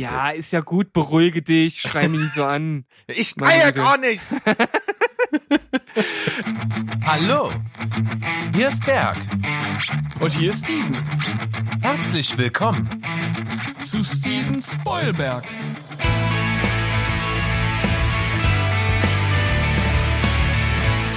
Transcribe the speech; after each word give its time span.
Ja, 0.00 0.30
ist 0.30 0.52
ja 0.52 0.60
gut, 0.60 0.92
beruhige 0.92 1.42
dich, 1.42 1.80
schrei 1.80 2.08
mich 2.08 2.20
nicht 2.20 2.34
so 2.34 2.44
an. 2.44 2.84
Ich 3.08 3.34
kann 3.34 3.50
ja 3.58 3.70
gar 3.70 3.98
nicht. 3.98 4.22
Hallo, 7.04 7.50
hier 8.54 8.68
ist 8.68 8.84
Berg. 8.86 9.16
Und 10.20 10.32
hier 10.32 10.50
ist 10.50 10.64
Steven. 10.64 10.96
Herzlich 11.82 12.38
willkommen 12.38 12.88
Zu 13.78 14.04
Steven 14.04 14.62
Spoilberg. 14.62 15.44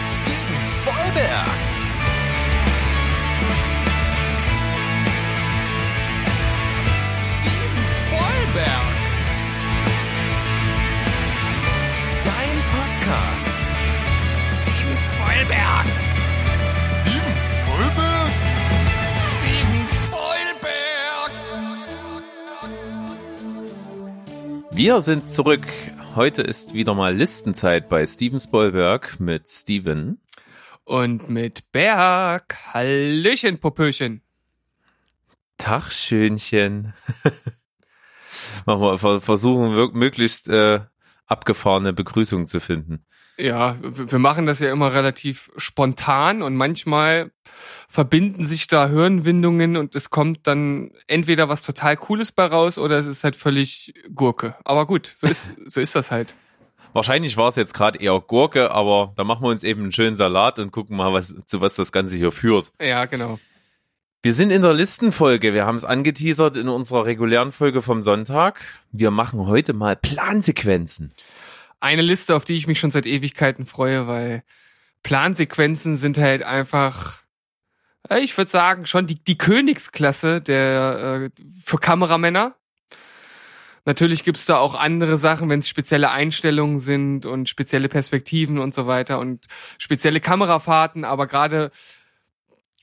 Steven 0.08 0.62
Spoilberg. 0.62 1.75
Podcast. 13.06 13.54
Steven 14.64 14.98
Spoilberg. 14.98 15.86
Steven 19.30 19.88
Spoilberg. 19.88 21.32
Wir 24.72 25.02
sind 25.02 25.30
zurück. 25.32 25.68
Heute 26.16 26.42
ist 26.42 26.74
wieder 26.74 26.96
mal 26.96 27.14
Listenzeit 27.16 27.90
bei 27.90 28.08
Steven 28.08 28.40
Spielberg 28.40 29.20
mit 29.20 29.50
Steven. 29.50 30.20
Und 30.84 31.30
mit 31.30 31.72
Berg. 31.72 32.58
Hallöchen, 32.74 33.60
Popöchen. 33.60 34.24
Tag, 35.60 35.92
Schönchen. 35.92 36.96
Machen 38.66 38.82
wir, 38.82 38.98
ver- 38.98 39.22
versuchen 39.22 39.92
möglichst 39.94 40.50
äh, 40.50 40.80
abgefahrene 41.28 41.94
Begrüßung 41.94 42.48
zu 42.48 42.60
finden. 42.60 43.06
Ja, 43.38 43.76
wir 43.82 44.20
machen 44.20 44.46
das 44.46 44.60
ja 44.60 44.72
immer 44.72 44.94
relativ 44.94 45.52
spontan 45.58 46.42
und 46.42 46.56
manchmal 46.56 47.32
verbinden 47.90 48.46
sich 48.46 48.68
da 48.68 48.88
Hirnwindungen 48.88 49.76
und 49.76 49.94
es 49.96 50.10
kommt 50.10 50.48
dann 50.48 50.92
entweder 51.08 51.50
was 51.50 51.62
total 51.62 51.98
Cooles 51.98 52.32
bei 52.32 52.46
raus 52.46 52.78
oder 52.78 52.98
es 52.98 53.08
ist 53.08 53.26
halt 53.26 53.36
völlig 53.36 53.94
Gurke. 54.14 54.56
Aber 54.64 54.86
gut, 54.86 55.14
so 55.18 55.28
ist, 55.28 55.52
so 55.66 55.82
ist 55.82 55.96
das 55.96 56.12
halt. 56.12 56.34
Wahrscheinlich 56.94 57.36
war 57.36 57.50
es 57.50 57.58
jetzt 57.58 57.74
gerade 57.74 58.00
eher 58.00 58.18
Gurke, 58.22 58.72
aber 58.72 59.12
da 59.18 59.26
machen 59.26 59.44
wir 59.44 59.50
uns 59.50 59.64
eben 59.64 59.82
einen 59.82 59.92
schönen 59.92 60.16
Salat 60.16 60.58
und 60.60 60.72
gucken 60.72 60.96
mal, 60.96 61.12
was, 61.12 61.36
zu 61.46 61.60
was 61.60 61.76
das 61.76 61.92
Ganze 61.92 62.16
hier 62.16 62.32
führt. 62.32 62.72
Ja, 62.82 63.04
genau. 63.04 63.38
Wir 64.26 64.34
sind 64.34 64.50
in 64.50 64.64
der 64.64 64.74
Listenfolge. 64.74 65.54
Wir 65.54 65.68
haben 65.68 65.76
es 65.76 65.86
angeteasert 65.86 66.58
in 66.58 66.68
unserer 66.68 67.06
regulären 67.06 67.52
Folge 67.52 67.84
vom 67.84 68.02
Sonntag. 68.02 68.60
Wir 68.92 69.12
machen 69.12 69.46
heute 69.46 69.74
mal 69.74 69.96
Plansequenzen. 69.96 71.12
Eine 71.80 72.02
Liste, 72.02 72.36
auf 72.36 72.44
die 72.44 72.56
ich 72.56 72.66
mich 72.66 72.80
schon 72.80 72.90
seit 72.90 73.06
Ewigkeiten 73.06 73.68
freue, 73.68 74.08
weil 74.08 74.42
Plansequenzen 75.04 75.96
sind 75.96 76.18
halt 76.18 76.42
einfach, 76.42 77.22
äh, 78.10 78.18
ich 78.18 78.36
würde 78.36 78.50
sagen, 78.50 78.88
schon 78.88 79.06
die, 79.06 79.24
die 79.24 79.38
Königsklasse 79.38 80.42
der 80.42 81.30
äh, 81.36 81.42
für 81.64 81.78
Kameramänner. 81.78 82.56
Natürlich 83.86 84.24
gibt's 84.24 84.48
da 84.48 84.58
auch 84.58 84.74
andere 84.74 85.18
Sachen, 85.18 85.50
wenn 85.50 85.60
es 85.60 85.70
spezielle 85.70 86.10
Einstellungen 86.10 86.80
sind 86.80 87.28
und 87.28 87.48
spezielle 87.48 87.90
Perspektiven 87.90 88.58
und 88.58 88.74
so 88.74 88.88
weiter 88.88 89.20
und 89.20 89.46
spezielle 89.78 90.20
Kamerafahrten, 90.20 91.06
aber 91.06 91.28
gerade 91.28 91.70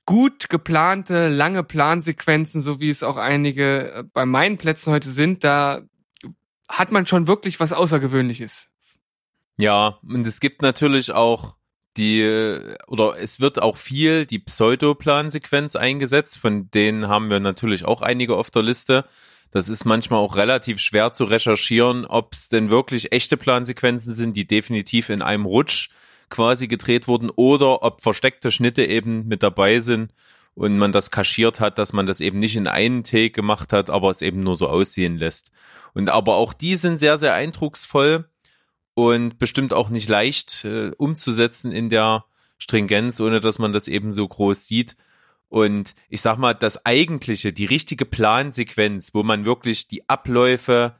gut 0.07 0.49
geplante, 0.49 1.29
lange 1.29 1.63
Plansequenzen, 1.63 2.63
so 2.63 2.81
wie 2.81 2.91
es 2.91 3.03
auch 3.03 3.17
einige 3.17 3.93
äh, 3.93 4.05
bei 4.13 4.27
meinen 4.27 4.59
Plätzen 4.59 4.93
heute 4.93 5.11
sind, 5.11 5.45
da 5.45 5.83
hat 6.69 6.91
man 6.91 7.07
schon 7.07 7.27
wirklich 7.27 7.61
was 7.61 7.73
Außergewöhnliches. 7.73 8.69
Ja, 9.59 9.99
und 10.03 10.27
es 10.27 10.41
gibt 10.41 10.63
natürlich 10.63 11.13
auch 11.13 11.57
die, 11.97 12.59
oder 12.87 13.19
es 13.19 13.41
wird 13.41 13.61
auch 13.61 13.77
viel 13.77 14.25
die 14.25 14.39
Pseudoplansequenz 14.39 15.77
eingesetzt, 15.77 16.39
von 16.39 16.71
denen 16.71 17.09
haben 17.09 17.31
wir 17.31 17.39
natürlich 17.39 17.85
auch 17.85 18.01
einige 18.01 18.37
auf 18.37 18.51
der 18.51 18.63
Liste. 18.63 19.05
Das 19.51 19.69
ist 19.69 19.85
manchmal 19.85 20.21
auch 20.21 20.37
relativ 20.37 20.81
schwer 20.81 21.13
zu 21.13 21.25
recherchieren, 21.25 22.07
ob 22.07 22.33
es 22.33 22.49
denn 22.49 22.71
wirklich 22.71 23.13
echte 23.13 23.37
Plansequenzen 23.37 24.15
sind, 24.15 24.35
die 24.35 24.47
definitiv 24.47 25.11
in 25.11 25.21
einem 25.21 25.45
Rutsch 25.45 25.91
quasi 26.33 26.67
gedreht 26.67 27.07
wurden, 27.07 27.31
oder 27.31 27.83
ob 27.85 28.01
versteckte 28.01 28.51
Schnitte 28.51 28.85
eben 28.85 29.29
mit 29.29 29.45
dabei 29.45 29.79
sind 29.79 30.13
und 30.55 30.79
man 30.79 30.91
das 30.91 31.11
kaschiert 31.11 31.61
hat, 31.61 31.79
dass 31.79 31.93
man 31.93 32.07
das 32.07 32.21
eben 32.21 32.39
nicht 32.39 32.57
in 32.57 32.67
einen 32.67 33.05
Take 33.05 33.31
gemacht 33.31 33.73
hat, 33.73 33.91
aber 33.91 34.11
es 34.11 34.23
eben 34.23 34.41
nur 34.41 34.57
so 34.57 34.69
aussehen 34.69 35.19
lässt. 35.19 35.53
Und 35.95 36.09
aber 36.09 36.35
auch 36.35 36.53
die 36.53 36.77
sind 36.77 36.99
sehr, 36.99 37.19
sehr 37.19 37.35
eindrucksvoll 37.35 38.29
und 38.95 39.39
bestimmt 39.39 39.73
auch 39.73 39.91
nicht 39.91 40.09
leicht 40.09 40.65
äh, 40.65 40.91
umzusetzen 40.97 41.71
in 41.71 41.89
der 41.89 42.25
Stringenz, 42.59 43.21
ohne 43.21 43.41
dass 43.41 43.59
man 43.59 43.73
das 43.73 43.89
eben 43.89 44.13
so 44.13 44.27
groß 44.27 44.67
sieht. 44.67 44.97
Und 45.49 45.95
ich 46.09 46.23
sag 46.23 46.39
mal, 46.39 46.55
das 46.55 46.87
eigentliche, 46.87 47.53
die 47.53 47.67
richtige 47.67 48.07
Plansequenz, 48.07 49.13
wo 49.13 49.23
man 49.23 49.45
wirklich 49.45 49.89
die 49.89 50.09
Abläufe 50.09 50.97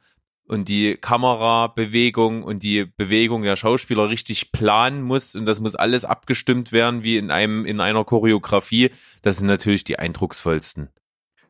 und 0.53 0.69
die 0.69 0.95
Kamerabewegung 0.95 2.43
und 2.43 2.63
die 2.63 2.85
Bewegung 2.85 3.41
der 3.41 3.55
Schauspieler 3.55 4.07
richtig 4.07 4.51
planen 4.51 5.01
muss 5.01 5.35
und 5.35 5.45
das 5.45 5.59
muss 5.59 5.75
alles 5.75 6.05
abgestimmt 6.05 6.71
werden 6.71 7.03
wie 7.03 7.17
in 7.17 7.31
einem 7.31 7.65
in 7.65 7.81
einer 7.81 8.05
Choreografie, 8.05 8.91
das 9.23 9.37
sind 9.37 9.47
natürlich 9.47 9.83
die 9.83 9.99
eindrucksvollsten. 9.99 10.89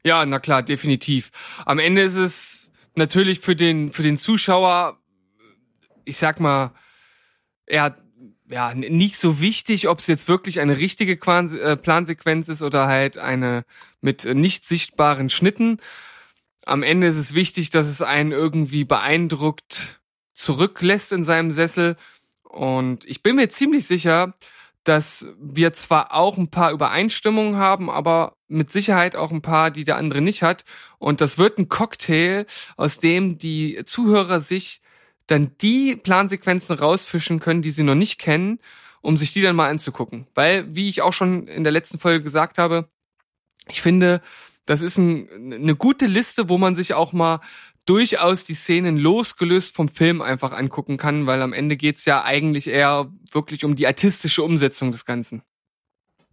Ja, 0.06 0.26
na 0.26 0.40
klar, 0.40 0.64
definitiv. 0.64 1.32
Am 1.66 1.80
Ende 1.80 2.02
ist 2.02 2.16
es 2.16 2.72
natürlich 2.96 3.40
für 3.40 3.56
den, 3.56 3.92
für 3.92 4.04
den 4.04 4.18
Zuschauer, 4.18 4.98
ich 6.06 6.18
sag 6.18 6.40
mal, 6.40 6.74
ja, 7.70 7.96
ja, 8.50 8.72
n- 8.72 8.98
nicht 8.98 9.18
so 9.18 9.40
wichtig, 9.40 9.88
ob 9.88 10.00
es 10.00 10.08
jetzt 10.08 10.28
wirklich 10.28 10.60
eine 10.60 10.78
richtige 10.78 11.14
äh, 11.14 11.78
Plansequenz 11.78 12.50
ist 12.50 12.62
oder 12.62 12.88
halt 12.88 13.18
eine 13.18 13.64
mit 14.02 14.26
nicht 14.26 14.66
sichtbaren 14.66 15.30
Schnitten. 15.30 15.78
Am 16.66 16.84
Ende 16.84 17.08
ist 17.08 17.18
es 17.18 17.34
wichtig, 17.34 17.70
dass 17.70 17.88
es 17.88 18.02
einen 18.02 18.32
irgendwie 18.32 18.84
beeindruckt 18.84 20.02
zurücklässt 20.34 21.12
in 21.12 21.24
seinem 21.24 21.52
Sessel. 21.52 21.98
Und 22.44 23.06
ich 23.06 23.24
bin 23.24 23.36
mir 23.36 23.50
ziemlich 23.50 23.86
sicher, 23.86 24.34
dass 24.84 25.28
wir 25.40 25.74
zwar 25.74 26.14
auch 26.14 26.38
ein 26.38 26.50
paar 26.50 26.72
Übereinstimmungen 26.72 27.56
haben, 27.56 27.90
aber 27.90 28.36
mit 28.48 28.72
Sicherheit 28.72 29.16
auch 29.16 29.32
ein 29.32 29.42
paar, 29.42 29.72
die 29.72 29.86
der 29.86 29.98
andere 29.98 30.22
nicht 30.22 30.44
hat. 30.44 30.66
Und 31.00 31.22
das 31.22 31.38
wird 31.38 31.58
ein 31.58 31.70
Cocktail, 31.70 32.46
aus 32.76 33.00
dem 33.00 33.38
die 33.38 33.82
Zuhörer 33.86 34.40
sich 34.40 34.82
dann 35.28 35.56
die 35.62 35.96
Plansequenzen 35.96 36.78
rausfischen 36.78 37.40
können, 37.40 37.62
die 37.62 37.72
sie 37.72 37.84
noch 37.84 37.96
nicht 37.96 38.20
kennen, 38.20 38.60
um 39.02 39.16
sich 39.16 39.32
die 39.32 39.42
dann 39.42 39.56
mal 39.56 39.70
anzugucken. 39.70 40.28
Weil, 40.36 40.76
wie 40.76 40.90
ich 40.90 41.02
auch 41.02 41.14
schon 41.14 41.48
in 41.48 41.64
der 41.64 41.72
letzten 41.72 41.98
Folge 41.98 42.24
gesagt 42.24 42.58
habe, 42.58 42.90
ich 43.70 43.82
finde, 43.82 44.22
das 44.66 44.82
ist 44.82 44.98
ein, 44.98 45.28
eine 45.54 45.76
gute 45.76 46.06
Liste, 46.06 46.50
wo 46.50 46.58
man 46.58 46.76
sich 46.76 46.94
auch 46.94 47.14
mal 47.14 47.40
durchaus 47.86 48.46
die 48.46 48.54
Szenen 48.54 48.98
losgelöst 48.98 49.76
vom 49.76 49.90
Film 49.90 50.22
einfach 50.22 50.54
angucken 50.54 50.98
kann, 50.98 51.26
weil 51.26 51.42
am 51.42 51.54
Ende 51.54 51.76
geht's 51.76 52.06
ja 52.06 52.24
eigentlich 52.24 52.68
eher 52.68 53.12
wirklich 53.32 53.66
um 53.66 53.76
die 53.76 53.88
artistische 53.88 54.44
Umsetzung 54.44 54.92
des 54.92 55.06
Ganzen. 55.06 55.44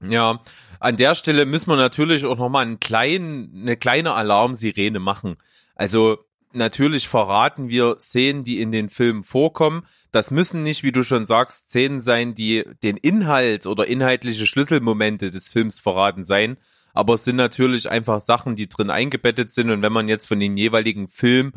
Ja, 0.03 0.41
an 0.79 0.97
der 0.97 1.15
Stelle 1.15 1.45
müssen 1.45 1.71
wir 1.71 1.77
natürlich 1.77 2.25
auch 2.25 2.39
nochmal 2.39 2.65
einen 2.65 2.81
kleinen, 2.81 3.53
eine 3.55 3.77
kleine 3.77 4.15
Alarmsirene 4.15 4.99
machen. 4.99 5.37
Also 5.75 6.19
natürlich 6.53 7.09
verraten 7.09 7.69
wir 7.69 7.97
Szenen, 8.01 8.45
die 8.45 8.61
in 8.61 8.73
den 8.73 8.89
Filmen 8.89 9.25
vorkommen. 9.25 9.85
Das 10.11 10.31
müssen 10.31 10.63
nicht, 10.63 10.85
wie 10.85 10.93
du 10.93 11.03
schon 11.03 11.27
sagst, 11.27 11.69
Szenen 11.69 12.01
sein, 12.01 12.35
die 12.35 12.65
den 12.83 12.97
Inhalt 12.97 13.67
oder 13.67 13.87
inhaltliche 13.87 14.47
Schlüsselmomente 14.47 15.31
des 15.31 15.51
Films 15.51 15.81
verraten 15.81 16.25
sein. 16.25 16.57
Aber 16.93 17.15
es 17.15 17.25
sind 17.25 17.37
natürlich 17.37 17.91
einfach 17.91 18.21
Sachen, 18.21 18.57
die 18.57 18.69
drin 18.69 18.91
eingebettet 18.91 19.53
sind. 19.53 19.71
Und 19.71 19.83
wenn 19.83 19.93
man 19.93 20.09
jetzt 20.09 20.27
von 20.27 20.41
den 20.41 20.57
jeweiligen 20.57 21.09
Film 21.09 21.53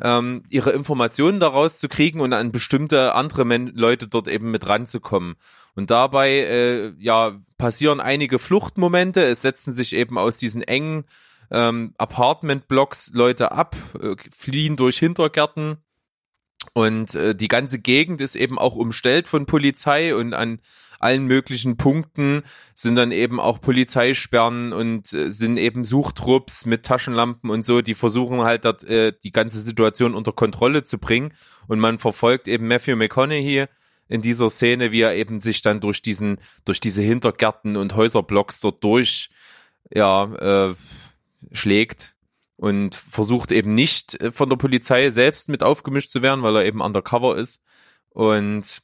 ähm, 0.00 0.42
ihre 0.48 0.70
Informationen 0.70 1.40
daraus 1.40 1.78
zu 1.78 1.88
kriegen 1.88 2.20
und 2.20 2.32
an 2.32 2.52
bestimmte 2.52 3.14
andere 3.14 3.44
Men 3.44 3.68
Leute 3.68 4.08
dort 4.08 4.28
eben 4.28 4.50
mit 4.50 4.68
ranzukommen. 4.68 5.36
Und 5.74 5.90
dabei 5.90 6.30
äh, 6.30 6.92
ja 6.98 7.40
passieren 7.58 8.00
einige 8.00 8.38
Fluchtmomente. 8.38 9.22
Es 9.24 9.42
setzen 9.42 9.72
sich 9.72 9.94
eben 9.94 10.18
aus 10.18 10.36
diesen 10.36 10.62
engen 10.62 11.04
ähm, 11.50 11.94
Apartment-Blocks 11.98 13.12
Leute 13.14 13.52
ab, 13.52 13.76
äh, 14.00 14.16
fliehen 14.30 14.76
durch 14.76 14.98
Hintergärten 14.98 15.78
und 16.72 17.14
äh, 17.14 17.34
die 17.34 17.48
ganze 17.48 17.78
Gegend 17.78 18.20
ist 18.20 18.36
eben 18.36 18.58
auch 18.58 18.76
umstellt 18.76 19.28
von 19.28 19.46
Polizei 19.46 20.14
und 20.14 20.34
an 20.34 20.60
allen 21.06 21.26
möglichen 21.26 21.76
Punkten 21.76 22.42
sind 22.74 22.96
dann 22.96 23.12
eben 23.12 23.38
auch 23.38 23.60
Polizeisperren 23.60 24.72
und 24.72 25.12
äh, 25.12 25.30
sind 25.30 25.56
eben 25.56 25.84
Suchtrupps 25.84 26.66
mit 26.66 26.84
Taschenlampen 26.84 27.48
und 27.48 27.64
so, 27.64 27.80
die 27.80 27.94
versuchen 27.94 28.40
halt 28.40 28.64
dort, 28.64 28.82
äh, 28.84 29.12
die 29.22 29.30
ganze 29.30 29.60
Situation 29.60 30.14
unter 30.14 30.32
Kontrolle 30.32 30.82
zu 30.82 30.98
bringen. 30.98 31.32
Und 31.68 31.78
man 31.78 32.00
verfolgt 32.00 32.48
eben 32.48 32.66
Matthew 32.66 32.96
McConaughey 32.96 33.66
in 34.08 34.20
dieser 34.20 34.50
Szene, 34.50 34.90
wie 34.90 35.02
er 35.02 35.14
eben 35.14 35.38
sich 35.38 35.62
dann 35.62 35.80
durch 35.80 36.02
diesen, 36.02 36.38
durch 36.64 36.80
diese 36.80 37.02
Hintergärten 37.02 37.76
und 37.76 37.94
Häuserblocks 37.94 38.60
dort 38.60 38.82
durch, 38.82 39.30
ja, 39.94 40.24
äh, 40.70 40.74
schlägt 41.52 42.16
und 42.56 42.96
versucht 42.96 43.52
eben 43.52 43.74
nicht 43.74 44.20
äh, 44.20 44.32
von 44.32 44.48
der 44.48 44.56
Polizei 44.56 45.10
selbst 45.10 45.48
mit 45.48 45.62
aufgemischt 45.62 46.10
zu 46.10 46.22
werden, 46.22 46.42
weil 46.42 46.56
er 46.56 46.64
eben 46.64 46.80
undercover 46.80 47.36
ist. 47.36 47.62
Und 48.10 48.82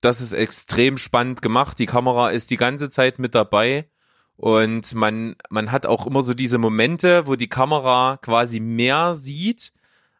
das 0.00 0.20
ist 0.20 0.32
extrem 0.32 0.96
spannend 0.96 1.42
gemacht. 1.42 1.78
Die 1.78 1.86
Kamera 1.86 2.30
ist 2.30 2.50
die 2.50 2.56
ganze 2.56 2.90
Zeit 2.90 3.18
mit 3.18 3.34
dabei. 3.34 3.88
Und 4.36 4.94
man, 4.94 5.34
man 5.50 5.72
hat 5.72 5.84
auch 5.86 6.06
immer 6.06 6.22
so 6.22 6.32
diese 6.32 6.58
Momente, 6.58 7.26
wo 7.26 7.34
die 7.34 7.48
Kamera 7.48 8.18
quasi 8.22 8.60
mehr 8.60 9.14
sieht 9.14 9.72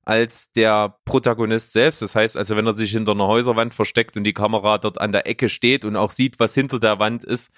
als 0.05 0.51
der 0.53 0.97
Protagonist 1.05 1.73
selbst. 1.73 2.01
Das 2.03 2.17
heißt 2.17 2.37
also, 2.37 2.57
wenn 2.57 2.67
er 2.67 2.73
sich 2.73 2.91
hinter 2.91 3.13
einer 3.13 3.27
Häuserwand 3.27 3.75
versteckt 3.75 4.17
und 4.17 4.25
die 4.25 4.33
Kamera 4.33 4.79
dort 4.79 5.01
an 5.01 5.13
der 5.13 5.27
Ecke 5.27 5.51
steht 5.51 5.85
und 5.85 5.97
auch 5.97 6.11
sieht, 6.11 6.41
was 6.41 6.55
hinter 6.55 6.81
der 6.81 6.99
Wand 6.99 7.25
ist, 7.25 7.53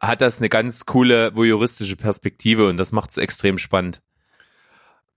hat 0.00 0.20
das 0.20 0.38
eine 0.38 0.48
ganz 0.48 0.84
coole 0.84 1.34
voyeuristische 1.36 1.96
Perspektive 1.96 2.68
und 2.68 2.76
das 2.76 2.90
macht 2.90 3.10
es 3.10 3.18
extrem 3.18 3.56
spannend. 3.56 4.02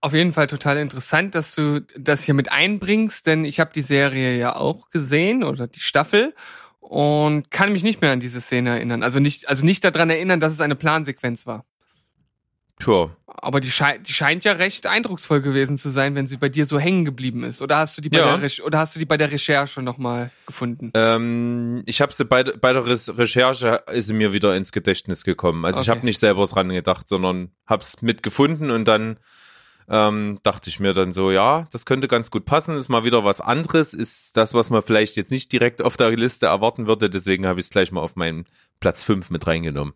Auf 0.06 0.14
jeden 0.14 0.34
Fall 0.34 0.46
total 0.46 0.78
interessant, 0.78 1.34
dass 1.34 1.56
du 1.56 1.82
das 1.98 2.22
hier 2.22 2.36
mit 2.36 2.52
einbringst, 2.52 3.26
denn 3.26 3.44
ich 3.44 3.60
habe 3.60 3.72
die 3.74 3.82
Serie 3.82 4.38
ja 4.38 4.56
auch 4.56 4.92
gesehen 4.92 5.44
oder 5.44 5.66
die 5.66 5.80
Staffel 5.80 6.36
und 6.80 7.50
kann 7.50 7.72
mich 7.72 7.82
nicht 7.82 8.02
mehr 8.02 8.12
an 8.12 8.20
diese 8.20 8.40
Szene 8.40 8.70
erinnern. 8.70 9.02
Also 9.02 9.20
nicht, 9.20 9.50
also 9.50 9.66
nicht 9.66 9.84
daran 9.84 10.12
erinnern, 10.12 10.40
dass 10.40 10.54
es 10.54 10.62
eine 10.62 10.76
Plansequenz 10.76 11.48
war. 11.48 11.66
Sure. 12.80 13.16
Aber 13.26 13.62
die, 13.62 13.72
schei 13.72 13.98
die 13.98 14.14
scheint 14.14 14.44
ja 14.44 14.52
recht 14.52 14.86
eindrucksvoll 14.86 15.42
gewesen 15.42 15.80
zu 15.80 15.90
sein, 15.90 16.14
wenn 16.14 16.28
sie 16.28 16.38
bei 16.38 16.50
dir 16.50 16.68
so 16.68 16.78
hängen 16.78 17.04
geblieben 17.06 17.44
ist. 17.44 17.62
Oder 17.64 17.78
hast 17.78 17.98
du 17.98 18.02
die 18.04 18.10
bei 18.10 18.20
Ja. 18.20 18.38
der 18.38 18.44
Re 18.44 18.64
oder 18.64 18.78
hast 18.78 18.94
du 18.96 19.00
die 19.00 19.06
bei 19.06 19.18
der 19.18 19.32
Recherche 19.32 19.82
nochmal 19.82 20.30
gefunden? 20.46 20.92
Ähm, 20.94 21.82
ich 21.88 22.00
habe 22.02 22.14
sie 22.14 22.26
bei, 22.26 22.44
bei 22.44 22.74
der 22.74 22.86
Res- 22.86 23.18
Recherche 23.18 23.82
ist 23.92 24.06
sie 24.06 24.14
mir 24.14 24.34
wieder 24.34 24.56
ins 24.56 24.72
Gedächtnis 24.72 25.24
gekommen. 25.24 25.66
Also 25.66 25.82
ich 25.82 25.90
Okay. 25.90 25.98
habe 25.98 26.06
nicht 26.06 26.20
selber 26.20 26.46
dran 26.46 26.70
gedacht, 26.70 27.10
sondern 27.10 27.50
hab's 27.66 28.04
mitgefunden 28.04 28.70
und 28.70 28.88
dann 28.88 29.18
ähm, 29.90 30.40
dachte 30.44 30.70
ich 30.70 30.80
mir 30.80 30.94
dann 30.94 31.14
so, 31.14 31.32
ja, 31.32 31.68
das 31.72 31.86
könnte 31.86 32.08
ganz 32.08 32.32
gut 32.32 32.46
passen, 32.46 32.76
ist 32.76 32.90
mal 32.90 33.04
wieder 33.04 33.24
was 33.24 33.42
anderes, 33.42 33.94
ist 33.94 34.36
das, 34.38 34.54
was 34.54 34.70
man 34.70 34.82
vielleicht 34.82 35.16
jetzt 35.16 35.32
nicht 35.32 35.52
direkt 35.52 35.82
auf 35.82 35.98
der 35.98 36.10
Liste 36.12 36.48
erwarten 36.48 36.88
würde, 36.88 37.10
deswegen 37.10 37.46
habe 37.46 37.60
ich 37.60 37.68
es 37.68 37.70
gleich 37.70 37.92
mal 37.92 38.02
auf 38.02 38.16
meinen 38.16 38.46
Platz 38.80 39.04
5 39.04 39.30
mit 39.30 39.46
reingenommen. 39.46 39.94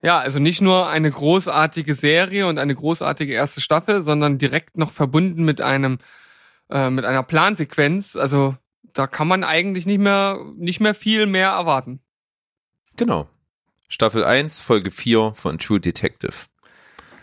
Ja, 0.00 0.18
also 0.18 0.38
nicht 0.38 0.60
nur 0.60 0.88
eine 0.88 1.10
großartige 1.10 1.94
Serie 1.94 2.46
und 2.46 2.58
eine 2.58 2.74
großartige 2.74 3.32
erste 3.32 3.60
Staffel, 3.60 4.02
sondern 4.02 4.38
direkt 4.38 4.78
noch 4.78 4.92
verbunden 4.92 5.44
mit 5.44 5.60
einem 5.60 5.98
äh, 6.70 6.90
mit 6.90 7.04
einer 7.04 7.24
Plansequenz. 7.24 8.14
Also 8.14 8.56
da 8.94 9.08
kann 9.08 9.26
man 9.26 9.42
eigentlich 9.42 9.86
nicht 9.86 9.98
mehr 9.98 10.40
nicht 10.56 10.80
mehr 10.80 10.94
viel 10.94 11.26
mehr 11.26 11.50
erwarten. 11.50 12.00
Genau. 12.96 13.28
Staffel 13.88 14.22
1, 14.22 14.60
Folge 14.60 14.90
4 14.90 15.32
von 15.34 15.58
True 15.58 15.80
Detective. 15.80 16.46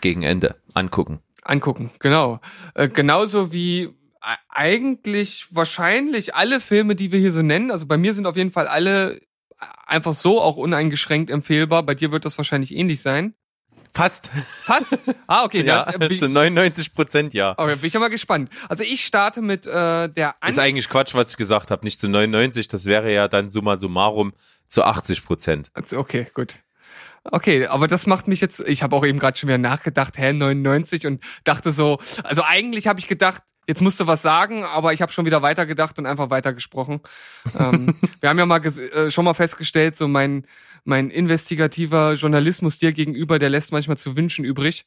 Gegen 0.00 0.22
Ende. 0.22 0.56
Angucken. 0.74 1.20
Angucken, 1.46 1.90
genau. 2.00 2.40
Äh, 2.74 2.88
genauso 2.88 3.52
wie 3.52 3.82
e- 3.82 3.90
eigentlich 4.48 5.46
wahrscheinlich 5.50 6.34
alle 6.34 6.60
Filme, 6.60 6.94
die 6.96 7.12
wir 7.12 7.18
hier 7.20 7.32
so 7.32 7.42
nennen. 7.42 7.70
Also 7.70 7.86
bei 7.86 7.96
mir 7.96 8.14
sind 8.14 8.26
auf 8.26 8.36
jeden 8.36 8.50
Fall 8.50 8.66
alle 8.66 9.20
einfach 9.86 10.12
so 10.12 10.40
auch 10.40 10.56
uneingeschränkt 10.56 11.30
empfehlbar. 11.30 11.82
Bei 11.82 11.94
dir 11.94 12.12
wird 12.12 12.24
das 12.24 12.36
wahrscheinlich 12.38 12.74
ähnlich 12.74 13.00
sein. 13.00 13.34
Passt. 13.92 14.30
Fast? 14.60 14.98
Ah, 15.26 15.44
okay. 15.44 15.62
Ja, 15.66 15.90
dann, 15.90 16.10
äh, 16.10 16.18
zu 16.18 16.28
99 16.28 16.92
Prozent 16.92 17.32
ja. 17.32 17.54
okay, 17.56 17.76
bin 17.76 17.86
ich 17.86 17.94
ja 17.94 18.00
mal 18.00 18.10
gespannt. 18.10 18.50
Also 18.68 18.84
ich 18.84 19.06
starte 19.06 19.40
mit 19.40 19.66
äh, 19.66 20.08
der 20.08 20.34
Ist 20.46 20.58
eigentlich 20.58 20.90
Quatsch, 20.90 21.14
was 21.14 21.30
ich 21.30 21.36
gesagt 21.38 21.70
habe. 21.70 21.82
Nicht 21.84 21.98
zu 22.00 22.08
99, 22.08 22.68
das 22.68 22.84
wäre 22.84 23.10
ja 23.12 23.26
dann 23.26 23.48
summa 23.48 23.76
summarum 23.76 24.34
zu 24.68 24.82
80 24.84 25.24
Prozent. 25.24 25.70
Also, 25.72 25.98
Okay, 25.98 26.26
gut. 26.34 26.58
Okay, 27.32 27.66
aber 27.66 27.86
das 27.86 28.06
macht 28.06 28.28
mich 28.28 28.40
jetzt, 28.40 28.60
ich 28.60 28.82
habe 28.82 28.94
auch 28.94 29.04
eben 29.04 29.18
gerade 29.18 29.36
schon 29.36 29.48
wieder 29.48 29.58
nachgedacht, 29.58 30.18
hä, 30.18 30.32
99 30.32 31.06
und 31.06 31.20
dachte 31.44 31.72
so, 31.72 31.98
also 32.22 32.42
eigentlich 32.42 32.86
habe 32.86 33.00
ich 33.00 33.06
gedacht, 33.06 33.42
jetzt 33.66 33.82
musst 33.82 33.98
du 34.00 34.06
was 34.06 34.22
sagen, 34.22 34.64
aber 34.64 34.92
ich 34.92 35.02
habe 35.02 35.12
schon 35.12 35.24
wieder 35.24 35.42
weitergedacht 35.42 35.98
und 35.98 36.06
einfach 36.06 36.30
weitergesprochen. 36.30 37.00
ähm, 37.58 37.96
wir 38.20 38.28
haben 38.28 38.38
ja 38.38 38.46
mal 38.46 38.64
äh, 38.64 39.10
schon 39.10 39.24
mal 39.24 39.34
festgestellt, 39.34 39.96
so 39.96 40.08
mein, 40.08 40.46
mein 40.84 41.10
investigativer 41.10 42.14
Journalismus 42.14 42.78
dir 42.78 42.92
gegenüber, 42.92 43.38
der 43.38 43.50
lässt 43.50 43.72
manchmal 43.72 43.98
zu 43.98 44.16
wünschen 44.16 44.44
übrig. 44.44 44.84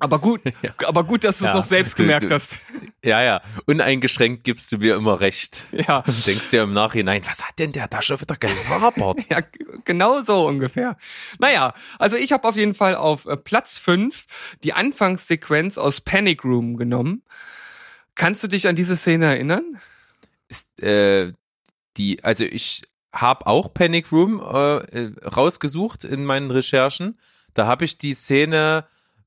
Aber 0.00 0.18
gut, 0.18 0.40
aber 0.84 1.04
gut, 1.04 1.24
dass 1.24 1.38
du 1.38 1.44
es 1.44 1.50
Ja. 1.50 1.56
noch 1.56 1.64
selbst 1.64 1.96
gemerkt 1.96 2.30
hast. 2.30 2.58
Ja, 3.04 3.22
ja. 3.22 3.42
Uneingeschränkt 3.66 4.44
gibst 4.44 4.72
du 4.72 4.78
mir 4.78 4.94
immer 4.96 5.20
recht. 5.20 5.64
ja. 5.72 5.98
Und 6.06 6.26
denkst 6.26 6.48
dir 6.48 6.62
im 6.62 6.72
Nachhinein, 6.72 7.20
was 7.26 7.46
hat 7.46 7.58
denn 7.58 7.70
der 7.72 7.86
da 7.86 8.00
schon 8.00 8.18
wieder 8.18 8.34
gelabert? 8.36 9.28
Ja, 9.28 9.40
genau 9.84 10.22
so 10.22 10.46
ungefähr. 10.46 10.96
Naja, 11.38 11.74
also 11.98 12.16
ich 12.16 12.32
habe 12.32 12.48
auf 12.48 12.56
jeden 12.56 12.74
Fall 12.74 12.96
auf 12.96 13.26
äh, 13.26 13.36
Platz 13.36 13.76
5 13.76 14.24
die 14.62 14.72
Anfangssequenz 14.72 15.76
aus 15.76 16.00
Panic 16.00 16.44
Room 16.44 16.78
genommen. 16.78 17.24
Kannst 18.14 18.42
du 18.42 18.48
dich 18.48 18.66
an 18.68 18.74
diese 18.74 18.96
Szene 18.96 19.26
erinnern? 19.26 19.78
Ist, 20.48 20.80
äh, 20.82 21.34
die, 21.98 22.24
also 22.24 22.44
ich 22.44 22.84
habe 23.12 23.46
auch 23.46 23.74
Panic 23.74 24.10
Room 24.12 24.40
äh, 24.40 24.76
äh, 24.78 25.12
rausgesucht 25.26 26.04
in 26.04 26.24
meinen 26.24 26.50
Recherchen. 26.50 27.18
Da 27.52 27.66
habe 27.66 27.84
ich 27.84 27.98
die 27.98 28.14
Szene, 28.14 28.86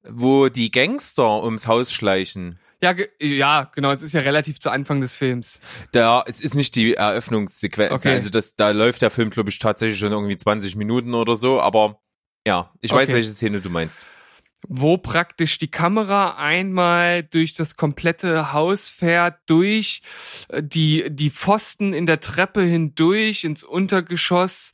wo 0.10 0.50
die 0.50 0.72
Gangster 0.72 1.44
ums 1.44 1.68
Haus 1.68 1.92
schleichen. 1.92 2.60
Ja, 2.82 2.94
ja, 3.20 3.72
genau, 3.74 3.90
es 3.92 4.04
ist 4.04 4.14
ja 4.14 4.22
relativ 4.22 4.60
zu 4.60 4.70
Anfang 4.70 5.02
des 5.02 5.14
Films. 5.14 5.62
Da, 5.94 6.24
es 6.28 6.40
ist 6.40 6.54
nicht 6.54 6.76
die 6.76 6.94
Eröffnungssequenz. 6.94 7.92
Okay. 7.92 8.14
Also 8.14 8.30
das, 8.30 8.56
da 8.56 8.70
läuft 8.70 9.02
der 9.02 9.10
Film, 9.10 9.32
glaube 9.32 9.50
ich, 9.50 9.58
tatsächlich 9.58 9.98
schon 9.98 10.12
irgendwie 10.12 10.38
20 10.38 10.76
Minuten 10.76 11.16
oder 11.16 11.34
so, 11.34 11.60
aber 11.60 12.00
ja, 12.46 12.72
ich 12.82 12.92
weiß, 12.92 13.06
Okay. 13.10 13.16
welche 13.16 13.32
Szene 13.32 13.62
du 13.62 13.70
meinst. 13.70 14.06
Wo 14.68 14.98
praktisch 14.98 15.58
die 15.58 15.70
Kamera 15.70 16.36
einmal 16.38 17.24
durch 17.24 17.54
das 17.54 17.76
komplette 17.78 18.54
Haus 18.54 18.90
fährt, 18.90 19.40
durch 19.48 20.02
äh, 20.50 20.62
die, 20.64 21.06
die 21.10 21.30
Pfosten 21.30 21.94
in 21.94 22.06
der 22.06 22.20
Treppe 22.20 22.62
hindurch 22.62 23.44
ins 23.44 23.64
Untergeschoss 23.64 24.74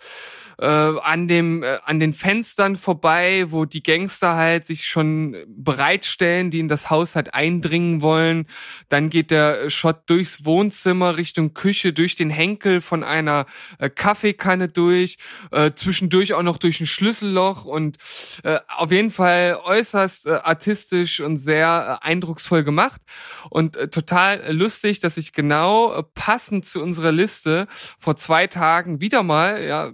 äh, 0.59 0.65
an 0.65 1.27
dem 1.27 1.63
äh, 1.63 1.79
an 1.85 1.99
den 1.99 2.13
Fenstern 2.13 2.75
vorbei, 2.75 3.45
wo 3.49 3.65
die 3.65 3.83
Gangster 3.83 4.35
halt 4.35 4.65
sich 4.65 4.85
schon 4.85 5.35
bereitstellen, 5.47 6.51
die 6.51 6.59
in 6.59 6.67
das 6.67 6.89
Haus 6.89 7.15
halt 7.15 7.33
eindringen 7.33 8.01
wollen. 8.01 8.45
Dann 8.89 9.09
geht 9.09 9.31
der 9.31 9.69
Shot 9.69 10.09
durchs 10.09 10.45
Wohnzimmer 10.45 11.17
Richtung 11.17 11.53
Küche, 11.53 11.93
durch 11.93 12.15
den 12.15 12.29
Henkel 12.29 12.81
von 12.81 13.03
einer 13.03 13.45
äh, 13.79 13.89
Kaffeekanne 13.89 14.67
durch, 14.67 15.17
äh, 15.51 15.71
zwischendurch 15.73 16.33
auch 16.33 16.43
noch 16.43 16.57
durch 16.57 16.79
ein 16.81 16.87
Schlüsselloch 16.87 17.65
und 17.65 17.97
äh, 18.43 18.59
auf 18.67 18.91
jeden 18.91 19.11
Fall 19.11 19.59
äußerst 19.63 20.27
äh, 20.27 20.31
artistisch 20.43 21.19
und 21.19 21.37
sehr 21.37 21.99
äh, 22.01 22.07
eindrucksvoll 22.07 22.63
gemacht 22.63 23.01
und 23.49 23.75
äh, 23.75 23.87
total 23.89 24.51
lustig, 24.51 24.99
dass 24.99 25.17
ich 25.17 25.33
genau 25.33 25.93
äh, 25.93 26.03
passend 26.13 26.65
zu 26.65 26.81
unserer 26.81 27.11
Liste 27.11 27.67
vor 27.99 28.15
zwei 28.15 28.47
Tagen 28.47 29.01
wieder 29.01 29.23
mal, 29.23 29.63
ja, 29.63 29.91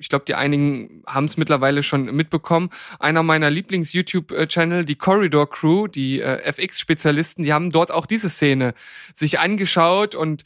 ich 0.00 0.08
glaube, 0.08 0.24
die 0.26 0.34
einigen 0.34 1.02
haben 1.06 1.26
es 1.26 1.36
mittlerweile 1.36 1.82
schon 1.82 2.06
mitbekommen. 2.06 2.70
Einer 2.98 3.22
meiner 3.22 3.50
Lieblings-YouTube-Channel, 3.50 4.86
die 4.86 4.96
Corridor 4.96 5.48
Crew, 5.48 5.86
die 5.86 6.20
äh, 6.20 6.42
FX-Spezialisten, 6.42 7.44
die 7.44 7.52
haben 7.52 7.70
dort 7.70 7.90
auch 7.90 8.06
diese 8.06 8.30
Szene 8.30 8.74
sich 9.12 9.38
angeschaut 9.38 10.14
und 10.14 10.44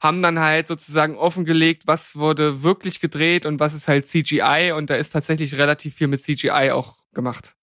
haben 0.00 0.22
dann 0.22 0.38
halt 0.38 0.68
sozusagen 0.68 1.16
offengelegt, 1.16 1.86
was 1.86 2.16
wurde 2.16 2.62
wirklich 2.62 3.00
gedreht 3.00 3.44
und 3.44 3.58
was 3.58 3.74
ist 3.74 3.88
halt 3.88 4.06
CGI 4.06 4.72
und 4.74 4.88
da 4.88 4.94
ist 4.94 5.10
tatsächlich 5.10 5.58
relativ 5.58 5.96
viel 5.96 6.06
mit 6.06 6.22
CGI 6.22 6.70
auch 6.70 6.98
gemacht. 7.12 7.56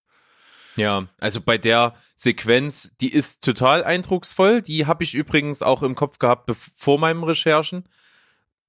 Ja, 0.75 1.07
also 1.19 1.41
bei 1.41 1.57
der 1.57 1.93
Sequenz, 2.15 2.95
die 2.99 3.11
ist 3.11 3.43
total 3.43 3.83
eindrucksvoll. 3.83 4.61
Die 4.61 4.85
habe 4.85 5.03
ich 5.03 5.15
übrigens 5.15 5.61
auch 5.61 5.83
im 5.83 5.95
Kopf 5.95 6.19
gehabt 6.19 6.51
vor 6.75 6.99
meinem 6.99 7.23
Recherchen. 7.23 7.85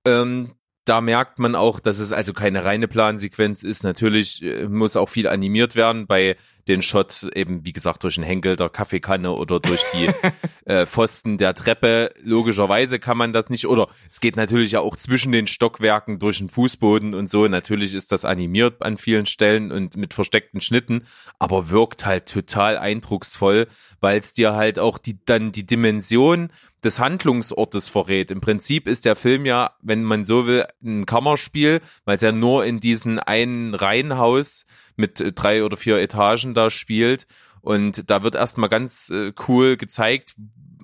Ähm, 0.04 0.54
da 0.90 1.00
merkt 1.00 1.38
man 1.38 1.54
auch, 1.54 1.78
dass 1.78 2.00
es 2.00 2.12
also 2.12 2.32
keine 2.32 2.64
reine 2.64 2.88
Plansequenz 2.88 3.62
ist. 3.62 3.84
Natürlich 3.84 4.42
äh, 4.42 4.66
muss 4.66 4.96
auch 4.96 5.08
viel 5.08 5.28
animiert 5.28 5.76
werden 5.76 6.08
bei 6.08 6.36
den 6.68 6.82
Shot 6.82 7.28
eben, 7.34 7.64
wie 7.64 7.72
gesagt, 7.72 8.04
durch 8.04 8.16
den 8.16 8.24
Henkel 8.24 8.56
der 8.56 8.68
Kaffeekanne 8.68 9.32
oder 9.32 9.60
durch 9.60 9.82
die 9.92 10.10
äh, 10.64 10.86
Pfosten 10.86 11.38
der 11.38 11.54
Treppe. 11.54 12.12
Logischerweise 12.22 12.98
kann 12.98 13.16
man 13.16 13.32
das 13.32 13.50
nicht, 13.50 13.66
oder 13.66 13.88
es 14.08 14.20
geht 14.20 14.36
natürlich 14.36 14.72
ja 14.72 14.80
auch 14.80 14.96
zwischen 14.96 15.32
den 15.32 15.46
Stockwerken 15.46 16.18
durch 16.18 16.38
den 16.38 16.48
Fußboden 16.48 17.14
und 17.14 17.30
so. 17.30 17.46
Natürlich 17.48 17.94
ist 17.94 18.12
das 18.12 18.24
animiert 18.24 18.82
an 18.82 18.98
vielen 18.98 19.26
Stellen 19.26 19.72
und 19.72 19.96
mit 19.96 20.14
versteckten 20.14 20.60
Schnitten, 20.60 21.04
aber 21.38 21.70
wirkt 21.70 22.06
halt 22.06 22.26
total 22.26 22.78
eindrucksvoll, 22.78 23.66
weil 24.00 24.18
es 24.20 24.32
dir 24.32 24.54
halt 24.54 24.78
auch 24.78 24.98
die, 24.98 25.18
dann 25.24 25.52
die 25.52 25.66
Dimension 25.66 26.50
des 26.84 26.98
Handlungsortes 26.98 27.88
verrät. 27.88 28.30
Im 28.30 28.40
Prinzip 28.40 28.86
ist 28.86 29.04
der 29.04 29.16
Film 29.16 29.44
ja, 29.44 29.72
wenn 29.82 30.02
man 30.02 30.24
so 30.24 30.46
will, 30.46 30.66
ein 30.82 31.06
Kammerspiel, 31.06 31.80
weil 32.04 32.16
es 32.16 32.22
ja 32.22 32.32
nur 32.32 32.64
in 32.64 32.80
diesem 32.80 33.18
einen 33.18 33.74
Reihenhaus 33.74 34.66
mit 35.00 35.20
äh, 35.20 35.32
drei 35.32 35.64
oder 35.64 35.76
vier 35.76 35.98
Etagen 35.98 36.54
da 36.54 36.70
spielt. 36.70 37.26
Und 37.60 38.08
da 38.10 38.22
wird 38.22 38.34
erstmal 38.34 38.68
ganz 38.68 39.10
äh, 39.10 39.32
cool 39.48 39.76
gezeigt, 39.76 40.34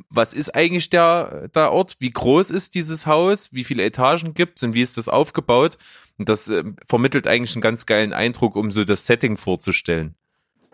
was 0.09 0.33
ist 0.33 0.55
eigentlich 0.55 0.91
der, 0.91 1.49
der 1.55 1.73
Ort, 1.73 1.97
wie 2.01 2.11
groß 2.11 2.51
ist 2.51 2.75
dieses 2.75 3.07
Haus, 3.07 3.53
wie 3.53 3.65
viele 3.65 3.85
Etagen 3.85 4.35
gibt's 4.35 4.63
und 4.63 4.75
wie 4.75 4.83
ist 4.83 4.97
das 4.97 5.09
aufgebaut. 5.09 5.79
Und 6.19 6.29
das 6.29 6.49
äh, 6.49 6.65
vermittelt 6.87 7.27
eigentlich 7.27 7.55
einen 7.55 7.63
ganz 7.63 7.87
geilen 7.87 8.13
Eindruck, 8.13 8.57
um 8.57 8.71
so 8.71 8.85
das 8.85 9.07
Setting 9.07 9.37
vorzustellen. 9.37 10.15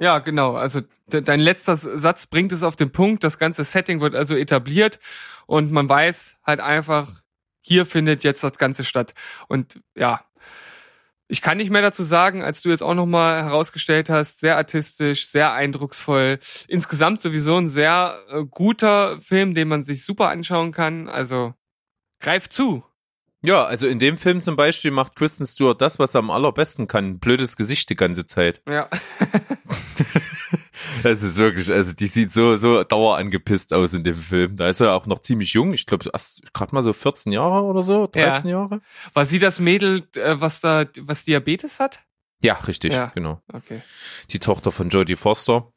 Ja, 0.00 0.18
genau. 0.18 0.54
Also 0.54 0.80
de 1.12 1.20
dein 1.20 1.40
letzter 1.40 1.76
Satz 1.76 2.26
bringt 2.26 2.52
es 2.52 2.62
auf 2.62 2.76
den 2.76 2.90
Punkt. 2.90 3.22
Das 3.24 3.38
ganze 3.38 3.64
Setting 3.64 4.00
wird 4.00 4.14
also 4.14 4.36
etabliert 4.36 4.98
und 5.46 5.70
man 5.70 5.88
weiß 5.88 6.38
halt 6.44 6.60
einfach, 6.60 7.22
hier 7.60 7.86
findet 7.86 8.24
jetzt 8.24 8.42
das 8.42 8.58
Ganze 8.58 8.84
statt. 8.84 9.14
Und 9.48 9.80
ja, 9.94 10.24
ich 11.32 11.40
kann 11.40 11.56
nicht 11.56 11.70
mehr 11.70 11.80
dazu 11.80 12.04
sagen, 12.04 12.42
als 12.42 12.60
du 12.60 12.68
jetzt 12.68 12.82
auch 12.82 12.92
nochmal 12.92 13.42
herausgestellt 13.42 14.10
hast, 14.10 14.40
sehr 14.40 14.58
artistisch, 14.58 15.28
sehr 15.28 15.54
eindrucksvoll. 15.54 16.38
Insgesamt 16.68 17.22
sowieso 17.22 17.56
ein 17.56 17.68
sehr 17.68 18.18
äh, 18.28 18.44
guter 18.44 19.18
Film, 19.18 19.54
den 19.54 19.66
man 19.66 19.82
sich 19.82 20.04
super 20.04 20.28
anschauen 20.28 20.72
kann. 20.72 21.08
Also 21.08 21.54
greif 22.20 22.50
zu. 22.50 22.84
Ja, 23.40 23.64
also 23.64 23.86
in 23.86 23.98
dem 23.98 24.18
Film 24.18 24.42
zum 24.42 24.56
Beispiel 24.56 24.90
macht 24.90 25.16
Kristen 25.16 25.46
Stewart 25.46 25.80
das, 25.80 25.98
was 25.98 26.14
er 26.14 26.18
am 26.18 26.30
allerbesten 26.30 26.86
kann. 26.86 27.18
Blödes 27.18 27.56
Gesicht 27.56 27.88
die 27.88 27.96
ganze 27.96 28.26
Zeit. 28.26 28.60
Ja. 28.68 28.90
das 31.02 31.22
ist 31.22 31.36
wirklich, 31.36 31.70
also 31.70 31.92
die 31.92 32.06
sieht 32.06 32.32
so, 32.32 32.56
so 32.56 32.84
dauerangepisst 32.84 33.72
aus 33.74 33.94
in 33.94 34.04
dem 34.04 34.16
Film. 34.16 34.56
Da 34.56 34.68
ist 34.68 34.80
er 34.80 34.94
auch 34.94 35.06
noch 35.06 35.20
ziemlich 35.20 35.52
jung. 35.52 35.72
Ich 35.72 35.86
glaube, 35.86 36.10
gerade 36.52 36.74
mal 36.74 36.82
so 36.82 36.92
14 36.92 37.32
Jahre 37.32 37.62
oder 37.64 37.82
so, 37.82 38.06
13 38.06 38.50
ja. 38.50 38.60
Jahre. 38.60 38.80
War 39.14 39.24
sie 39.24 39.38
das 39.38 39.60
Mädel, 39.60 40.04
äh, 40.16 40.36
was 40.38 40.60
da, 40.60 40.84
was 41.00 41.24
Diabetes 41.24 41.80
hat? 41.80 42.00
Ja, 42.42 42.54
richtig, 42.54 42.92
ja. 42.92 43.06
genau. 43.14 43.40
Okay. 43.52 43.82
Die 44.30 44.38
Tochter 44.38 44.72
von 44.72 44.88
Jodie 44.88 45.16
Foster. 45.16 45.72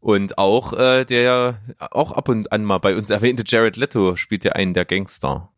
Und 0.00 0.38
auch 0.38 0.72
äh, 0.72 1.04
der 1.04 1.60
auch 1.78 2.12
ab 2.12 2.28
und 2.28 2.50
an 2.52 2.64
mal 2.64 2.78
bei 2.78 2.96
uns 2.96 3.10
erwähnte 3.10 3.44
Jared 3.46 3.76
Leto 3.76 4.16
spielt 4.16 4.44
ja 4.44 4.52
einen 4.52 4.72
der 4.72 4.86
Gangster. 4.86 5.52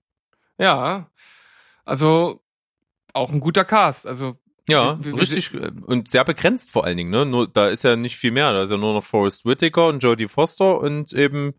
Ja, 0.58 1.08
also 1.84 2.42
auch 3.12 3.30
ein 3.30 3.40
guter 3.40 3.64
Cast. 3.64 4.06
Also 4.06 4.36
ja, 4.72 5.04
wir, 5.04 5.18
richtig 5.18 5.52
und 5.86 6.10
sehr 6.10 6.24
begrenzt 6.24 6.70
vor 6.70 6.84
allen 6.84 6.96
Dingen. 6.96 7.10
Ne? 7.10 7.24
Nur 7.24 7.48
da 7.48 7.68
ist 7.68 7.84
ja 7.84 7.96
nicht 7.96 8.16
viel 8.16 8.32
mehr. 8.32 8.52
Da 8.52 8.62
ist 8.62 8.70
ja 8.70 8.76
nur 8.76 8.94
noch 8.94 9.04
Forrest 9.04 9.44
Whitaker 9.44 9.86
und 9.86 10.02
Jodie 10.02 10.28
Foster 10.28 10.80
und 10.80 11.12
eben 11.12 11.54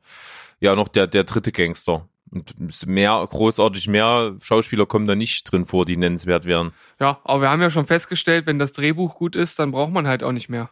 ja 0.59 0.75
noch 0.75 0.87
der 0.87 1.07
der 1.07 1.23
dritte 1.23 1.51
Gangster. 1.51 2.07
Und 2.29 2.87
mehr 2.87 3.25
großartig 3.29 3.87
mehr 3.87 4.35
Schauspieler 4.41 4.87
kommen 4.87 5.05
da 5.05 5.13
nicht 5.13 5.51
drin 5.51 5.65
vor, 5.65 5.85
die 5.85 5.97
nennenswert 5.97 6.45
wären. 6.45 6.71
Ja, 6.99 7.19
aber 7.23 7.41
wir 7.41 7.49
haben 7.51 7.61
ja 7.61 7.69
schon 7.69 7.85
festgestellt, 7.85 8.47
wenn 8.47 8.57
das 8.57 8.71
Drehbuch 8.71 9.15
gut 9.15 9.35
ist, 9.35 9.59
dann 9.59 9.71
braucht 9.71 9.93
man 9.93 10.07
halt 10.07 10.23
auch 10.23 10.31
nicht 10.31 10.49
mehr. 10.49 10.71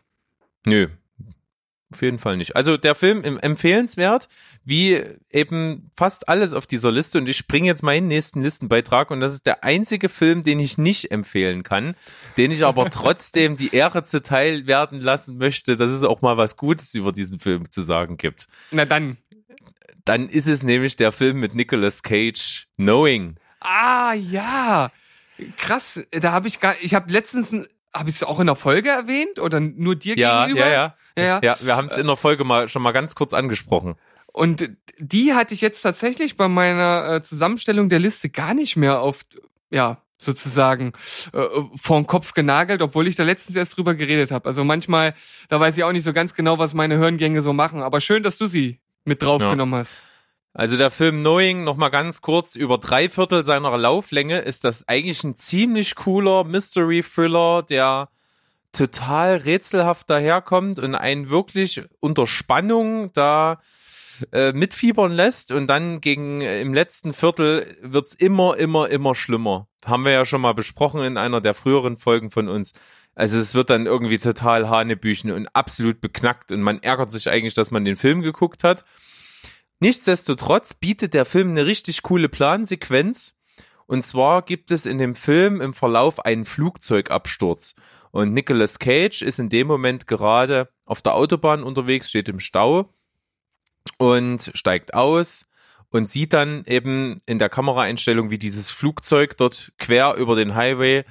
Nö, 0.66 0.88
auf 1.92 2.02
jeden 2.02 2.20
Fall 2.20 2.38
nicht. 2.38 2.56
Also 2.56 2.78
der 2.78 2.96
Film 2.96 3.24
empfehlenswert, 3.24 4.30
wie 4.64 5.02
eben 5.30 5.92
fast 5.96 6.30
alles 6.30 6.54
auf 6.54 6.68
dieser 6.68 6.92
Liste. 6.92 7.18
Und 7.18 7.28
ich 7.28 7.38
springe 7.38 7.68
jetzt 7.68 7.84
meinen 7.84 8.08
nächsten 8.08 8.42
Listenbeitrag 8.42 9.12
und 9.12 9.20
das 9.20 9.34
ist 9.34 9.46
der 9.46 9.64
einzige 9.64 10.10
Film, 10.10 10.44
den 10.44 10.60
ich 10.60 10.78
nicht 10.78 11.12
empfehlen 11.12 11.64
kann, 11.64 11.96
den 12.38 12.52
ich 12.52 12.66
aber 12.66 12.90
trotzdem 12.92 13.58
die 13.58 13.76
Ehre 13.76 14.04
zuteil 14.04 14.68
werden 14.68 15.00
lassen 15.02 15.38
möchte, 15.38 15.78
dass 15.78 15.92
es 15.92 16.04
auch 16.04 16.22
mal 16.22 16.38
was 16.38 16.58
Gutes 16.58 16.94
über 16.96 17.12
diesen 17.12 17.40
Film 17.40 17.70
zu 17.70 17.82
sagen 17.82 18.18
gibt. 18.18 18.48
Na 18.72 18.86
dann. 18.86 19.18
Dann 20.06 20.30
ist 20.30 20.48
es 20.48 20.64
nämlich 20.64 20.96
der 20.96 21.12
Film 21.12 21.40
mit 21.40 21.54
Nicolas 21.54 22.02
Cage, 22.02 22.68
Knowing. 22.78 23.36
Ah 23.60 24.14
ja, 24.14 24.92
krass. 25.58 26.04
Da 26.10 26.32
habe 26.32 26.48
ich 26.48 26.60
gar, 26.60 26.76
ich 26.82 26.96
habe 26.96 27.12
letztens 27.14 27.68
habe 27.94 28.10
ich 28.10 28.16
es 28.16 28.24
auch 28.24 28.40
in 28.40 28.48
der 28.48 28.56
Folge 28.56 28.90
erwähnt 28.90 29.40
oder 29.40 29.60
nur 29.60 29.96
dir 29.96 30.18
ja, 30.18 30.46
gegenüber? 30.46 30.68
Ja, 30.68 30.74
ja, 30.74 30.96
ja. 31.18 31.26
Ja, 31.26 31.40
ja 31.42 31.58
wir 31.62 31.76
haben 31.76 31.88
es 31.88 31.98
in 31.98 32.08
der 32.08 32.16
Folge 32.16 32.44
mal 32.44 32.68
schon 32.68 32.82
mal 32.82 32.92
ganz 32.92 33.16
kurz 33.16 33.34
angesprochen. 33.34 33.96
Und 34.34 34.70
die 34.98 35.34
hatte 35.34 35.54
ich 35.54 35.62
jetzt 35.62 35.82
tatsächlich 35.82 36.38
bei 36.38 36.48
meiner 36.48 37.16
äh, 37.16 37.22
Zusammenstellung 37.22 37.90
der 37.90 38.00
Liste 38.00 38.30
gar 38.30 38.54
nicht 38.54 38.78
mehr 38.78 39.02
auf, 39.02 39.26
ja, 39.70 40.02
sozusagen 40.18 40.94
äh, 41.34 41.42
vor 41.76 42.00
den 42.00 42.08
Kopf 42.08 42.34
genagelt, 42.34 42.82
obwohl 42.82 43.08
ich 43.08 43.16
da 43.16 43.24
letztens 43.24 43.56
erst 43.56 43.76
drüber 43.76 43.96
geredet 43.96 44.32
habe. 44.32 44.48
Also 44.48 44.64
manchmal, 44.64 45.16
da 45.50 45.60
weiß 45.60 45.78
ich 45.78 45.84
auch 45.84 45.92
nicht 45.92 46.04
so 46.04 46.14
ganz 46.14 46.34
genau, 46.36 46.60
was 46.60 46.74
meine 46.74 46.98
Hirngänge 47.00 47.42
so 47.42 47.54
machen. 47.54 47.82
Aber 47.82 48.00
schön, 48.00 48.24
dass 48.24 48.38
du 48.38 48.48
sie 48.48 48.80
mit 49.04 49.22
draufgenommen 49.22 49.74
ja. 49.74 49.80
hast. 49.80 50.04
Also 50.54 50.76
der 50.76 50.92
Film 50.92 51.22
Knowing, 51.22 51.64
noch 51.64 51.78
mal 51.78 51.90
ganz 51.90 52.22
kurz, 52.22 52.56
über 52.56 52.78
drei 52.78 53.08
Viertel 53.08 53.46
seiner 53.46 53.78
Lauflänge 53.78 54.40
ist 54.40 54.66
das 54.66 54.88
eigentlich 54.88 55.24
ein 55.24 55.36
ziemlich 55.36 55.96
cooler 55.96 56.44
Mystery-Thriller, 56.44 57.64
der 57.64 58.10
total 58.74 59.38
rätselhaft 59.38 60.10
daherkommt 60.10 60.80
und 60.80 60.96
einen 60.96 61.30
wirklich 61.30 61.84
unter 62.00 62.28
Spannung 62.28 63.12
da 63.14 63.62
äh, 64.32 64.52
mitfiebern 64.54 65.12
lässt 65.12 65.52
und 65.52 65.68
dann 65.68 66.02
gegen 66.02 66.42
äh, 66.42 66.62
im 66.62 66.74
letzten 66.74 67.14
Viertel 67.14 67.78
wird's 67.82 68.14
immer, 68.14 68.58
immer, 68.58 68.90
immer 68.90 69.16
schlimmer. 69.16 69.68
Haben 69.86 70.06
wir 70.06 70.12
ja 70.12 70.26
schon 70.26 70.42
mal 70.42 70.54
besprochen 70.54 71.02
in 71.02 71.18
einer 71.18 71.42
der 71.42 71.54
früheren 71.54 71.98
Folgen 71.98 72.30
von 72.30 72.48
uns. 72.48 72.74
Also 73.16 73.40
es 73.40 73.56
wird 73.56 73.70
dann 73.70 73.86
irgendwie 73.86 74.20
total 74.20 74.70
Hanebüchen 74.70 75.32
und 75.32 75.48
absolut 75.56 76.02
beknackt 76.02 76.52
und 76.52 76.62
man 76.62 76.84
ärgert 76.84 77.12
sich 77.12 77.30
eigentlich, 77.30 77.56
dass 77.56 77.72
man 77.72 77.84
den 77.84 77.96
Film 77.96 78.22
geguckt 78.22 78.64
hat. 78.64 78.86
Nichtsdestotrotz 79.82 80.76
bietet 80.76 81.16
der 81.16 81.26
Film 81.26 81.50
eine 81.50 81.66
richtig 81.66 82.04
coole 82.04 82.30
Plansequenz. 82.30 83.34
Und 83.88 84.06
zwar 84.06 84.44
gibt 84.44 84.70
es 84.70 84.86
in 84.86 85.00
dem 85.00 85.16
Film 85.16 85.60
im 85.60 85.74
Verlauf 85.74 86.24
einen 86.24 86.46
Flugzeugabsturz. 86.46 87.74
Und 88.12 88.32
Nicolas 88.32 88.78
Cage 88.78 89.24
ist 89.24 89.40
in 89.40 89.50
dem 89.50 89.66
Moment 89.66 90.06
gerade 90.06 90.70
auf 90.86 91.02
der 91.02 91.16
Autobahn 91.16 91.64
unterwegs, 91.64 92.10
steht 92.10 92.30
im 92.30 92.40
Stau 92.40 92.94
und 93.98 94.52
steigt 94.54 94.94
aus 94.94 95.46
und 95.90 96.12
sieht 96.12 96.34
dann 96.34 96.64
eben 96.66 97.18
in 97.26 97.40
der 97.40 97.50
Kameraeinstellung, 97.50 98.30
wie 98.30 98.38
dieses 98.38 98.70
Flugzeug 98.70 99.36
dort 99.36 99.74
quer 99.80 100.14
über 100.14 100.36
den 100.36 100.54
Highway 100.54 101.06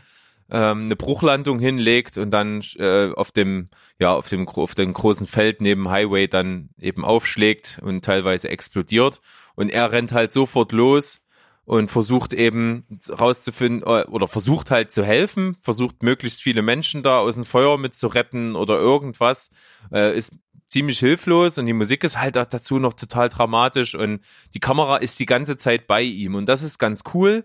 ähm, 0.50 0.84
eine 0.84 0.96
Bruchlandung 0.96 1.58
hinlegt 1.58 2.18
und 2.18 2.30
dann 2.30 2.62
äh, 2.78 3.12
auf 3.12 3.30
dem 3.30 3.68
ja 3.98 4.14
auf 4.14 4.28
dem 4.28 4.48
auf 4.48 4.74
dem 4.74 4.92
großen 4.92 5.26
Feld 5.26 5.60
neben 5.60 5.90
Highway 5.90 6.28
dann 6.28 6.70
eben 6.78 7.04
aufschlägt 7.04 7.80
und 7.82 8.04
teilweise 8.04 8.48
explodiert. 8.48 9.20
Und 9.54 9.70
er 9.70 9.92
rennt 9.92 10.12
halt 10.12 10.32
sofort 10.32 10.72
los 10.72 11.20
und 11.64 11.90
versucht 11.90 12.32
eben 12.32 12.84
rauszufinden 13.08 13.82
äh, 13.82 14.04
oder 14.06 14.26
versucht 14.26 14.70
halt 14.70 14.90
zu 14.90 15.04
helfen, 15.04 15.56
versucht 15.60 16.02
möglichst 16.02 16.42
viele 16.42 16.62
Menschen 16.62 17.02
da 17.02 17.18
aus 17.18 17.36
dem 17.36 17.44
Feuer 17.44 17.78
mitzuretten 17.78 18.56
oder 18.56 18.78
irgendwas, 18.78 19.50
äh, 19.92 20.16
ist 20.16 20.34
ziemlich 20.66 20.98
hilflos 20.98 21.58
und 21.58 21.66
die 21.66 21.72
Musik 21.72 22.04
ist 22.04 22.18
halt 22.18 22.36
dazu 22.36 22.78
noch 22.78 22.94
total 22.94 23.28
dramatisch 23.28 23.94
und 23.94 24.20
die 24.54 24.60
Kamera 24.60 24.96
ist 24.96 25.18
die 25.18 25.26
ganze 25.26 25.56
Zeit 25.56 25.86
bei 25.86 26.02
ihm. 26.02 26.34
Und 26.34 26.46
das 26.46 26.62
ist 26.62 26.78
ganz 26.78 27.02
cool, 27.12 27.44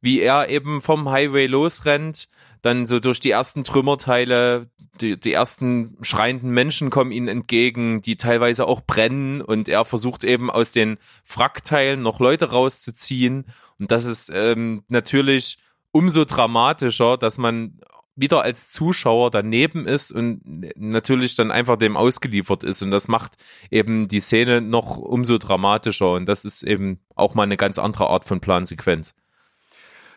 wie 0.00 0.20
er 0.20 0.48
eben 0.50 0.80
vom 0.80 1.10
Highway 1.10 1.46
losrennt, 1.46 2.28
dann 2.66 2.86
so 2.86 3.00
durch 3.00 3.20
die 3.20 3.30
ersten 3.30 3.64
Trümmerteile, 3.64 4.68
die, 5.00 5.18
die 5.18 5.32
ersten 5.32 5.96
schreienden 6.02 6.50
Menschen 6.50 6.90
kommen 6.90 7.12
ihnen 7.12 7.28
entgegen, 7.28 8.02
die 8.02 8.16
teilweise 8.16 8.66
auch 8.66 8.80
brennen 8.80 9.40
und 9.40 9.68
er 9.68 9.84
versucht 9.84 10.24
eben 10.24 10.50
aus 10.50 10.72
den 10.72 10.98
Wrackteilen 11.26 12.02
noch 12.02 12.20
Leute 12.20 12.50
rauszuziehen 12.50 13.46
und 13.78 13.90
das 13.90 14.04
ist 14.04 14.30
ähm, 14.32 14.82
natürlich 14.88 15.58
umso 15.92 16.24
dramatischer, 16.24 17.16
dass 17.16 17.38
man 17.38 17.80
wieder 18.16 18.42
als 18.42 18.70
Zuschauer 18.70 19.30
daneben 19.30 19.86
ist 19.86 20.10
und 20.10 20.40
natürlich 20.76 21.36
dann 21.36 21.50
einfach 21.50 21.76
dem 21.76 21.96
ausgeliefert 21.96 22.64
ist. 22.64 22.82
Und 22.82 22.90
das 22.90 23.08
macht 23.08 23.32
eben 23.70 24.08
die 24.08 24.20
Szene 24.20 24.62
noch 24.62 24.96
umso 24.96 25.36
dramatischer. 25.36 26.12
Und 26.12 26.26
das 26.26 26.46
ist 26.46 26.62
eben 26.62 27.00
auch 27.14 27.34
mal 27.34 27.42
eine 27.42 27.58
ganz 27.58 27.78
andere 27.78 28.08
Art 28.08 28.24
von 28.24 28.40
Plansequenz. 28.40 29.14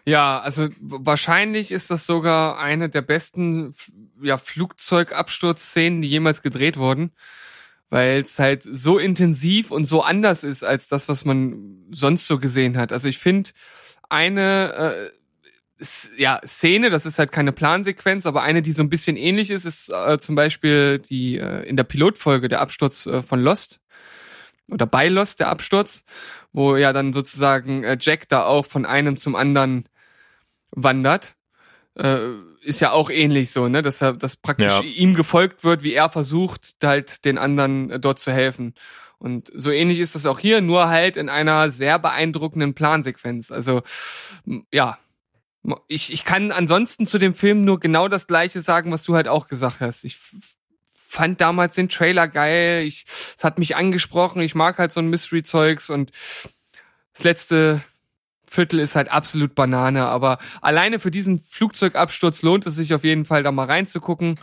Ja, 0.05 0.39
also 0.39 0.69
wahrscheinlich 0.79 1.71
ist 1.71 1.91
das 1.91 2.05
sogar 2.05 2.59
eine 2.59 2.89
der 2.89 3.01
besten 3.01 3.75
ja, 4.21 4.37
Flugzeugabsturzszenen, 4.37 6.01
die 6.01 6.09
jemals 6.09 6.41
gedreht 6.41 6.77
wurden, 6.77 7.11
weil 7.89 8.21
es 8.21 8.39
halt 8.39 8.63
so 8.63 8.97
intensiv 8.97 9.71
und 9.71 9.85
so 9.85 10.01
anders 10.01 10.43
ist 10.43 10.63
als 10.63 10.87
das, 10.87 11.09
was 11.09 11.25
man 11.25 11.85
sonst 11.91 12.27
so 12.27 12.39
gesehen 12.39 12.77
hat. 12.77 12.91
Also 12.91 13.07
ich 13.07 13.17
finde 13.17 13.51
eine 14.09 14.73
äh, 14.73 15.19
ja, 16.17 16.41
Szene, 16.45 16.89
das 16.89 17.05
ist 17.05 17.19
halt 17.19 17.31
keine 17.31 17.51
Plansequenz, 17.51 18.25
aber 18.25 18.43
eine, 18.43 18.61
die 18.61 18.73
so 18.73 18.83
ein 18.83 18.89
bisschen 18.89 19.15
ähnlich 19.15 19.49
ist, 19.49 19.65
ist 19.65 19.89
äh, 19.89 20.17
zum 20.17 20.35
Beispiel 20.35 20.99
die 20.99 21.37
äh, 21.37 21.63
in 21.67 21.77
der 21.77 21.85
Pilotfolge 21.85 22.47
der 22.49 22.61
Absturz 22.61 23.05
äh, 23.05 23.21
von 23.21 23.39
Lost 23.39 23.79
oder 24.71 24.85
bei 24.85 25.07
Lost 25.07 25.39
der 25.39 25.49
Absturz, 25.49 26.03
wo 26.51 26.75
ja 26.75 26.93
dann 26.93 27.13
sozusagen 27.13 27.83
äh, 27.83 27.97
Jack 27.99 28.29
da 28.29 28.45
auch 28.45 28.65
von 28.65 28.85
einem 28.85 29.17
zum 29.17 29.35
anderen 29.35 29.85
wandert. 30.71 31.35
Äh, 31.95 32.19
ist 32.61 32.81
ja 32.81 32.91
auch 32.91 33.09
ähnlich 33.09 33.51
so, 33.51 33.67
ne, 33.67 33.81
dass 33.81 34.01
er, 34.01 34.13
dass 34.13 34.35
praktisch 34.35 34.67
ja. 34.67 34.81
ihm 34.81 35.15
gefolgt 35.15 35.63
wird, 35.63 35.81
wie 35.81 35.93
er 35.93 36.09
versucht, 36.09 36.75
halt 36.83 37.25
den 37.25 37.37
anderen 37.37 37.89
äh, 37.89 37.99
dort 37.99 38.19
zu 38.19 38.31
helfen. 38.31 38.73
Und 39.17 39.51
so 39.53 39.71
ähnlich 39.71 39.99
ist 39.99 40.15
das 40.15 40.25
auch 40.25 40.39
hier, 40.39 40.61
nur 40.61 40.87
halt 40.87 41.17
in 41.17 41.29
einer 41.29 41.71
sehr 41.71 41.99
beeindruckenden 41.99 42.73
Plansequenz. 42.73 43.51
Also 43.51 43.81
ja, 44.71 44.97
ich, 45.87 46.13
ich 46.13 46.23
kann 46.23 46.51
ansonsten 46.51 47.05
zu 47.05 47.17
dem 47.17 47.33
Film 47.33 47.65
nur 47.65 47.79
genau 47.79 48.07
das 48.07 48.27
gleiche 48.27 48.61
sagen, 48.61 48.91
was 48.91 49.03
du 49.03 49.15
halt 49.15 49.27
auch 49.27 49.47
gesagt 49.47 49.81
hast. 49.81 50.05
Ich 50.05 50.17
fand 51.09 51.41
damals 51.41 51.73
den 51.73 51.89
Trailer 51.89 52.27
geil, 52.27 52.83
ich, 52.85 53.05
es 53.35 53.43
hat 53.43 53.57
mich 53.57 53.75
angesprochen, 53.75 54.43
ich 54.43 54.53
mag 54.53 54.77
halt 54.77 54.91
so 54.91 54.99
ein 54.99 55.09
Mystery-Zeugs 55.09 55.89
und 55.89 56.11
das 57.13 57.23
letzte 57.23 57.81
Viertel 58.47 58.79
ist 58.79 58.95
halt 58.95 59.09
absolut 59.09 59.55
Banane, 59.55 60.05
aber 60.05 60.37
alleine 60.61 60.99
für 60.99 61.09
diesen 61.09 61.39
Flugzeugabsturz 61.39 62.43
lohnt 62.43 62.67
es 62.67 62.75
sich 62.75 62.93
auf 62.93 63.03
jeden 63.03 63.25
Fall 63.25 63.41
da 63.41 63.51
mal 63.51 63.65
reinzugucken. 63.65 64.39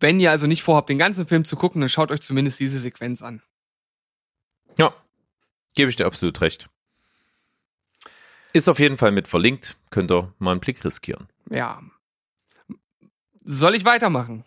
Wenn 0.00 0.20
ihr 0.20 0.30
also 0.30 0.46
nicht 0.46 0.62
vorhabt, 0.62 0.90
den 0.90 0.98
ganzen 0.98 1.26
Film 1.26 1.46
zu 1.46 1.56
gucken, 1.56 1.80
dann 1.80 1.88
schaut 1.88 2.10
euch 2.10 2.20
zumindest 2.20 2.60
diese 2.60 2.78
Sequenz 2.78 3.22
an. 3.22 3.40
Ja, 4.76 4.94
gebe 5.74 5.88
ich 5.88 5.96
dir 5.96 6.04
absolut 6.04 6.42
recht. 6.42 6.68
Ist 8.52 8.68
auf 8.68 8.78
jeden 8.78 8.98
Fall 8.98 9.12
mit 9.12 9.28
verlinkt. 9.28 9.78
Könnt 9.90 10.12
ihr 10.12 10.32
mal 10.38 10.50
einen 10.50 10.60
Blick 10.60 10.84
riskieren. 10.84 11.28
Ja. 11.50 11.80
Soll 13.44 13.74
ich 13.74 13.86
weitermachen? 13.86 14.44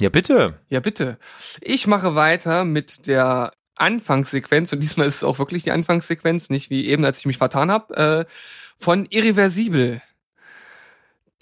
Ja, 0.00 0.08
bitte. 0.08 0.58
Ja, 0.70 0.80
bitte. 0.80 1.18
Ich 1.60 1.86
mache 1.86 2.14
weiter 2.14 2.64
mit 2.64 3.06
der 3.06 3.52
Anfangssequenz, 3.74 4.72
und 4.72 4.80
diesmal 4.80 5.06
ist 5.06 5.16
es 5.16 5.24
auch 5.24 5.38
wirklich 5.38 5.62
die 5.62 5.72
Anfangssequenz, 5.72 6.48
nicht 6.48 6.70
wie 6.70 6.86
eben, 6.86 7.04
als 7.04 7.18
ich 7.18 7.26
mich 7.26 7.36
vertan 7.38 7.70
habe, 7.70 7.96
äh, 7.96 8.24
von 8.78 9.06
Irreversibel. 9.10 10.00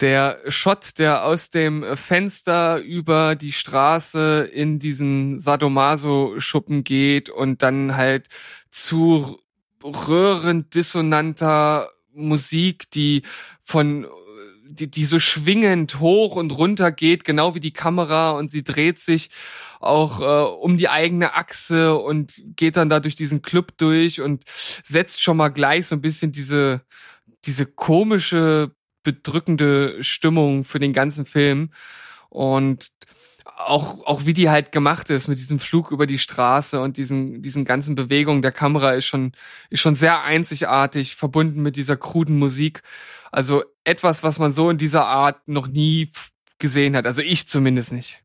Der 0.01 0.39
Shot, 0.47 0.97
der 0.99 1.25
aus 1.25 1.49
dem 1.49 1.85
Fenster 1.95 2.79
über 2.79 3.35
die 3.35 3.51
Straße 3.51 4.49
in 4.51 4.79
diesen 4.79 5.39
Sadomaso-Schuppen 5.39 6.83
geht 6.83 7.29
und 7.29 7.61
dann 7.61 7.95
halt 7.95 8.27
zu 8.69 9.39
röhrend 9.83 10.75
dissonanter 10.75 11.89
Musik, 12.13 12.89
die 12.91 13.23
von 13.61 14.05
die, 14.69 14.89
die 14.89 15.05
so 15.05 15.19
schwingend 15.19 15.99
hoch 15.99 16.35
und 16.35 16.51
runter 16.51 16.91
geht, 16.91 17.23
genau 17.23 17.55
wie 17.55 17.59
die 17.59 17.73
Kamera 17.73 18.31
und 18.31 18.51
sie 18.51 18.63
dreht 18.63 18.99
sich 18.99 19.29
auch 19.79 20.21
äh, 20.21 20.51
um 20.61 20.77
die 20.77 20.89
eigene 20.89 21.33
Achse 21.33 21.95
und 21.95 22.33
geht 22.55 22.77
dann 22.77 22.89
da 22.89 22.99
durch 22.99 23.15
diesen 23.15 23.41
Club 23.41 23.77
durch 23.77 24.21
und 24.21 24.43
setzt 24.83 25.23
schon 25.23 25.37
mal 25.37 25.49
gleich 25.49 25.87
so 25.87 25.95
ein 25.95 26.01
bisschen 26.01 26.31
diese 26.31 26.81
diese 27.45 27.65
komische 27.65 28.71
bedrückende 29.03 30.03
Stimmung 30.03 30.63
für 30.63 30.79
den 30.79 30.93
ganzen 30.93 31.25
Film. 31.25 31.71
Und 32.29 32.91
auch, 33.57 34.05
auch 34.05 34.25
wie 34.25 34.33
die 34.33 34.49
halt 34.49 34.71
gemacht 34.71 35.09
ist 35.09 35.27
mit 35.27 35.39
diesem 35.39 35.59
Flug 35.59 35.91
über 35.91 36.05
die 36.05 36.19
Straße 36.19 36.79
und 36.79 36.97
diesen, 36.97 37.41
diesen 37.41 37.65
ganzen 37.65 37.95
Bewegungen 37.95 38.41
der 38.41 38.51
Kamera 38.51 38.93
ist 38.93 39.05
schon, 39.05 39.33
ist 39.69 39.81
schon 39.81 39.95
sehr 39.95 40.23
einzigartig, 40.23 41.15
verbunden 41.15 41.61
mit 41.61 41.75
dieser 41.75 41.97
kruden 41.97 42.37
Musik. 42.37 42.81
Also 43.31 43.63
etwas, 43.83 44.23
was 44.23 44.39
man 44.39 44.51
so 44.51 44.69
in 44.69 44.77
dieser 44.77 45.05
Art 45.05 45.47
noch 45.47 45.67
nie 45.67 46.09
gesehen 46.57 46.95
hat. 46.95 47.05
Also 47.05 47.21
ich 47.21 47.47
zumindest 47.47 47.91
nicht. 47.91 48.21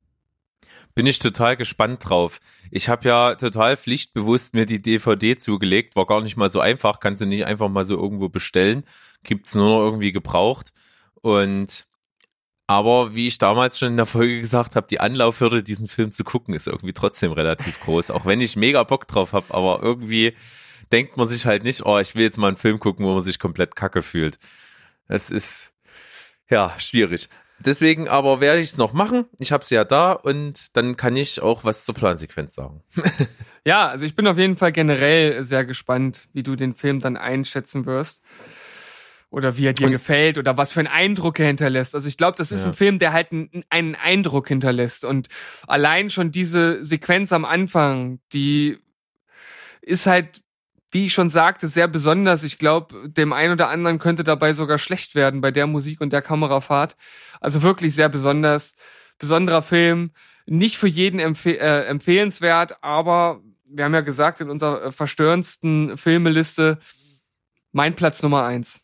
Bin 0.94 1.06
ich 1.06 1.18
total 1.18 1.56
gespannt 1.56 2.08
drauf. 2.08 2.40
Ich 2.70 2.88
habe 2.88 3.08
ja 3.08 3.34
total 3.34 3.76
pflichtbewusst 3.76 4.54
mir 4.54 4.64
die 4.64 4.80
DVD 4.80 5.36
zugelegt. 5.36 5.96
War 5.96 6.06
gar 6.06 6.20
nicht 6.20 6.36
mal 6.36 6.50
so 6.50 6.60
einfach. 6.60 7.00
Kannst 7.00 7.20
du 7.20 7.26
nicht 7.26 7.46
einfach 7.46 7.68
mal 7.68 7.84
so 7.84 7.96
irgendwo 7.96 8.28
bestellen. 8.28 8.84
Gibt's 9.24 9.56
nur 9.56 9.70
noch 9.70 9.84
irgendwie 9.84 10.12
gebraucht. 10.12 10.72
Und 11.20 11.86
aber 12.66 13.14
wie 13.14 13.26
ich 13.26 13.38
damals 13.38 13.78
schon 13.78 13.88
in 13.88 13.96
der 13.96 14.06
Folge 14.06 14.40
gesagt 14.40 14.76
habe, 14.76 14.86
die 14.88 15.00
Anlaufhürde, 15.00 15.62
diesen 15.62 15.86
Film 15.86 16.10
zu 16.10 16.24
gucken, 16.24 16.54
ist 16.54 16.66
irgendwie 16.66 16.94
trotzdem 16.94 17.32
relativ 17.32 17.80
groß. 17.80 18.10
Auch 18.10 18.24
wenn 18.24 18.40
ich 18.40 18.56
mega 18.56 18.82
Bock 18.84 19.06
drauf 19.06 19.32
habe, 19.32 19.46
aber 19.50 19.80
irgendwie 19.82 20.34
denkt 20.92 21.16
man 21.16 21.28
sich 21.28 21.46
halt 21.46 21.64
nicht, 21.64 21.84
oh, 21.84 21.98
ich 21.98 22.14
will 22.14 22.22
jetzt 22.22 22.38
mal 22.38 22.48
einen 22.48 22.56
Film 22.56 22.80
gucken, 22.80 23.04
wo 23.04 23.12
man 23.12 23.22
sich 23.22 23.38
komplett 23.38 23.76
kacke 23.76 24.02
fühlt. 24.02 24.38
Es 25.08 25.30
ist 25.30 25.72
ja 26.48 26.72
schwierig. 26.78 27.28
Deswegen 27.58 28.08
aber 28.08 28.40
werde 28.40 28.60
ich 28.60 28.70
es 28.70 28.78
noch 28.78 28.92
machen. 28.92 29.26
Ich 29.38 29.52
habe 29.52 29.64
sie 29.64 29.74
ja 29.74 29.84
da 29.84 30.12
und 30.12 30.76
dann 30.76 30.96
kann 30.96 31.16
ich 31.16 31.40
auch 31.40 31.64
was 31.64 31.84
zur 31.84 31.94
Plansequenz 31.94 32.54
sagen. 32.54 32.82
ja, 33.64 33.88
also 33.88 34.06
ich 34.06 34.14
bin 34.14 34.26
auf 34.26 34.38
jeden 34.38 34.56
Fall 34.56 34.72
generell 34.72 35.42
sehr 35.44 35.64
gespannt, 35.64 36.28
wie 36.32 36.42
du 36.42 36.56
den 36.56 36.74
Film 36.74 37.00
dann 37.00 37.16
einschätzen 37.16 37.86
wirst 37.86 38.22
oder 39.34 39.56
wie 39.56 39.66
er 39.66 39.72
dir 39.72 39.86
und 39.86 39.92
gefällt 39.92 40.38
oder 40.38 40.56
was 40.56 40.72
für 40.72 40.80
einen 40.80 40.88
Eindruck 40.88 41.40
er 41.40 41.48
hinterlässt. 41.48 41.94
Also 41.94 42.08
ich 42.08 42.16
glaube, 42.16 42.36
das 42.36 42.52
ist 42.52 42.64
ja. 42.64 42.70
ein 42.70 42.74
Film, 42.74 42.98
der 42.98 43.12
halt 43.12 43.32
einen, 43.32 43.64
einen 43.68 43.96
Eindruck 43.96 44.48
hinterlässt 44.48 45.04
und 45.04 45.28
allein 45.66 46.08
schon 46.08 46.30
diese 46.30 46.84
Sequenz 46.84 47.32
am 47.32 47.44
Anfang, 47.44 48.20
die 48.32 48.78
ist 49.82 50.06
halt, 50.06 50.40
wie 50.92 51.06
ich 51.06 51.12
schon 51.12 51.30
sagte, 51.30 51.66
sehr 51.66 51.88
besonders. 51.88 52.44
Ich 52.44 52.58
glaube, 52.58 53.10
dem 53.10 53.32
einen 53.32 53.54
oder 53.54 53.70
anderen 53.70 53.98
könnte 53.98 54.22
dabei 54.22 54.54
sogar 54.54 54.78
schlecht 54.78 55.16
werden 55.16 55.40
bei 55.40 55.50
der 55.50 55.66
Musik 55.66 56.00
und 56.00 56.12
der 56.12 56.22
Kamerafahrt. 56.22 56.96
Also 57.40 57.62
wirklich 57.62 57.94
sehr 57.94 58.08
besonders, 58.08 58.76
besonderer 59.18 59.62
Film. 59.62 60.12
Nicht 60.46 60.76
für 60.76 60.86
jeden 60.86 61.18
empfe 61.18 61.58
äh, 61.58 61.86
empfehlenswert, 61.86 62.82
aber 62.82 63.42
wir 63.68 63.84
haben 63.84 63.94
ja 63.94 64.02
gesagt 64.02 64.40
in 64.40 64.50
unserer 64.50 64.92
verstörendsten 64.92 65.98
Filmeliste 65.98 66.78
mein 67.72 67.94
Platz 67.94 68.22
Nummer 68.22 68.44
eins. 68.44 68.83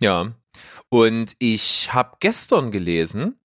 Ja, 0.00 0.34
und 0.88 1.34
ich 1.38 1.92
habe 1.92 2.16
gestern 2.20 2.70
gelesen, 2.70 3.38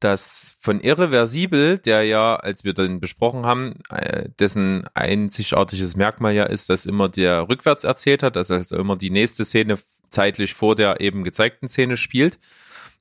dass 0.00 0.56
von 0.60 0.80
Irreversibel, 0.80 1.78
der 1.78 2.04
ja, 2.04 2.36
als 2.36 2.62
wir 2.64 2.72
den 2.72 3.00
besprochen 3.00 3.44
haben, 3.44 3.74
äh, 3.90 4.28
dessen 4.38 4.86
einzigartiges 4.94 5.96
Merkmal 5.96 6.34
ja 6.34 6.44
ist, 6.44 6.70
dass 6.70 6.86
immer 6.86 7.08
der 7.08 7.48
rückwärts 7.48 7.84
erzählt 7.84 8.22
hat, 8.22 8.36
dass 8.36 8.50
also 8.50 8.76
immer 8.76 8.96
die 8.96 9.10
nächste 9.10 9.44
Szene 9.44 9.76
zeitlich 10.10 10.54
vor 10.54 10.76
der 10.76 11.00
eben 11.00 11.24
gezeigten 11.24 11.68
Szene 11.68 11.96
spielt, 11.96 12.38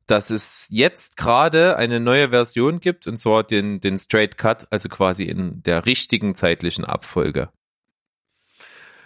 dass 0.08 0.30
es 0.30 0.68
jetzt 0.72 1.18
gerade 1.18 1.78
eine 1.78 2.00
neue 2.00 2.30
Version 2.30 2.80
gibt, 2.80 3.08
und 3.08 3.18
zwar 3.18 3.44
den, 3.44 3.80
den 3.80 4.00
Straight 4.00 4.38
Cut, 4.38 4.68
also 4.72 4.90
quasi 4.90 5.24
in 5.24 5.62
der 5.64 5.86
richtigen 5.86 6.34
zeitlichen 6.34 6.86
Abfolge. 6.86 7.50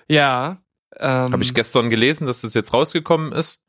Ja. 0.07 0.57
Ähm, 0.97 1.31
Habe 1.31 1.43
ich 1.43 1.53
gestern 1.53 1.89
gelesen, 1.89 2.27
dass 2.27 2.41
das 2.41 2.53
jetzt 2.53 2.73
rausgekommen 2.73 3.31
ist. 3.31 3.61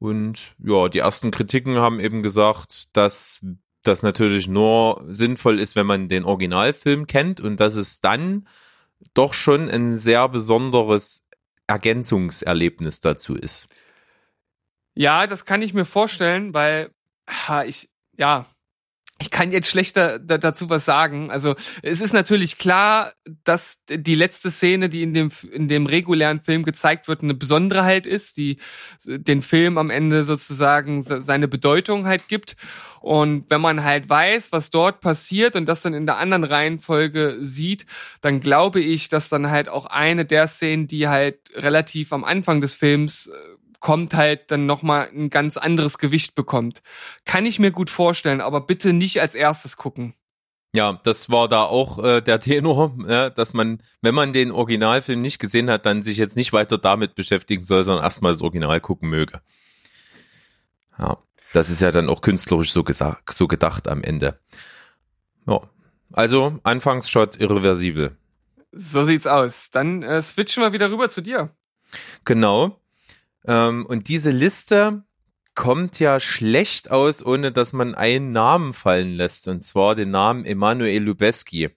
Und 0.00 0.54
ja, 0.58 0.88
die 0.88 0.98
ersten 0.98 1.30
Kritiken 1.30 1.76
haben 1.76 2.00
eben 2.00 2.22
gesagt, 2.22 2.96
dass 2.96 3.44
das 3.82 4.02
natürlich 4.02 4.48
nur 4.48 5.04
sinnvoll 5.08 5.60
ist, 5.60 5.76
wenn 5.76 5.86
man 5.86 6.08
den 6.08 6.24
Originalfilm 6.24 7.06
kennt 7.06 7.40
und 7.40 7.60
dass 7.60 7.76
es 7.76 8.00
dann 8.00 8.48
doch 9.14 9.34
schon 9.34 9.70
ein 9.70 9.96
sehr 9.96 10.28
besonderes 10.28 11.26
Ergänzungserlebnis 11.66 13.00
dazu 13.00 13.36
ist. 13.36 13.68
Ja, 14.94 15.26
das 15.26 15.44
kann 15.44 15.62
ich 15.62 15.74
mir 15.74 15.84
vorstellen, 15.84 16.52
weil 16.54 16.90
ich, 17.66 17.90
ja, 18.18 18.46
ich 19.20 19.30
kann 19.30 19.52
jetzt 19.52 19.68
schlechter 19.68 20.18
da, 20.18 20.38
dazu 20.38 20.68
was 20.68 20.84
sagen. 20.84 21.30
Also 21.30 21.54
es 21.82 22.00
ist 22.00 22.12
natürlich 22.12 22.58
klar, 22.58 23.12
dass 23.44 23.80
die 23.88 24.14
letzte 24.14 24.50
Szene, 24.50 24.88
die 24.88 25.02
in 25.02 25.14
dem 25.14 25.30
in 25.52 25.68
dem 25.68 25.86
regulären 25.86 26.40
Film 26.40 26.64
gezeigt 26.64 27.06
wird, 27.06 27.22
eine 27.22 27.34
Besonderheit 27.34 27.90
halt 27.90 28.06
ist, 28.06 28.36
die 28.36 28.56
den 29.04 29.42
Film 29.42 29.78
am 29.78 29.90
Ende 29.90 30.24
sozusagen 30.24 31.02
seine 31.02 31.48
Bedeutung 31.48 32.06
halt 32.06 32.28
gibt. 32.28 32.56
Und 33.00 33.48
wenn 33.48 33.60
man 33.60 33.82
halt 33.82 34.08
weiß, 34.08 34.52
was 34.52 34.70
dort 34.70 35.00
passiert 35.00 35.56
und 35.56 35.66
das 35.66 35.82
dann 35.82 35.94
in 35.94 36.06
der 36.06 36.18
anderen 36.18 36.44
Reihenfolge 36.44 37.38
sieht, 37.40 37.86
dann 38.20 38.40
glaube 38.40 38.80
ich, 38.80 39.08
dass 39.08 39.28
dann 39.28 39.50
halt 39.50 39.68
auch 39.68 39.86
eine 39.86 40.24
der 40.24 40.46
Szenen, 40.46 40.86
die 40.86 41.08
halt 41.08 41.38
relativ 41.54 42.12
am 42.12 42.24
Anfang 42.24 42.60
des 42.60 42.74
Films 42.74 43.26
äh, 43.26 43.59
kommt 43.80 44.14
halt 44.14 44.50
dann 44.50 44.66
nochmal 44.66 45.08
ein 45.14 45.30
ganz 45.30 45.56
anderes 45.56 45.98
Gewicht 45.98 46.34
bekommt. 46.34 46.82
Kann 47.24 47.46
ich 47.46 47.58
mir 47.58 47.70
gut 47.70 47.90
vorstellen, 47.90 48.40
aber 48.40 48.60
bitte 48.60 48.92
nicht 48.92 49.20
als 49.20 49.34
erstes 49.34 49.76
gucken. 49.76 50.14
Ja, 50.72 51.00
das 51.02 51.30
war 51.30 51.48
da 51.48 51.64
auch 51.64 52.02
äh, 52.02 52.20
der 52.20 52.38
Tenor, 52.40 52.96
ja, 53.08 53.30
dass 53.30 53.54
man, 53.54 53.82
wenn 54.02 54.14
man 54.14 54.32
den 54.32 54.52
Originalfilm 54.52 55.20
nicht 55.20 55.38
gesehen 55.38 55.68
hat, 55.70 55.86
dann 55.86 56.02
sich 56.02 56.16
jetzt 56.16 56.36
nicht 56.36 56.52
weiter 56.52 56.78
damit 56.78 57.14
beschäftigen 57.14 57.64
soll, 57.64 57.84
sondern 57.84 58.04
erstmal 58.04 58.32
das 58.32 58.42
Original 58.42 58.80
gucken 58.80 59.08
möge. 59.08 59.40
Ja, 60.98 61.18
das 61.52 61.70
ist 61.70 61.80
ja 61.80 61.90
dann 61.90 62.08
auch 62.08 62.20
künstlerisch 62.20 62.72
so 62.72 62.84
gesagt, 62.84 63.32
so 63.32 63.48
gedacht 63.48 63.88
am 63.88 64.02
Ende. 64.02 64.38
Ja, 65.46 65.60
also 66.12 66.58
Anfangsshot 66.62 67.36
irreversibel. 67.40 68.16
So 68.72 69.02
sieht's 69.04 69.26
aus. 69.26 69.70
Dann 69.70 70.02
äh, 70.02 70.22
switchen 70.22 70.62
wir 70.62 70.72
wieder 70.72 70.90
rüber 70.90 71.08
zu 71.08 71.20
dir. 71.20 71.50
Genau. 72.24 72.80
Ähm, 73.46 73.86
und 73.86 74.08
diese 74.08 74.30
Liste 74.30 75.04
kommt 75.54 75.98
ja 76.00 76.20
schlecht 76.20 76.90
aus, 76.90 77.24
ohne 77.24 77.52
dass 77.52 77.72
man 77.72 77.94
einen 77.94 78.32
Namen 78.32 78.72
fallen 78.72 79.14
lässt. 79.14 79.48
Und 79.48 79.62
zwar 79.62 79.94
den 79.94 80.10
Namen 80.10 80.44
Emanuel 80.44 81.02
Lubeski, 81.02 81.70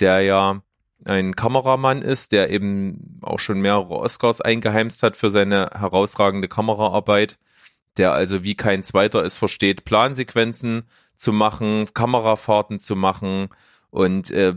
der 0.00 0.20
ja 0.22 0.62
ein 1.04 1.36
Kameramann 1.36 2.02
ist, 2.02 2.32
der 2.32 2.50
eben 2.50 3.20
auch 3.22 3.38
schon 3.38 3.60
mehrere 3.60 3.94
Oscars 3.94 4.40
eingeheimst 4.40 5.02
hat 5.02 5.16
für 5.16 5.30
seine 5.30 5.70
herausragende 5.72 6.48
Kameraarbeit, 6.48 7.38
der 7.96 8.12
also 8.12 8.42
wie 8.42 8.56
kein 8.56 8.82
zweiter 8.82 9.24
es 9.24 9.38
versteht, 9.38 9.84
Plansequenzen 9.84 10.84
zu 11.16 11.32
machen, 11.32 11.86
Kamerafahrten 11.94 12.80
zu 12.80 12.96
machen 12.96 13.48
und 13.90 14.30
äh, 14.30 14.54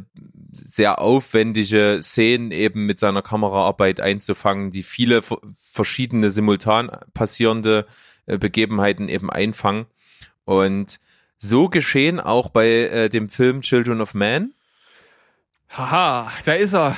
sehr 0.52 1.00
aufwendige 1.00 2.00
Szenen 2.02 2.52
eben 2.52 2.86
mit 2.86 3.00
seiner 3.00 3.22
Kameraarbeit 3.22 4.02
einzufangen, 4.02 4.72
die 4.72 4.84
viele 4.84 5.22
verschiedene 5.58 6.30
simultan 6.30 6.92
passierende 7.14 7.86
äh, 8.26 8.38
Begebenheiten 8.38 9.10
eben 9.10 9.30
einfangen. 9.30 9.86
Und 10.44 11.00
so 11.38 11.70
geschehen 11.70 12.20
auch 12.20 12.50
bei 12.50 12.68
äh, 12.68 13.10
dem 13.10 13.30
Film 13.30 13.62
Children 13.62 14.02
of 14.02 14.14
Man. 14.14 14.52
Haha, 15.70 16.32
da 16.46 16.54
ist 16.54 16.74
er. 16.74 16.96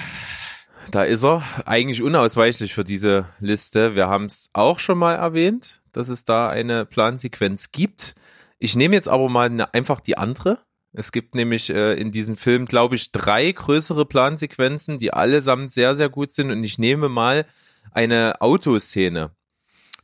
Da 0.91 1.03
ist 1.03 1.23
er, 1.23 1.43
eigentlich 1.65 2.01
unausweichlich 2.01 2.73
für 2.73 2.83
diese 2.83 3.29
Liste. 3.39 3.95
Wir 3.95 4.09
haben 4.09 4.25
es 4.25 4.49
auch 4.51 4.79
schon 4.79 4.97
mal 4.97 5.15
erwähnt, 5.15 5.81
dass 5.93 6.09
es 6.09 6.25
da 6.25 6.49
eine 6.49 6.85
Plansequenz 6.85 7.71
gibt. 7.71 8.15
Ich 8.59 8.75
nehme 8.75 8.95
jetzt 8.95 9.07
aber 9.07 9.29
mal 9.29 9.45
eine, 9.45 9.73
einfach 9.73 10.01
die 10.01 10.17
andere, 10.17 10.59
es 10.93 11.11
gibt 11.11 11.33
nämlich 11.35 11.71
äh, 11.71 11.93
in 11.93 12.11
diesem 12.11 12.37
Film, 12.37 12.65
glaube 12.65 12.95
ich, 12.95 13.11
drei 13.11 13.51
größere 13.51 14.05
Plansequenzen, 14.05 14.99
die 14.99 15.11
allesamt 15.11 15.73
sehr, 15.73 15.95
sehr 15.95 16.09
gut 16.09 16.31
sind. 16.31 16.51
Und 16.51 16.63
ich 16.63 16.77
nehme 16.77 17.09
mal 17.09 17.45
eine 17.91 18.41
Autoszene. 18.41 19.31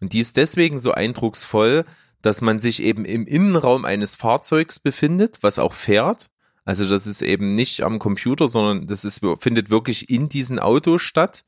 Und 0.02 0.14
die 0.14 0.20
ist 0.20 0.38
deswegen 0.38 0.80
so 0.80 0.92
eindrucksvoll, 0.92 1.86
dass 2.22 2.42
man 2.42 2.60
sich 2.60 2.82
eben 2.82 3.06
im 3.06 3.28
Innenraum 3.28 3.86
eines 3.86 4.16
Fahrzeugs 4.16 4.80
befindet, 4.80 5.38
was 5.42 5.60
auch 5.60 5.74
fährt. 5.74 6.30
Also 6.66 6.90
das 6.90 7.06
ist 7.06 7.22
eben 7.22 7.54
nicht 7.54 7.84
am 7.84 8.00
Computer, 8.00 8.48
sondern 8.48 8.88
das 8.88 9.06
ist, 9.06 9.22
findet 9.40 9.70
wirklich 9.70 10.10
in 10.10 10.28
diesem 10.28 10.60
Auto 10.60 10.98
statt. 10.98 11.46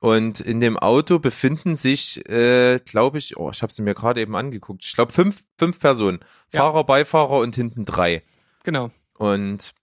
Und 0.00 0.40
in 0.40 0.58
dem 0.58 0.76
Auto 0.76 1.20
befinden 1.20 1.76
sich, 1.76 2.28
äh, 2.28 2.80
glaube 2.80 3.18
ich, 3.18 3.36
oh, 3.36 3.50
ich 3.50 3.62
habe 3.62 3.72
sie 3.72 3.82
mir 3.82 3.94
gerade 3.94 4.20
eben 4.20 4.34
angeguckt. 4.34 4.84
Ich 4.84 4.94
glaube 4.94 5.12
fünf, 5.12 5.44
fünf 5.56 5.78
Personen. 5.78 6.18
Ja. 6.52 6.62
Fahrer, 6.62 6.82
Beifahrer 6.82 7.38
und 7.38 7.54
hinten 7.54 7.84
drei. 7.84 8.22
Genau. 8.64 8.90
Und 9.18 9.74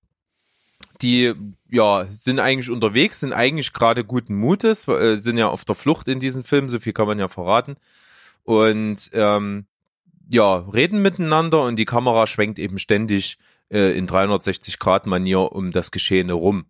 die 1.01 1.33
ja 1.69 2.05
sind 2.09 2.39
eigentlich 2.39 2.69
unterwegs, 2.69 3.21
sind 3.21 3.33
eigentlich 3.33 3.73
gerade 3.73 4.03
guten 4.03 4.35
Mutes, 4.35 4.87
äh, 4.87 5.17
sind 5.17 5.37
ja 5.37 5.47
auf 5.47 5.65
der 5.65 5.75
Flucht 5.75 6.07
in 6.07 6.19
diesem 6.19 6.43
Film, 6.43 6.69
so 6.69 6.79
viel 6.79 6.93
kann 6.93 7.07
man 7.07 7.19
ja 7.19 7.27
verraten. 7.27 7.77
Und 8.43 9.09
ähm, 9.13 9.65
ja, 10.31 10.57
reden 10.57 11.01
miteinander 11.01 11.63
und 11.63 11.77
die 11.77 11.85
Kamera 11.85 12.27
schwenkt 12.27 12.59
eben 12.59 12.79
ständig 12.79 13.37
äh, 13.71 13.97
in 13.97 14.07
360 14.07 14.79
Grad 14.79 15.07
Manier 15.07 15.51
um 15.51 15.71
das 15.71 15.91
Geschehene 15.91 16.33
rum. 16.33 16.65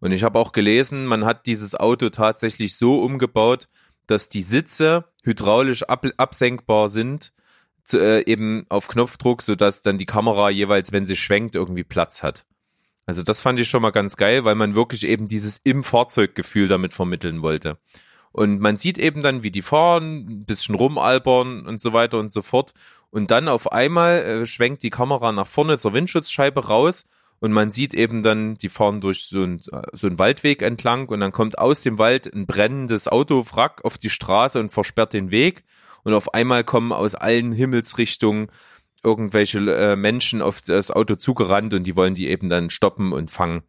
Und 0.00 0.12
ich 0.12 0.22
habe 0.22 0.38
auch 0.38 0.52
gelesen, 0.52 1.06
man 1.06 1.24
hat 1.24 1.46
dieses 1.46 1.74
Auto 1.74 2.08
tatsächlich 2.10 2.76
so 2.76 3.00
umgebaut, 3.00 3.68
dass 4.06 4.28
die 4.28 4.42
Sitze 4.42 5.04
hydraulisch 5.22 5.84
ab 5.84 6.06
absenkbar 6.16 6.88
sind 6.88 7.32
zu, 7.84 7.98
äh, 7.98 8.24
eben 8.26 8.66
auf 8.68 8.88
Knopfdruck, 8.88 9.42
sodass 9.42 9.82
dann 9.82 9.98
die 9.98 10.06
Kamera 10.06 10.50
jeweils, 10.50 10.92
wenn 10.92 11.06
sie 11.06 11.16
schwenkt, 11.16 11.54
irgendwie 11.54 11.84
Platz 11.84 12.22
hat. 12.22 12.44
Also 13.06 13.22
das 13.22 13.40
fand 13.40 13.60
ich 13.60 13.68
schon 13.68 13.82
mal 13.82 13.90
ganz 13.90 14.16
geil, 14.16 14.44
weil 14.44 14.54
man 14.54 14.74
wirklich 14.74 15.06
eben 15.06 15.28
dieses 15.28 15.60
im 15.64 15.84
Fahrzeuggefühl 15.84 16.68
damit 16.68 16.94
vermitteln 16.94 17.42
wollte. 17.42 17.78
Und 18.32 18.60
man 18.60 18.78
sieht 18.78 18.98
eben 18.98 19.20
dann, 19.20 19.42
wie 19.42 19.50
die 19.50 19.62
fahren, 19.62 20.26
ein 20.28 20.44
bisschen 20.44 20.74
rumalbern 20.74 21.66
und 21.66 21.80
so 21.80 21.92
weiter 21.92 22.18
und 22.18 22.32
so 22.32 22.42
fort. 22.42 22.72
Und 23.10 23.30
dann 23.30 23.46
auf 23.46 23.70
einmal 23.70 24.22
äh, 24.22 24.46
schwenkt 24.46 24.82
die 24.82 24.90
Kamera 24.90 25.30
nach 25.30 25.46
vorne 25.46 25.78
zur 25.78 25.94
Windschutzscheibe 25.94 26.66
raus 26.66 27.04
und 27.38 27.52
man 27.52 27.70
sieht 27.70 27.94
eben 27.94 28.22
dann, 28.22 28.56
die 28.56 28.68
fahren 28.68 29.00
durch 29.00 29.26
so 29.26 29.42
einen, 29.42 29.60
so 29.60 30.06
einen 30.06 30.18
Waldweg 30.18 30.62
entlang 30.62 31.08
und 31.10 31.20
dann 31.20 31.30
kommt 31.30 31.58
aus 31.58 31.82
dem 31.82 31.98
Wald 31.98 32.32
ein 32.32 32.46
brennendes 32.46 33.06
Autowrack 33.06 33.84
auf 33.84 33.98
die 33.98 34.10
Straße 34.10 34.58
und 34.58 34.72
versperrt 34.72 35.12
den 35.12 35.30
Weg 35.30 35.62
und 36.04 36.14
auf 36.14 36.34
einmal 36.34 36.64
kommen 36.64 36.92
aus 36.92 37.14
allen 37.14 37.52
Himmelsrichtungen 37.52 38.48
irgendwelche 39.02 39.58
äh, 39.74 39.96
Menschen 39.96 40.40
auf 40.40 40.62
das 40.62 40.90
Auto 40.90 41.16
zugerannt 41.16 41.74
und 41.74 41.84
die 41.84 41.96
wollen 41.96 42.14
die 42.14 42.28
eben 42.28 42.48
dann 42.48 42.70
stoppen 42.70 43.12
und 43.12 43.30
fangen. 43.30 43.62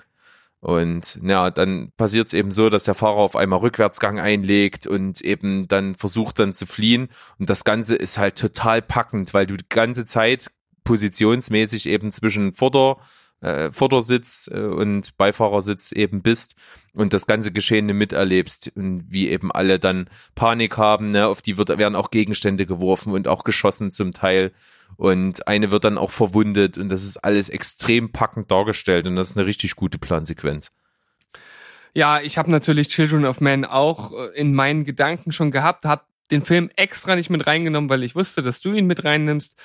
Und 0.62 1.19
ja, 1.21 1.52
dann 1.52 1.91
passiert 1.98 2.28
es 2.28 2.34
eben 2.34 2.52
so, 2.52 2.69
dass 2.69 2.86
der 2.86 2.95
Fahrer 2.95 3.17
auf 3.17 3.36
einmal 3.36 3.60
Rückwärtsgang 3.60 4.19
einlegt 4.19 4.88
und 4.88 5.21
eben 5.21 5.67
dann 5.67 5.93
versucht 5.93 6.39
dann 6.39 6.54
zu 6.54 6.65
fliehen. 6.65 7.10
Und 7.38 7.50
das 7.50 7.63
Ganze 7.63 7.95
ist 7.95 8.17
halt 8.17 8.38
total 8.38 8.82
packend, 8.82 9.34
weil 9.34 9.45
du 9.45 9.58
die 9.58 9.69
ganze 9.69 10.06
Zeit 10.06 10.50
positionsmäßig 10.84 11.88
eben 11.88 12.12
zwischen 12.12 12.54
Vorder- 12.54 12.98
äh, 13.45 13.71
Vordersitz 13.71 14.49
äh, 14.51 14.60
und 14.60 15.17
Beifahrersitz 15.17 15.91
eben 15.91 16.21
bist 16.21 16.55
und 16.93 17.13
das 17.13 17.27
ganze 17.27 17.51
Geschehene 17.51 17.93
miterlebst 17.93 18.71
und 18.75 19.05
wie 19.08 19.29
eben 19.29 19.51
alle 19.51 19.79
dann 19.79 20.10
Panik 20.34 20.77
haben, 20.77 21.12
ne? 21.12 21.27
auf 21.27 21.41
die 21.41 21.58
wird, 21.58 21.69
werden 21.77 21.95
auch 21.95 22.12
Gegenstände 22.12 22.65
geworfen 22.65 23.13
und 23.13 23.27
auch 23.27 23.43
geschossen 23.43 23.91
zum 23.91 24.13
Teil 24.13 24.51
und 24.97 25.47
eine 25.47 25.71
wird 25.71 25.84
dann 25.84 25.97
auch 25.97 26.12
verwundet 26.12 26.77
und 26.77 26.89
das 26.89 27.03
ist 27.03 27.17
alles 27.17 27.49
extrem 27.49 28.12
packend 28.12 28.49
dargestellt 28.49 29.08
und 29.08 29.15
das 29.15 29.31
ist 29.31 29.38
eine 29.38 29.45
richtig 29.45 29.75
gute 29.75 29.97
Plansequenz. 29.97 30.71
Ja, 31.93 32.19
ich 32.19 32.38
habe 32.38 32.51
natürlich 32.51 32.89
Children 32.89 33.25
of 33.25 33.39
Men 33.39 33.63
auch 33.63 34.12
äh, 34.12 34.27
in 34.36 34.53
meinen 34.53 34.86
Gedanken 34.86 35.31
schon 35.31 35.51
gehabt, 35.51 35.86
habe 35.86 36.03
den 36.31 36.41
Film 36.41 36.69
extra 36.75 37.15
nicht 37.15 37.29
mit 37.29 37.45
reingenommen, 37.45 37.89
weil 37.89 38.03
ich 38.03 38.15
wusste, 38.15 38.41
dass 38.41 38.60
du 38.60 38.73
ihn 38.73 38.88
mit 38.88 39.03
reinnimmst. 39.03 39.58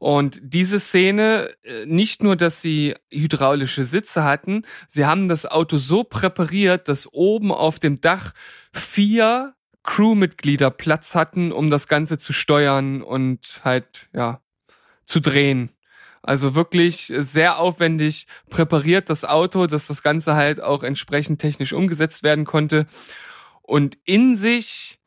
Und 0.00 0.40
diese 0.42 0.80
Szene, 0.80 1.50
äh, 1.62 1.84
nicht 1.84 2.22
nur, 2.22 2.34
dass 2.34 2.62
sie 2.62 2.94
hydraulische 3.10 3.84
Sitze 3.84 4.24
hatten, 4.24 4.62
sie 4.88 5.04
haben 5.04 5.28
das 5.28 5.44
Auto 5.44 5.76
so 5.76 6.04
präpariert, 6.04 6.88
dass 6.88 7.12
oben 7.12 7.52
auf 7.52 7.78
dem 7.78 8.00
Dach 8.00 8.32
vier 8.72 9.54
Crewmitglieder 9.82 10.70
Platz 10.70 11.14
hatten, 11.14 11.52
um 11.52 11.68
das 11.68 11.86
Ganze 11.86 12.16
zu 12.16 12.32
steuern 12.32 13.02
und 13.02 13.60
halt, 13.62 14.08
ja, 14.14 14.40
zu 15.04 15.20
drehen. 15.20 15.68
Also 16.22 16.54
wirklich 16.54 17.12
sehr 17.14 17.58
aufwendig 17.58 18.26
präpariert 18.48 19.10
das 19.10 19.26
Auto, 19.26 19.66
dass 19.66 19.86
das 19.86 20.02
Ganze 20.02 20.34
halt 20.34 20.62
auch 20.62 20.82
entsprechend 20.82 21.42
technisch 21.42 21.74
umgesetzt 21.74 22.22
werden 22.22 22.46
konnte. 22.46 22.86
Und 23.60 23.98
in 24.04 24.34
sich, 24.34 24.99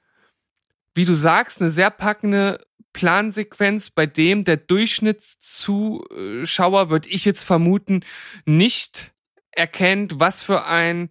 wie 0.94 1.06
du 1.06 1.14
sagst, 1.14 1.62
eine 1.62 1.70
sehr 1.70 1.90
packende 1.90 2.60
Plansequenz, 2.94 3.90
bei 3.90 4.06
dem 4.06 4.46
der 4.46 4.58
Durchschnittszuschauer, 4.58 6.90
würde 6.90 7.10
ich 7.10 7.26
jetzt 7.26 7.44
vermuten, 7.44 8.02
nicht 8.46 9.12
erkennt, 9.52 10.20
was 10.20 10.44
für 10.44 10.66
ein 10.66 11.10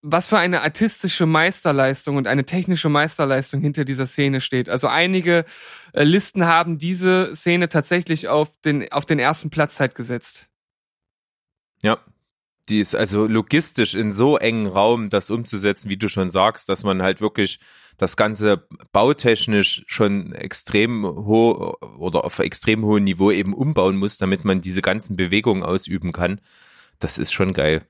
was 0.00 0.28
für 0.28 0.38
eine 0.38 0.62
artistische 0.62 1.26
Meisterleistung 1.26 2.16
und 2.16 2.26
eine 2.26 2.46
technische 2.46 2.88
Meisterleistung 2.88 3.60
hinter 3.60 3.84
dieser 3.84 4.06
Szene 4.06 4.40
steht. 4.40 4.70
Also 4.70 4.88
einige 4.88 5.44
äh, 5.92 6.02
Listen 6.02 6.46
haben 6.46 6.78
diese 6.78 7.36
Szene 7.36 7.68
tatsächlich 7.68 8.28
auf 8.28 8.58
den, 8.62 8.90
auf 8.90 9.04
den 9.04 9.18
ersten 9.18 9.50
Platz 9.50 9.80
halt 9.80 9.94
gesetzt. 9.94 10.48
Ja, 11.82 11.98
die 12.68 12.80
ist 12.80 12.94
also 12.96 13.26
logistisch 13.26 13.94
in 13.94 14.12
so 14.12 14.38
engen 14.38 14.66
Raum, 14.66 15.10
das 15.10 15.30
umzusetzen, 15.30 15.90
wie 15.90 15.96
du 15.96 16.08
schon 16.08 16.30
sagst, 16.30 16.68
dass 16.68 16.82
man 16.82 17.02
halt 17.02 17.20
wirklich 17.20 17.58
das 17.98 18.16
Ganze 18.16 18.66
bautechnisch 18.92 19.84
schon 19.86 20.32
extrem 20.32 21.04
hoch 21.04 21.74
oder 21.98 22.24
auf 22.24 22.38
extrem 22.38 22.84
hohem 22.84 23.04
Niveau 23.04 23.30
eben 23.30 23.54
umbauen 23.54 23.96
muss, 23.96 24.18
damit 24.18 24.44
man 24.44 24.60
diese 24.60 24.82
ganzen 24.82 25.16
Bewegungen 25.16 25.62
ausüben 25.62 26.12
kann. 26.12 26.40
Das 26.98 27.18
ist 27.18 27.32
schon 27.32 27.52
geil. 27.52 27.86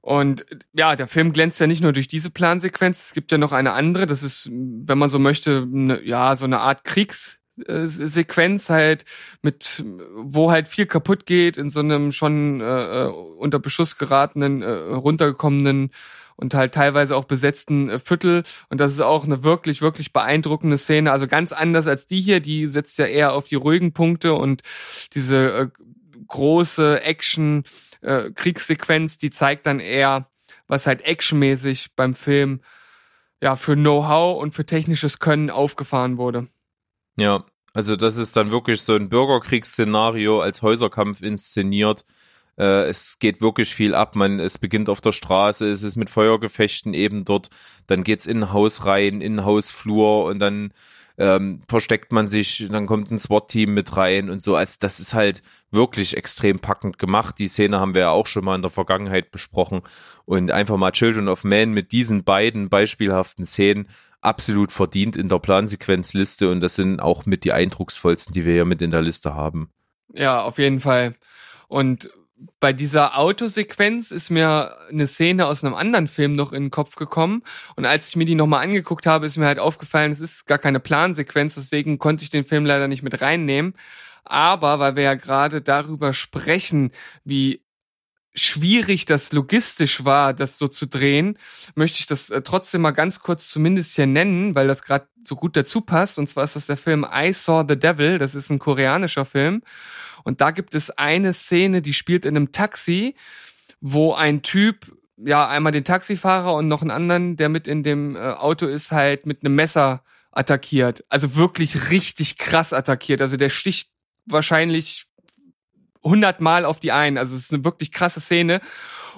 Und 0.00 0.44
ja, 0.74 0.96
der 0.96 1.08
Film 1.08 1.32
glänzt 1.32 1.60
ja 1.60 1.66
nicht 1.66 1.82
nur 1.82 1.94
durch 1.94 2.08
diese 2.08 2.30
Plansequenz, 2.30 3.06
es 3.06 3.14
gibt 3.14 3.32
ja 3.32 3.38
noch 3.38 3.52
eine 3.52 3.72
andere, 3.72 4.04
das 4.04 4.22
ist, 4.22 4.50
wenn 4.52 4.98
man 4.98 5.08
so 5.08 5.18
möchte, 5.18 5.66
eine, 5.72 6.02
ja, 6.02 6.36
so 6.36 6.44
eine 6.44 6.60
Art 6.60 6.84
Kriegssequenz 7.56 8.70
halt 8.70 9.04
mit, 9.42 9.84
wo 10.16 10.50
halt 10.50 10.68
viel 10.68 10.86
kaputt 10.86 11.26
geht 11.26 11.56
in 11.56 11.70
so 11.70 11.80
einem 11.80 12.12
schon 12.12 12.60
äh, 12.60 13.08
unter 13.38 13.58
Beschuss 13.58 13.96
geratenen, 13.96 14.62
äh, 14.62 14.70
runtergekommenen 14.70 15.90
und 16.36 16.54
halt 16.54 16.74
teilweise 16.74 17.16
auch 17.16 17.24
besetzten 17.24 17.88
äh, 17.88 17.98
Viertel. 17.98 18.42
Und 18.68 18.80
das 18.80 18.92
ist 18.92 19.00
auch 19.00 19.24
eine 19.24 19.44
wirklich, 19.44 19.82
wirklich 19.82 20.12
beeindruckende 20.12 20.78
Szene. 20.78 21.12
Also 21.12 21.26
ganz 21.26 21.52
anders 21.52 21.86
als 21.86 22.06
die 22.06 22.20
hier, 22.20 22.40
die 22.40 22.66
setzt 22.66 22.98
ja 22.98 23.06
eher 23.06 23.32
auf 23.32 23.46
die 23.46 23.54
ruhigen 23.54 23.92
Punkte 23.92 24.34
und 24.34 24.62
diese 25.12 25.52
äh, 25.52 25.68
große 26.26 27.02
Action 27.02 27.64
äh, 28.00 28.30
Kriegssequenz, 28.30 29.18
die 29.18 29.30
zeigt 29.30 29.66
dann 29.66 29.80
eher, 29.80 30.28
was 30.66 30.86
halt 30.86 31.02
actionmäßig 31.02 31.94
beim 31.94 32.14
Film 32.14 32.60
ja 33.42 33.56
für 33.56 33.74
Know-how 33.74 34.40
und 34.40 34.52
für 34.52 34.64
technisches 34.64 35.18
Können 35.18 35.50
aufgefahren 35.50 36.16
wurde. 36.16 36.48
Ja, 37.16 37.44
also 37.72 37.96
das 37.96 38.16
ist 38.16 38.36
dann 38.36 38.50
wirklich 38.50 38.82
so 38.82 38.94
ein 38.94 39.08
Bürgerkriegsszenario 39.08 40.40
als 40.40 40.62
Häuserkampf 40.62 41.22
inszeniert. 41.22 42.04
Äh, 42.56 42.88
es 42.88 43.18
geht 43.18 43.40
wirklich 43.40 43.74
viel 43.74 43.94
ab. 43.94 44.16
Man, 44.16 44.40
es 44.40 44.58
beginnt 44.58 44.88
auf 44.88 45.00
der 45.00 45.12
Straße, 45.12 45.68
es 45.70 45.82
ist 45.82 45.96
mit 45.96 46.10
Feuergefechten 46.10 46.94
eben 46.94 47.24
dort. 47.24 47.50
Dann 47.86 48.04
geht's 48.04 48.26
in 48.26 48.52
Haus 48.52 48.86
rein, 48.86 49.20
in 49.20 49.44
Hausflur 49.44 50.24
und 50.24 50.38
dann 50.38 50.72
ähm, 51.16 51.62
versteckt 51.68 52.12
man 52.12 52.26
sich, 52.26 52.66
dann 52.70 52.86
kommt 52.86 53.10
ein 53.10 53.20
SWAT-Team 53.20 53.72
mit 53.72 53.96
rein 53.96 54.30
und 54.30 54.42
so. 54.42 54.56
Also 54.56 54.76
das 54.80 54.98
ist 54.98 55.14
halt 55.14 55.42
wirklich 55.70 56.16
extrem 56.16 56.58
packend 56.58 56.98
gemacht. 56.98 57.38
Die 57.38 57.48
Szene 57.48 57.78
haben 57.78 57.94
wir 57.94 58.02
ja 58.02 58.10
auch 58.10 58.26
schon 58.26 58.44
mal 58.44 58.56
in 58.56 58.62
der 58.62 58.70
Vergangenheit 58.70 59.30
besprochen. 59.30 59.82
Und 60.24 60.50
einfach 60.50 60.76
mal 60.76 60.90
Children 60.90 61.28
of 61.28 61.44
Man 61.44 61.72
mit 61.72 61.92
diesen 61.92 62.24
beiden 62.24 62.68
beispielhaften 62.68 63.46
Szenen 63.46 63.88
absolut 64.24 64.72
verdient 64.72 65.16
in 65.16 65.28
der 65.28 65.38
Plansequenzliste 65.38 66.50
und 66.50 66.60
das 66.60 66.76
sind 66.76 67.00
auch 67.00 67.26
mit 67.26 67.44
die 67.44 67.52
eindrucksvollsten, 67.52 68.34
die 68.34 68.44
wir 68.44 68.52
hier 68.52 68.64
mit 68.64 68.82
in 68.82 68.90
der 68.90 69.02
Liste 69.02 69.34
haben. 69.34 69.70
Ja, 70.12 70.42
auf 70.42 70.58
jeden 70.58 70.80
Fall. 70.80 71.14
Und 71.68 72.10
bei 72.60 72.72
dieser 72.72 73.18
Autosequenz 73.18 74.10
ist 74.10 74.30
mir 74.30 74.76
eine 74.90 75.06
Szene 75.06 75.46
aus 75.46 75.64
einem 75.64 75.74
anderen 75.74 76.08
Film 76.08 76.34
noch 76.34 76.52
in 76.52 76.64
den 76.64 76.70
Kopf 76.70 76.96
gekommen. 76.96 77.42
Und 77.76 77.86
als 77.86 78.08
ich 78.08 78.16
mir 78.16 78.24
die 78.24 78.34
nochmal 78.34 78.62
angeguckt 78.62 79.06
habe, 79.06 79.26
ist 79.26 79.36
mir 79.36 79.46
halt 79.46 79.58
aufgefallen, 79.58 80.12
es 80.12 80.20
ist 80.20 80.46
gar 80.46 80.58
keine 80.58 80.80
Plansequenz, 80.80 81.54
deswegen 81.54 81.98
konnte 81.98 82.24
ich 82.24 82.30
den 82.30 82.44
Film 82.44 82.66
leider 82.66 82.88
nicht 82.88 83.02
mit 83.02 83.20
reinnehmen. 83.20 83.74
Aber 84.24 84.78
weil 84.78 84.96
wir 84.96 85.02
ja 85.02 85.14
gerade 85.14 85.62
darüber 85.62 86.12
sprechen, 86.12 86.90
wie 87.24 87.63
schwierig 88.34 89.06
das 89.06 89.32
logistisch 89.32 90.04
war, 90.04 90.34
das 90.34 90.58
so 90.58 90.66
zu 90.68 90.86
drehen, 90.86 91.38
möchte 91.74 92.00
ich 92.00 92.06
das 92.06 92.30
äh, 92.30 92.42
trotzdem 92.42 92.80
mal 92.82 92.90
ganz 92.90 93.20
kurz 93.20 93.48
zumindest 93.48 93.94
hier 93.94 94.06
nennen, 94.06 94.54
weil 94.54 94.66
das 94.66 94.82
gerade 94.82 95.06
so 95.22 95.36
gut 95.36 95.56
dazu 95.56 95.80
passt. 95.80 96.18
Und 96.18 96.28
zwar 96.28 96.44
ist 96.44 96.56
das 96.56 96.66
der 96.66 96.76
Film 96.76 97.06
I 97.10 97.32
Saw 97.32 97.64
the 97.66 97.78
Devil. 97.78 98.18
Das 98.18 98.34
ist 98.34 98.50
ein 98.50 98.58
koreanischer 98.58 99.24
Film. 99.24 99.62
Und 100.24 100.40
da 100.40 100.50
gibt 100.50 100.74
es 100.74 100.90
eine 100.90 101.32
Szene, 101.32 101.80
die 101.80 101.94
spielt 101.94 102.24
in 102.24 102.36
einem 102.36 102.50
Taxi, 102.50 103.14
wo 103.80 104.14
ein 104.14 104.42
Typ, 104.42 104.92
ja, 105.16 105.46
einmal 105.46 105.72
den 105.72 105.84
Taxifahrer 105.84 106.54
und 106.54 106.66
noch 106.66 106.82
einen 106.82 106.90
anderen, 106.90 107.36
der 107.36 107.48
mit 107.48 107.68
in 107.68 107.82
dem 107.82 108.16
äh, 108.16 108.18
Auto 108.18 108.66
ist, 108.66 108.90
halt 108.90 109.26
mit 109.26 109.44
einem 109.44 109.54
Messer 109.54 110.02
attackiert. 110.32 111.04
Also 111.08 111.36
wirklich 111.36 111.90
richtig 111.90 112.38
krass 112.38 112.72
attackiert. 112.72 113.20
Also 113.20 113.36
der 113.36 113.50
sticht 113.50 113.90
wahrscheinlich 114.26 115.06
hundertmal 116.04 116.64
auf 116.64 116.78
die 116.78 116.92
ein. 116.92 117.18
Also 117.18 117.34
es 117.34 117.44
ist 117.44 117.54
eine 117.54 117.64
wirklich 117.64 117.90
krasse 117.90 118.20
Szene. 118.20 118.60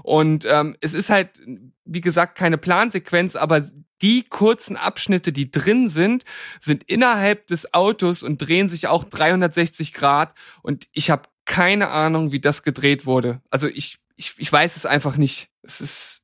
Und 0.03 0.46
ähm, 0.49 0.77
es 0.81 0.94
ist 0.94 1.11
halt, 1.11 1.42
wie 1.85 2.01
gesagt, 2.01 2.37
keine 2.37 2.59
Plansequenz, 2.59 3.37
aber 3.37 3.64
die 4.03 4.25
kurzen 4.25 4.77
Abschnitte, 4.77 5.33
die 5.33 5.51
drin 5.51 5.88
sind, 5.88 6.25
sind 6.61 6.85
innerhalb 6.85 7.46
des 7.46 7.72
Autos 7.75 8.22
und 8.22 8.38
drehen 8.38 8.68
sich 8.68 8.88
auch 8.88 9.05
360 9.05 9.92
Grad. 9.92 10.35
Und 10.62 10.87
ich 10.92 11.11
habe 11.11 11.29
keine 11.44 11.88
Ahnung, 11.88 12.33
wie 12.33 12.40
das 12.40 12.62
gedreht 12.62 13.07
wurde. 13.07 13.40
Also 13.51 13.68
ich, 13.68 13.99
ich, 14.16 14.35
ich 14.37 14.53
weiß 14.53 14.77
es 14.77 14.87
einfach 14.87 15.16
nicht. 15.16 15.49
Es 15.62 15.81
ist 15.81 16.22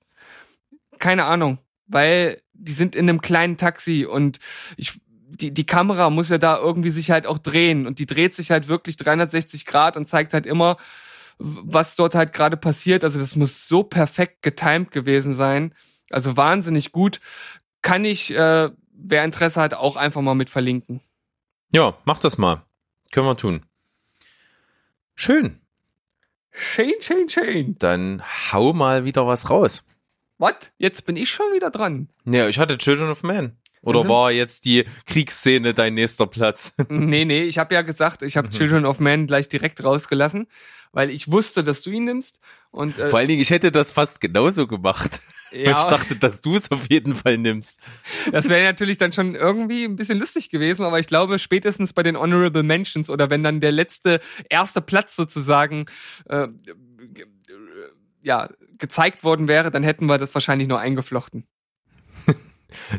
keine 0.98 1.25
Ahnung, 1.25 1.59
weil 1.87 2.40
die 2.53 2.72
sind 2.72 2.94
in 2.94 3.09
einem 3.09 3.20
kleinen 3.20 3.57
Taxi 3.57 4.05
und 4.05 4.38
ich 4.77 5.01
die, 5.40 5.53
die 5.53 5.66
Kamera 5.66 6.11
muss 6.11 6.29
ja 6.29 6.38
da 6.38 6.59
irgendwie 6.59 6.90
sich 6.90 7.11
halt 7.11 7.27
auch 7.27 7.38
drehen 7.38 7.87
und 7.87 7.99
die 7.99 8.07
dreht 8.07 8.35
sich 8.35 8.51
halt 8.51 8.68
wirklich 8.68 8.97
360 8.97 9.66
Grad 9.66 9.97
und 9.97 10.07
zeigt 10.07 10.35
halt 10.35 10.47
immer, 10.47 10.77
was 11.38 11.97
dort 11.97 12.14
halt 12.14 12.33
gerade 12.33 12.57
passiert. 12.57 13.05
Also 13.05 13.18
das 13.18 13.37
muss 13.37 13.66
so 13.68 13.83
perfekt 13.83 14.42
getimed 14.42 14.90
gewesen 14.90 15.35
sein. 15.35 15.75
Also 16.11 16.37
wahnsinnig 16.37 16.92
gut. 16.92 17.21
Kann 17.81 18.05
ich, 18.05 18.33
äh, 18.35 18.71
wer 18.92 19.25
Interesse 19.25 19.61
hat, 19.61 19.75
auch 19.75 19.97
einfach 19.97 20.21
mal 20.21 20.35
mit 20.35 20.51
verlinken. 20.51 21.01
Ja, 21.71 21.95
mach 22.05 22.18
das 22.18 22.38
mal. 22.38 22.62
Können 23.11 23.27
wir 23.27 23.37
tun. 23.37 23.62
Schön. 25.14 25.59
Schön, 26.51 26.92
schön, 27.01 27.29
schön. 27.29 27.77
Dann 27.79 28.23
hau 28.53 28.73
mal 28.73 29.05
wieder 29.05 29.27
was 29.27 29.49
raus. 29.49 29.83
Was? 30.38 30.55
Jetzt 30.77 31.07
bin 31.07 31.16
ich 31.16 31.31
schon 31.31 31.53
wieder 31.55 31.71
dran. 31.71 32.09
Ja, 32.25 32.49
ich 32.49 32.59
hatte 32.59 32.77
Children 32.77 33.11
of 33.11 33.23
Man. 33.23 33.57
Oder 33.83 34.09
war 34.09 34.31
jetzt 34.31 34.64
die 34.64 34.85
Kriegsszene 35.07 35.75
dein 35.75 35.95
nächster 35.95 36.27
Platz? 36.27 36.73
nee, 36.88 37.25
nee, 37.25 37.42
ich 37.42 37.59
habe 37.59 37.75
ja 37.75 37.83
gesagt, 37.83 38.23
ich 38.23 38.37
habe 38.37 38.49
mhm. 38.49 38.53
Children 38.53 38.87
of 38.87 39.01
Man 39.01 39.27
gleich 39.27 39.49
direkt 39.49 39.83
rausgelassen, 39.83 40.47
weil 40.92 41.11
ich 41.11 41.31
wusste, 41.31 41.64
dass 41.64 41.83
du 41.83 41.90
ihn 41.90 42.05
nimmst. 42.05 42.40
Und, 42.71 42.99
äh, 42.99 43.11
Vor 43.11 43.18
allen 43.18 43.29
Dingen, 43.29 43.42
ich 43.42 43.51
hätte 43.51 43.73
das 43.73 43.92
fast 43.92 44.21
genauso 44.21 44.66
gemacht. 44.66 45.21
Ja. 45.55 45.77
ich 45.77 45.85
dachte, 45.85 46.16
dass 46.16 46.40
du 46.40 46.57
es 46.57 46.71
auf 46.71 46.88
jeden 46.88 47.14
Fall 47.14 47.37
nimmst. 47.37 47.79
Das 48.31 48.49
wäre 48.49 48.64
natürlich 48.64 48.97
dann 48.97 49.12
schon 49.12 49.35
irgendwie 49.35 49.85
ein 49.85 49.97
bisschen 49.97 50.18
lustig 50.18 50.49
gewesen, 50.49 50.83
aber 50.87 50.99
ich 50.99 51.07
glaube, 51.07 51.38
spätestens 51.38 51.92
bei 51.92 52.03
den 52.03 52.18
Honorable 52.18 52.62
Mentions 52.62 53.11
oder 53.11 53.29
wenn 53.29 53.42
dann 53.42 53.61
der 53.61 53.71
letzte 53.71 54.23
erste 54.49 54.81
Platz 54.81 55.14
sozusagen 55.14 55.85
äh, 56.31 56.49
ja 58.23 58.49
gezeigt 58.79 59.25
worden 59.25 59.47
wäre, 59.47 59.71
dann 59.71 59.83
hätten 59.83 60.07
wir 60.07 60.16
das 60.16 60.33
wahrscheinlich 60.33 60.68
nur 60.68 60.81
eingeflochten. 60.81 61.45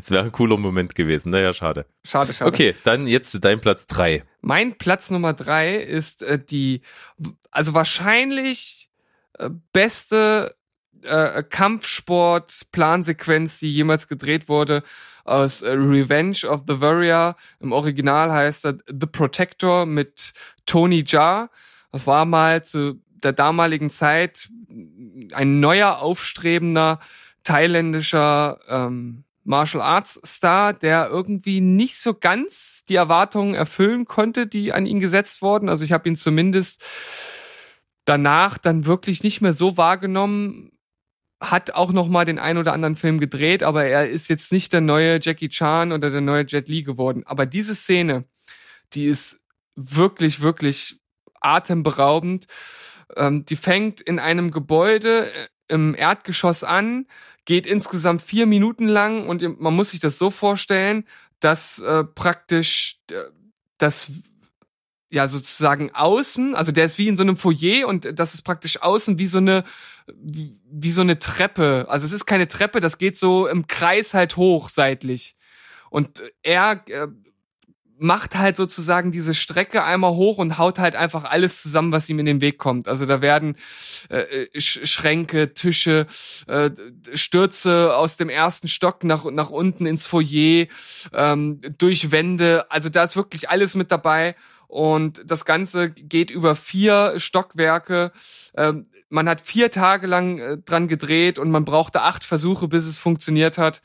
Es 0.00 0.10
wäre 0.10 0.24
ein 0.24 0.32
cooler 0.32 0.56
Moment 0.56 0.94
gewesen. 0.94 1.30
Naja, 1.30 1.52
schade. 1.52 1.86
Schade, 2.04 2.32
schade. 2.32 2.48
Okay, 2.48 2.74
dann 2.84 3.06
jetzt 3.06 3.44
dein 3.44 3.60
Platz 3.60 3.86
drei. 3.86 4.24
Mein 4.40 4.78
Platz 4.78 5.10
Nummer 5.10 5.32
drei 5.32 5.76
ist 5.76 6.22
äh, 6.22 6.38
die, 6.38 6.82
also 7.50 7.74
wahrscheinlich 7.74 8.90
äh, 9.38 9.50
beste 9.72 10.54
äh, 11.02 11.42
Kampfsport-Plansequenz, 11.42 13.60
die 13.60 13.72
jemals 13.72 14.08
gedreht 14.08 14.48
wurde, 14.48 14.82
aus 15.24 15.62
äh, 15.62 15.70
Revenge 15.70 16.48
of 16.48 16.62
the 16.66 16.80
Warrior. 16.80 17.36
Im 17.60 17.72
Original 17.72 18.32
heißt 18.32 18.66
er 18.66 18.78
The 18.86 19.06
Protector 19.06 19.86
mit 19.86 20.32
Tony 20.66 21.04
Jaa. 21.06 21.50
Das 21.92 22.06
war 22.06 22.24
mal 22.24 22.64
zu 22.64 23.00
der 23.06 23.32
damaligen 23.32 23.90
Zeit 23.90 24.48
ein 25.32 25.60
neuer, 25.60 25.98
aufstrebender 25.98 27.00
thailändischer 27.42 28.58
ähm, 28.68 29.23
Martial 29.44 29.82
Arts 29.82 30.20
Star, 30.24 30.72
der 30.72 31.08
irgendwie 31.08 31.60
nicht 31.60 31.98
so 31.98 32.14
ganz 32.14 32.84
die 32.88 32.96
Erwartungen 32.96 33.54
erfüllen 33.54 34.06
konnte, 34.06 34.46
die 34.46 34.72
an 34.72 34.86
ihn 34.86 35.00
gesetzt 35.00 35.42
wurden. 35.42 35.68
Also 35.68 35.84
ich 35.84 35.92
habe 35.92 36.08
ihn 36.08 36.16
zumindest 36.16 36.82
danach 38.06 38.58
dann 38.58 38.86
wirklich 38.86 39.22
nicht 39.22 39.40
mehr 39.40 39.52
so 39.52 39.76
wahrgenommen. 39.76 40.72
Hat 41.40 41.72
auch 41.72 41.92
noch 41.92 42.08
mal 42.08 42.24
den 42.24 42.38
ein 42.38 42.56
oder 42.56 42.72
anderen 42.72 42.96
Film 42.96 43.20
gedreht, 43.20 43.62
aber 43.62 43.84
er 43.84 44.08
ist 44.08 44.28
jetzt 44.28 44.50
nicht 44.50 44.72
der 44.72 44.80
neue 44.80 45.20
Jackie 45.20 45.50
Chan 45.50 45.92
oder 45.92 46.10
der 46.10 46.22
neue 46.22 46.46
Jet 46.46 46.68
Li 46.68 46.82
geworden. 46.82 47.22
Aber 47.26 47.44
diese 47.44 47.74
Szene, 47.74 48.24
die 48.94 49.06
ist 49.06 49.42
wirklich, 49.74 50.40
wirklich 50.40 51.00
atemberaubend. 51.40 52.46
Ähm, 53.16 53.44
die 53.44 53.56
fängt 53.56 54.00
in 54.00 54.18
einem 54.18 54.50
Gebäude 54.50 55.30
äh, 55.30 55.48
im 55.68 55.94
Erdgeschoss 55.94 56.64
an, 56.64 57.06
geht 57.44 57.66
insgesamt 57.66 58.22
vier 58.22 58.46
Minuten 58.46 58.88
lang 58.88 59.26
und 59.28 59.60
man 59.60 59.74
muss 59.74 59.90
sich 59.90 60.00
das 60.00 60.18
so 60.18 60.30
vorstellen, 60.30 61.04
dass 61.40 61.78
äh, 61.78 62.04
praktisch 62.04 63.00
äh, 63.10 63.16
das 63.78 64.10
ja 65.10 65.28
sozusagen 65.28 65.90
außen, 65.94 66.54
also 66.54 66.72
der 66.72 66.86
ist 66.86 66.98
wie 66.98 67.08
in 67.08 67.16
so 67.16 67.22
einem 67.22 67.36
Foyer 67.36 67.86
und 67.86 68.18
das 68.18 68.34
ist 68.34 68.42
praktisch 68.42 68.82
außen 68.82 69.18
wie 69.18 69.26
so 69.26 69.38
eine 69.38 69.64
wie, 70.12 70.58
wie 70.70 70.90
so 70.90 71.00
eine 71.00 71.18
Treppe. 71.18 71.86
Also 71.88 72.06
es 72.06 72.12
ist 72.12 72.26
keine 72.26 72.48
Treppe, 72.48 72.80
das 72.80 72.98
geht 72.98 73.16
so 73.16 73.46
im 73.46 73.66
Kreis 73.66 74.14
halt 74.14 74.36
hoch 74.36 74.68
seitlich. 74.68 75.36
Und 75.90 76.22
er 76.42 76.82
äh, 76.88 77.06
macht 77.98 78.36
halt 78.36 78.56
sozusagen 78.56 79.12
diese 79.12 79.34
Strecke 79.34 79.84
einmal 79.84 80.14
hoch 80.14 80.38
und 80.38 80.58
haut 80.58 80.78
halt 80.78 80.96
einfach 80.96 81.24
alles 81.24 81.62
zusammen, 81.62 81.92
was 81.92 82.08
ihm 82.08 82.18
in 82.18 82.26
den 82.26 82.40
Weg 82.40 82.58
kommt. 82.58 82.88
Also 82.88 83.06
da 83.06 83.22
werden 83.22 83.56
äh, 84.08 84.46
Sch 84.58 84.80
Schränke, 84.84 85.54
Tische, 85.54 86.06
äh, 86.46 86.70
Stürze 87.14 87.96
aus 87.96 88.16
dem 88.16 88.28
ersten 88.28 88.68
Stock 88.68 89.04
nach, 89.04 89.24
nach 89.24 89.50
unten 89.50 89.86
ins 89.86 90.06
Foyer, 90.06 90.66
ähm, 91.12 91.60
durch 91.78 92.10
Wände. 92.10 92.66
Also 92.70 92.88
da 92.88 93.04
ist 93.04 93.16
wirklich 93.16 93.48
alles 93.48 93.74
mit 93.74 93.92
dabei. 93.92 94.34
Und 94.66 95.22
das 95.24 95.44
Ganze 95.44 95.90
geht 95.90 96.30
über 96.30 96.56
vier 96.56 97.14
Stockwerke. 97.18 98.10
Ähm, 98.56 98.88
man 99.08 99.28
hat 99.28 99.40
vier 99.40 99.70
Tage 99.70 100.08
lang 100.08 100.38
äh, 100.38 100.58
dran 100.58 100.88
gedreht 100.88 101.38
und 101.38 101.50
man 101.50 101.64
brauchte 101.64 102.02
acht 102.02 102.24
Versuche, 102.24 102.66
bis 102.66 102.86
es 102.86 102.98
funktioniert 102.98 103.56
hat. 103.56 103.82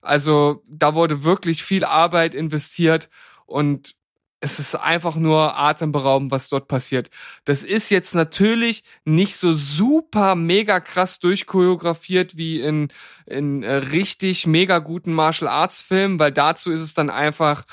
Also 0.00 0.62
da 0.68 0.94
wurde 0.94 1.22
wirklich 1.22 1.62
viel 1.62 1.84
Arbeit 1.84 2.34
investiert 2.34 3.08
und 3.52 3.94
es 4.42 4.58
ist 4.58 4.74
einfach 4.74 5.14
nur 5.14 5.56
atemberaubend, 5.56 6.32
was 6.32 6.48
dort 6.48 6.66
passiert. 6.66 7.10
Das 7.44 7.62
ist 7.62 7.90
jetzt 7.90 8.12
natürlich 8.12 8.82
nicht 9.04 9.36
so 9.36 9.52
super 9.52 10.34
mega 10.34 10.80
krass 10.80 11.20
durchchoreografiert 11.20 12.36
wie 12.36 12.60
in, 12.60 12.88
in 13.24 13.62
äh, 13.62 13.74
richtig 13.74 14.44
mega 14.48 14.80
guten 14.80 15.12
Martial 15.12 15.48
Arts 15.48 15.80
Filmen, 15.80 16.18
weil 16.18 16.32
dazu 16.32 16.72
ist 16.72 16.80
es 16.80 16.92
dann 16.92 17.08
einfach, 17.08 17.64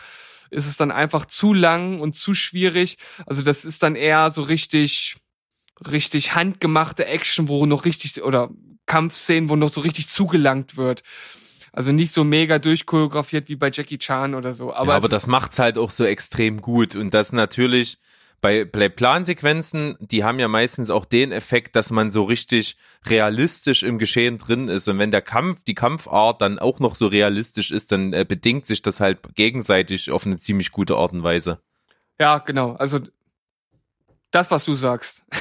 ist 0.52 0.68
es 0.68 0.78
dann 0.78 0.92
einfach 0.92 1.26
zu 1.26 1.54
lang 1.54 2.02
und 2.02 2.16
zu 2.16 2.36
schwierig. 2.36 2.98
Also 3.26 3.42
das 3.42 3.66
ist 3.66 3.82
dann 3.82 3.96
eher 3.96 4.30
so 4.30 4.44
richtig, 4.44 5.18
richtig 5.90 6.36
handgemachte 6.36 7.08
Action, 7.08 7.48
wo 7.48 7.66
noch 7.66 7.86
richtig, 7.86 8.22
oder 8.22 8.52
Kampfszenen, 8.86 9.50
wo 9.50 9.56
noch 9.56 9.74
so 9.74 9.82
richtig 9.82 10.08
zugelangt 10.08 10.78
wird. 10.78 11.02
Also 11.72 11.92
nicht 11.92 12.12
so 12.12 12.24
mega 12.24 12.60
durchchoreografiert 12.60 13.50
wie 13.50 13.56
bei 13.56 13.70
Jackie 13.72 13.98
Chan 13.98 14.36
oder 14.36 14.54
so. 14.54 14.74
Aber, 14.74 14.92
ja, 14.92 14.98
aber 14.98 15.06
es 15.06 15.12
das 15.12 15.28
macht's 15.28 15.60
halt 15.60 15.78
auch 15.78 15.92
so 15.92 16.06
extrem 16.06 16.62
gut 16.62 16.96
und 16.96 17.14
das 17.14 17.32
natürlich 17.32 17.98
bei, 18.42 18.64
bei 18.64 18.88
Plansequenzen, 18.88 19.98
die 20.00 20.24
haben 20.24 20.40
ja 20.40 20.48
meistens 20.48 20.90
auch 20.90 21.06
den 21.06 21.32
Effekt, 21.32 21.76
dass 21.76 21.92
man 21.92 22.10
so 22.10 22.24
richtig 22.24 22.78
realistisch 23.06 23.84
im 23.84 23.98
Geschehen 23.98 24.38
drin 24.38 24.70
ist 24.70 24.88
und 24.88 24.98
wenn 24.98 25.12
der 25.12 25.22
Kampf, 25.22 25.64
die 25.66 25.76
Kampfart 25.76 26.42
dann 26.42 26.58
auch 26.58 26.80
noch 26.80 26.96
so 26.96 27.08
realistisch 27.08 27.72
ist, 27.72 27.92
dann 27.92 28.14
äh, 28.14 28.26
bedingt 28.28 28.66
sich 28.66 28.82
das 28.82 29.02
halt 29.02 29.36
gegenseitig 29.36 30.12
auf 30.12 30.26
eine 30.26 30.38
ziemlich 30.38 30.72
gute 30.72 30.96
Art 30.96 31.12
und 31.12 31.24
Weise. 31.24 31.60
ja, 32.20 32.38
genau. 32.38 32.74
Also 32.74 33.00
das, 34.32 34.52
was 34.52 34.66
du 34.66 34.76
sagst. 34.76 35.24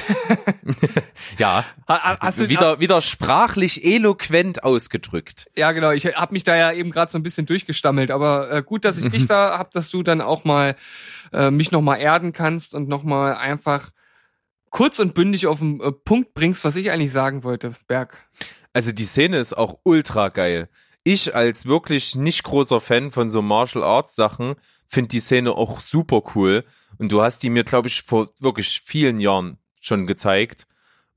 Ja, 1.37 1.63
Ha- 1.87 2.03
ha- 2.03 2.17
Hast 2.19 2.39
du, 2.39 2.49
wieder, 2.49 2.79
wieder 2.79 3.01
sprachlich 3.01 3.85
eloquent 3.85 4.63
ausgedrückt. 4.63 5.47
Ja, 5.55 5.71
genau. 5.71 5.91
Ich 5.91 6.05
habe 6.05 6.33
mich 6.33 6.43
da 6.43 6.55
ja 6.55 6.71
eben 6.71 6.91
gerade 6.91 7.11
so 7.11 7.17
ein 7.17 7.23
bisschen 7.23 7.45
durchgestammelt, 7.45 8.11
aber 8.11 8.51
äh, 8.51 8.63
gut, 8.63 8.83
dass 8.85 8.97
ich 8.97 9.09
dich 9.09 9.25
da 9.27 9.57
hab, 9.57 9.71
dass 9.71 9.89
du 9.89 10.03
dann 10.03 10.21
auch 10.21 10.43
mal 10.43 10.75
äh, 11.31 11.51
mich 11.51 11.71
noch 11.71 11.81
mal 11.81 11.95
erden 11.97 12.33
kannst 12.33 12.73
und 12.75 12.89
noch 12.89 13.03
mal 13.03 13.35
einfach 13.35 13.91
kurz 14.69 14.99
und 14.99 15.13
bündig 15.13 15.47
auf 15.47 15.59
den 15.59 15.79
äh, 15.81 15.91
Punkt 15.91 16.33
bringst, 16.33 16.63
was 16.65 16.75
ich 16.75 16.91
eigentlich 16.91 17.11
sagen 17.11 17.43
wollte, 17.43 17.73
Berg. 17.87 18.17
Also 18.73 18.91
die 18.91 19.05
Szene 19.05 19.37
ist 19.39 19.57
auch 19.57 19.79
ultra 19.83 20.29
geil. 20.29 20.69
Ich 21.03 21.35
als 21.35 21.65
wirklich 21.65 22.15
nicht 22.15 22.43
großer 22.43 22.81
Fan 22.81 23.11
von 23.11 23.29
so 23.29 23.41
Martial 23.41 23.83
Arts 23.83 24.15
Sachen 24.15 24.55
finde 24.87 25.09
die 25.09 25.19
Szene 25.19 25.53
auch 25.53 25.79
super 25.81 26.21
cool. 26.35 26.65
Und 26.97 27.11
du 27.11 27.21
hast 27.21 27.43
die 27.43 27.49
mir, 27.49 27.63
glaube 27.63 27.87
ich, 27.87 28.01
vor 28.01 28.29
wirklich 28.39 28.81
vielen 28.83 29.19
Jahren 29.19 29.57
schon 29.79 30.07
gezeigt. 30.07 30.65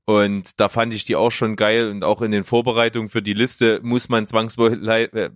Und 0.05 0.59
da 0.59 0.67
fand 0.67 0.93
ich 0.93 1.05
die 1.05 1.15
auch 1.15 1.31
schon 1.31 1.55
geil 1.55 1.89
und 1.89 2.03
auch 2.03 2.21
in 2.21 2.31
den 2.31 2.43
Vorbereitungen 2.43 3.07
für 3.07 3.21
die 3.21 3.33
Liste 3.33 3.79
muss 3.83 4.09
man 4.09 4.27
zwangsweise. 4.27 4.75
Äh, 4.75 5.29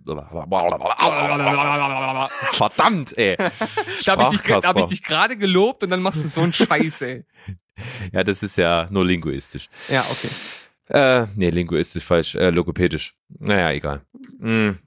verdammt, 2.52 3.16
ey. 3.16 3.36
Da 4.04 4.12
habe 4.12 4.22
ich 4.22 4.40
dich, 4.40 4.50
hab 4.50 4.76
ich 4.78 4.84
dich 4.84 5.02
gerade 5.02 5.36
gelobt 5.36 5.82
und 5.82 5.90
dann 5.90 6.02
machst 6.02 6.22
du 6.22 6.28
so 6.28 6.42
einen 6.42 6.52
Scheiß, 6.52 7.02
ey. 7.02 7.24
Ja, 8.12 8.24
das 8.24 8.42
ist 8.42 8.56
ja 8.56 8.88
nur 8.90 9.04
linguistisch. 9.04 9.68
Ja, 9.88 10.00
okay. 10.00 10.28
Äh, 10.88 11.26
nee, 11.36 11.50
linguistisch 11.50 12.04
falsch, 12.04 12.34
äh, 12.34 12.50
logopädisch. 12.50 13.14
Naja, 13.38 13.72
egal. 13.72 14.02
Hm. 14.40 14.78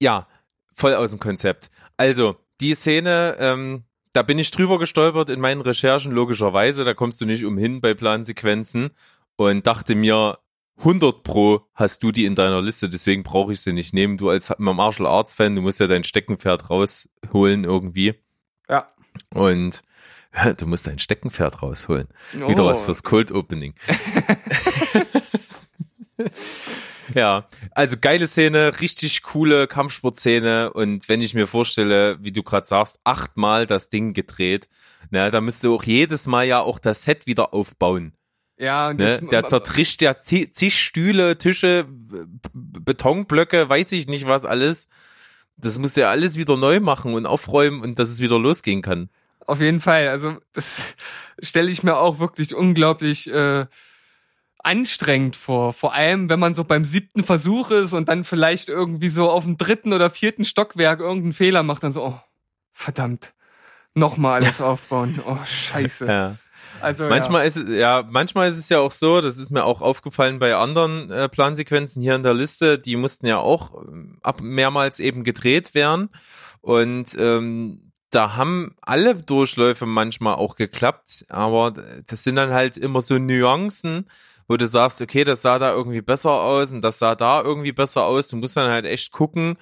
Ja, 0.00 0.26
voll 0.74 0.94
aus 0.94 1.10
dem 1.10 1.20
Konzept. 1.20 1.70
Also, 1.96 2.36
die 2.60 2.74
Szene, 2.74 3.36
ähm, 3.38 3.84
da 4.12 4.22
bin 4.22 4.38
ich 4.38 4.50
drüber 4.50 4.78
gestolpert 4.78 5.30
in 5.30 5.40
meinen 5.40 5.60
Recherchen, 5.60 6.12
logischerweise, 6.12 6.84
da 6.84 6.94
kommst 6.94 7.20
du 7.20 7.26
nicht 7.26 7.44
umhin 7.44 7.80
bei 7.80 7.94
Plansequenzen 7.94 8.90
und 9.36 9.66
dachte 9.66 9.94
mir, 9.94 10.38
100 10.78 11.22
pro 11.22 11.66
hast 11.74 12.02
du 12.02 12.10
die 12.10 12.24
in 12.24 12.34
deiner 12.34 12.60
Liste, 12.60 12.88
deswegen 12.88 13.22
brauche 13.22 13.52
ich 13.52 13.60
sie 13.60 13.72
nicht 13.72 13.94
nehmen. 13.94 14.16
Du 14.16 14.28
als 14.30 14.52
Martial 14.58 15.06
Arts 15.06 15.34
Fan, 15.34 15.54
du 15.54 15.62
musst 15.62 15.78
ja 15.80 15.86
dein 15.86 16.02
Steckenpferd 16.02 16.70
rausholen 16.70 17.64
irgendwie 17.64 18.14
Ja. 18.68 18.92
und 19.32 19.82
du 20.56 20.66
musst 20.66 20.86
dein 20.86 20.98
Steckenpferd 20.98 21.62
rausholen. 21.62 22.08
Wieder 22.32 22.64
Oh. 22.64 22.66
was 22.66 22.82
fürs 22.84 23.02
Cold 23.02 23.32
Opening. 23.32 23.74
ja, 27.14 27.46
also 27.72 27.96
geile 28.00 28.28
Szene, 28.28 28.80
richtig 28.80 29.22
coole 29.22 29.66
Kampfsportszene 29.66 30.72
und 30.72 31.08
wenn 31.08 31.20
ich 31.20 31.34
mir 31.34 31.46
vorstelle, 31.46 32.18
wie 32.22 32.32
du 32.32 32.42
gerade 32.42 32.66
sagst, 32.66 32.98
achtmal 33.04 33.66
das 33.66 33.88
Ding 33.88 34.12
gedreht, 34.12 34.68
na, 35.10 35.30
da 35.30 35.40
müsst 35.40 35.64
du 35.64 35.74
auch 35.74 35.84
jedes 35.84 36.26
Mal 36.26 36.46
ja 36.46 36.60
auch 36.60 36.78
das 36.78 37.04
Set 37.04 37.26
wieder 37.26 37.52
aufbauen. 37.54 38.12
Ja, 38.58 38.90
und 38.90 39.00
Ne? 39.00 39.18
Der 39.30 39.44
zertrischt 39.44 40.02
ja 40.02 40.20
zi- 40.22 40.50
zig 40.52 40.78
Stühle, 40.78 41.36
Tische, 41.38 41.86
Betonblöcke, 42.52 43.68
weiß 43.68 43.92
ich 43.92 44.06
nicht 44.06 44.26
was 44.26 44.44
alles. 44.44 44.88
Das 45.56 45.78
muss 45.78 45.96
ja 45.96 46.08
alles 46.10 46.36
wieder 46.36 46.56
neu 46.56 46.80
machen 46.80 47.14
und 47.14 47.26
aufräumen 47.26 47.80
und 47.82 47.98
dass 47.98 48.08
es 48.08 48.20
wieder 48.20 48.38
losgehen 48.38 48.82
kann. 48.82 49.10
Auf 49.46 49.60
jeden 49.60 49.80
Fall. 49.80 50.08
Also 50.08 50.36
das 50.52 50.96
stelle 51.42 51.70
ich 51.70 51.82
mir 51.82 51.96
auch 51.96 52.18
wirklich 52.18 52.54
unglaublich 52.54 53.32
äh, 53.32 53.66
anstrengend 54.58 55.36
vor. 55.36 55.72
Vor 55.72 55.94
allem, 55.94 56.28
wenn 56.28 56.40
man 56.40 56.54
so 56.54 56.64
beim 56.64 56.84
siebten 56.84 57.24
Versuch 57.24 57.70
ist 57.70 57.92
und 57.92 58.08
dann 58.08 58.24
vielleicht 58.24 58.68
irgendwie 58.68 59.08
so 59.08 59.30
auf 59.30 59.44
dem 59.44 59.56
dritten 59.56 59.92
oder 59.92 60.10
vierten 60.10 60.44
Stockwerk 60.44 61.00
irgendeinen 61.00 61.32
Fehler 61.32 61.62
macht, 61.62 61.82
dann 61.82 61.92
so, 61.92 62.04
oh, 62.04 62.20
verdammt, 62.72 63.34
nochmal 63.94 64.42
alles 64.42 64.60
aufbauen. 64.60 65.20
Oh, 65.26 65.38
scheiße. 65.44 66.06
Ja. 66.12 66.36
Also 66.80 67.08
Manchmal 67.08 67.46
ist 67.46 67.56
es, 67.56 67.68
ja, 67.68 68.02
manchmal 68.08 68.50
ist 68.50 68.58
es 68.58 68.68
ja 68.68 68.80
auch 68.80 68.90
so, 68.90 69.20
das 69.20 69.38
ist 69.38 69.50
mir 69.50 69.64
auch 69.64 69.82
aufgefallen 69.82 70.40
bei 70.40 70.56
anderen 70.56 71.10
äh, 71.10 71.28
Plansequenzen 71.28 72.02
hier 72.02 72.16
in 72.16 72.24
der 72.24 72.34
Liste, 72.34 72.78
die 72.78 72.96
mussten 72.96 73.26
ja 73.26 73.38
auch 73.38 73.74
ähm, 73.86 74.18
ab 74.22 74.40
mehrmals 74.40 74.98
eben 74.98 75.22
gedreht 75.22 75.74
werden 75.74 76.08
und 76.60 77.14
ähm, 77.16 77.91
da 78.12 78.36
haben 78.36 78.76
alle 78.82 79.16
Durchläufe 79.16 79.86
manchmal 79.86 80.34
auch 80.34 80.54
geklappt, 80.54 81.24
aber 81.28 81.72
das 82.06 82.22
sind 82.22 82.36
dann 82.36 82.50
halt 82.50 82.76
immer 82.76 83.00
so 83.00 83.18
Nuancen, 83.18 84.08
wo 84.48 84.56
du 84.56 84.66
sagst, 84.66 85.00
okay, 85.00 85.24
das 85.24 85.42
sah 85.42 85.58
da 85.58 85.72
irgendwie 85.72 86.02
besser 86.02 86.30
aus 86.30 86.72
und 86.72 86.82
das 86.82 86.98
sah 86.98 87.14
da 87.14 87.42
irgendwie 87.42 87.72
besser 87.72 88.04
aus. 88.04 88.28
Du 88.28 88.36
musst 88.36 88.56
dann 88.56 88.70
halt 88.70 88.84
echt 88.84 89.12
gucken, 89.12 89.56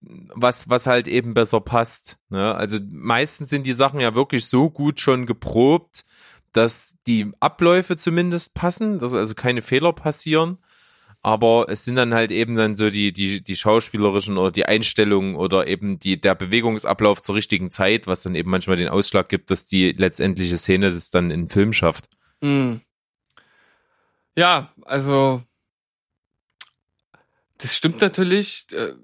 was, 0.00 0.68
was 0.68 0.88
halt 0.88 1.06
eben 1.06 1.32
besser 1.32 1.60
passt. 1.60 2.18
Ne? 2.28 2.54
Also 2.54 2.78
meistens 2.90 3.50
sind 3.50 3.66
die 3.66 3.72
Sachen 3.72 4.00
ja 4.00 4.16
wirklich 4.16 4.46
so 4.46 4.68
gut 4.68 4.98
schon 4.98 5.26
geprobt, 5.26 6.04
dass 6.52 6.96
die 7.06 7.30
Abläufe 7.40 7.96
zumindest 7.96 8.54
passen, 8.54 8.98
dass 8.98 9.14
also 9.14 9.34
keine 9.34 9.62
Fehler 9.62 9.92
passieren. 9.92 10.58
Aber 11.24 11.66
es 11.68 11.84
sind 11.84 11.94
dann 11.94 12.12
halt 12.12 12.32
eben 12.32 12.56
dann 12.56 12.74
so 12.74 12.90
die, 12.90 13.12
die, 13.12 13.42
die 13.42 13.56
schauspielerischen 13.56 14.38
oder 14.38 14.50
die 14.50 14.66
Einstellungen 14.66 15.36
oder 15.36 15.68
eben 15.68 16.00
die, 16.00 16.20
der 16.20 16.34
Bewegungsablauf 16.34 17.22
zur 17.22 17.36
richtigen 17.36 17.70
Zeit, 17.70 18.08
was 18.08 18.24
dann 18.24 18.34
eben 18.34 18.50
manchmal 18.50 18.76
den 18.76 18.88
Ausschlag 18.88 19.28
gibt, 19.28 19.50
dass 19.50 19.66
die 19.66 19.92
letztendliche 19.92 20.56
Szene 20.56 20.90
das 20.90 21.10
dann 21.10 21.30
in 21.30 21.42
den 21.42 21.48
Film 21.48 21.72
schafft. 21.72 22.08
Mm. 22.40 22.74
Ja, 24.34 24.72
also 24.84 25.42
das 27.58 27.76
stimmt 27.76 28.00
natürlich, 28.00 28.66
äh, 28.72 28.94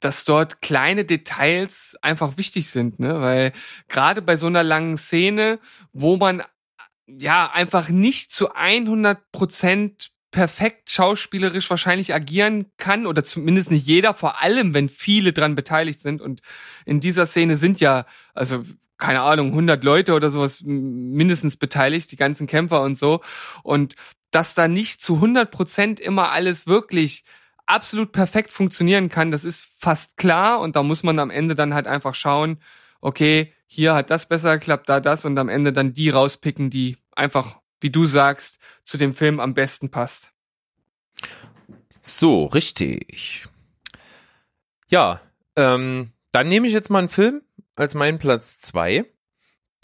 dass 0.00 0.24
dort 0.24 0.60
kleine 0.60 1.04
Details 1.04 1.96
einfach 2.02 2.36
wichtig 2.36 2.68
sind, 2.70 2.98
ne? 2.98 3.20
Weil 3.20 3.52
gerade 3.88 4.22
bei 4.22 4.36
so 4.36 4.46
einer 4.46 4.62
langen 4.62 4.98
Szene, 4.98 5.60
wo 5.92 6.16
man 6.16 6.42
ja 7.06 7.50
einfach 7.50 7.88
nicht 7.88 8.32
zu 8.32 8.52
100 8.52 9.30
Prozent 9.30 10.10
perfekt 10.36 10.90
schauspielerisch 10.90 11.70
wahrscheinlich 11.70 12.12
agieren 12.12 12.66
kann 12.76 13.06
oder 13.06 13.24
zumindest 13.24 13.70
nicht 13.70 13.86
jeder, 13.86 14.12
vor 14.12 14.42
allem 14.42 14.74
wenn 14.74 14.90
viele 14.90 15.32
dran 15.32 15.54
beteiligt 15.54 16.02
sind. 16.02 16.20
Und 16.20 16.42
in 16.84 17.00
dieser 17.00 17.24
Szene 17.24 17.56
sind 17.56 17.80
ja 17.80 18.04
also 18.34 18.62
keine 18.98 19.22
Ahnung 19.22 19.48
100 19.48 19.82
Leute 19.82 20.12
oder 20.12 20.28
sowas 20.28 20.60
mindestens 20.62 21.56
beteiligt, 21.56 22.12
die 22.12 22.16
ganzen 22.16 22.46
Kämpfer 22.46 22.82
und 22.82 22.98
so. 22.98 23.22
Und 23.62 23.94
dass 24.30 24.54
da 24.54 24.68
nicht 24.68 25.00
zu 25.00 25.14
100 25.14 25.50
Prozent 25.50 26.00
immer 26.00 26.32
alles 26.32 26.66
wirklich 26.66 27.24
absolut 27.64 28.12
perfekt 28.12 28.52
funktionieren 28.52 29.08
kann, 29.08 29.30
das 29.30 29.42
ist 29.42 29.66
fast 29.78 30.18
klar. 30.18 30.60
Und 30.60 30.76
da 30.76 30.82
muss 30.82 31.02
man 31.02 31.18
am 31.18 31.30
Ende 31.30 31.54
dann 31.54 31.72
halt 31.72 31.86
einfach 31.86 32.14
schauen, 32.14 32.60
okay, 33.00 33.54
hier 33.66 33.94
hat 33.94 34.10
das 34.10 34.28
besser 34.28 34.58
geklappt, 34.58 34.90
da 34.90 35.00
das. 35.00 35.24
Und 35.24 35.38
am 35.38 35.48
Ende 35.48 35.72
dann 35.72 35.94
die 35.94 36.10
rauspicken, 36.10 36.68
die 36.68 36.98
einfach, 37.12 37.56
wie 37.80 37.90
du 37.90 38.04
sagst, 38.04 38.58
zu 38.84 38.98
dem 38.98 39.14
Film 39.14 39.40
am 39.40 39.54
besten 39.54 39.90
passt. 39.90 40.35
So, 42.02 42.46
richtig. 42.46 43.44
Ja, 44.88 45.20
ähm, 45.56 46.12
dann 46.32 46.48
nehme 46.48 46.66
ich 46.66 46.72
jetzt 46.72 46.90
mal 46.90 47.00
einen 47.00 47.08
Film 47.08 47.42
als 47.74 47.94
meinen 47.94 48.18
Platz 48.18 48.58
zwei, 48.58 49.04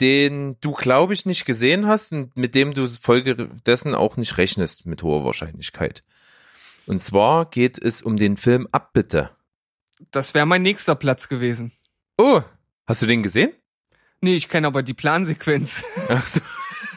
den 0.01 0.57
du, 0.61 0.72
glaube 0.72 1.14
ich, 1.14 1.26
nicht 1.26 1.45
gesehen 1.45 1.87
hast 1.87 2.12
und 2.12 2.37
mit 2.37 2.55
dem 2.55 2.74
du 2.74 2.87
Folge 2.87 3.49
dessen 3.66 3.95
auch 3.95 4.16
nicht 4.16 4.39
rechnest 4.39 4.87
mit 4.87 5.03
hoher 5.03 5.24
Wahrscheinlichkeit. 5.24 6.05
Und 6.87 7.03
zwar 7.03 7.47
geht 7.49 7.83
es 7.83 8.03
um 8.03 8.16
den 8.16 8.37
Film 8.37 8.68
Abbitte. 8.72 9.30
Das 10.11 10.35
wäre 10.35 10.47
mein 10.47 10.62
nächster 10.62 10.95
Platz 10.95 11.28
gewesen. 11.28 11.72
Oh, 12.18 12.43
hast 12.87 13.03
du 13.03 13.07
den 13.07 13.22
gesehen? 13.22 13.53
Nee, 14.20 14.35
ich 14.35 14.49
kenne 14.49 14.66
aber 14.66 14.83
die 14.83 14.95
Plansequenz. 14.95 15.85
Ach 16.09 16.26
so. 16.26 16.41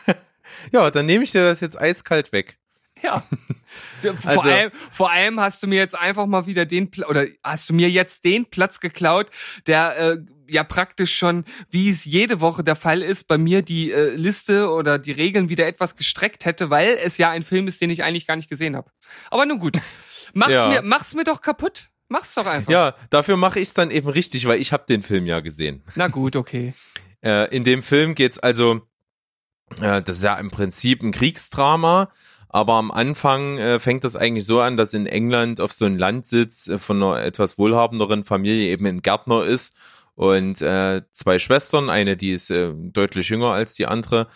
ja, 0.71 0.89
dann 0.91 1.05
nehme 1.05 1.23
ich 1.23 1.31
dir 1.31 1.43
das 1.43 1.59
jetzt 1.59 1.79
eiskalt 1.79 2.31
weg. 2.31 2.59
Ja. 3.03 3.23
vor, 4.01 4.31
Also- 4.31 4.41
allem, 4.41 4.71
vor 4.91 5.11
allem 5.11 5.39
hast 5.39 5.61
du 5.63 5.67
mir 5.67 5.77
jetzt 5.79 5.97
einfach 5.97 6.25
mal 6.25 6.45
wieder 6.45 6.65
den 6.65 6.89
oder 7.07 7.25
hast 7.43 7.69
du 7.69 7.73
mir 7.73 7.89
jetzt 7.89 8.23
den 8.25 8.45
Platz 8.45 8.79
geklaut, 8.79 9.27
der 9.67 9.97
äh, 9.97 10.17
ja 10.47 10.63
praktisch 10.63 11.15
schon, 11.15 11.43
wie 11.69 11.89
es 11.89 12.05
jede 12.05 12.39
Woche 12.39 12.63
der 12.63 12.75
Fall 12.75 13.01
ist, 13.01 13.27
bei 13.27 13.37
mir 13.37 13.61
die 13.63 13.91
äh, 13.91 14.11
Liste 14.15 14.69
oder 14.69 14.97
die 14.99 15.11
Regeln 15.11 15.49
wieder 15.49 15.65
etwas 15.67 15.95
gestreckt 15.95 16.45
hätte, 16.45 16.69
weil 16.69 16.97
es 17.03 17.17
ja 17.17 17.29
ein 17.31 17.43
Film 17.43 17.67
ist, 17.67 17.81
den 17.81 17.89
ich 17.89 18.03
eigentlich 18.03 18.27
gar 18.27 18.35
nicht 18.35 18.49
gesehen 18.49 18.75
habe. 18.75 18.89
Aber 19.31 19.45
nun 19.45 19.59
gut. 19.59 19.77
Mach's 20.33 20.51
Ja. 20.51 20.67
mir 20.67 20.81
mach's 20.81 21.13
mir 21.13 21.23
doch 21.23 21.41
kaputt. 21.41 21.89
Mach's 22.07 22.33
doch 22.35 22.45
einfach. 22.45 22.71
Ja, 22.71 22.95
dafür 23.09 23.35
mache 23.37 23.59
ich 23.59 23.69
es 23.69 23.73
dann 23.73 23.89
eben 23.89 24.07
richtig, 24.09 24.45
weil 24.45 24.61
ich 24.61 24.71
habe 24.73 24.85
den 24.87 25.01
Film 25.01 25.25
ja 25.25 25.39
gesehen. 25.39 25.83
Na 25.95 26.07
gut, 26.07 26.35
okay. 26.35 26.73
Äh, 27.23 27.55
in 27.55 27.63
dem 27.63 27.81
Film 27.81 28.13
geht's 28.13 28.37
also, 28.37 28.81
äh, 29.81 30.03
das 30.03 30.17
ist 30.17 30.23
ja 30.23 30.35
im 30.35 30.51
Prinzip 30.51 31.01
ein 31.01 31.11
Kriegsdrama, 31.11 32.11
aber 32.55 32.75
am 32.75 32.89
Anfang 32.89 33.57
äh, 33.57 33.79
fängt 33.79 34.05
das 34.05 34.15
eigentlich 34.15 34.45
so 34.45 34.61
an, 34.61 34.77
dass 34.77 34.93
in 34.93 35.07
England 35.07 35.59
auf 35.59 35.73
so 35.73 35.83
einem 35.83 35.97
Landsitz 35.97 36.69
äh, 36.69 36.77
von 36.77 37.03
einer 37.03 37.21
etwas 37.21 37.57
wohlhabenderen 37.57 38.23
Familie 38.23 38.69
eben 38.69 38.85
ein 38.85 39.01
Gärtner 39.01 39.43
ist 39.43 39.75
und 40.15 40.61
äh, 40.61 41.01
zwei 41.11 41.37
Schwestern, 41.37 41.89
eine 41.89 42.15
die 42.15 42.31
ist 42.31 42.49
äh, 42.51 42.71
deutlich 42.73 43.27
jünger 43.27 43.51
als 43.51 43.73
die 43.73 43.87
andere, 43.87 44.27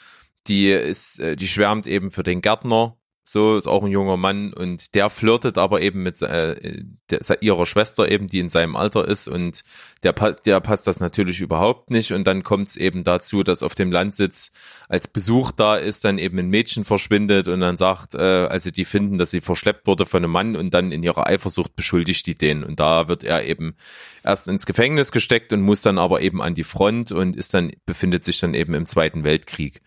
die 0.47 0.70
ist, 0.70 1.22
äh, 1.22 1.38
die 1.38 1.47
schwärmt 1.47 1.88
eben 1.88 2.11
für 2.11 2.24
den 2.24 2.41
Gärtner. 2.41 2.97
So 3.32 3.58
ist 3.58 3.68
auch 3.68 3.84
ein 3.84 3.92
junger 3.92 4.18
Mann 4.18 4.54
und 4.54 4.96
der 4.96 5.12
flirtet 5.12 5.60
aber 5.60 5.82
eben 5.82 6.02
mit 6.02 6.20
äh, 6.24 6.82
der, 7.12 7.44
ihrer 7.44 7.68
Schwester 7.68 8.10
eben, 8.10 8.26
die 8.26 8.40
in 8.40 8.50
seinem 8.50 8.76
Alter 8.76 9.08
ist 9.08 9.28
und 9.28 9.64
der, 10.02 10.14
der 10.14 10.60
passt 10.62 10.88
das 10.88 11.00
natürlich 11.00 11.40
überhaupt 11.40 11.92
nicht 11.92 12.12
und 12.12 12.26
dann 12.26 12.42
kommt 12.42 12.70
es 12.70 12.76
eben 12.76 13.04
dazu, 13.04 13.44
dass 13.44 13.62
auf 13.62 13.76
dem 13.76 13.92
Landsitz 13.92 14.52
als 14.88 15.08
Besuch 15.08 15.52
da 15.52 15.76
ist, 15.76 16.06
dann 16.06 16.18
eben 16.18 16.40
ein 16.40 16.50
Mädchen 16.50 16.86
verschwindet 16.86 17.48
und 17.48 17.60
dann 17.60 17.78
sagt, 17.78 18.16
äh, 18.16 18.18
also 18.18 18.72
die 18.72 18.84
finden, 18.84 19.20
dass 19.20 19.30
sie 19.30 19.42
verschleppt 19.42 19.86
wurde 19.86 20.08
von 20.08 20.24
einem 20.24 20.32
Mann 20.32 20.56
und 20.56 20.74
dann 20.74 20.92
in 20.92 21.04
ihrer 21.04 21.28
Eifersucht 21.28 21.76
beschuldigt 21.76 22.26
die 22.26 22.34
den 22.34 22.64
und 22.64 22.80
da 22.80 23.10
wird 23.10 23.24
er 23.24 23.46
eben 23.46 23.76
erst 24.24 24.48
ins 24.48 24.66
Gefängnis 24.66 25.12
gesteckt 25.12 25.54
und 25.54 25.62
muss 25.62 25.84
dann 25.84 26.00
aber 26.00 26.22
eben 26.22 26.42
an 26.42 26.56
die 26.56 26.64
Front 26.64 27.12
und 27.12 27.36
ist 27.36 27.54
dann 27.54 27.74
befindet 27.86 28.24
sich 28.24 28.40
dann 28.40 28.56
eben 28.56 28.74
im 28.74 28.88
Zweiten 28.88 29.24
Weltkrieg. 29.24 29.84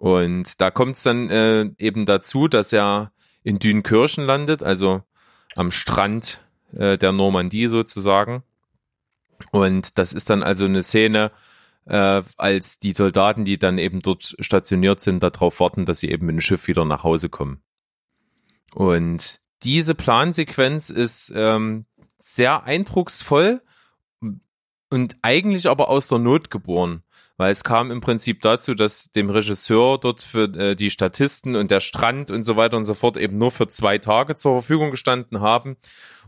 Und 0.00 0.62
da 0.62 0.70
kommt 0.70 0.96
es 0.96 1.02
dann 1.02 1.28
äh, 1.28 1.68
eben 1.76 2.06
dazu, 2.06 2.48
dass 2.48 2.72
er 2.72 3.12
in 3.42 3.58
Dünkirchen 3.58 4.24
landet, 4.24 4.62
also 4.62 5.02
am 5.56 5.70
Strand 5.70 6.40
äh, 6.72 6.96
der 6.96 7.12
Normandie 7.12 7.66
sozusagen. 7.66 8.42
Und 9.50 9.98
das 9.98 10.14
ist 10.14 10.30
dann 10.30 10.42
also 10.42 10.64
eine 10.64 10.82
Szene, 10.84 11.32
äh, 11.84 12.22
als 12.38 12.78
die 12.78 12.92
Soldaten, 12.92 13.44
die 13.44 13.58
dann 13.58 13.76
eben 13.76 14.00
dort 14.00 14.36
stationiert 14.40 15.02
sind, 15.02 15.22
darauf 15.22 15.60
warten, 15.60 15.84
dass 15.84 16.00
sie 16.00 16.10
eben 16.10 16.24
mit 16.24 16.36
dem 16.36 16.40
Schiff 16.40 16.66
wieder 16.66 16.86
nach 16.86 17.04
Hause 17.04 17.28
kommen. 17.28 17.60
Und 18.72 19.40
diese 19.64 19.94
Plansequenz 19.94 20.88
ist 20.88 21.30
ähm, 21.36 21.84
sehr 22.16 22.64
eindrucksvoll 22.64 23.60
und 24.88 25.16
eigentlich 25.20 25.68
aber 25.68 25.90
aus 25.90 26.08
der 26.08 26.20
Not 26.20 26.48
geboren. 26.48 27.02
Weil 27.40 27.52
es 27.52 27.64
kam 27.64 27.90
im 27.90 28.02
Prinzip 28.02 28.42
dazu, 28.42 28.74
dass 28.74 29.12
dem 29.12 29.30
Regisseur 29.30 29.96
dort 29.96 30.20
für 30.20 30.42
äh, 30.58 30.76
die 30.76 30.90
Statisten 30.90 31.56
und 31.56 31.70
der 31.70 31.80
Strand 31.80 32.30
und 32.30 32.44
so 32.44 32.56
weiter 32.56 32.76
und 32.76 32.84
so 32.84 32.92
fort 32.92 33.16
eben 33.16 33.38
nur 33.38 33.50
für 33.50 33.66
zwei 33.66 33.96
Tage 33.96 34.36
zur 34.36 34.60
Verfügung 34.60 34.90
gestanden 34.90 35.40
haben 35.40 35.78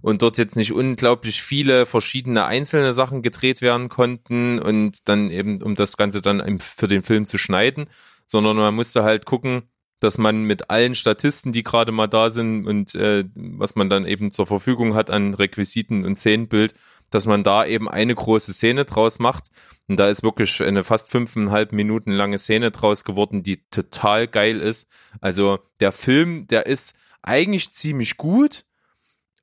und 0.01 0.23
dort 0.23 0.39
jetzt 0.39 0.57
nicht 0.57 0.73
unglaublich 0.73 1.43
viele 1.43 1.85
verschiedene 1.85 2.47
einzelne 2.47 2.95
Sachen 2.95 3.21
gedreht 3.21 3.61
werden 3.61 3.91
konnten 3.91 4.59
und 4.59 5.07
dann 5.07 5.31
eben, 5.31 5.61
um 5.61 5.75
das 5.75 5.99
Ganze 5.99 6.23
dann 6.23 6.59
für 6.61 6.89
den 6.89 7.03
Film 7.03 7.27
zu 7.27 7.37
schneiden, 7.37 7.91
sondern 8.25 8.57
man 8.57 8.75
musste 8.75 9.03
halt 9.03 9.27
gucken, 9.27 9.65
dass 10.03 10.19
man 10.19 10.45
mit 10.45 10.71
allen 10.71 10.95
Statisten, 10.95 11.53
die 11.53 11.63
gerade 11.63 11.93
mal 11.93 12.07
da 12.07 12.31
sind 12.31 12.67
und 12.67 12.95
äh, 12.95 13.25
was 13.35 13.77
man 13.77 13.89
dann 13.89 14.07
eben 14.07 14.31
zur 14.31 14.47
Verfügung 14.47 14.95
hat 14.95 15.11
an 15.11 15.35
Requisiten 15.35 16.05
und 16.05 16.17
Szenenbild, 16.17 16.75
dass 17.11 17.27
man 17.27 17.45
da 17.45 17.65
eben 17.65 17.89
eine 17.89 18.15
große 18.15 18.53
Szene 18.53 18.85
draus 18.85 19.19
macht. 19.19 19.45
Und 19.89 20.01
da 20.01 20.09
ist 20.09 20.23
wirklich 20.23 20.63
eine 20.63 20.83
fast 20.83 21.11
fünfeinhalb 21.11 21.73
Minuten 21.73 22.11
lange 22.11 22.39
Szene 22.39 22.71
draus 22.71 23.05
geworden, 23.05 23.43
die 23.43 23.69
total 23.71 24.27
geil 24.27 24.61
ist. 24.61 24.89
Also 25.21 25.59
der 25.81 25.93
Film, 25.93 26.47
der 26.47 26.67
ist 26.67 26.95
eigentlich 27.23 27.71
ziemlich 27.71 28.17
gut, 28.17 28.65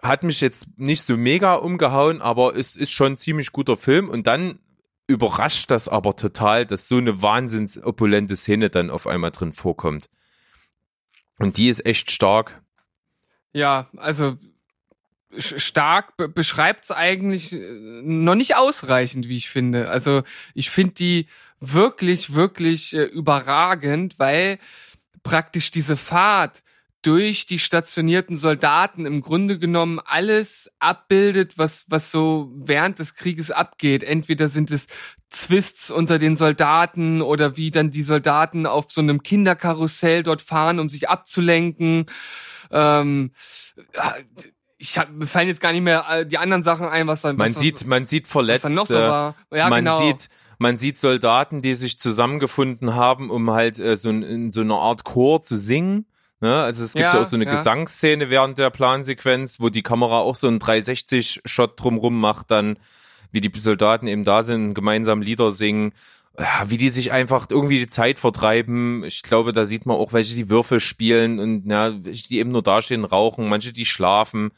hat 0.01 0.23
mich 0.23 0.41
jetzt 0.41 0.77
nicht 0.77 1.03
so 1.03 1.15
mega 1.17 1.55
umgehauen, 1.55 2.21
aber 2.21 2.55
es 2.55 2.75
ist 2.75 2.91
schon 2.91 3.13
ein 3.13 3.17
ziemlich 3.17 3.51
guter 3.51 3.77
Film. 3.77 4.09
Und 4.09 4.27
dann 4.27 4.59
überrascht 5.07 5.71
das 5.71 5.87
aber 5.87 6.15
total, 6.15 6.65
dass 6.65 6.87
so 6.87 6.97
eine 6.97 7.21
wahnsinns 7.21 7.81
opulente 7.81 8.35
Szene 8.35 8.69
dann 8.69 8.89
auf 8.89 9.07
einmal 9.07 9.31
drin 9.31 9.53
vorkommt. 9.53 10.09
Und 11.39 11.57
die 11.57 11.69
ist 11.69 11.85
echt 11.85 12.11
stark. 12.11 12.61
Ja, 13.51 13.87
also 13.97 14.37
stark 15.37 16.17
be 16.17 16.27
beschreibt 16.27 16.85
es 16.85 16.91
eigentlich 16.91 17.53
äh, 17.53 18.01
noch 18.03 18.35
nicht 18.35 18.55
ausreichend, 18.55 19.27
wie 19.27 19.37
ich 19.37 19.49
finde. 19.49 19.89
Also 19.89 20.23
ich 20.53 20.69
finde 20.69 20.93
die 20.95 21.27
wirklich, 21.59 22.33
wirklich 22.33 22.93
äh, 22.93 23.03
überragend, 23.03 24.19
weil 24.19 24.59
praktisch 25.23 25.71
diese 25.71 25.97
Fahrt 25.97 26.61
durch 27.01 27.45
die 27.45 27.59
stationierten 27.59 28.35
Soldaten 28.35 29.05
im 29.05 29.21
Grunde 29.21 29.57
genommen 29.57 29.99
alles 30.03 30.69
abbildet, 30.79 31.57
was, 31.57 31.85
was 31.87 32.11
so 32.11 32.51
während 32.55 32.99
des 32.99 33.15
Krieges 33.15 33.51
abgeht. 33.51 34.03
Entweder 34.03 34.49
sind 34.49 34.69
es 34.71 34.87
Twists 35.29 35.91
unter 35.91 36.19
den 36.19 36.35
Soldaten 36.35 37.21
oder 37.21 37.55
wie 37.55 37.71
dann 37.71 37.91
die 37.91 38.01
Soldaten 38.01 38.65
auf 38.65 38.91
so 38.91 38.99
einem 38.99 39.23
Kinderkarussell 39.23 40.23
dort 40.23 40.41
fahren, 40.41 40.79
um 40.79 40.89
sich 40.89 41.07
abzulenken. 41.07 42.07
Ähm, 42.71 43.31
ich 44.77 44.97
hab, 44.97 45.11
mir 45.11 45.27
fallen 45.27 45.47
jetzt 45.47 45.61
gar 45.61 45.71
nicht 45.71 45.83
mehr 45.83 46.05
äh, 46.09 46.25
die 46.25 46.37
anderen 46.37 46.63
Sachen 46.63 46.87
ein, 46.87 47.07
was 47.07 47.21
dann 47.21 47.37
Man 47.37 47.53
was, 47.53 47.59
sieht, 47.59 47.87
man 47.87 48.07
sieht 48.07 48.27
Verletzte. 48.27 48.67
dann 48.67 48.75
noch 48.75 48.87
so 48.87 48.95
war. 48.95 49.35
Ja, 49.53 49.69
man 49.69 49.85
genau. 49.85 49.99
sieht, 49.99 50.29
man 50.57 50.77
sieht 50.77 50.97
Soldaten, 50.97 51.61
die 51.61 51.75
sich 51.75 51.97
zusammengefunden 51.97 52.95
haben, 52.95 53.29
um 53.29 53.51
halt 53.51 53.79
äh, 53.79 53.95
so 53.95 54.09
in, 54.09 54.23
in 54.23 54.51
so 54.51 54.61
einer 54.61 54.75
Art 54.75 55.05
Chor 55.05 55.41
zu 55.41 55.55
singen. 55.55 56.05
Ne? 56.41 56.55
Also 56.55 56.83
es 56.83 56.93
gibt 56.93 57.03
ja, 57.03 57.13
Ja, 57.13 57.21
auch 57.21 57.25
so 57.25 57.35
eine 57.35 57.45
ja. 57.45 57.51
Gesangsszene 57.51 58.29
während 58.29 58.57
der 58.57 58.69
Plansequenz, 58.69 59.59
wo 59.59 59.69
die 59.69 59.83
Kamera 59.83 60.19
auch 60.19 60.35
so 60.35 60.47
einen 60.47 60.59
360-Shot 60.59 61.79
drumrum 61.81 62.19
macht, 62.19 62.51
dann 62.51 62.77
wie 63.31 63.41
die 63.41 63.51
Soldaten 63.59 64.07
eben 64.07 64.23
da 64.23 64.41
sind, 64.41 64.73
gemeinsam 64.73 65.21
Lieder 65.21 65.51
singen. 65.51 65.93
Ja, 66.39 66.69
wie 66.69 66.77
die 66.77 66.89
sich 66.89 67.11
einfach 67.11 67.47
irgendwie 67.51 67.79
die 67.79 67.87
Zeit 67.87 68.17
vertreiben. 68.17 69.03
Ich 69.03 69.23
glaube, 69.23 69.51
da 69.51 69.65
sieht 69.65 69.85
man 69.85 69.97
auch, 69.97 70.13
welche 70.13 70.35
die 70.35 70.49
Würfel 70.49 70.79
spielen 70.79 71.37
und 71.39 71.69
ja, 71.69 71.93
welche 72.05 72.29
die 72.29 72.39
eben 72.39 72.51
nur 72.51 72.63
dastehen, 72.63 73.03
rauchen, 73.03 73.49
manche 73.49 73.73
die 73.73 73.85
schlafen. 73.85 74.51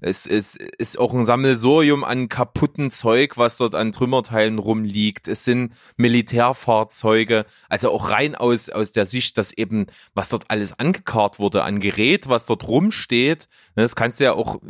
Es, 0.00 0.26
es 0.26 0.56
ist 0.56 0.98
auch 0.98 1.12
ein 1.14 1.24
Sammelsurium 1.24 2.04
an 2.04 2.28
kaputten 2.28 2.90
Zeug, 2.90 3.36
was 3.36 3.56
dort 3.58 3.74
an 3.74 3.92
Trümmerteilen 3.92 4.58
rumliegt. 4.58 5.28
Es 5.28 5.44
sind 5.44 5.74
Militärfahrzeuge, 5.96 7.44
also 7.68 7.90
auch 7.90 8.10
rein 8.10 8.34
aus, 8.34 8.68
aus 8.68 8.92
der 8.92 9.06
Sicht, 9.06 9.38
dass 9.38 9.52
eben, 9.52 9.86
was 10.14 10.30
dort 10.30 10.50
alles 10.50 10.78
angekarrt 10.78 11.38
wurde, 11.38 11.64
an 11.64 11.80
Gerät, 11.80 12.28
was 12.28 12.46
dort 12.46 12.66
rumsteht. 12.68 13.48
ne, 13.74 13.82
Das 13.82 13.96
kannst 13.96 14.20
du 14.20 14.24
ja 14.24 14.32
auch, 14.32 14.60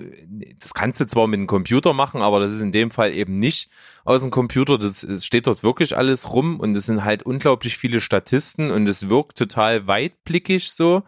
das 0.59 0.75
kannst 0.75 1.01
du 1.01 1.07
zwar 1.07 1.27
mit 1.27 1.39
einem 1.39 1.47
Computer 1.47 1.93
machen, 1.93 2.23
aber 2.23 2.41
das 2.41 2.53
ist 2.53 2.63
in 2.63 2.73
dem 2.73 2.91
Fall 2.91 3.13
eben 3.13 3.39
nicht 3.39 3.71
aus 4.07 4.23
dem 4.23 4.31
Computer. 4.31 4.79
Das, 4.79 5.03
es 5.03 5.27
steht 5.27 5.47
dort 5.47 5.63
wirklich 5.63 5.97
alles 5.97 6.33
rum 6.33 6.59
und 6.61 6.75
es 6.77 6.87
sind 6.87 7.05
halt 7.05 7.25
unglaublich 7.25 7.77
viele 7.77 8.01
Statisten 8.01 8.71
und 8.71 8.87
es 8.87 9.09
wirkt 9.09 9.37
total 9.37 9.87
weitblickig 9.87 10.71
so. 10.73 11.03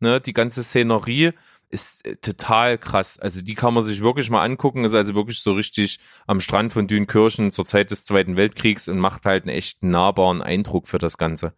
Ne, 0.00 0.20
die 0.20 0.32
ganze 0.32 0.62
Szenerie 0.62 1.32
ist 1.70 2.06
äh, 2.06 2.16
total 2.16 2.78
krass. 2.78 3.18
Also 3.18 3.42
die 3.42 3.54
kann 3.54 3.74
man 3.74 3.82
sich 3.82 4.00
wirklich 4.00 4.30
mal 4.30 4.44
angucken. 4.44 4.84
Ist 4.84 4.94
also 4.94 5.14
wirklich 5.14 5.40
so 5.40 5.52
richtig 5.52 5.98
am 6.26 6.40
Strand 6.40 6.72
von 6.72 6.86
Dünkirchen 6.86 7.50
zur 7.50 7.66
Zeit 7.66 7.90
des 7.90 8.04
Zweiten 8.04 8.36
Weltkriegs 8.36 8.88
und 8.88 8.98
macht 8.98 9.26
halt 9.26 9.44
einen 9.44 9.56
echt 9.56 9.82
nahbaren 9.82 10.40
Eindruck 10.40 10.88
für 10.88 10.98
das 10.98 11.18
Ganze. 11.18 11.52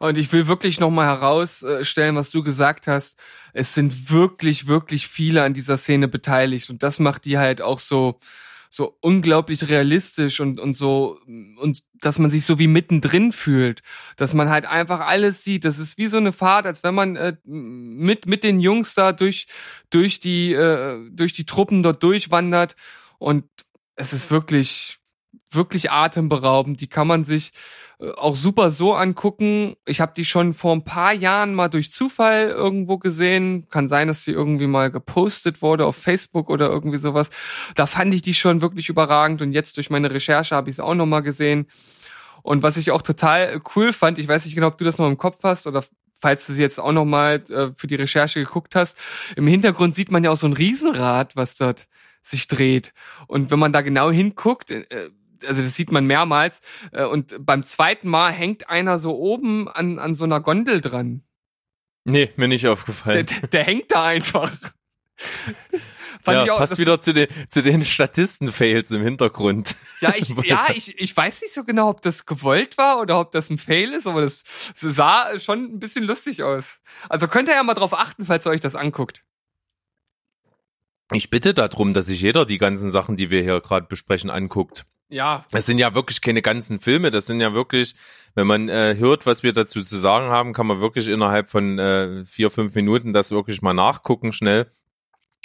Und 0.00 0.18
ich 0.18 0.32
will 0.32 0.46
wirklich 0.46 0.78
nochmal 0.78 1.06
herausstellen, 1.06 2.16
was 2.16 2.30
du 2.30 2.42
gesagt 2.42 2.86
hast. 2.86 3.18
Es 3.52 3.74
sind 3.74 4.10
wirklich, 4.10 4.66
wirklich 4.66 5.08
viele 5.08 5.42
an 5.42 5.54
dieser 5.54 5.76
Szene 5.76 6.06
beteiligt. 6.06 6.70
Und 6.70 6.82
das 6.82 6.98
macht 6.98 7.24
die 7.24 7.38
halt 7.38 7.62
auch 7.62 7.80
so, 7.80 8.18
so 8.70 8.96
unglaublich 9.00 9.68
realistisch 9.68 10.40
und, 10.40 10.60
und 10.60 10.76
so, 10.76 11.18
und 11.60 11.82
dass 12.00 12.18
man 12.18 12.30
sich 12.30 12.44
so 12.44 12.58
wie 12.58 12.66
mittendrin 12.66 13.32
fühlt. 13.32 13.82
Dass 14.16 14.34
man 14.34 14.48
halt 14.48 14.66
einfach 14.66 15.00
alles 15.00 15.44
sieht. 15.44 15.64
Das 15.64 15.78
ist 15.78 15.98
wie 15.98 16.06
so 16.06 16.16
eine 16.16 16.32
Fahrt, 16.32 16.66
als 16.66 16.82
wenn 16.82 16.94
man 16.94 17.16
äh, 17.16 17.36
mit, 17.44 18.26
mit 18.26 18.44
den 18.44 18.60
Jungs 18.60 18.94
da 18.94 19.12
durch, 19.12 19.46
durch 19.90 20.20
die, 20.20 20.52
äh, 20.52 21.08
durch 21.10 21.32
die 21.32 21.46
Truppen 21.46 21.82
dort 21.82 22.02
durchwandert. 22.02 22.76
Und 23.18 23.44
es 23.96 24.12
ist 24.12 24.30
wirklich, 24.30 24.97
wirklich 25.50 25.90
atemberaubend. 25.90 26.80
Die 26.80 26.88
kann 26.88 27.06
man 27.06 27.24
sich 27.24 27.52
äh, 28.00 28.10
auch 28.12 28.36
super 28.36 28.70
so 28.70 28.94
angucken. 28.94 29.76
Ich 29.86 30.00
habe 30.00 30.12
die 30.16 30.24
schon 30.24 30.54
vor 30.54 30.74
ein 30.74 30.84
paar 30.84 31.12
Jahren 31.12 31.54
mal 31.54 31.68
durch 31.68 31.90
Zufall 31.90 32.48
irgendwo 32.48 32.98
gesehen. 32.98 33.68
Kann 33.70 33.88
sein, 33.88 34.08
dass 34.08 34.24
sie 34.24 34.32
irgendwie 34.32 34.66
mal 34.66 34.90
gepostet 34.90 35.62
wurde 35.62 35.86
auf 35.86 35.96
Facebook 35.96 36.50
oder 36.50 36.68
irgendwie 36.68 36.98
sowas. 36.98 37.30
Da 37.74 37.86
fand 37.86 38.14
ich 38.14 38.22
die 38.22 38.34
schon 38.34 38.60
wirklich 38.60 38.88
überragend 38.88 39.42
und 39.42 39.52
jetzt 39.52 39.76
durch 39.76 39.90
meine 39.90 40.10
Recherche 40.10 40.54
habe 40.54 40.70
ich 40.70 40.76
es 40.76 40.80
auch 40.80 40.94
noch 40.94 41.06
mal 41.06 41.20
gesehen. 41.20 41.66
Und 42.42 42.62
was 42.62 42.76
ich 42.76 42.90
auch 42.90 43.02
total 43.02 43.60
cool 43.74 43.92
fand, 43.92 44.18
ich 44.18 44.28
weiß 44.28 44.44
nicht 44.44 44.54
genau, 44.54 44.68
ob 44.68 44.78
du 44.78 44.84
das 44.84 44.98
noch 44.98 45.08
im 45.08 45.18
Kopf 45.18 45.38
hast 45.42 45.66
oder 45.66 45.84
falls 46.20 46.46
du 46.46 46.52
sie 46.52 46.62
jetzt 46.62 46.80
auch 46.80 46.92
noch 46.92 47.04
mal 47.04 47.42
äh, 47.50 47.70
für 47.76 47.86
die 47.86 47.94
Recherche 47.94 48.40
geguckt 48.40 48.74
hast, 48.74 48.96
im 49.36 49.46
Hintergrund 49.46 49.94
sieht 49.94 50.10
man 50.10 50.24
ja 50.24 50.30
auch 50.30 50.36
so 50.36 50.46
ein 50.46 50.52
Riesenrad, 50.52 51.36
was 51.36 51.56
dort 51.56 51.86
sich 52.22 52.48
dreht. 52.48 52.92
Und 53.26 53.50
wenn 53.50 53.58
man 53.58 53.72
da 53.72 53.80
genau 53.80 54.10
hinguckt, 54.10 54.70
äh, 54.70 54.84
also 55.46 55.62
das 55.62 55.74
sieht 55.74 55.92
man 55.92 56.04
mehrmals, 56.04 56.60
äh, 56.92 57.04
und 57.04 57.36
beim 57.44 57.64
zweiten 57.64 58.08
Mal 58.08 58.32
hängt 58.32 58.68
einer 58.68 58.98
so 58.98 59.16
oben 59.16 59.68
an, 59.68 59.98
an 59.98 60.14
so 60.14 60.24
einer 60.24 60.40
Gondel 60.40 60.80
dran. 60.80 61.22
Nee, 62.04 62.32
mir 62.36 62.48
nicht 62.48 62.64
Der, 62.64 62.72
aufgefallen. 62.72 63.26
der, 63.26 63.48
der 63.48 63.64
hängt 63.64 63.90
da 63.90 64.04
einfach. 64.06 64.50
Fand 66.20 66.36
ja, 66.36 66.44
ich 66.44 66.50
auch, 66.50 66.58
passt 66.58 66.78
wieder 66.78 67.00
zu 67.00 67.12
den, 67.12 67.28
zu 67.48 67.62
den 67.62 67.84
Statisten-Fails 67.84 68.90
im 68.90 69.02
Hintergrund. 69.02 69.76
Ja, 70.00 70.12
ich, 70.16 70.28
ja, 70.44 70.66
ich, 70.74 70.98
ich 71.00 71.16
weiß 71.16 71.42
nicht 71.42 71.54
so 71.54 71.64
genau, 71.64 71.90
ob 71.90 72.02
das 72.02 72.26
gewollt 72.26 72.78
war 72.78 73.00
oder 73.00 73.20
ob 73.20 73.32
das 73.32 73.50
ein 73.50 73.58
Fail 73.58 73.92
ist, 73.92 74.06
aber 74.06 74.22
das 74.22 74.42
sah 74.74 75.38
schon 75.38 75.64
ein 75.64 75.78
bisschen 75.78 76.04
lustig 76.04 76.42
aus. 76.42 76.80
Also 77.08 77.28
könnt 77.28 77.48
ihr 77.48 77.54
ja 77.54 77.62
mal 77.62 77.74
drauf 77.74 77.94
achten, 77.94 78.24
falls 78.24 78.46
ihr 78.46 78.50
euch 78.50 78.60
das 78.60 78.74
anguckt. 78.74 79.24
Ich 81.12 81.30
bitte 81.30 81.54
darum, 81.54 81.92
dass 81.94 82.06
sich 82.06 82.20
jeder 82.20 82.44
die 82.44 82.58
ganzen 82.58 82.90
Sachen, 82.90 83.16
die 83.16 83.30
wir 83.30 83.42
hier 83.42 83.60
gerade 83.60 83.86
besprechen, 83.86 84.28
anguckt. 84.28 84.84
Ja, 85.10 85.44
Das 85.50 85.66
sind 85.66 85.78
ja 85.78 85.94
wirklich 85.94 86.20
keine 86.20 86.42
ganzen 86.42 86.80
Filme, 86.80 87.10
das 87.10 87.26
sind 87.26 87.40
ja 87.40 87.54
wirklich, 87.54 87.94
wenn 88.34 88.46
man 88.46 88.68
äh, 88.68 88.94
hört, 88.98 89.24
was 89.24 89.42
wir 89.42 89.52
dazu 89.52 89.82
zu 89.82 89.96
sagen 89.96 90.26
haben, 90.26 90.52
kann 90.52 90.66
man 90.66 90.80
wirklich 90.80 91.08
innerhalb 91.08 91.48
von 91.48 91.78
äh, 91.78 92.24
vier, 92.26 92.50
fünf 92.50 92.74
Minuten 92.74 93.14
das 93.14 93.30
wirklich 93.30 93.62
mal 93.62 93.72
nachgucken 93.72 94.32
schnell. 94.32 94.66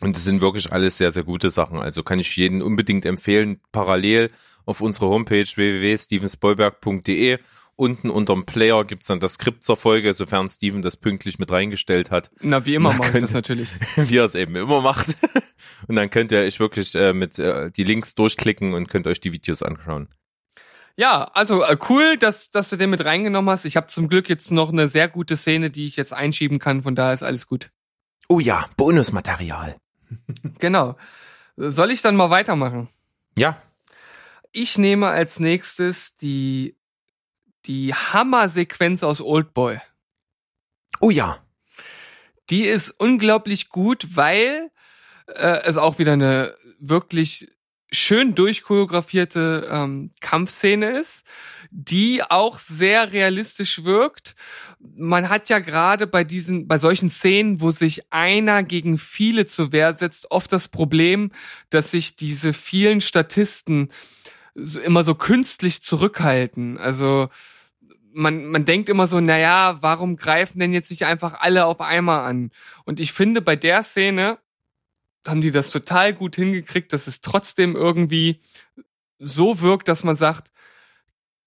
Und 0.02 0.18
das 0.18 0.26
sind 0.26 0.42
wirklich 0.42 0.72
alles 0.74 0.98
sehr, 0.98 1.12
sehr 1.14 1.24
gute 1.24 1.50
Sachen. 1.50 1.80
Also 1.80 2.04
kann 2.04 2.20
ich 2.20 2.36
jeden 2.36 2.62
unbedingt 2.62 3.06
empfehlen, 3.06 3.62
parallel 3.72 4.32
auf 4.66 4.82
unserer 4.82 5.08
Homepage 5.08 5.46
www.stevensbollberg.de 5.46 7.40
unten 7.76 8.10
unterm 8.10 8.46
Player 8.46 8.86
gibt's 8.86 9.08
dann 9.08 9.20
das 9.20 9.34
Skript 9.34 9.64
zur 9.64 9.78
Folge, 9.78 10.14
sofern 10.14 10.50
Steven 10.50 10.82
das 10.82 10.98
pünktlich 10.98 11.40
mit 11.40 11.52
reingestellt 11.52 12.12
hat, 12.12 12.30
na 12.42 12.66
wie 12.66 12.76
immer 12.76 12.94
mache 12.94 13.18
ich 13.18 13.22
das 13.22 13.34
natürlich. 13.34 13.70
wie 13.96 14.18
er 14.18 14.26
es 14.26 14.36
eben 14.36 14.56
immer 14.56 14.82
macht. 14.82 15.18
Und 15.88 15.96
dann 15.96 16.10
könnt 16.10 16.32
ihr 16.32 16.40
euch 16.40 16.60
wirklich 16.60 16.96
äh, 16.96 17.14
mit 17.14 17.40
äh, 17.40 17.72
die 17.72 17.84
Links 17.84 18.16
durchklicken 18.16 18.74
und 18.74 18.88
könnt 18.88 19.08
euch 19.08 19.20
die 19.20 19.32
Videos 19.32 19.64
anschauen. 19.64 20.10
Ja, 20.96 21.24
also 21.34 21.64
äh, 21.64 21.78
cool, 21.90 22.18
dass, 22.18 22.50
dass 22.52 22.70
du 22.70 22.76
den 22.76 22.92
mit 22.92 23.04
reingenommen 23.04 23.50
hast. 23.50 23.66
Ich 23.66 23.76
habe 23.76 23.88
zum 23.88 24.08
Glück 24.08 24.30
jetzt 24.30 24.52
noch 24.52 24.70
eine 24.72 24.88
sehr 24.88 25.08
gute 25.08 25.36
Szene, 25.36 25.70
die 25.72 25.86
ich 25.86 25.96
jetzt 25.96 26.14
einschieben 26.14 26.60
kann, 26.60 26.84
von 26.84 26.96
daher 26.96 27.14
ist 27.14 27.24
alles 27.24 27.48
gut. 27.48 27.72
Oh 28.30 28.40
ja, 28.40 28.70
Bonusmaterial. 28.78 29.78
Genau. 30.60 30.96
Soll 31.56 31.90
ich 31.92 32.02
dann 32.04 32.16
mal 32.16 32.30
weitermachen? 32.30 32.88
Ja, 33.36 33.58
Ich 34.52 34.78
nehme 34.78 35.08
als 35.08 35.40
nächstes 35.40 36.16
die, 36.18 36.78
die 37.66 37.94
Hammer-Sequenz 37.96 39.02
aus 39.04 39.22
Oldboy. 39.22 39.80
oh 41.00 41.10
ja. 41.10 41.40
Die 42.52 42.64
ist 42.66 42.92
unglaublich 42.92 43.70
gut, 43.70 44.16
weil 44.16 44.70
äh, 45.28 45.62
es 45.64 45.78
auch 45.78 46.00
wieder 46.00 46.14
eine 46.14 46.56
wirklich 46.80 47.48
schön 47.92 48.36
durchchoreografierte 48.36 49.70
ähm, 49.72 50.12
Kampfszene 50.20 50.98
ist, 51.00 51.26
die 51.70 52.24
auch 52.28 52.60
sehr 52.60 53.12
realistisch 53.12 53.84
wirkt. 53.84 54.36
Man 54.80 55.30
hat 55.30 55.50
ja 55.50 55.60
gerade 55.60 56.08
bei 56.08 56.24
diesen, 56.24 56.68
bei 56.68 56.78
solchen 56.78 57.10
Szenen, 57.10 57.62
wo 57.62 57.72
sich 57.72 58.12
einer 58.12 58.64
gegen 58.64 58.98
viele 58.98 59.46
zur 59.46 59.72
Wehr 59.72 59.94
setzt, 59.94 60.32
oft 60.32 60.52
das 60.52 60.68
Problem, 60.68 61.32
dass 61.70 61.92
sich 61.92 62.16
diese 62.16 62.54
vielen 62.54 63.02
Statisten 63.02 63.90
immer 64.84 65.04
so 65.04 65.16
künstlich 65.16 65.82
zurückhalten. 65.82 66.78
Also 66.78 67.30
man, 68.14 68.46
man 68.46 68.66
denkt 68.66 68.90
immer 68.90 69.08
so, 69.08 69.20
naja, 69.20 69.78
warum 69.82 70.16
greifen 70.16 70.60
denn 70.60 70.74
jetzt 70.74 70.92
nicht 70.92 71.06
einfach 71.06 71.40
alle 71.40 71.66
auf 71.66 71.82
einmal 71.82 72.26
an? 72.30 72.52
Und 72.86 73.00
ich 73.00 73.14
finde, 73.14 73.42
bei 73.42 73.56
der 73.56 73.82
Szene 73.84 74.38
haben 75.28 75.42
die 75.42 75.52
das 75.52 75.70
total 75.70 76.14
gut 76.14 76.36
hingekriegt, 76.36 76.94
dass 76.94 77.08
es 77.08 77.22
trotzdem 77.22 77.76
irgendwie 77.76 78.40
so 79.20 79.62
wirkt, 79.62 79.88
dass 79.88 80.04
man 80.04 80.16
sagt, 80.16 80.52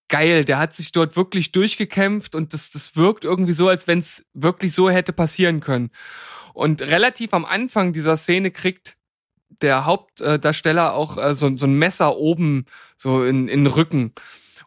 geil, 0.08 0.44
der 0.44 0.58
hat 0.58 0.74
sich 0.74 0.92
dort 0.92 1.16
wirklich 1.16 1.52
durchgekämpft 1.52 2.34
und 2.34 2.52
das, 2.52 2.70
das 2.70 2.96
wirkt 2.96 3.24
irgendwie 3.24 3.52
so, 3.52 3.68
als 3.68 3.86
wenn 3.86 3.98
es 3.98 4.24
wirklich 4.34 4.72
so 4.72 4.88
hätte 4.88 5.12
passieren 5.12 5.60
können. 5.60 5.90
Und 6.54 6.80
relativ 6.82 7.34
am 7.34 7.44
Anfang 7.44 7.92
dieser 7.92 8.16
Szene 8.16 8.50
kriegt 8.50 8.96
der 9.62 9.84
Hauptdarsteller 9.84 10.94
auch 10.94 11.18
äh, 11.18 11.34
so, 11.34 11.54
so 11.56 11.66
ein 11.66 11.74
Messer 11.74 12.16
oben 12.16 12.66
so 12.96 13.24
in, 13.24 13.48
in 13.48 13.64
den 13.64 13.72
Rücken. 13.72 14.12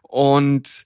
Und 0.02 0.84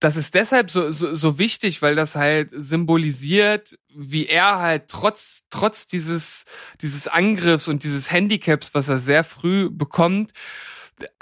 das 0.00 0.16
ist 0.16 0.34
deshalb 0.34 0.70
so, 0.70 0.90
so, 0.90 1.14
so 1.14 1.38
wichtig, 1.38 1.82
weil 1.82 1.94
das 1.94 2.16
halt 2.16 2.50
symbolisiert, 2.52 3.78
wie 3.94 4.26
er 4.26 4.58
halt 4.58 4.88
trotz, 4.88 5.44
trotz 5.50 5.86
dieses, 5.86 6.46
dieses 6.80 7.06
Angriffs 7.06 7.68
und 7.68 7.84
dieses 7.84 8.10
Handicaps, 8.10 8.74
was 8.74 8.88
er 8.88 8.98
sehr 8.98 9.24
früh 9.24 9.68
bekommt, 9.70 10.32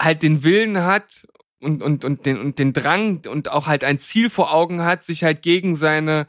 halt 0.01 0.23
den 0.23 0.45
Willen 0.45 0.85
hat 0.85 1.27
und, 1.61 1.83
und, 1.83 2.05
und, 2.05 2.25
den, 2.25 2.39
und 2.39 2.59
den 2.61 2.73
Drang 2.73 3.23
und 3.29 3.51
auch 3.51 3.67
halt 3.67 3.83
ein 3.83 3.99
Ziel 3.99 4.31
vor 4.31 4.55
Augen 4.55 4.83
hat, 4.83 5.05
sich 5.05 5.25
halt 5.25 5.43
gegen 5.43 5.75
seine 5.75 6.29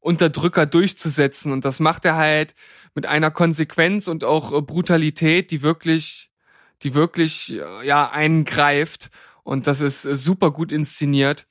Unterdrücker 0.00 0.66
durchzusetzen. 0.66 1.52
Und 1.52 1.64
das 1.64 1.80
macht 1.80 2.04
er 2.04 2.16
halt 2.16 2.54
mit 2.94 3.06
einer 3.06 3.30
Konsequenz 3.30 4.08
und 4.08 4.24
auch 4.24 4.52
äh, 4.52 4.60
Brutalität, 4.62 5.50
die 5.50 5.62
wirklich, 5.62 6.30
die 6.82 6.94
wirklich, 6.94 7.54
äh, 7.54 7.86
ja, 7.86 8.10
einen 8.10 8.44
greift. 8.44 9.10
Und 9.44 9.66
das 9.68 9.80
ist 9.80 10.04
äh, 10.04 10.16
super 10.16 10.50
gut 10.50 10.72
inszeniert. 10.72 11.46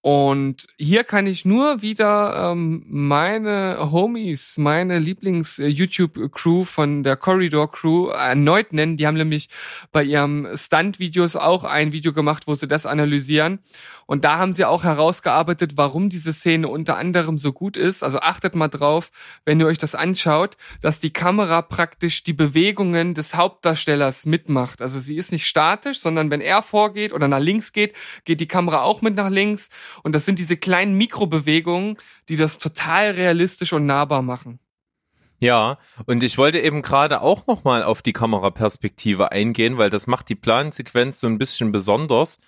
Und 0.00 0.68
hier 0.78 1.02
kann 1.02 1.26
ich 1.26 1.44
nur 1.44 1.82
wieder 1.82 2.52
ähm, 2.52 2.84
meine 2.86 3.90
Homies, 3.90 4.56
meine 4.56 5.00
Lieblings-YouTube-Crew 5.00 6.62
von 6.62 7.02
der 7.02 7.16
Corridor 7.16 7.68
Crew 7.68 8.10
erneut 8.10 8.72
nennen. 8.72 8.96
Die 8.96 9.08
haben 9.08 9.16
nämlich 9.16 9.48
bei 9.90 10.04
ihrem 10.04 10.46
Stunt-Videos 10.54 11.34
auch 11.34 11.64
ein 11.64 11.90
Video 11.90 12.12
gemacht, 12.12 12.44
wo 12.46 12.54
sie 12.54 12.68
das 12.68 12.86
analysieren. 12.86 13.58
Und 14.06 14.24
da 14.24 14.38
haben 14.38 14.52
sie 14.52 14.64
auch 14.64 14.84
herausgearbeitet, 14.84 15.76
warum 15.76 16.08
diese 16.08 16.32
Szene 16.32 16.68
unter 16.68 16.96
anderem 16.96 17.38
so 17.38 17.52
gut 17.52 17.76
ist. 17.76 18.04
Also 18.04 18.20
achtet 18.20 18.54
mal 18.54 18.68
drauf, 18.68 19.10
wenn 19.44 19.58
ihr 19.60 19.66
euch 19.66 19.78
das 19.78 19.94
anschaut, 19.94 20.56
dass 20.80 21.00
die 21.00 21.12
Kamera 21.12 21.62
praktisch 21.62 22.22
die 22.22 22.32
Bewegungen 22.32 23.14
des 23.14 23.34
Hauptdarstellers 23.34 24.24
mitmacht. 24.24 24.80
Also 24.80 25.00
sie 25.00 25.16
ist 25.16 25.32
nicht 25.32 25.46
statisch, 25.46 26.00
sondern 26.00 26.30
wenn 26.30 26.40
er 26.40 26.62
vorgeht 26.62 27.12
oder 27.12 27.26
nach 27.26 27.40
links 27.40 27.72
geht, 27.72 27.94
geht 28.24 28.40
die 28.40 28.48
Kamera 28.48 28.82
auch 28.82 29.02
mit 29.02 29.16
nach 29.16 29.30
links. 29.30 29.70
Und 30.04 30.14
das 30.14 30.24
sind 30.24 30.38
diese 30.38 30.56
kleinen 30.56 30.96
Mikrobewegungen, 30.96 31.98
die 32.28 32.36
das 32.36 32.58
total 32.58 33.10
realistisch 33.10 33.72
und 33.72 33.86
nahbar 33.86 34.22
machen. 34.22 34.60
Ja, 35.38 35.78
und 36.06 36.22
ich 36.22 36.38
wollte 36.38 36.60
eben 36.60 36.80
gerade 36.80 37.20
auch 37.20 37.46
nochmal 37.46 37.82
auf 37.82 38.00
die 38.00 38.14
Kameraperspektive 38.14 39.32
eingehen, 39.32 39.76
weil 39.76 39.90
das 39.90 40.06
macht 40.06 40.28
die 40.28 40.34
Plansequenz 40.34 41.20
so 41.20 41.26
ein 41.26 41.38
bisschen 41.38 41.72
besonders. 41.72 42.38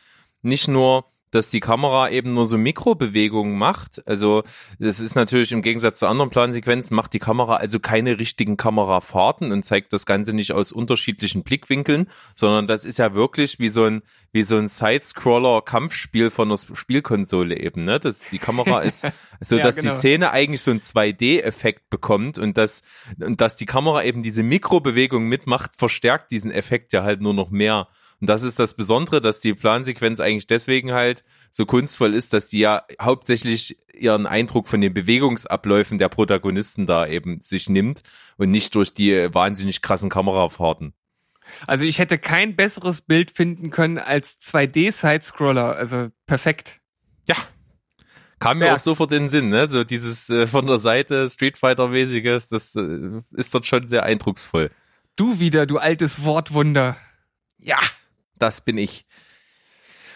Nicht 0.40 0.68
nur, 0.68 1.04
dass 1.30 1.50
die 1.50 1.60
Kamera 1.60 2.10
eben 2.10 2.34
nur 2.34 2.46
so 2.46 2.58
Mikrobewegungen 2.58 3.56
macht. 3.56 4.06
Also 4.06 4.42
das 4.78 5.00
ist 5.00 5.14
natürlich 5.14 5.52
im 5.52 5.62
Gegensatz 5.62 5.98
zu 5.98 6.06
anderen 6.06 6.30
Plansequenzen, 6.30 6.94
macht 6.94 7.12
die 7.12 7.18
Kamera 7.18 7.56
also 7.56 7.80
keine 7.80 8.18
richtigen 8.18 8.56
Kamerafahrten 8.56 9.52
und 9.52 9.64
zeigt 9.64 9.92
das 9.92 10.06
Ganze 10.06 10.32
nicht 10.32 10.52
aus 10.52 10.72
unterschiedlichen 10.72 11.42
Blickwinkeln, 11.42 12.08
sondern 12.34 12.66
das 12.66 12.84
ist 12.84 12.98
ja 12.98 13.14
wirklich 13.14 13.58
wie 13.58 13.68
so 13.68 13.84
ein, 13.84 14.02
wie 14.32 14.42
so 14.42 14.56
ein 14.56 14.68
Side-Scroller-Kampfspiel 14.68 16.30
von 16.30 16.48
einer 16.48 16.58
Spielkonsole 16.58 17.58
eben. 17.58 17.84
Ne? 17.84 18.00
Das, 18.00 18.30
die 18.30 18.38
Kamera 18.38 18.80
ist 18.82 19.06
so, 19.40 19.56
Ja, 19.56 19.62
dass 19.62 19.76
genau. 19.76 19.90
die 19.90 19.96
Szene 19.96 20.30
eigentlich 20.30 20.62
so 20.62 20.70
einen 20.70 20.80
2D-Effekt 20.80 21.90
bekommt 21.90 22.38
und 22.38 22.56
dass, 22.56 22.82
und 23.20 23.40
dass 23.40 23.56
die 23.56 23.66
Kamera 23.66 24.04
eben 24.04 24.22
diese 24.22 24.42
Mikrobewegung 24.42 25.26
mitmacht, 25.26 25.72
verstärkt 25.76 26.30
diesen 26.30 26.50
Effekt 26.50 26.92
ja 26.92 27.02
halt 27.02 27.20
nur 27.20 27.34
noch 27.34 27.50
mehr. 27.50 27.88
Und 28.20 28.28
das 28.28 28.42
ist 28.42 28.58
das 28.58 28.74
Besondere, 28.74 29.20
dass 29.20 29.40
die 29.40 29.54
Plansequenz 29.54 30.18
eigentlich 30.18 30.46
deswegen 30.48 30.92
halt 30.92 31.22
so 31.50 31.66
kunstvoll 31.66 32.14
ist, 32.14 32.32
dass 32.32 32.48
die 32.48 32.58
ja 32.58 32.82
hauptsächlich 33.00 33.76
ihren 33.94 34.26
Eindruck 34.26 34.66
von 34.68 34.80
den 34.80 34.92
Bewegungsabläufen 34.92 35.98
der 35.98 36.08
Protagonisten 36.08 36.86
da 36.86 37.06
eben 37.06 37.38
sich 37.40 37.68
nimmt 37.68 38.02
und 38.36 38.50
nicht 38.50 38.74
durch 38.74 38.92
die 38.92 39.32
wahnsinnig 39.32 39.82
krassen 39.82 40.10
Kamerafahrten. 40.10 40.94
Also 41.66 41.84
ich 41.84 41.98
hätte 41.98 42.18
kein 42.18 42.56
besseres 42.56 43.00
Bild 43.00 43.30
finden 43.30 43.70
können 43.70 43.98
als 43.98 44.38
2D-Side-Scroller. 44.40 45.76
Also 45.76 46.08
perfekt. 46.26 46.78
Ja. 47.26 47.36
Kam 48.40 48.58
mir 48.58 48.66
Ja. 48.66 48.74
auch 48.74 48.78
sofort 48.80 49.12
in 49.12 49.24
den 49.24 49.30
Sinn, 49.30 49.48
ne? 49.48 49.66
So 49.66 49.82
dieses 49.84 50.28
äh, 50.28 50.46
von 50.46 50.66
der 50.66 50.78
Seite 50.78 51.28
Street 51.30 51.56
Fighter-mäßiges, 51.56 52.48
das 52.48 52.74
äh, 52.76 53.20
ist 53.32 53.54
dort 53.54 53.66
schon 53.66 53.88
sehr 53.88 54.02
eindrucksvoll. 54.02 54.70
Du 55.16 55.40
wieder, 55.40 55.66
du 55.66 55.78
altes 55.78 56.24
Wortwunder. 56.24 56.96
Ja, 57.58 57.78
das 58.38 58.60
bin 58.60 58.78
ich. 58.78 59.06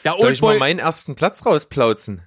Ja, 0.04 0.16
Soll 0.18 0.32
ich 0.32 0.42
mal 0.42 0.58
meinen 0.58 0.78
ersten 0.78 1.14
Platz 1.14 1.46
rausplauzen? 1.46 2.22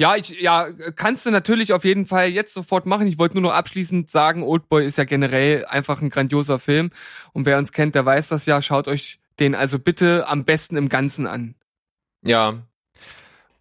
ja, 0.00 0.16
ich, 0.16 0.30
ja, 0.40 0.72
kannst 0.96 1.26
du 1.26 1.30
natürlich 1.30 1.74
auf 1.74 1.84
jeden 1.84 2.06
Fall 2.06 2.28
jetzt 2.28 2.54
sofort 2.54 2.86
machen. 2.86 3.06
Ich 3.06 3.18
wollte 3.18 3.34
nur 3.34 3.42
noch 3.42 3.52
abschließend 3.52 4.08
sagen, 4.08 4.42
Oldboy 4.42 4.82
ist 4.82 4.96
ja 4.96 5.04
generell 5.04 5.66
einfach 5.66 6.00
ein 6.00 6.08
grandioser 6.08 6.58
Film. 6.58 6.90
Und 7.34 7.44
wer 7.44 7.58
uns 7.58 7.70
kennt, 7.70 7.94
der 7.94 8.06
weiß 8.06 8.28
das 8.28 8.46
ja. 8.46 8.62
Schaut 8.62 8.88
euch 8.88 9.18
den 9.40 9.54
also 9.54 9.78
bitte 9.78 10.26
am 10.26 10.44
besten 10.44 10.78
im 10.78 10.88
Ganzen 10.88 11.26
an. 11.26 11.54
Ja. 12.24 12.66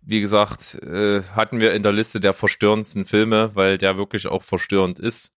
Wie 0.01 0.21
gesagt, 0.21 0.75
äh, 0.75 1.23
hatten 1.35 1.59
wir 1.59 1.73
in 1.73 1.83
der 1.83 1.91
Liste 1.91 2.21
der 2.21 2.33
verstörendsten 2.33 3.03
Filme, 3.03 3.51
weil 3.55 3.77
der 3.77 3.97
wirklich 3.97 4.25
auch 4.27 4.43
verstörend 4.43 4.97
ist. 4.97 5.33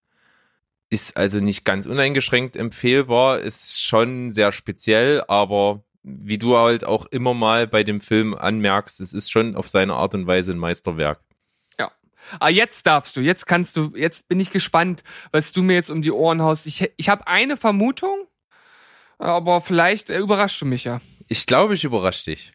Ist 0.89 1.17
also 1.17 1.41
nicht 1.41 1.65
ganz 1.65 1.87
uneingeschränkt 1.87 2.55
empfehlbar, 2.55 3.41
ist 3.41 3.83
schon 3.83 4.31
sehr 4.31 4.53
speziell, 4.53 5.25
aber 5.27 5.83
wie 6.03 6.39
du 6.39 6.57
halt 6.57 6.85
auch 6.85 7.07
immer 7.07 7.35
mal 7.35 7.67
bei 7.67 7.85
dem 7.85 8.01
Film 8.01 8.35
anmerkst, 8.35 9.01
es 9.01 9.13
ist 9.13 9.31
schon 9.31 9.57
auf 9.57 9.69
seine 9.69 9.95
Art 9.95 10.15
und 10.15 10.27
Weise 10.27 10.53
ein 10.53 10.59
Meisterwerk. 10.59 11.21
Ah, 12.41 12.49
jetzt 12.49 12.87
darfst 12.87 13.17
du, 13.17 13.21
jetzt 13.21 13.47
kannst 13.47 13.77
du, 13.77 13.93
jetzt 13.95 14.29
bin 14.29 14.41
ich 14.41 14.51
gespannt, 14.51 15.03
was 15.33 15.53
du 15.53 15.63
mir 15.63 15.75
jetzt 15.75 15.91
um 15.91 16.03
die 16.03 16.13
Ohren 16.13 16.43
haust. 16.43 16.67
Ich, 16.67 16.91
ich 16.97 17.09
habe 17.09 17.27
eine 17.27 17.57
Vermutung, 17.57 18.27
aber 19.19 19.61
vielleicht 19.61 20.11
äh, 20.11 20.19
überraschst 20.19 20.61
du 20.61 20.67
mich 20.67 20.85
ja. 20.85 21.01
Ich 21.29 21.47
glaube, 21.47 21.75
ich 21.75 21.85
überrasche 21.85 22.31
dich. 22.31 22.53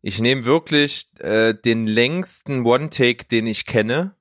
Ich 0.00 0.20
nehme 0.20 0.44
wirklich 0.44 1.06
äh, 1.18 1.54
den 1.54 1.86
längsten 1.86 2.64
One-Take, 2.64 3.24
den 3.24 3.46
ich 3.46 3.66
kenne. 3.66 4.14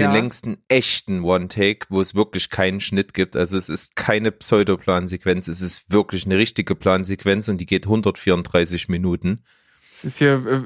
Den 0.00 0.10
Ja. 0.10 0.12
längsten 0.12 0.58
echten 0.68 1.22
One-Take, 1.22 1.86
wo 1.90 2.00
es 2.00 2.14
wirklich 2.14 2.50
keinen 2.50 2.80
Schnitt 2.80 3.12
gibt. 3.14 3.36
Also 3.36 3.56
es 3.56 3.68
ist 3.68 3.96
keine 3.96 4.32
Pseudoplansequenz, 4.32 5.48
es 5.48 5.60
ist 5.60 5.90
wirklich 5.92 6.26
eine 6.26 6.38
richtige 6.38 6.74
Plansequenz 6.74 7.48
und 7.48 7.58
die 7.58 7.66
geht 7.66 7.86
134 7.86 8.88
Minuten. 8.88 9.44
Das 9.92 10.04
ist 10.04 10.18
hier 10.18 10.64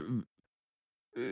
äh, 1.14 1.20
äh, 1.20 1.22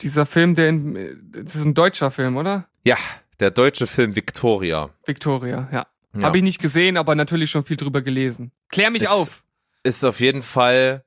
dieser 0.00 0.26
Film, 0.26 0.54
der 0.54 0.68
in, 0.68 1.30
das 1.32 1.54
ist 1.54 1.64
ein 1.64 1.74
deutscher 1.74 2.10
Film, 2.10 2.36
oder? 2.36 2.68
Ja, 2.84 2.96
der 3.40 3.50
deutsche 3.50 3.86
Film 3.86 4.16
Victoria. 4.16 4.90
Victoria, 5.06 5.68
ja. 5.72 5.86
Ja. 6.16 6.22
Habe 6.22 6.36
ich 6.38 6.44
nicht 6.44 6.60
gesehen, 6.60 6.96
aber 6.96 7.14
natürlich 7.16 7.50
schon 7.50 7.64
viel 7.64 7.76
drüber 7.76 8.00
gelesen. 8.02 8.52
Klär 8.68 8.90
mich 8.90 9.02
Es- 9.02 9.08
auf. 9.08 9.44
Ist 9.82 10.04
auf 10.04 10.20
jeden 10.20 10.42
Fall 10.42 11.04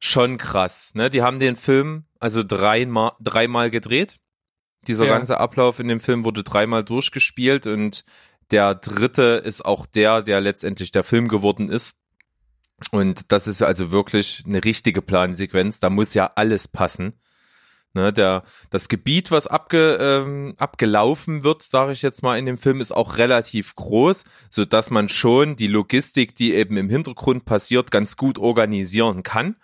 schon 0.00 0.36
krass. 0.38 0.90
Ne? 0.94 1.08
Die 1.08 1.22
haben 1.22 1.38
den 1.38 1.56
Film 1.56 2.04
also 2.18 2.42
dreimal, 2.42 3.12
dreimal 3.20 3.70
gedreht. 3.70 4.16
Dieser 4.84 5.06
Ja. 5.06 5.16
ganze 5.16 5.38
Ablauf 5.38 5.80
in 5.80 5.88
dem 5.88 6.00
Film 6.00 6.24
wurde 6.24 6.44
dreimal 6.44 6.84
durchgespielt 6.84 7.66
und 7.66 8.04
der 8.50 8.74
dritte 8.74 9.42
ist 9.44 9.64
auch 9.64 9.86
der, 9.86 10.22
der 10.22 10.40
letztendlich 10.40 10.92
der 10.92 11.04
Film 11.04 11.28
geworden 11.28 11.68
ist. 11.68 12.00
Und 12.90 13.32
das 13.32 13.46
ist 13.46 13.62
also 13.62 13.90
wirklich 13.92 14.42
eine 14.46 14.64
richtige 14.64 15.00
Plansequenz. 15.00 15.80
Da 15.80 15.90
muss 15.90 16.14
ja 16.14 16.30
alles 16.34 16.68
passen. 16.68 17.14
Ne, 17.96 18.12
der, 18.12 18.42
das 18.70 18.88
Gebiet, 18.88 19.30
was 19.30 19.46
abge, 19.46 19.96
ähm, 20.00 20.54
abgelaufen 20.58 21.44
wird, 21.44 21.62
sage 21.62 21.92
ich 21.92 22.02
jetzt 22.02 22.24
mal 22.24 22.36
in 22.36 22.44
dem 22.44 22.58
Film, 22.58 22.80
ist 22.80 22.90
auch 22.90 23.18
relativ 23.18 23.76
groß, 23.76 24.24
so 24.50 24.64
dass 24.64 24.90
man 24.90 25.08
schon 25.08 25.54
die 25.54 25.68
Logistik, 25.68 26.34
die 26.34 26.54
eben 26.54 26.76
im 26.76 26.90
Hintergrund 26.90 27.44
passiert, 27.44 27.92
ganz 27.92 28.16
gut 28.16 28.40
organisieren 28.40 29.22
kann, 29.22 29.54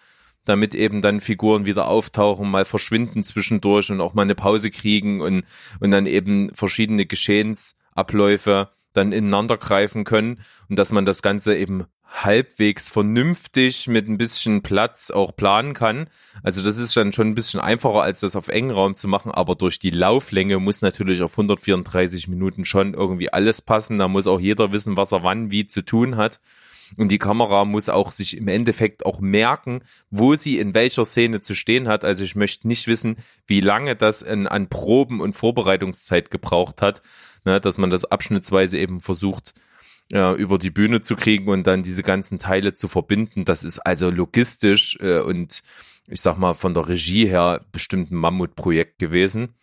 damit 0.44 0.74
eben 0.74 1.00
dann 1.02 1.20
Figuren 1.20 1.66
wieder 1.66 1.88
auftauchen, 1.88 2.50
mal 2.50 2.64
verschwinden 2.64 3.24
zwischendurch 3.24 3.90
und 3.90 4.00
auch 4.00 4.14
mal 4.14 4.22
eine 4.22 4.34
Pause 4.34 4.70
kriegen 4.70 5.20
und 5.20 5.44
und 5.80 5.90
dann 5.90 6.06
eben 6.06 6.54
verschiedene 6.54 7.06
Geschehensabläufe 7.06 8.68
dann 8.92 9.12
ineinander 9.12 9.56
greifen 9.56 10.04
können 10.04 10.40
und 10.68 10.78
dass 10.78 10.92
man 10.92 11.04
das 11.04 11.22
Ganze 11.22 11.56
eben 11.56 11.84
halbwegs 12.10 12.88
vernünftig 12.88 13.86
mit 13.86 14.08
ein 14.08 14.18
bisschen 14.18 14.62
Platz 14.62 15.10
auch 15.10 15.34
planen 15.36 15.74
kann. 15.74 16.08
Also 16.42 16.62
das 16.62 16.76
ist 16.76 16.96
dann 16.96 17.12
schon 17.12 17.28
ein 17.28 17.34
bisschen 17.34 17.60
einfacher, 17.60 18.02
als 18.02 18.20
das 18.20 18.34
auf 18.34 18.48
engen 18.48 18.72
Raum 18.72 18.96
zu 18.96 19.06
machen, 19.06 19.30
aber 19.30 19.54
durch 19.54 19.78
die 19.78 19.90
Lauflänge 19.90 20.58
muss 20.58 20.82
natürlich 20.82 21.22
auf 21.22 21.32
134 21.32 22.26
Minuten 22.28 22.64
schon 22.64 22.94
irgendwie 22.94 23.32
alles 23.32 23.62
passen. 23.62 23.98
Da 23.98 24.08
muss 24.08 24.26
auch 24.26 24.40
jeder 24.40 24.72
wissen, 24.72 24.96
was 24.96 25.12
er 25.12 25.22
wann 25.22 25.50
wie 25.50 25.66
zu 25.66 25.82
tun 25.82 26.16
hat. 26.16 26.40
Und 26.96 27.10
die 27.10 27.18
Kamera 27.18 27.64
muss 27.64 27.88
auch 27.88 28.12
sich 28.12 28.36
im 28.36 28.48
Endeffekt 28.48 29.06
auch 29.06 29.20
merken, 29.20 29.82
wo 30.10 30.34
sie 30.34 30.58
in 30.58 30.74
welcher 30.74 31.04
Szene 31.04 31.40
zu 31.40 31.54
stehen 31.54 31.88
hat. 31.88 32.04
Also 32.04 32.24
ich 32.24 32.36
möchte 32.36 32.68
nicht 32.68 32.86
wissen, 32.86 33.16
wie 33.46 33.60
lange 33.60 33.96
das 33.96 34.22
an, 34.22 34.46
an 34.46 34.68
Proben 34.68 35.20
und 35.20 35.34
Vorbereitungszeit 35.34 36.30
gebraucht 36.30 36.82
hat, 36.82 37.02
ne, 37.44 37.60
dass 37.60 37.78
man 37.78 37.90
das 37.90 38.04
abschnittsweise 38.04 38.78
eben 38.78 39.00
versucht, 39.00 39.54
ja, 40.12 40.34
über 40.34 40.58
die 40.58 40.70
Bühne 40.70 41.00
zu 41.00 41.14
kriegen 41.14 41.48
und 41.48 41.66
dann 41.66 41.82
diese 41.82 42.02
ganzen 42.02 42.38
Teile 42.38 42.74
zu 42.74 42.88
verbinden. 42.88 43.44
Das 43.44 43.62
ist 43.62 43.78
also 43.78 44.10
logistisch 44.10 44.98
äh, 45.00 45.20
und 45.20 45.62
ich 46.08 46.20
sag 46.20 46.36
mal 46.36 46.54
von 46.54 46.74
der 46.74 46.88
Regie 46.88 47.26
her 47.26 47.64
bestimmt 47.70 48.10
ein 48.10 48.16
Mammutprojekt 48.16 48.98
gewesen. 48.98 49.54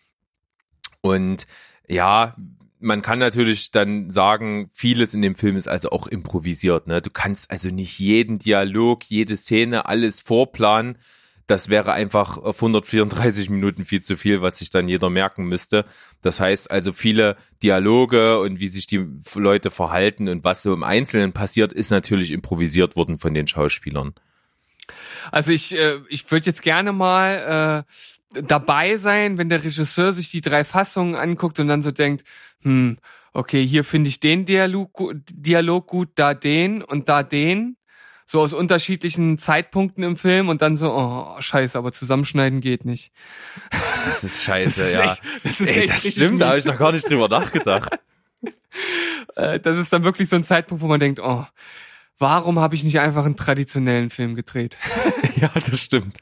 Und 1.02 1.46
ja, 1.90 2.36
man 2.80 3.02
kann 3.02 3.20
natürlich 3.20 3.72
dann 3.72 4.12
sagen, 4.12 4.70
vieles 4.74 5.14
in 5.14 5.22
dem 5.22 5.36
Film 5.36 5.58
ist 5.58 5.68
also 5.68 5.90
auch 5.90 6.08
improvisiert. 6.08 6.88
Ne? 6.88 7.02
Du 7.02 7.10
kannst 7.10 7.52
also 7.52 7.70
nicht 7.70 8.00
jeden 8.00 8.40
Dialog, 8.40 9.04
jede 9.06 9.38
Szene, 9.38 9.86
alles 9.86 10.22
vorplanen. 10.22 10.98
Das 11.48 11.70
wäre 11.70 11.94
einfach 11.94 12.38
auf 12.38 12.58
134 12.58 13.50
Minuten 13.50 13.86
viel 13.86 14.02
zu 14.02 14.18
viel, 14.18 14.42
was 14.42 14.58
sich 14.58 14.70
dann 14.70 14.90
jeder 14.90 15.10
merken 15.10 15.46
müsste. 15.46 15.86
Das 16.22 16.42
heißt 16.42 16.70
also 16.70 16.92
viele 16.92 17.38
Dialoge 17.64 18.40
und 18.42 18.60
wie 18.60 18.68
sich 18.68 18.86
die 18.86 19.06
Leute 19.34 19.72
verhalten 19.72 20.28
und 20.28 20.44
was 20.44 20.62
so 20.62 20.74
im 20.74 20.84
Einzelnen 20.84 21.32
passiert, 21.32 21.72
ist 21.72 21.90
natürlich 21.90 22.32
improvisiert 22.32 22.98
worden 22.98 23.18
von 23.18 23.34
den 23.34 23.48
Schauspielern. 23.48 24.14
Also 25.32 25.52
ich, 25.52 25.78
äh, 25.78 26.00
ich 26.10 26.30
würde 26.30 26.48
jetzt 26.48 26.62
gerne 26.62 26.92
mal 26.92 27.86
äh, 27.88 27.92
dabei 28.34 28.98
sein, 28.98 29.38
wenn 29.38 29.50
der 29.50 29.64
Regisseur 29.64 30.14
sich 30.14 30.32
die 30.32 30.42
drei 30.42 30.64
Fassungen 30.64 31.16
anguckt 31.16 31.60
und 31.60 31.68
dann 31.68 31.82
so 31.82 31.92
denkt, 31.92 32.24
hm, 32.62 32.98
okay, 33.34 33.66
hier 33.66 33.84
finde 33.84 34.10
ich 34.10 34.20
den 34.20 34.46
Dialog, 34.46 35.14
Dialog 35.32 35.88
gut, 35.88 36.10
da 36.16 36.34
den 36.34 36.82
und 36.82 37.10
da 37.10 37.24
den. 37.24 37.78
So 38.30 38.42
aus 38.42 38.52
unterschiedlichen 38.52 39.38
Zeitpunkten 39.38 40.04
im 40.04 40.18
Film 40.18 40.50
und 40.50 40.62
dann 40.62 40.76
so, 40.76 40.92
oh, 40.92 41.42
scheiße, 41.42 41.78
aber 41.78 41.94
zusammenschneiden 41.94 42.60
geht 42.60 42.84
nicht. 42.84 43.14
Das 44.04 44.26
ist 44.26 44.44
scheiße, 44.44 44.70
Das 44.70 44.78
ist 44.80 44.94
ja. 44.94 45.04
echt, 45.04 45.22
das 45.44 45.62
ist 45.62 45.70
Ey, 45.70 45.84
echt 45.84 45.94
das 45.94 46.12
stimmt, 46.12 46.42
da 46.42 46.50
habe 46.50 46.60
ich 46.60 46.66
noch 46.66 46.78
gar 46.78 46.92
nicht 46.92 47.10
drüber 47.10 47.30
nachgedacht. 47.30 47.90
Äh, 49.36 49.60
das 49.60 49.78
ist 49.78 49.92
dann 49.94 50.04
wirklich 50.04 50.30
so 50.30 50.36
ein 50.36 50.44
Zeitpunkt, 50.44 50.82
wo 50.82 50.88
man 50.88 51.00
denkt, 51.00 51.20
oh, 51.20 51.46
warum 52.18 52.60
habe 52.60 52.76
ich 52.76 52.84
nicht 52.84 53.00
einfach 53.00 53.26
einen 53.26 53.36
traditionellen 53.36 54.10
Film 54.10 54.36
gedreht? 54.36 54.78
ja, 55.36 55.52
das 55.54 55.82
stimmt. 55.82 56.18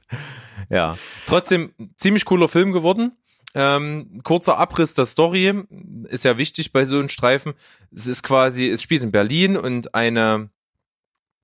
Ja. 0.70 0.98
Trotzdem, 1.28 1.74
ziemlich 1.98 2.26
cooler 2.26 2.48
Film 2.48 2.72
geworden. 2.72 3.12
Ähm, 3.54 4.20
kurzer 4.24 4.58
Abriss 4.58 4.96
der 4.96 5.06
Story 5.06 5.64
ist 6.10 6.26
ja 6.26 6.38
wichtig 6.38 6.74
bei 6.74 6.84
so 6.84 7.00
einem 7.00 7.10
Streifen. 7.10 7.54
Es 7.96 8.06
ist 8.06 8.22
quasi, 8.22 8.68
es 8.70 8.82
spielt 8.82 9.02
in 9.02 9.12
Berlin 9.12 9.56
und 9.56 9.96
eine, 9.96 10.50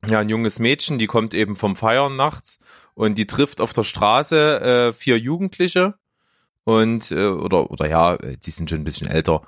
ja, 0.06 0.20
ein 0.20 0.28
junges 0.28 0.60
Mädchen, 0.60 1.00
die 1.00 1.08
kommt 1.08 1.34
eben 1.34 1.56
vom 1.56 1.78
Feiern 1.78 2.18
nachts 2.18 2.60
und 2.96 3.18
die 3.18 3.28
trifft 3.28 3.62
auf 3.62 3.72
der 3.72 3.84
Straße 3.84 4.62
äh, 4.62 4.94
vier 4.94 5.18
Jugendliche 5.18 5.96
und, 6.66 7.12
äh, 7.12 7.28
oder, 7.28 7.72
oder 7.72 7.88
ja, 7.88 8.16
äh, 8.16 8.38
die 8.38 8.52
sind 8.52 8.70
schon 8.70 8.82
ein 8.82 8.84
bisschen 8.84 9.08
älter. 9.08 9.42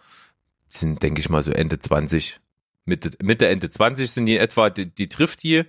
Die 0.71 0.77
sind, 0.77 1.03
denke 1.03 1.19
ich 1.19 1.29
mal, 1.29 1.43
so 1.43 1.51
Ende 1.51 1.79
20. 1.79 2.39
Mitte, 2.85 3.11
Mitte, 3.21 3.47
Ende 3.47 3.69
20 3.69 4.09
sind 4.09 4.25
die 4.25 4.37
etwa, 4.37 4.69
die, 4.69 4.85
die 4.85 5.09
trifft 5.09 5.43
die 5.43 5.65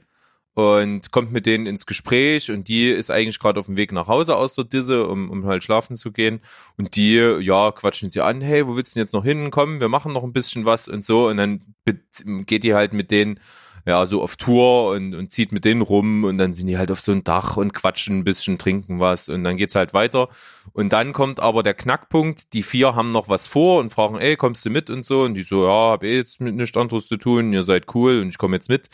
und 0.55 1.11
kommt 1.11 1.33
mit 1.33 1.47
denen 1.47 1.67
ins 1.67 1.85
Gespräch 1.85 2.51
und 2.51 2.69
die 2.69 2.89
ist 2.89 3.11
eigentlich 3.11 3.39
gerade 3.39 3.61
auf 3.61 3.67
dem 3.67 3.77
Weg 3.77 3.93
nach 3.93 4.07
Hause 4.07 4.37
aus 4.37 4.55
der 4.55 4.65
Disse, 4.65 5.07
um, 5.07 5.31
um 5.31 5.47
halt 5.47 5.65
schlafen 5.65 5.97
zu 5.97 6.13
gehen 6.13 6.41
und 6.77 6.97
die, 6.97 7.17
ja, 7.17 7.73
quatschen 7.73 8.11
sie 8.11 8.21
an, 8.21 8.41
hey, 8.41 8.67
wo 8.67 8.77
willst 8.77 8.95
du 8.95 9.01
denn 9.01 9.05
jetzt 9.05 9.13
noch 9.13 9.25
hin? 9.25 9.51
Komm, 9.51 9.81
wir 9.81 9.89
machen 9.89 10.13
noch 10.13 10.23
ein 10.23 10.33
bisschen 10.33 10.65
was 10.65 10.89
und 10.89 11.05
so 11.05 11.29
und 11.29 11.37
dann 11.37 11.61
geht 12.47 12.63
die 12.63 12.75
halt 12.75 12.93
mit 12.93 13.11
denen 13.11 13.41
ja, 13.87 14.07
so 14.07 14.23
auf 14.23 14.37
Tour 14.37 14.93
und, 14.93 15.15
und 15.15 15.31
zieht 15.31 15.53
mit 15.53 15.65
denen 15.65 15.83
rum 15.83 16.25
und 16.25 16.39
dann 16.39 16.55
sind 16.55 16.69
die 16.69 16.79
halt 16.79 16.91
auf 16.91 17.01
so 17.01 17.13
ein 17.13 17.23
Dach 17.23 17.59
und 17.59 17.75
quatschen 17.75 18.19
ein 18.19 18.25
bisschen, 18.25 18.57
trinken 18.57 18.99
was 18.99 19.29
und 19.29 19.45
dann 19.45 19.59
geht's 19.59 19.75
halt 19.75 19.93
weiter. 19.93 20.29
Und 20.73 20.95
dann 20.95 21.13
kommt 21.13 21.39
aber 21.39 21.63
der 21.63 21.75
Knackpunkt, 21.75 22.55
die 22.55 22.63
vier 22.63 22.95
haben 22.95 23.13
noch 23.13 23.29
was 23.29 23.47
vor 23.47 23.81
und 23.81 23.91
fragen, 23.91 24.17
ey, 24.17 24.37
kommst 24.37 24.65
du 24.65 24.71
mit 24.71 24.89
und 24.89 25.05
so? 25.05 25.23
Und 25.23 25.35
die 25.35 25.43
so, 25.43 25.67
ja, 25.67 25.91
hab 25.91 26.03
eh 26.03 26.17
jetzt 26.17 26.41
mit 26.41 26.55
nichts 26.55 26.77
anderes 26.79 27.09
zu 27.09 27.19
tun, 27.19 27.53
ihr 27.53 27.63
seid 27.63 27.95
cool 27.95 28.21
und 28.21 28.29
ich 28.29 28.39
komme 28.39 28.57
jetzt 28.57 28.71
mit. 28.71 28.89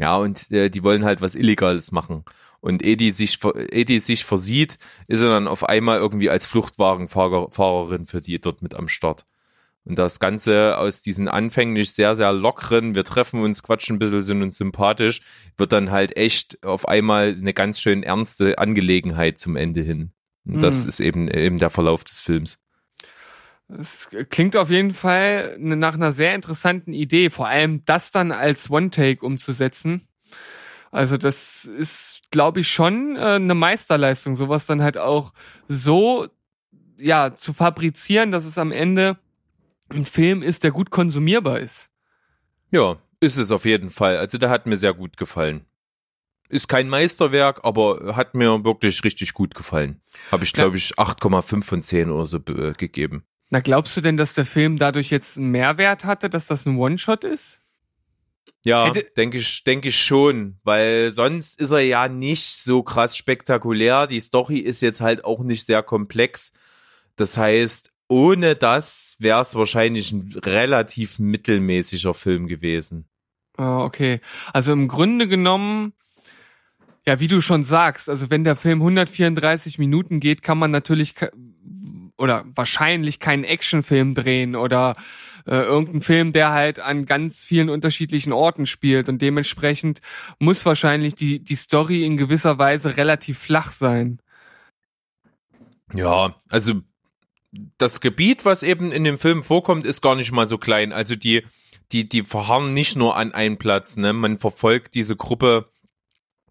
Ja, 0.00 0.16
und 0.16 0.50
äh, 0.50 0.70
die 0.70 0.82
wollen 0.82 1.04
halt 1.04 1.20
was 1.20 1.34
Illegales 1.34 1.92
machen. 1.92 2.24
Und 2.60 2.82
die 2.82 3.10
sich, 3.10 3.38
die 3.38 3.98
sich 4.00 4.24
versieht, 4.24 4.78
ist 5.08 5.20
er 5.20 5.28
dann 5.28 5.46
auf 5.46 5.68
einmal 5.68 5.98
irgendwie 5.98 6.30
als 6.30 6.46
Fluchtwagenfahrerin 6.46 8.06
für 8.06 8.20
die 8.20 8.40
dort 8.40 8.62
mit 8.62 8.74
am 8.74 8.88
Start. 8.88 9.26
Und 9.84 9.98
das 9.98 10.20
Ganze 10.20 10.76
aus 10.78 11.02
diesen 11.02 11.28
anfänglich 11.28 11.92
sehr, 11.92 12.14
sehr 12.16 12.32
lockeren, 12.32 12.94
wir 12.94 13.04
treffen 13.04 13.42
uns, 13.42 13.62
quatschen 13.62 13.96
ein 13.96 13.98
bisschen, 13.98 14.20
sind 14.20 14.42
uns 14.42 14.56
sympathisch, 14.58 15.20
wird 15.56 15.72
dann 15.72 15.90
halt 15.90 16.16
echt 16.16 16.64
auf 16.64 16.86
einmal 16.86 17.34
eine 17.38 17.54
ganz 17.54 17.80
schön 17.80 18.02
ernste 18.02 18.58
Angelegenheit 18.58 19.38
zum 19.38 19.56
Ende 19.56 19.80
hin. 19.80 20.12
Und 20.46 20.62
das 20.62 20.84
Mhm. 20.84 20.88
ist 20.88 21.00
eben, 21.00 21.28
eben 21.28 21.58
der 21.58 21.70
Verlauf 21.70 22.04
des 22.04 22.20
Films. 22.20 22.58
Es 23.78 24.08
klingt 24.30 24.56
auf 24.56 24.70
jeden 24.70 24.92
Fall 24.92 25.56
nach 25.58 25.94
einer 25.94 26.12
sehr 26.12 26.34
interessanten 26.34 26.92
Idee, 26.92 27.30
vor 27.30 27.46
allem 27.46 27.84
das 27.84 28.10
dann 28.10 28.32
als 28.32 28.70
One-Take 28.70 29.24
umzusetzen. 29.24 30.02
Also 30.90 31.16
das 31.16 31.64
ist, 31.66 32.22
glaube 32.30 32.60
ich, 32.60 32.70
schon 32.70 33.16
äh, 33.16 33.20
eine 33.20 33.54
Meisterleistung, 33.54 34.34
sowas 34.34 34.66
dann 34.66 34.82
halt 34.82 34.98
auch 34.98 35.32
so 35.68 36.26
ja 36.98 37.34
zu 37.34 37.52
fabrizieren, 37.52 38.32
dass 38.32 38.44
es 38.44 38.58
am 38.58 38.72
Ende 38.72 39.18
ein 39.88 40.04
Film 40.04 40.42
ist, 40.42 40.64
der 40.64 40.70
gut 40.72 40.90
konsumierbar 40.90 41.60
ist. 41.60 41.90
Ja, 42.70 42.96
ist 43.20 43.36
es 43.36 43.52
auf 43.52 43.64
jeden 43.64 43.90
Fall. 43.90 44.18
Also 44.18 44.38
der 44.38 44.50
hat 44.50 44.66
mir 44.66 44.76
sehr 44.76 44.94
gut 44.94 45.16
gefallen. 45.16 45.64
Ist 46.48 46.68
kein 46.68 46.88
Meisterwerk, 46.88 47.60
aber 47.62 48.16
hat 48.16 48.34
mir 48.34 48.64
wirklich 48.64 49.04
richtig 49.04 49.34
gut 49.34 49.54
gefallen. 49.54 50.00
Habe 50.32 50.42
ich, 50.42 50.52
glaube 50.52 50.76
ich, 50.76 50.94
8,5 50.98 51.62
von 51.62 51.82
10 51.82 52.10
oder 52.10 52.26
so 52.26 52.38
äh, 52.38 52.72
gegeben. 52.72 53.24
Na, 53.50 53.60
glaubst 53.60 53.96
du 53.96 54.00
denn, 54.00 54.16
dass 54.16 54.34
der 54.34 54.46
Film 54.46 54.78
dadurch 54.78 55.10
jetzt 55.10 55.36
einen 55.36 55.50
Mehrwert 55.50 56.04
hatte, 56.04 56.30
dass 56.30 56.46
das 56.46 56.66
ein 56.66 56.76
One-Shot 56.76 57.24
ist? 57.24 57.62
Ja, 58.64 58.92
denke 59.16 59.38
ich, 59.38 59.64
denke 59.64 59.88
ich 59.88 59.98
schon, 59.98 60.58
weil 60.64 61.10
sonst 61.10 61.60
ist 61.60 61.70
er 61.70 61.80
ja 61.80 62.08
nicht 62.08 62.46
so 62.46 62.82
krass 62.82 63.16
spektakulär. 63.16 64.06
Die 64.06 64.20
Story 64.20 64.58
ist 64.58 64.82
jetzt 64.82 65.00
halt 65.00 65.24
auch 65.24 65.42
nicht 65.42 65.64
sehr 65.64 65.82
komplex. 65.82 66.52
Das 67.16 67.36
heißt, 67.36 67.90
ohne 68.06 68.56
das 68.56 69.16
wäre 69.18 69.40
es 69.40 69.54
wahrscheinlich 69.54 70.12
ein 70.12 70.30
relativ 70.44 71.18
mittelmäßiger 71.18 72.12
Film 72.12 72.48
gewesen. 72.48 73.08
Ah, 73.56 73.82
okay. 73.82 74.20
Also 74.52 74.72
im 74.72 74.88
Grunde 74.88 75.26
genommen, 75.26 75.94
ja, 77.06 77.18
wie 77.18 77.28
du 77.28 77.40
schon 77.40 77.62
sagst, 77.62 78.10
also 78.10 78.30
wenn 78.30 78.44
der 78.44 78.56
Film 78.56 78.80
134 78.80 79.78
Minuten 79.78 80.20
geht, 80.20 80.42
kann 80.42 80.58
man 80.58 80.70
natürlich 80.70 81.14
oder 82.20 82.44
wahrscheinlich 82.54 83.18
keinen 83.18 83.44
Actionfilm 83.44 84.14
drehen 84.14 84.54
oder 84.54 84.96
äh, 85.46 85.62
irgendeinen 85.62 86.02
Film, 86.02 86.32
der 86.32 86.50
halt 86.50 86.78
an 86.78 87.06
ganz 87.06 87.44
vielen 87.44 87.70
unterschiedlichen 87.70 88.32
Orten 88.32 88.66
spielt 88.66 89.08
und 89.08 89.22
dementsprechend 89.22 90.00
muss 90.38 90.64
wahrscheinlich 90.66 91.14
die 91.14 91.42
die 91.42 91.54
Story 91.54 92.04
in 92.04 92.16
gewisser 92.16 92.58
Weise 92.58 92.96
relativ 92.96 93.38
flach 93.38 93.72
sein. 93.72 94.20
Ja, 95.94 96.36
also 96.48 96.74
das 97.78 98.00
Gebiet, 98.00 98.44
was 98.44 98.62
eben 98.62 98.92
in 98.92 99.04
dem 99.04 99.18
Film 99.18 99.42
vorkommt, 99.42 99.84
ist 99.84 100.02
gar 100.02 100.14
nicht 100.14 100.32
mal 100.32 100.46
so 100.46 100.58
klein. 100.58 100.92
Also 100.92 101.16
die, 101.16 101.44
die, 101.92 102.08
die 102.08 102.22
verharren 102.22 102.70
nicht 102.70 102.96
nur 102.96 103.16
an 103.16 103.32
einem 103.32 103.56
Platz. 103.56 103.96
Ne? 103.96 104.12
Man 104.12 104.38
verfolgt 104.38 104.94
diese 104.94 105.16
Gruppe 105.16 105.68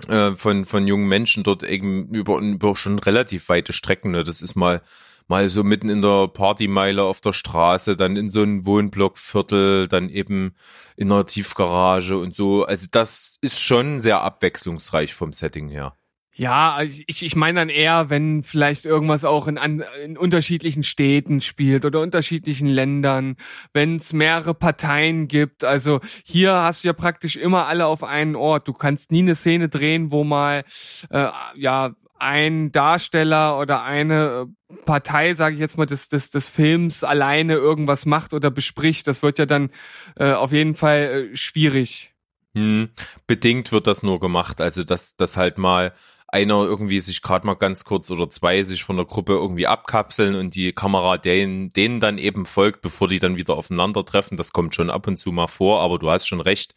äh, 0.08 0.32
von 0.32 0.66
von 0.66 0.88
jungen 0.88 1.08
Menschen 1.08 1.44
dort 1.44 1.64
eben 1.64 2.10
über, 2.10 2.40
über 2.40 2.76
schon 2.76 3.00
relativ 3.00 3.50
weite 3.50 3.74
Strecken. 3.74 4.12
Ne? 4.12 4.24
Das 4.24 4.42
ist 4.42 4.56
mal 4.56 4.82
mal 5.30 5.50
so 5.50 5.64
mitten 5.64 5.90
in 5.90 6.02
der 6.02 6.28
Partymeile 6.28 7.04
auf 7.04 7.22
der 7.22 7.34
Straße, 7.34 7.96
dann 7.96 8.18
in 8.18 8.30
so 8.30 8.42
einem 8.42 8.66
Wohnblockviertel, 8.66 9.88
dann 9.88 10.10
eben 10.10 10.56
in 10.98 11.12
einer 11.12 11.26
Tiefgarage 11.26 12.18
und 12.18 12.36
so. 12.36 12.66
Also 12.66 12.88
das 12.92 13.38
ist 13.42 13.62
schon 13.62 14.00
sehr 14.00 14.22
abwechslungsreich 14.22 15.14
vom 15.14 15.32
Setting 15.32 15.70
her. 15.70 15.96
Ja, 16.40 16.82
ich, 16.82 17.22
ich 17.22 17.36
meine 17.36 17.60
dann 17.60 17.70
eher, 17.70 18.10
wenn 18.10 18.44
vielleicht 18.44 18.86
irgendwas 18.86 19.26
auch 19.26 19.48
in, 19.48 19.58
an, 19.58 19.84
in 20.02 20.18
unterschiedlichen 20.18 20.84
Städten 20.84 21.42
spielt 21.42 21.84
oder 21.84 22.00
unterschiedlichen 22.00 22.68
Ländern, 22.68 23.36
wenn 23.74 23.98
es 23.98 24.14
mehrere 24.14 24.54
Parteien 24.54 25.28
gibt. 25.28 25.66
Also 25.66 26.00
hier 26.26 26.54
hast 26.54 26.84
du 26.84 26.88
ja 26.88 26.94
praktisch 26.94 27.36
immer 27.36 27.66
alle 27.68 27.88
auf 27.88 28.06
einen 28.06 28.38
Ort. 28.38 28.70
Du 28.70 28.74
kannst 28.74 29.12
nie 29.12 29.20
eine 29.20 29.36
Szene 29.36 29.68
drehen, 29.68 30.12
wo 30.12 30.24
mal 30.24 30.64
äh, 31.10 31.28
ja 31.56 31.92
ein 32.22 32.72
Darsteller 32.72 33.60
oder 33.60 33.84
eine 33.84 34.48
äh, 34.70 34.76
Partei, 34.86 35.34
sage 35.36 35.56
ich 35.56 35.62
jetzt 35.62 35.78
mal, 35.78 35.86
des, 35.86 36.10
des, 36.10 36.32
des 36.32 36.48
Films 36.48 37.04
alleine 37.04 37.54
irgendwas 37.54 38.06
macht 38.06 38.34
oder 38.34 38.52
bespricht. 38.52 39.08
Das 39.08 39.24
wird 39.24 39.40
ja 39.40 39.46
dann 39.46 39.70
äh, 40.16 40.34
auf 40.34 40.52
jeden 40.52 40.76
Fall 40.76 41.30
äh, 41.32 41.36
schwierig. 41.36 42.14
Hm, 42.56 42.90
bedingt 43.28 43.72
wird 43.72 43.88
das 43.88 44.04
nur 44.04 44.20
gemacht, 44.20 44.60
also 44.60 44.84
dass, 44.84 45.16
dass 45.16 45.38
halt 45.38 45.58
mal 45.60 45.94
einer 46.32 46.64
irgendwie 46.64 47.00
sich 47.00 47.22
gerade 47.22 47.48
mal 47.48 47.56
ganz 47.56 47.84
kurz 47.84 48.10
oder 48.12 48.30
zwei 48.30 48.62
sich 48.64 48.84
von 48.84 48.98
der 48.98 49.06
Gruppe 49.06 49.34
irgendwie 49.34 49.68
abkapseln 49.68 50.36
und 50.36 50.54
die 50.56 50.74
Kamera 50.74 51.18
denen, 51.18 51.74
denen 51.74 52.00
dann 52.00 52.18
eben 52.18 52.46
folgt, 52.46 52.82
bevor 52.82 53.08
die 53.08 53.20
dann 53.20 53.36
wieder 53.36 53.56
aufeinandertreffen. 53.56 54.38
Das 54.38 54.54
kommt 54.54 54.76
schon 54.76 54.90
ab 54.90 55.08
und 55.08 55.18
zu 55.18 55.32
mal 55.32 55.48
vor, 55.48 55.82
aber 55.82 55.98
du 55.98 56.10
hast 56.10 56.28
schon 56.28 56.42
recht. 56.42 56.74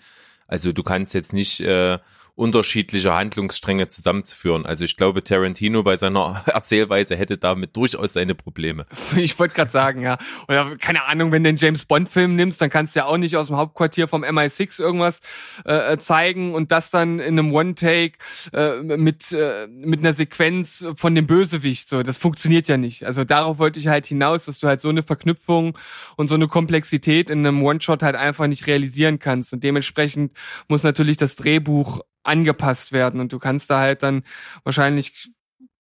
Also 0.47 0.73
du 0.73 0.83
kannst 0.83 1.15
jetzt 1.15 1.33
nicht 1.33 1.61
äh, 1.61 1.99
unterschiedliche 2.35 3.13
Handlungsstränge 3.13 3.89
zusammenzuführen. 3.89 4.65
Also 4.65 4.85
ich 4.85 4.97
glaube, 4.97 5.23
Tarantino 5.23 5.83
bei 5.83 5.97
seiner 5.97 6.43
Erzählweise 6.47 7.15
hätte 7.15 7.37
damit 7.37 7.77
durchaus 7.77 8.15
seine 8.15 8.35
Probleme. 8.35 8.87
Ich 9.23 9.39
wollte 9.39 9.55
gerade 9.55 9.71
sagen, 9.71 10.03
ja. 10.03 10.17
Oder 10.49 10.77
keine 10.77 11.05
Ahnung, 11.05 11.33
wenn 11.33 11.45
du 11.45 11.51
einen 11.51 11.59
James 11.59 11.85
Bond-Film 11.85 12.35
nimmst, 12.35 12.61
dann 12.61 12.71
kannst 12.71 12.97
du 12.97 13.01
ja 13.01 13.07
auch 13.07 13.19
nicht 13.19 13.37
aus 13.37 13.49
dem 13.49 13.57
Hauptquartier 13.57 14.09
vom 14.09 14.25
MI6 14.25 14.81
irgendwas 14.81 15.21
äh, 15.65 15.97
zeigen 15.99 16.55
und 16.55 16.73
das 16.73 16.91
dann 16.91 17.19
in 17.19 17.39
einem 17.39 17.53
One-Take 17.53 18.15
äh, 18.53 18.81
mit, 18.83 19.33
äh, 19.33 19.69
mit 19.69 20.01
einer 20.01 20.13
Sequenz 20.13 20.87
von 20.97 21.15
dem 21.15 21.27
Bösewicht. 21.27 21.89
So, 21.89 22.03
das 22.03 22.19
funktioniert 22.19 22.69
ja 22.69 22.79
nicht. 22.79 23.05
Also 23.05 23.25
darauf 23.25 23.59
wollte 23.59 23.79
ich 23.79 23.89
halt 23.89 24.07
hinaus, 24.07 24.47
dass 24.47 24.59
du 24.59 24.67
halt 24.67 24.81
so 24.81 24.89
eine 24.89 25.03
Verknüpfung 25.03 25.79
und 26.17 26.29
so 26.29 26.35
eine 26.35 26.49
Komplexität 26.49 27.31
in 27.31 27.47
einem 27.47 27.63
One-Shot 27.63 28.03
halt 28.03 28.17
einfach 28.17 28.47
nicht 28.47 28.67
realisieren 28.67 29.19
kannst. 29.19 29.53
Und 29.53 29.63
dementsprechend 29.63 30.33
muss 30.69 30.83
natürlich 30.83 31.17
das 31.19 31.37
Drehbuch 31.37 32.01
angepasst 32.23 32.93
werden 32.93 33.21
und 33.21 33.33
du 33.33 33.39
kannst 33.39 33.71
da 33.71 33.81
halt 33.81 34.03
dann 34.03 34.23
wahrscheinlich 34.65 35.31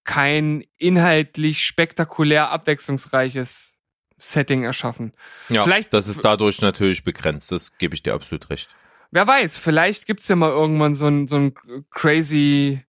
kein 0.05 0.64
inhaltlich 0.78 1.64
spektakulär 1.64 2.51
abwechslungsreiches 2.51 3.78
Setting 4.16 4.64
erschaffen. 4.64 5.12
Ja, 5.49 5.64
Vielleicht- 5.64 5.93
das 5.93 6.07
ist 6.09 6.24
dadurch 6.24 6.61
natürlich 6.61 7.03
begrenzt. 7.05 7.51
Das 7.53 7.76
gebe 7.78 7.95
ich 7.95 8.03
dir 8.03 8.14
absolut 8.14 8.51
recht. 8.51 8.68
Wer 9.11 9.26
weiß, 9.26 9.59
vielleicht 9.59 10.07
gibt's 10.07 10.28
ja 10.28 10.36
mal 10.36 10.51
irgendwann 10.51 10.95
so 10.95 11.07
einen 11.07 11.28
so 11.28 11.36
einen 11.36 11.55
crazy 11.90 12.82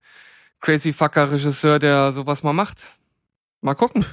crazy 0.62 0.94
fucker 0.94 1.32
Regisseur, 1.32 1.78
der 1.80 2.12
sowas 2.14 2.44
mal 2.44 2.54
macht. 2.54 2.78
Mal 3.62 3.74
gucken. 3.76 4.06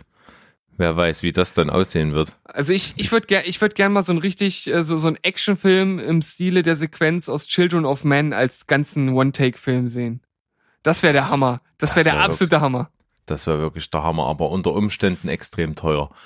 Wer 0.80 0.96
weiß, 0.96 1.22
wie 1.22 1.32
das 1.32 1.52
dann 1.52 1.68
aussehen 1.68 2.14
wird. 2.14 2.32
Also 2.44 2.72
ich 2.72 2.94
ich 2.96 3.12
würde 3.12 3.26
gern 3.26 3.42
ich 3.44 3.60
würde 3.60 3.74
gern 3.74 3.92
mal 3.92 4.02
so 4.02 4.12
ein 4.12 4.18
richtig 4.18 4.66
äh, 4.66 4.82
so 4.82 4.96
so 4.96 5.08
ein 5.08 5.18
Actionfilm 5.22 5.98
im 5.98 6.22
Stile 6.22 6.62
der 6.62 6.74
Sequenz 6.74 7.28
aus 7.28 7.46
Children 7.46 7.84
of 7.84 8.02
Men 8.04 8.32
als 8.32 8.66
ganzen 8.66 9.10
One-Take-Film 9.10 9.90
sehen. 9.90 10.22
Das 10.82 11.02
wäre 11.02 11.12
der 11.12 11.28
Hammer. 11.28 11.60
Das 11.76 11.96
wäre 11.96 12.04
der 12.04 12.14
wär 12.14 12.22
absolute 12.22 12.62
Hammer. 12.62 12.90
Das 13.26 13.46
wäre 13.46 13.58
wirklich 13.60 13.90
der 13.90 14.02
Hammer, 14.02 14.26
aber 14.26 14.48
unter 14.50 14.72
Umständen 14.72 15.28
extrem 15.28 15.74
teuer. 15.74 16.10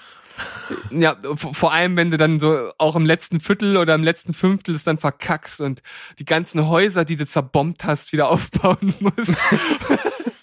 Ja, 0.90 1.16
vor 1.34 1.72
allem, 1.72 1.96
wenn 1.96 2.11
du 2.11 2.16
dann 2.16 2.40
so 2.40 2.72
auch 2.78 2.96
im 2.96 3.07
letzten 3.07 3.38
Viertel 3.38 3.76
oder 3.76 3.94
im 3.94 4.02
letzten 4.02 4.34
Fünftel 4.34 4.74
es 4.74 4.82
dann 4.82 4.96
verkackst 4.96 5.61
und 5.61 5.80
die 6.18 6.24
ganzen 6.24 6.66
Häuser, 6.68 7.05
die 7.05 7.14
du 7.16 7.24
zerbombt 7.26 7.84
hast, 7.84 8.12
wieder 8.12 8.28
aufbauen 8.30 8.94
musst. 9.00 9.36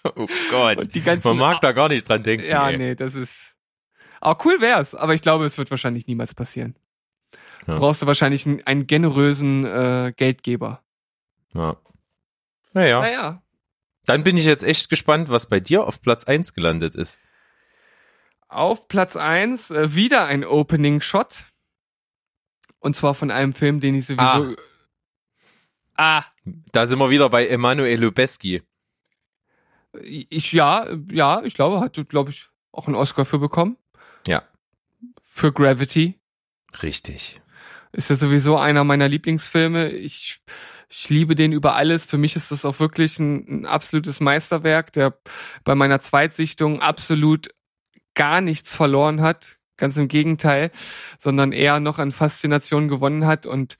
Oh 0.03 0.25
Gott. 0.49 0.77
Und 0.79 0.95
die 0.95 1.01
ganzen- 1.01 1.27
Man 1.27 1.37
mag 1.37 1.61
da 1.61 1.73
gar 1.73 1.87
nicht 1.87 2.09
dran 2.09 2.23
denken. 2.23 2.45
ja, 2.47 2.69
ey. 2.71 2.77
nee, 2.77 2.95
das 2.95 3.13
ist. 3.13 3.50
Aber 4.21 4.37
cool 4.45 4.61
wär's, 4.61 4.95
aber 4.95 5.13
ich 5.13 5.21
glaube, 5.21 5.45
es 5.45 5.57
wird 5.57 5.69
wahrscheinlich 5.71 6.07
niemals 6.07 6.33
passieren. 6.35 6.75
Ja. 7.67 7.75
Brauchst 7.75 8.01
du 8.01 8.07
wahrscheinlich 8.07 8.45
einen, 8.45 8.65
einen 8.65 8.87
generösen 8.87 9.65
äh, 9.65 10.13
Geldgeber. 10.15 10.81
Ja. 11.53 11.77
Naja, 12.73 13.01
Naja. 13.01 13.43
dann 14.05 14.23
bin 14.23 14.37
ich 14.37 14.45
jetzt 14.45 14.63
echt 14.63 14.89
gespannt, 14.89 15.29
was 15.29 15.49
bei 15.49 15.59
dir 15.59 15.85
auf 15.85 16.01
Platz 16.01 16.23
1 16.23 16.53
gelandet 16.53 16.95
ist. 16.95 17.19
Auf 18.47 18.87
Platz 18.87 19.15
eins 19.15 19.71
äh, 19.71 19.95
wieder 19.95 20.25
ein 20.25 20.43
Opening-Shot. 20.43 21.43
Und 22.79 22.95
zwar 22.95 23.13
von 23.13 23.31
einem 23.31 23.53
Film, 23.53 23.79
den 23.79 23.95
ich 23.95 24.05
sowieso. 24.07 24.55
Ah. 25.95 26.23
Da 26.43 26.87
sind 26.87 26.99
wir 26.99 27.09
wieder 27.09 27.29
bei 27.29 27.47
Emanuel 27.47 28.01
Lubeski. 28.01 28.61
Ich, 30.01 30.51
ja, 30.51 30.85
ja, 31.11 31.41
ich 31.43 31.53
glaube, 31.53 31.79
hat, 31.79 31.93
glaube 32.09 32.31
ich, 32.31 32.49
auch 32.71 32.87
einen 32.87 32.95
Oscar 32.95 33.23
für 33.23 33.39
bekommen. 33.39 33.77
Für 35.33 35.53
Gravity. 35.53 36.19
Richtig. 36.83 37.41
Ist 37.93 38.09
ja 38.09 38.17
sowieso 38.17 38.57
einer 38.57 38.83
meiner 38.83 39.07
Lieblingsfilme. 39.07 39.89
Ich, 39.89 40.41
ich 40.89 41.09
liebe 41.09 41.35
den 41.35 41.53
über 41.53 41.75
alles. 41.75 42.05
Für 42.05 42.17
mich 42.17 42.35
ist 42.35 42.51
das 42.51 42.65
auch 42.65 42.81
wirklich 42.81 43.17
ein, 43.17 43.61
ein 43.61 43.65
absolutes 43.65 44.19
Meisterwerk, 44.19 44.91
der 44.91 45.17
bei 45.63 45.73
meiner 45.73 46.01
Zweitsichtung 46.01 46.81
absolut 46.81 47.49
gar 48.13 48.41
nichts 48.41 48.75
verloren 48.75 49.21
hat. 49.21 49.57
Ganz 49.77 49.95
im 49.95 50.09
Gegenteil, 50.09 50.69
sondern 51.17 51.53
eher 51.53 51.79
noch 51.79 51.97
an 51.97 52.11
Faszination 52.11 52.89
gewonnen 52.89 53.25
hat 53.25 53.45
und 53.45 53.77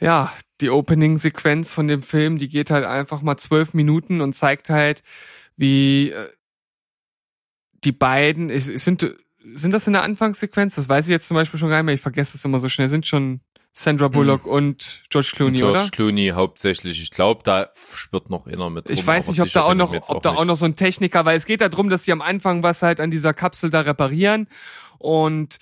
ja, 0.00 0.32
die 0.60 0.70
Opening-Sequenz 0.70 1.72
von 1.72 1.88
dem 1.88 2.02
Film, 2.02 2.38
die 2.38 2.48
geht 2.48 2.70
halt 2.70 2.84
einfach 2.84 3.22
mal 3.22 3.36
zwölf 3.36 3.74
Minuten 3.74 4.22
und 4.22 4.32
zeigt 4.32 4.70
halt, 4.70 5.02
wie 5.56 6.10
äh, 6.10 6.30
die 7.84 7.92
beiden, 7.92 8.50
es, 8.50 8.68
es 8.68 8.82
sind, 8.82 9.14
sind 9.44 9.72
das 9.72 9.86
in 9.86 9.92
der 9.92 10.02
Anfangssequenz? 10.02 10.76
Das 10.76 10.88
weiß 10.88 11.06
ich 11.06 11.10
jetzt 11.10 11.28
zum 11.28 11.36
Beispiel 11.36 11.60
schon 11.60 11.68
gar 11.68 11.78
nicht 11.78 11.86
mehr. 11.86 11.94
Ich 11.94 12.00
vergesse 12.00 12.36
es 12.36 12.44
immer 12.44 12.58
so 12.58 12.68
schnell. 12.68 12.88
Sind 12.88 13.06
schon 13.06 13.40
Sandra 13.76 14.08
Bullock 14.08 14.46
und 14.46 15.02
George 15.10 15.32
Clooney, 15.34 15.58
George 15.58 15.78
oder? 15.80 15.90
Clooney 15.90 16.28
hauptsächlich. 16.28 17.02
Ich 17.02 17.10
glaube, 17.10 17.42
da 17.42 17.70
schwirrt 17.92 18.30
noch 18.30 18.46
einer 18.46 18.70
mit 18.70 18.88
Ich 18.88 19.00
rum, 19.00 19.08
weiß 19.08 19.24
aber 19.24 19.32
nicht, 19.32 19.42
ob 19.42 19.52
da 19.52 19.62
auch 19.64 19.72
ich 19.72 19.78
noch, 19.78 20.08
ob 20.08 20.22
da 20.22 20.30
auch 20.30 20.38
nicht. 20.38 20.46
noch 20.46 20.56
so 20.56 20.64
ein 20.64 20.76
Techniker, 20.76 21.24
weil 21.24 21.36
es 21.36 21.44
geht 21.44 21.60
darum, 21.60 21.88
dass 21.90 22.04
sie 22.04 22.12
am 22.12 22.22
Anfang 22.22 22.62
was 22.62 22.82
halt 22.82 23.00
an 23.00 23.10
dieser 23.10 23.34
Kapsel 23.34 23.70
da 23.70 23.80
reparieren 23.80 24.46
und 24.98 25.56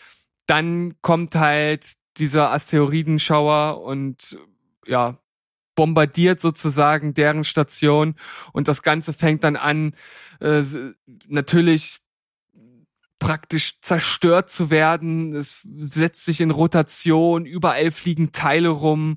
dann 0.47 0.95
kommt 1.01 1.35
halt 1.37 1.95
dieser 2.19 2.53
Asteroidenschauer 2.53 3.83
und 3.83 4.39
ja, 4.87 5.17
bombardiert 5.75 6.39
sozusagen 6.39 7.15
deren 7.15 7.45
Station 7.45 8.15
und 8.53 8.69
das 8.69 8.83
Ganze 8.83 9.15
fängt 9.15 9.43
dann 9.43 9.57
an, 9.57 9.95
äh, 10.41 10.63
natürlich 11.29 12.02
praktisch 13.23 13.81
zerstört 13.81 14.51
zu 14.51 14.71
werden. 14.71 15.33
Es 15.33 15.61
setzt 15.79 16.25
sich 16.25 16.41
in 16.41 16.51
Rotation, 16.51 17.47
überall 17.47 17.93
fliegen 17.93 18.33
Teile 18.33 18.71
rum 18.71 19.17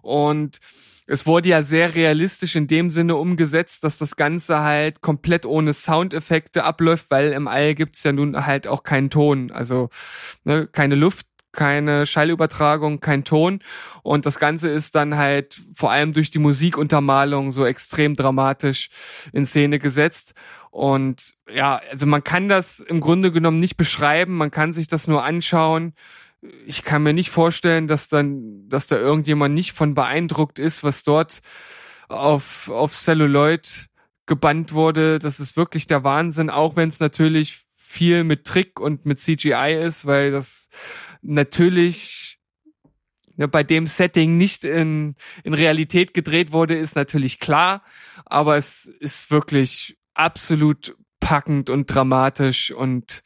und 0.00 0.60
es 1.06 1.26
wurde 1.26 1.50
ja 1.50 1.62
sehr 1.62 1.94
realistisch 1.94 2.56
in 2.56 2.66
dem 2.66 2.88
Sinne 2.88 3.16
umgesetzt, 3.16 3.84
dass 3.84 3.98
das 3.98 4.16
Ganze 4.16 4.60
halt 4.60 5.02
komplett 5.02 5.44
ohne 5.44 5.74
Soundeffekte 5.74 6.64
abläuft, 6.64 7.10
weil 7.10 7.32
im 7.32 7.46
All 7.46 7.74
gibt's 7.74 8.02
ja 8.02 8.12
nun 8.12 8.46
halt 8.46 8.66
auch 8.66 8.82
keinen 8.82 9.10
Ton, 9.10 9.50
also 9.50 9.90
ne, 10.44 10.66
keine 10.66 10.94
Luft, 10.94 11.26
keine 11.54 12.04
Schallübertragung, 12.04 13.00
kein 13.00 13.24
Ton. 13.24 13.60
Und 14.02 14.26
das 14.26 14.38
Ganze 14.38 14.68
ist 14.68 14.94
dann 14.94 15.16
halt 15.16 15.60
vor 15.74 15.90
allem 15.90 16.12
durch 16.12 16.30
die 16.30 16.38
Musikuntermalung 16.38 17.52
so 17.52 17.64
extrem 17.64 18.16
dramatisch 18.16 18.90
in 19.32 19.46
Szene 19.46 19.78
gesetzt. 19.78 20.34
Und 20.70 21.34
ja, 21.52 21.80
also 21.90 22.06
man 22.06 22.22
kann 22.22 22.48
das 22.48 22.80
im 22.80 23.00
Grunde 23.00 23.32
genommen 23.32 23.60
nicht 23.60 23.76
beschreiben, 23.76 24.36
man 24.36 24.50
kann 24.50 24.72
sich 24.72 24.88
das 24.88 25.06
nur 25.06 25.24
anschauen 25.24 25.94
ich 26.66 26.82
kann 26.82 27.02
mir 27.02 27.14
nicht 27.14 27.30
vorstellen, 27.30 27.86
dass 27.86 28.08
dann, 28.08 28.68
dass 28.68 28.86
da 28.86 28.96
irgendjemand 28.96 29.54
nicht 29.54 29.72
von 29.72 29.94
beeindruckt 29.94 30.58
ist, 30.58 30.84
was 30.84 31.02
dort 31.02 31.40
auf, 32.08 32.68
auf 32.68 32.92
Celluloid 32.92 33.86
gebannt 34.26 34.72
wurde. 34.72 35.18
Das 35.18 35.40
ist 35.40 35.56
wirklich 35.56 35.86
der 35.86 36.04
Wahnsinn, 36.04 36.50
auch 36.50 36.76
wenn 36.76 36.88
es 36.88 37.00
natürlich 37.00 37.60
viel 37.94 38.24
mit 38.24 38.44
Trick 38.44 38.80
und 38.80 39.06
mit 39.06 39.20
CGI 39.20 39.78
ist, 39.80 40.04
weil 40.04 40.32
das 40.32 40.68
natürlich 41.22 42.38
ja, 43.36 43.46
bei 43.46 43.62
dem 43.62 43.86
Setting 43.86 44.36
nicht 44.36 44.64
in, 44.64 45.14
in 45.42 45.54
Realität 45.54 46.14
gedreht 46.14 46.52
wurde, 46.52 46.74
ist 46.74 46.96
natürlich 46.96 47.38
klar, 47.38 47.82
aber 48.24 48.56
es 48.56 48.86
ist 48.86 49.30
wirklich 49.30 49.96
absolut 50.14 50.96
packend 51.20 51.70
und 51.70 51.86
dramatisch 51.86 52.70
und 52.70 53.22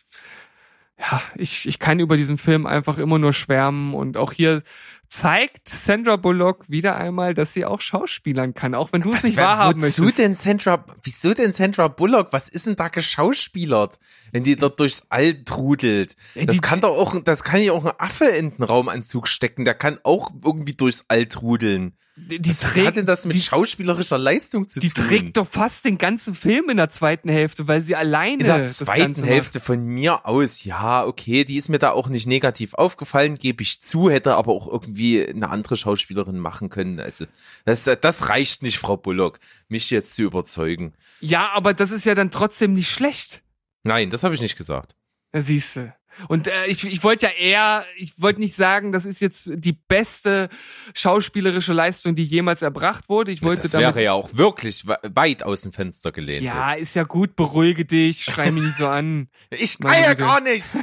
ja, 1.01 1.22
ich, 1.36 1.68
ich 1.68 1.78
kann 1.78 2.01
über 2.01 2.16
diesen 2.16 2.38
Film 2.38 2.66
einfach 2.66 2.99
immer 2.99 3.18
nur 3.18 3.32
schwärmen 3.32 3.94
und 3.94 4.16
auch 4.16 4.32
hier 4.32 4.62
zeigt 5.07 5.68
Sandra 5.68 6.16
Bullock 6.16 6.68
wieder 6.68 6.96
einmal, 6.96 7.34
dass 7.34 7.55
sie 7.55 7.64
auch 7.64 7.80
Schauspielern 7.80 8.53
kann, 8.53 8.74
auch 8.74 8.92
wenn 8.92 9.03
du 9.03 9.12
es 9.12 9.22
nicht 9.22 9.36
wahrhaben 9.36 9.80
wozu 9.80 10.03
möchtest. 10.03 10.18
denn 10.18 10.34
Sandra, 10.34 10.84
wieso 11.03 11.34
denn 11.34 11.53
Sandra 11.53 11.88
Bullock? 11.88 12.32
Was 12.32 12.49
ist 12.49 12.66
denn 12.66 12.76
da 12.76 12.88
geschauspielert, 12.88 13.99
wenn 14.32 14.42
die 14.42 14.57
dort 14.57 14.80
durchs 14.80 15.05
All 15.09 15.44
trudelt? 15.44 16.16
Ja, 16.34 16.44
das 16.44 16.61
kann 16.61 16.80
doch 16.80 16.96
auch, 16.96 17.22
das 17.22 17.44
kann 17.44 17.61
ja 17.62 17.72
auch 17.72 17.84
ein 17.84 17.99
Affe 17.99 18.26
in 18.26 18.57
den 18.57 18.64
Raumanzug 18.64 19.28
stecken, 19.28 19.64
der 19.64 19.74
kann 19.74 19.99
auch 20.03 20.30
irgendwie 20.44 20.74
durchs 20.74 21.05
All 21.09 21.26
trudeln. 21.26 21.96
Die, 22.30 22.40
die 22.40 22.50
Was 22.50 22.60
trägt, 22.60 22.86
hat 22.86 22.96
denn 22.96 23.06
das 23.06 23.24
mit 23.24 23.34
die, 23.34 23.40
schauspielerischer 23.40 24.18
Leistung 24.18 24.68
zu 24.68 24.80
die 24.80 24.90
tun? 24.90 25.04
trägt 25.06 25.36
doch 25.36 25.46
fast 25.46 25.84
den 25.84 25.96
ganzen 25.96 26.34
Film 26.34 26.68
in 26.68 26.76
der 26.76 26.90
zweiten 26.90 27.28
Hälfte, 27.28 27.68
weil 27.68 27.80
sie 27.80 27.96
alleine 27.96 28.40
in 28.40 28.46
der 28.46 28.66
zweiten 28.66 29.00
Ganze 29.00 29.20
macht. 29.22 29.30
Hälfte 29.30 29.60
von 29.60 29.84
mir 29.84 30.26
aus, 30.26 30.64
ja, 30.64 31.04
okay, 31.04 31.44
die 31.44 31.56
ist 31.56 31.68
mir 31.68 31.78
da 31.78 31.92
auch 31.92 32.08
nicht 32.08 32.26
negativ 32.26 32.74
aufgefallen, 32.74 33.36
gebe 33.36 33.62
ich 33.62 33.80
zu, 33.80 34.10
hätte 34.10 34.34
aber 34.34 34.52
auch 34.52 34.66
irgendwie 34.66 35.26
eine 35.26 35.48
andere 35.48 35.76
Schauspielerin 35.76 36.38
machen 36.38 36.68
können. 36.70 37.00
Also 37.00 37.24
das, 37.64 37.84
das 37.84 38.28
reicht 38.28 38.62
nicht, 38.62 38.78
Frau 38.78 38.96
Bullock, 38.96 39.38
mich 39.68 39.90
jetzt 39.90 40.14
zu 40.14 40.22
überzeugen. 40.22 40.94
Ja, 41.20 41.50
aber 41.54 41.72
das 41.72 41.90
ist 41.90 42.04
ja 42.04 42.14
dann 42.14 42.30
trotzdem 42.30 42.74
nicht 42.74 42.90
schlecht. 42.90 43.42
Nein, 43.84 44.10
das 44.10 44.22
habe 44.22 44.34
ich 44.34 44.40
nicht 44.40 44.56
gesagt. 44.56 44.94
Ja, 45.32 45.40
siehste. 45.40 45.94
Und 46.26 46.48
äh, 46.48 46.66
ich, 46.66 46.84
ich 46.84 47.04
wollte 47.04 47.26
ja 47.26 47.32
eher, 47.32 47.84
ich 47.96 48.20
wollte 48.20 48.40
nicht 48.40 48.54
sagen, 48.56 48.90
das 48.90 49.04
ist 49.06 49.20
jetzt 49.20 49.50
die 49.54 49.72
beste 49.72 50.48
schauspielerische 50.94 51.72
Leistung, 51.72 52.14
die 52.16 52.24
jemals 52.24 52.62
erbracht 52.62 53.08
wurde. 53.08 53.30
Ich 53.30 53.42
wollte 53.42 53.62
das 53.62 53.70
damit 53.70 53.94
wäre 53.94 54.02
ja 54.04 54.12
auch 54.14 54.30
wirklich 54.32 54.86
we- 54.88 54.98
weit 55.14 55.42
aus 55.44 55.60
dem 55.62 55.72
Fenster 55.72 56.10
gelehnt. 56.10 56.42
Ja, 56.42 56.72
ist 56.72 56.94
ja 56.96 57.04
gut, 57.04 57.36
beruhige 57.36 57.84
dich, 57.84 58.24
schrei 58.24 58.50
mich 58.50 58.64
nicht 58.64 58.76
so 58.76 58.88
an. 58.88 59.28
jetzt. 59.50 59.62
ich 59.62 59.78
meine 59.78 59.94
kann 59.94 60.04
ja 60.04 60.14
gar 60.14 60.40
nicht. 60.40 60.64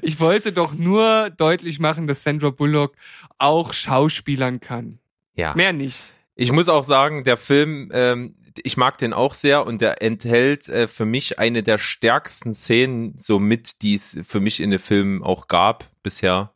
Ich 0.00 0.18
wollte 0.20 0.52
doch 0.52 0.72
nur 0.74 1.30
deutlich 1.30 1.78
machen, 1.78 2.06
dass 2.06 2.22
Sandra 2.22 2.50
Bullock 2.50 2.94
auch 3.38 3.72
Schauspielern 3.72 4.60
kann. 4.60 4.98
Ja. 5.34 5.54
Mehr 5.54 5.72
nicht. 5.72 6.14
Ich 6.34 6.52
muss 6.52 6.68
auch 6.68 6.84
sagen, 6.84 7.24
der 7.24 7.36
Film, 7.36 7.90
ähm, 7.92 8.34
ich 8.62 8.76
mag 8.76 8.98
den 8.98 9.12
auch 9.12 9.34
sehr 9.34 9.66
und 9.66 9.80
der 9.80 10.02
enthält 10.02 10.68
äh, 10.68 10.88
für 10.88 11.04
mich 11.04 11.38
eine 11.38 11.62
der 11.62 11.78
stärksten 11.78 12.54
Szenen 12.54 13.16
so 13.18 13.38
mit, 13.38 13.82
die 13.82 13.94
es 13.94 14.18
für 14.24 14.40
mich 14.40 14.60
in 14.60 14.70
den 14.70 14.78
Filmen 14.78 15.22
auch 15.22 15.48
gab 15.48 15.90
bisher. 16.02 16.54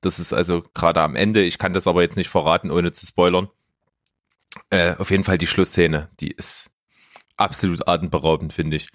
Das 0.00 0.18
ist 0.18 0.32
also 0.32 0.62
gerade 0.74 1.00
am 1.00 1.14
Ende. 1.16 1.42
Ich 1.42 1.58
kann 1.58 1.72
das 1.72 1.86
aber 1.86 2.02
jetzt 2.02 2.16
nicht 2.16 2.28
verraten, 2.28 2.70
ohne 2.70 2.92
zu 2.92 3.06
spoilern. 3.06 3.48
Äh, 4.70 4.96
auf 4.98 5.10
jeden 5.10 5.24
Fall 5.24 5.38
die 5.38 5.46
Schlussszene, 5.46 6.10
die 6.20 6.30
ist 6.30 6.70
absolut 7.36 7.88
atemberaubend, 7.88 8.52
finde 8.52 8.76
ich. 8.76 8.88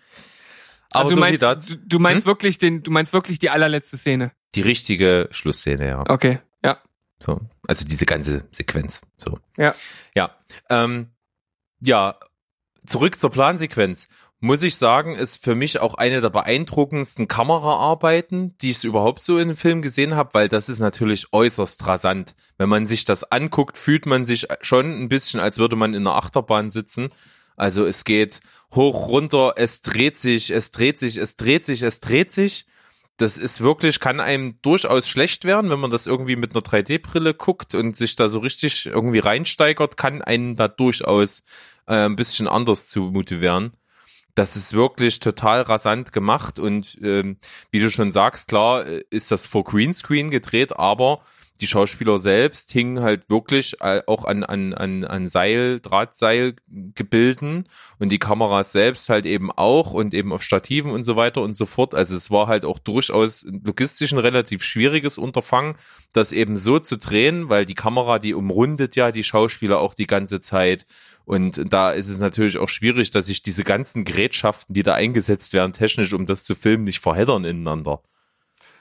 Aber 0.92 1.06
Also 1.06 1.10
du 1.12 1.16
so 1.16 1.20
meinst, 1.20 1.42
das, 1.42 1.66
du, 1.66 1.76
du 1.78 2.00
meinst 2.00 2.26
Hm? 2.26 2.30
wirklich 2.30 2.60
den, 2.60 2.84
du 2.84 2.92
meinst 2.92 3.14
wirklich 3.14 3.40
die 3.40 3.50
allerletzte 3.50 3.98
Szene. 3.98 4.32
die 4.56 4.62
richtige 4.62 5.28
Schlussszene, 5.32 5.88
ja. 5.88 6.04
Okay, 6.08 6.40
ja. 6.64 6.80
So, 7.20 7.40
also 7.68 7.86
diese 7.88 8.06
ganze 8.06 8.46
Sequenz. 8.52 9.02
So. 9.18 9.40
Ja. 9.58 9.74
Ja. 10.16 10.36
Ähm, 10.70 11.12
ja, 11.80 12.18
zurück 12.86 13.20
zur 13.20 13.30
Plansequenz. 13.30 14.08
Muss 14.40 14.62
ich 14.62 14.76
sagen, 14.76 15.16
ist 15.16 15.44
für 15.44 15.56
mich 15.56 15.80
auch 15.80 15.96
eine 15.96 16.22
der 16.22 16.30
beeindruckendsten 16.30 17.28
Kameraarbeiten, 17.28 18.56
die 18.60 18.70
ich 18.70 18.84
überhaupt 18.84 19.24
so 19.24 19.40
in 19.40 19.48
dem 19.48 19.58
Film 19.58 19.82
gesehen 19.82 20.16
habe, 20.16 20.34
weil 20.34 20.48
das 20.48 20.70
ist 20.70 20.80
natürlich 20.80 21.34
äußerst 21.34 21.88
rasant. 21.88 22.36
Wenn 22.58 22.70
man 22.70 22.86
sich 22.86 23.04
das 23.04 23.24
anguckt, 23.24 23.78
fühlt 23.78 24.06
man 24.06 24.26
sich 24.26 24.48
schon 24.62 24.92
ein 24.92 25.10
bisschen, 25.10 25.40
als 25.40 25.58
würde 25.58 25.76
man 25.76 25.96
in 25.96 26.06
einer 26.06 26.16
Achterbahn 26.16 26.70
sitzen. 26.70 27.10
Also 27.56 27.88
es 27.88 28.04
geht 28.04 28.42
hoch, 28.76 29.08
runter, 29.08 29.54
es 29.56 29.82
dreht 29.82 30.18
sich, 30.18 30.52
es 30.52 30.70
dreht 30.70 31.00
sich, 31.00 31.18
es 31.18 31.36
dreht 31.36 31.66
sich, 31.66 31.82
es 31.82 32.00
dreht 32.00 32.32
sich. 32.32 32.68
Das 33.18 33.38
ist 33.38 33.62
wirklich, 33.62 34.00
kann 34.00 34.20
einem 34.20 34.56
durchaus 34.62 35.08
schlecht 35.08 35.44
werden, 35.44 35.72
wenn 35.72 35.80
man 35.80 35.90
das 35.90 36.06
irgendwie 36.06 36.36
mit 36.36 36.52
einer 36.52 36.64
3D-Brille 36.64 37.34
guckt 37.34 37.74
und 37.74 37.96
sich 37.96 38.16
da 38.16 38.30
so 38.30 38.40
richtig 38.40 38.86
irgendwie 38.86 39.20
reinsteigert, 39.20 39.98
kann 39.98 40.22
einen 40.22 40.56
da 40.56 40.68
durchaus 40.68 41.44
äh, 41.88 42.06
ein 42.06 42.16
bisschen 42.16 42.48
anders 42.48 42.90
zumute 42.90 43.42
werden. 43.42 43.74
Das 44.36 44.56
ist 44.56 44.74
wirklich 44.74 45.20
total 45.20 45.62
rasant 45.64 46.14
gemacht 46.14 46.60
und 46.60 46.96
ähm, 47.02 47.38
wie 47.72 47.80
du 47.80 47.90
schon 47.90 48.12
sagst, 48.12 48.50
klar 48.50 48.86
äh, 48.86 49.04
ist 49.10 49.32
das 49.32 49.48
vor 49.48 49.64
Greenscreen 49.64 50.30
gedreht, 50.30 50.78
aber 50.78 51.22
die 51.62 51.68
Schauspieler 51.68 52.20
selbst 52.20 52.72
hingen 52.72 53.02
halt 53.02 53.30
wirklich 53.30 53.82
äh, 53.82 54.02
auch 54.08 54.26
an, 54.26 54.44
an, 54.44 54.74
an, 54.74 55.04
an 55.04 55.30
Seil, 55.30 55.80
Drahtseilgebilden 55.80 57.68
und 58.00 58.12
die 58.12 58.20
Kameras 58.20 58.72
selbst 58.72 59.10
halt 59.10 59.26
eben 59.26 59.52
auch 59.52 59.94
und 59.94 60.14
eben 60.14 60.32
auf 60.32 60.44
Stativen 60.44 60.92
und 60.92 61.04
so 61.04 61.16
weiter 61.16 61.42
und 61.42 61.56
so 61.56 61.66
fort. 61.66 61.96
Also 61.96 62.16
es 62.16 62.32
war 62.32 62.48
halt 62.48 62.66
auch 62.66 62.80
durchaus 62.80 63.46
logistisch 63.46 64.12
ein 64.12 64.20
relativ 64.20 64.64
schwieriges 64.64 65.18
Unterfangen, 65.18 65.76
das 66.14 66.32
eben 66.32 66.58
so 66.58 66.80
zu 66.80 66.98
drehen, 66.98 67.50
weil 67.50 67.66
die 67.66 67.76
Kamera, 67.76 68.20
die 68.20 68.34
umrundet 68.34 68.96
ja 68.96 69.12
die 69.12 69.24
Schauspieler 69.24 69.80
auch 69.80 69.94
die 69.94 70.08
ganze 70.08 70.42
Zeit. 70.42 70.86
Und 71.26 71.74
da 71.74 71.92
ist 71.92 72.08
es 72.08 72.20
natürlich 72.20 72.58
auch 72.58 72.70
schwierig, 72.70 73.12
dass 73.12 73.26
sich 73.26 73.44
diese 73.44 73.64
ganzen 73.64 74.06
Gerätschaften, 74.06 74.74
die 74.74 74.84
da 74.84 74.94
eingesetzt 74.94 75.54
werden, 75.54 75.74
technisch, 75.74 76.14
um 76.14 76.26
das 76.26 76.46
zu 76.46 76.56
filmen, 76.56 76.86
nicht 76.86 77.00
verheddern 77.00 77.44
ineinander. 77.44 78.02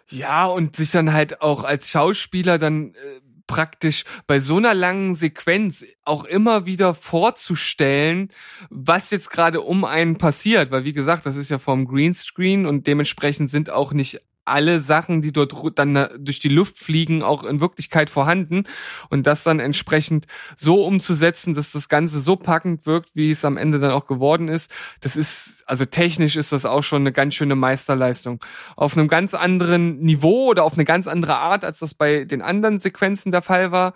Ja, 0.09 0.46
und 0.46 0.76
sich 0.76 0.90
dann 0.90 1.12
halt 1.12 1.40
auch 1.40 1.64
als 1.64 1.90
Schauspieler 1.90 2.59
dann 2.59 2.94
äh, 2.94 3.20
praktisch 3.46 4.04
bei 4.26 4.40
so 4.40 4.57
einer 4.57 4.74
langen 4.74 5.14
Sequenz 5.14 5.84
auch 6.04 6.24
immer 6.24 6.66
wieder 6.66 6.94
vorzustellen, 6.94 8.30
was 8.70 9.11
jetzt 9.11 9.30
gerade 9.30 9.61
um 9.61 9.84
einen 9.84 10.18
passiert, 10.18 10.70
weil 10.70 10.84
wie 10.84 10.92
gesagt, 10.92 11.26
das 11.26 11.36
ist 11.36 11.50
ja 11.50 11.59
vom 11.59 11.86
Greenscreen 11.86 12.66
und 12.66 12.86
dementsprechend 12.86 13.50
sind 13.50 13.70
auch 13.70 13.92
nicht 13.92 14.20
alle 14.47 14.80
Sachen, 14.80 15.22
die 15.22 15.32
dort 15.32 15.55
dann 15.78 15.97
äh, 15.97 16.09
durch 16.18 16.40
die 16.40 16.49
Luft 16.49 16.78
fliegen, 16.78 17.22
auch 17.22 17.44
in 17.44 17.61
Wirklichkeit 17.61 18.11
vorhanden 18.11 18.64
und 19.11 19.26
das 19.26 19.44
dann 19.44 19.61
entsprechend 19.61 20.26
so 20.57 20.84
umzusetzen, 20.84 21.55
dass 21.55 21.72
das 21.72 21.88
Ganze 21.88 22.20
so 22.20 22.36
packend 22.36 22.86
wirkt, 22.86 23.11
wie 23.14 23.30
es 23.30 23.44
am 23.44 23.57
Ende 23.57 23.78
dann 23.78 23.90
auch 23.90 24.07
geworden 24.07 24.49
ist. 24.49 24.70
Das 25.01 25.16
ist, 25.16 25.64
also 25.66 25.84
technisch 25.84 26.36
ist 26.36 26.53
das 26.53 26.64
auch 26.64 26.82
schon 26.82 27.03
eine 27.03 27.12
ganz 27.12 27.34
schöne 27.34 27.57
Meisterleistung. 27.57 28.42
Auf 28.76 28.97
einem 28.97 29.09
ganz 29.09 29.34
anderen 29.34 29.99
Niveau 29.99 30.47
oder 30.47 30.64
auf 30.64 30.74
eine 30.74 30.84
ganz 30.84 31.07
andere 31.07 31.36
Art, 31.36 31.64
als 31.64 31.80
das 31.80 31.94
bei 31.94 32.24
den 32.24 32.42
anderen 32.42 32.80
Sequenzen 32.80 33.32
der 33.32 33.42
Fall 33.42 33.72
war. 33.72 33.94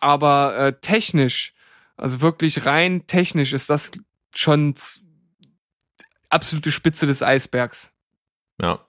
Aber 0.00 0.56
äh, 0.56 0.72
technisch, 0.80 1.52
also 1.96 2.20
wirklich 2.20 2.64
rein 2.66 3.06
technisch 3.06 3.52
ist 3.52 3.68
das 3.68 3.90
schon 4.32 4.74
absolute 6.28 6.70
Spitze 6.70 7.06
des 7.06 7.22
Eisbergs. 7.22 7.92
Ja. 8.60 8.86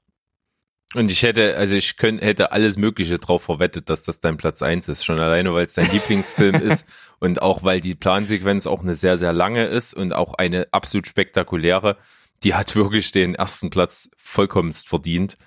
Und 0.93 1.09
ich 1.09 1.23
hätte, 1.23 1.55
also 1.55 1.75
ich 1.75 1.95
könnte, 1.95 2.25
hätte 2.25 2.51
alles 2.51 2.77
Mögliche 2.77 3.17
drauf 3.17 3.43
verwettet, 3.43 3.89
dass 3.89 4.03
das 4.03 4.19
dein 4.19 4.35
Platz 4.37 4.61
eins 4.61 4.89
ist. 4.89 5.05
Schon 5.05 5.19
alleine, 5.19 5.53
weil 5.53 5.65
es 5.65 5.75
dein 5.75 5.89
Lieblingsfilm 5.91 6.55
ist 6.55 6.85
und 7.19 7.41
auch 7.41 7.63
weil 7.63 7.79
die 7.79 7.95
Plansequenz 7.95 8.67
auch 8.67 8.81
eine 8.81 8.95
sehr, 8.95 9.17
sehr 9.17 9.31
lange 9.31 9.65
ist 9.65 9.93
und 9.93 10.11
auch 10.11 10.33
eine 10.33 10.67
absolut 10.71 11.07
spektakuläre. 11.07 11.97
Die 12.43 12.55
hat 12.55 12.75
wirklich 12.75 13.11
den 13.11 13.35
ersten 13.35 13.69
Platz 13.69 14.09
vollkommenst 14.17 14.89
verdient. 14.89 15.37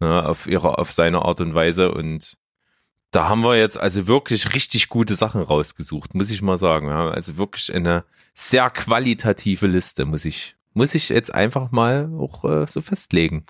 Ne, 0.00 0.24
auf 0.26 0.46
ihre, 0.46 0.78
auf 0.78 0.92
seine 0.92 1.26
Art 1.26 1.42
und 1.42 1.54
Weise. 1.54 1.92
Und 1.92 2.38
da 3.10 3.28
haben 3.28 3.42
wir 3.42 3.58
jetzt 3.58 3.78
also 3.78 4.06
wirklich 4.06 4.54
richtig 4.54 4.88
gute 4.88 5.14
Sachen 5.14 5.42
rausgesucht, 5.42 6.14
muss 6.14 6.30
ich 6.30 6.40
mal 6.40 6.56
sagen. 6.56 6.88
Ja, 6.88 7.10
also 7.10 7.36
wirklich 7.36 7.74
eine 7.74 8.04
sehr 8.34 8.70
qualitative 8.70 9.66
Liste, 9.66 10.06
muss 10.06 10.24
ich, 10.24 10.56
muss 10.72 10.94
ich 10.94 11.08
jetzt 11.08 11.34
einfach 11.34 11.70
mal 11.70 12.10
auch 12.18 12.44
äh, 12.44 12.66
so 12.66 12.80
festlegen. 12.80 13.44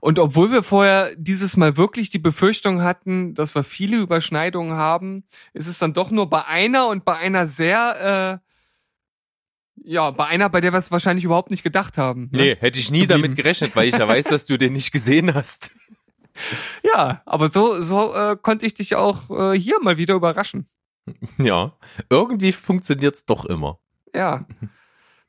Und 0.00 0.18
obwohl 0.18 0.52
wir 0.52 0.62
vorher 0.62 1.10
dieses 1.16 1.56
Mal 1.56 1.76
wirklich 1.76 2.10
die 2.10 2.18
Befürchtung 2.18 2.82
hatten, 2.82 3.34
dass 3.34 3.54
wir 3.54 3.64
viele 3.64 3.96
Überschneidungen 3.96 4.74
haben, 4.74 5.24
ist 5.54 5.66
es 5.66 5.78
dann 5.78 5.92
doch 5.92 6.10
nur 6.10 6.30
bei 6.30 6.44
einer 6.44 6.88
und 6.88 7.04
bei 7.04 7.16
einer 7.16 7.48
sehr, 7.48 8.40
äh, 8.42 9.90
ja, 9.90 10.10
bei 10.10 10.26
einer, 10.26 10.48
bei 10.50 10.60
der 10.60 10.72
wir 10.72 10.78
es 10.78 10.92
wahrscheinlich 10.92 11.24
überhaupt 11.24 11.50
nicht 11.50 11.64
gedacht 11.64 11.98
haben. 11.98 12.28
ne? 12.32 12.38
Nee, 12.38 12.56
hätte 12.56 12.78
ich 12.78 12.90
nie 12.90 13.00
Geblieben. 13.00 13.22
damit 13.22 13.36
gerechnet, 13.36 13.74
weil 13.74 13.88
ich 13.88 13.98
ja 13.98 14.06
weiß, 14.06 14.26
dass 14.26 14.44
du 14.44 14.56
den 14.56 14.74
nicht 14.74 14.92
gesehen 14.92 15.34
hast. 15.34 15.72
Ja, 16.94 17.22
aber 17.26 17.48
so, 17.48 17.82
so 17.82 18.14
äh, 18.14 18.36
konnte 18.40 18.66
ich 18.66 18.74
dich 18.74 18.94
auch 18.94 19.30
äh, 19.30 19.58
hier 19.58 19.80
mal 19.80 19.96
wieder 19.98 20.14
überraschen. 20.14 20.66
Ja, 21.38 21.76
irgendwie 22.10 22.52
funktioniert's 22.52 23.24
doch 23.24 23.44
immer. 23.46 23.80
Ja, 24.14 24.46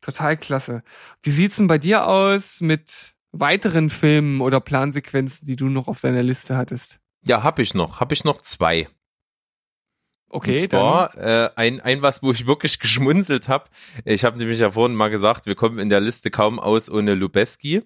total 0.02 0.38
klasse. 0.38 0.84
Wie 1.22 1.32
sieht's 1.32 1.58
denn 1.58 1.68
bei 1.68 1.78
dir 1.78 2.08
aus 2.08 2.62
mit 2.62 3.16
weiteren 3.32 3.90
Filmen 3.90 4.42
oder 4.42 4.60
Plansequenzen, 4.60 5.46
die 5.46 5.56
du 5.56 5.70
noch 5.70 5.88
auf 5.88 6.02
deiner 6.02 6.24
Liste 6.24 6.58
hattest? 6.58 7.00
Ja, 7.24 7.44
hab 7.44 7.60
ich 7.60 7.74
noch, 7.74 8.00
hab 8.00 8.12
ich 8.12 8.24
noch 8.24 8.42
zwei. 8.42 8.88
Okay, 10.32 10.62
Und 10.62 10.70
zwar 10.70 11.18
äh, 11.18 11.50
ein, 11.56 11.82
ein 11.82 12.02
was, 12.02 12.22
wo 12.22 12.32
ich 12.32 12.46
wirklich 12.46 12.80
geschmunzelt 12.80 13.48
habe. 13.48 13.66
Ich 14.06 14.24
habe 14.24 14.38
nämlich 14.38 14.60
ja 14.60 14.72
vorhin 14.72 14.96
mal 14.96 15.10
gesagt, 15.10 15.46
wir 15.46 15.56
kommen 15.56 15.80
in 15.80 15.90
der 15.90 16.00
Liste 16.00 16.32
kaum 16.32 16.60
aus 16.60 16.90
ohne 16.90 17.16
Lubeski, 17.16 17.84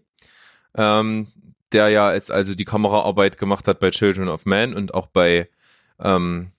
ähm, 0.76 1.28
der 1.72 1.90
ja 1.90 2.14
jetzt 2.14 2.32
also 2.32 2.54
die 2.54 2.66
Kameraarbeit 2.66 3.38
gemacht 3.38 3.68
hat 3.68 3.80
bei 3.80 3.90
Children 3.92 4.28
of 4.28 4.46
Man 4.46 4.74
und 4.74 4.94
auch 4.94 5.08
bei 5.08 5.50
ähm, 6.00 6.52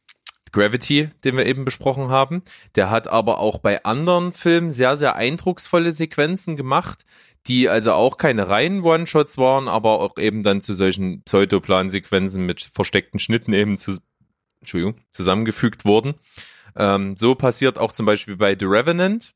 Gravity, 0.54 1.10
den 1.24 1.36
wir 1.36 1.46
eben 1.46 1.64
besprochen 1.64 2.08
haben. 2.08 2.42
Der 2.76 2.88
hat 2.88 3.08
aber 3.08 3.38
auch 3.38 3.58
bei 3.58 3.84
anderen 3.84 4.32
Filmen 4.32 4.70
sehr, 4.70 4.96
sehr 4.96 5.16
eindrucksvolle 5.16 5.92
Sequenzen 5.92 6.56
gemacht, 6.56 7.04
die 7.46 7.68
also 7.68 7.92
auch 7.92 8.16
keine 8.16 8.48
reinen 8.48 8.82
One-Shots 8.82 9.36
waren, 9.36 9.68
aber 9.68 10.00
auch 10.00 10.16
eben 10.16 10.42
dann 10.42 10.62
zu 10.62 10.72
solchen 10.74 11.22
Pseudoplan-Sequenzen 11.24 12.46
mit 12.46 12.62
versteckten 12.62 13.18
Schnitten 13.18 13.52
eben 13.52 13.76
zu, 13.76 13.98
Entschuldigung, 14.60 14.96
zusammengefügt 15.10 15.84
wurden. 15.84 16.14
Ähm, 16.76 17.16
so 17.16 17.34
passiert 17.34 17.78
auch 17.78 17.92
zum 17.92 18.06
Beispiel 18.06 18.36
bei 18.36 18.56
The 18.58 18.66
Revenant. 18.66 19.34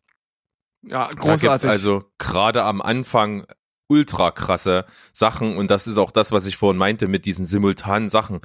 ja, 0.83 1.09
großartig. 1.09 1.69
also 1.69 2.05
gerade 2.19 2.63
am 2.63 2.81
Anfang 2.81 3.47
ultra 3.89 4.31
krasse 4.31 4.85
Sachen 5.13 5.57
und 5.57 5.71
das 5.71 5.87
ist 5.89 5.99
auch 5.99 6.11
das, 6.13 6.31
was 6.31 6.47
ich 6.47 6.57
vorhin 6.57 6.79
meinte 6.79 7.09
mit 7.09 7.25
diesen 7.25 7.47
simultanen 7.47 8.09
Sachen. 8.09 8.41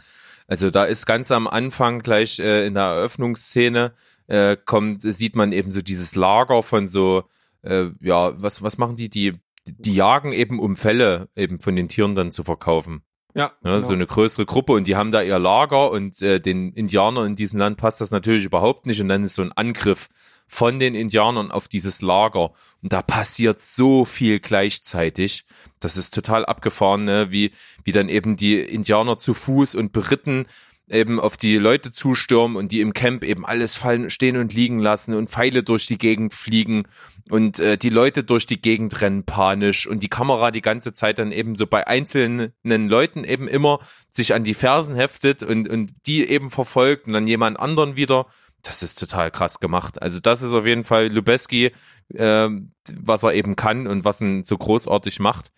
Also 0.48 0.70
da 0.70 0.86
ist 0.86 1.06
ganz 1.06 1.32
am 1.32 1.48
Anfang 1.48 2.00
gleich 2.00 2.40
äh, 2.40 2.66
in 2.66 2.74
der 2.74 2.84
Eröffnungsszene 2.84 3.94
äh, 4.28 4.58
kommt 4.66 5.02
sieht 5.02 5.36
man 5.36 5.52
eben 5.52 5.72
so 5.72 5.82
dieses 5.82 6.16
Lager 6.16 6.64
von 6.64 6.88
so 6.88 7.24
äh, 7.62 7.88
ja 8.02 8.34
was 8.42 8.62
was 8.62 8.78
machen 8.78 8.96
die 8.96 9.10
die 9.10 9.34
die 9.66 9.96
jagen 9.96 10.34
eben 10.34 10.60
um 10.60 10.76
Fälle 10.76 11.30
eben 11.36 11.60
von 11.60 11.76
den 11.76 11.88
Tieren 11.88 12.16
dann 12.16 12.32
zu 12.32 12.44
verkaufen. 12.44 13.04
ja, 13.34 13.52
Ja, 13.64 13.72
genau. 13.76 13.80
So 13.80 13.94
eine 13.94 14.06
größere 14.06 14.46
Gruppe 14.46 14.74
und 14.74 14.88
die 14.88 14.96
haben 14.96 15.12
da 15.12 15.22
ihr 15.22 15.40
Lager 15.40 15.92
und 15.92 16.22
äh, 16.22 16.40
den 16.40 16.74
Indianern 16.74 17.28
in 17.28 17.36
diesem 17.36 17.60
Land 17.60 17.78
passt 17.78 18.02
das 18.02 18.12
natürlich 18.12 18.46
überhaupt 18.46 18.86
nicht 18.86 19.02
und 19.02 19.08
dann 19.08 19.24
ist 19.24 19.36
so 19.36 19.42
ein 19.42 19.52
Angriff 19.54 20.10
von 20.54 20.80
den 20.80 20.94
Indianern 20.94 21.52
auf 21.52 21.68
dieses 21.68 22.02
Lager 22.02 22.52
und 22.84 22.94
da 22.94 23.02
passiert 23.02 23.60
so 23.62 24.06
viel 24.06 24.40
gleichzeitig. 24.40 25.46
Das 25.80 25.98
ist 25.98 26.14
total 26.14 26.46
abgefahren, 26.46 27.06
ne? 27.06 27.32
wie, 27.32 27.52
wie 27.84 27.92
dann 27.92 28.08
eben 28.08 28.36
die 28.36 28.60
Indianer 28.60 29.18
zu 29.18 29.34
Fuß 29.34 29.74
und 29.74 29.94
beritten 29.94 30.46
eben 30.90 31.20
auf 31.20 31.38
die 31.38 31.58
Leute 31.58 31.92
zustürmen 31.92 32.56
und 32.56 32.72
die 32.72 32.82
im 32.82 32.94
Camp 32.94 33.24
eben 33.24 33.46
alles 33.46 33.76
fallen, 33.76 34.12
stehen 34.12 34.38
und 34.38 34.54
liegen 34.54 34.80
lassen 34.80 35.16
und 35.16 35.30
Pfeile 35.30 35.64
durch 35.64 35.88
die 35.88 35.98
Gegend 35.98 36.34
fliegen 36.36 36.84
und 37.30 37.60
äh, 37.60 37.78
die 37.78 37.90
Leute 37.90 38.24
durch 38.24 38.46
die 38.46 38.62
Gegend 38.62 39.02
rennen 39.02 39.24
panisch 39.24 39.88
und 39.88 40.04
die 40.04 40.10
Kamera 40.10 40.52
die 40.52 40.62
ganze 40.62 40.94
Zeit 40.94 41.18
dann 41.20 41.32
eben 41.32 41.56
so 41.56 41.66
bei 41.66 41.88
einzelnen 41.88 42.54
Leuten 42.64 43.24
eben 43.24 43.48
immer 43.48 43.80
sich 44.12 44.36
an 44.36 44.44
die 44.44 44.54
Fersen 44.54 44.96
heftet 44.96 45.42
und, 45.42 45.68
und 45.68 45.94
die 46.06 46.28
eben 46.28 46.52
verfolgt 46.52 47.08
und 47.08 47.14
dann 47.14 47.28
jemand 47.28 47.60
anderen 47.60 47.96
wieder. 47.96 48.28
Das 48.64 48.82
ist 48.82 48.96
total 48.96 49.30
krass 49.30 49.60
gemacht. 49.60 50.02
Also 50.02 50.20
das 50.20 50.42
ist 50.42 50.54
auf 50.54 50.66
jeden 50.66 50.86
Fall 50.86 51.08
Lubeski, 51.08 51.72
äh, 52.14 52.50
was 52.94 53.24
er 53.24 53.34
eben 53.34 53.56
kann 53.56 53.88
und 53.88 54.06
was 54.06 54.22
ihn 54.22 54.44
so 54.44 54.58
großartig 54.58 55.20
macht. 55.20 55.52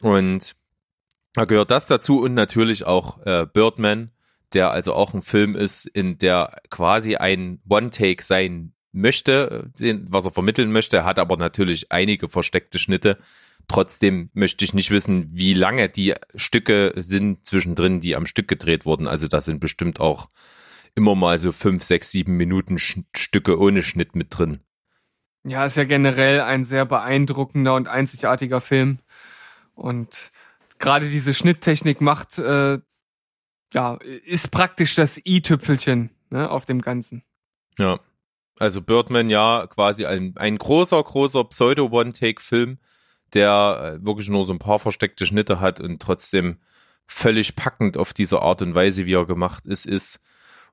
Und 0.00 0.56
da 1.34 1.44
gehört 1.44 1.70
das 1.70 1.86
dazu 1.86 2.20
und 2.22 2.34
natürlich 2.34 2.84
auch 2.84 3.24
äh, 3.26 3.46
Birdman, 3.46 4.10
der 4.54 4.70
also 4.70 4.94
auch 4.94 5.12
ein 5.12 5.22
Film 5.22 5.54
ist, 5.54 5.86
in 5.86 6.18
der 6.18 6.60
quasi 6.70 7.16
ein 7.16 7.60
One-Take 7.68 8.22
sein 8.22 8.72
möchte, 8.92 9.70
den, 9.78 10.06
was 10.10 10.24
er 10.24 10.32
vermitteln 10.32 10.72
möchte, 10.72 11.04
hat 11.04 11.18
aber 11.18 11.36
natürlich 11.36 11.92
einige 11.92 12.28
versteckte 12.28 12.78
Schnitte. 12.78 13.18
Trotzdem 13.68 14.30
möchte 14.32 14.64
ich 14.64 14.72
nicht 14.72 14.90
wissen, 14.90 15.28
wie 15.32 15.52
lange 15.52 15.90
die 15.90 16.14
Stücke 16.34 16.94
sind 16.96 17.44
zwischendrin, 17.44 18.00
die 18.00 18.16
am 18.16 18.24
Stück 18.24 18.48
gedreht 18.48 18.86
wurden. 18.86 19.06
Also 19.06 19.28
da 19.28 19.42
sind 19.42 19.60
bestimmt 19.60 20.00
auch 20.00 20.30
immer 20.98 21.14
mal 21.14 21.38
so 21.38 21.52
fünf, 21.52 21.84
sechs, 21.84 22.10
sieben 22.10 22.36
Minuten 22.36 22.76
Sch 22.76 22.98
Stücke 23.14 23.58
ohne 23.58 23.84
Schnitt 23.84 24.16
mit 24.16 24.36
drin. 24.36 24.60
Ja, 25.44 25.64
ist 25.64 25.76
ja 25.76 25.84
generell 25.84 26.40
ein 26.40 26.64
sehr 26.64 26.84
beeindruckender 26.84 27.76
und 27.76 27.86
einzigartiger 27.86 28.60
Film. 28.60 28.98
Und 29.74 30.32
gerade 30.80 31.08
diese 31.08 31.32
Schnitttechnik 31.34 32.00
macht, 32.00 32.38
äh, 32.38 32.78
ja, 33.72 33.94
ist 34.24 34.50
praktisch 34.50 34.96
das 34.96 35.24
i-Tüpfelchen 35.24 36.10
ne, 36.30 36.50
auf 36.50 36.64
dem 36.64 36.82
Ganzen. 36.82 37.22
Ja. 37.78 38.00
Also 38.58 38.82
Birdman 38.82 39.30
ja 39.30 39.68
quasi 39.68 40.04
ein, 40.04 40.36
ein 40.36 40.58
großer, 40.58 41.00
großer 41.00 41.44
Pseudo-One-Take-Film, 41.44 42.78
der 43.34 44.00
äh, 44.00 44.04
wirklich 44.04 44.28
nur 44.28 44.44
so 44.44 44.52
ein 44.52 44.58
paar 44.58 44.80
versteckte 44.80 45.26
Schnitte 45.26 45.60
hat 45.60 45.80
und 45.80 46.02
trotzdem 46.02 46.58
völlig 47.06 47.54
packend 47.54 47.96
auf 47.96 48.12
diese 48.12 48.42
Art 48.42 48.62
und 48.62 48.74
Weise, 48.74 49.06
wie 49.06 49.14
er 49.14 49.26
gemacht 49.26 49.64
ist, 49.64 49.86
ist. 49.86 50.20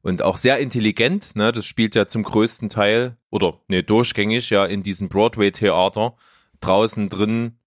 Und 0.05 0.21
auch 0.21 0.37
sehr 0.37 0.59
intelligent, 0.59 1.35
ne? 1.35 1.51
Das 1.51 1.65
spielt 1.65 1.95
ja 1.95 2.05
zum 2.05 2.21
größten 2.21 2.69
Teil, 2.69 3.17
oder 3.31 3.59
ne, 3.67 3.81
durchgängig 3.81 4.51
ja 4.51 4.63
in 4.63 4.83
diesem 4.83 5.09
Broadway-Theater. 5.09 6.15
Draußen 6.59 7.09
drin, 7.09 7.57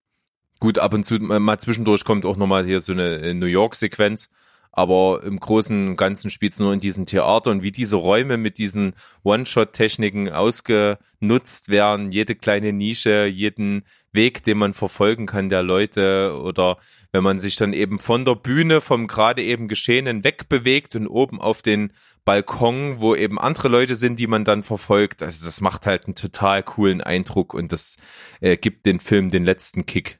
gut, 0.60 0.78
ab 0.78 0.94
und 0.94 1.04
zu 1.04 1.18
mal 1.18 1.58
zwischendurch 1.58 2.04
kommt 2.04 2.24
auch 2.24 2.36
nochmal 2.36 2.64
hier 2.64 2.80
so 2.80 2.92
eine 2.92 3.16
äh, 3.16 3.34
New 3.34 3.46
York-Sequenz. 3.46 4.30
Aber 4.70 5.24
im 5.24 5.40
Großen 5.40 5.88
und 5.88 5.96
Ganzen 5.96 6.30
spielt 6.30 6.52
es 6.52 6.60
nur 6.60 6.72
in 6.72 6.78
diesen 6.78 7.06
Theater 7.06 7.50
und 7.50 7.64
wie 7.64 7.72
diese 7.72 7.96
Räume 7.96 8.36
mit 8.36 8.58
diesen 8.58 8.92
One-Shot-Techniken 9.24 10.28
ausgenutzt 10.28 11.70
werden, 11.70 12.12
jede 12.12 12.36
kleine 12.36 12.72
Nische, 12.72 13.26
jeden 13.26 13.82
Weg, 14.12 14.44
den 14.44 14.58
man 14.58 14.74
verfolgen 14.74 15.26
kann 15.26 15.48
der 15.48 15.64
Leute 15.64 16.38
oder 16.40 16.78
wenn 17.10 17.24
man 17.24 17.40
sich 17.40 17.56
dann 17.56 17.72
eben 17.72 17.98
von 17.98 18.24
der 18.24 18.36
Bühne 18.36 18.80
vom 18.80 19.08
gerade 19.08 19.42
eben 19.42 19.66
Geschehenen 19.66 20.22
wegbewegt 20.22 20.94
und 20.94 21.08
oben 21.08 21.40
auf 21.40 21.62
den 21.62 21.92
Balkon, 22.28 23.00
wo 23.00 23.14
eben 23.14 23.38
andere 23.38 23.68
Leute 23.68 23.96
sind, 23.96 24.18
die 24.18 24.26
man 24.26 24.44
dann 24.44 24.62
verfolgt. 24.62 25.22
Also 25.22 25.46
das 25.46 25.62
macht 25.62 25.86
halt 25.86 26.04
einen 26.04 26.14
total 26.14 26.62
coolen 26.62 27.00
Eindruck 27.00 27.54
und 27.54 27.72
das 27.72 27.96
äh, 28.42 28.58
gibt 28.58 28.84
den 28.84 29.00
Film 29.00 29.30
den 29.30 29.46
letzten 29.46 29.86
Kick. 29.86 30.18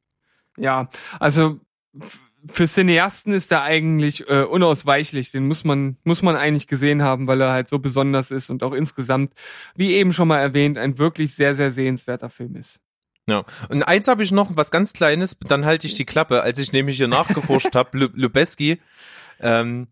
Ja, 0.56 0.88
also 1.20 1.60
für 2.46 2.66
Cineasten 2.66 3.34
ist 3.34 3.52
er 3.52 3.62
eigentlich 3.62 4.26
äh, 4.26 4.44
unausweichlich. 4.44 5.32
Den 5.32 5.46
muss 5.46 5.64
man 5.64 5.98
muss 6.02 6.22
man 6.22 6.34
eigentlich 6.34 6.66
gesehen 6.66 7.02
haben, 7.02 7.26
weil 7.26 7.42
er 7.42 7.52
halt 7.52 7.68
so 7.68 7.78
besonders 7.78 8.30
ist 8.30 8.48
und 8.48 8.62
auch 8.62 8.72
insgesamt, 8.72 9.34
wie 9.76 9.92
eben 9.92 10.14
schon 10.14 10.28
mal 10.28 10.38
erwähnt, 10.38 10.78
ein 10.78 10.96
wirklich 10.96 11.34
sehr 11.34 11.54
sehr 11.54 11.70
sehenswerter 11.70 12.30
Film 12.30 12.56
ist. 12.56 12.80
Ja, 13.26 13.44
und 13.68 13.82
eins 13.82 14.08
habe 14.08 14.22
ich 14.22 14.32
noch, 14.32 14.56
was 14.56 14.70
ganz 14.70 14.94
Kleines, 14.94 15.36
dann 15.46 15.66
halte 15.66 15.86
ich 15.86 15.92
die 15.94 16.06
Klappe, 16.06 16.40
als 16.40 16.58
ich 16.58 16.72
nämlich 16.72 16.96
hier 16.96 17.08
nachgeforscht 17.08 17.74
habe, 17.74 17.98
Lu- 17.98 18.08
Lubeski. 18.14 18.80
Ähm, 19.40 19.88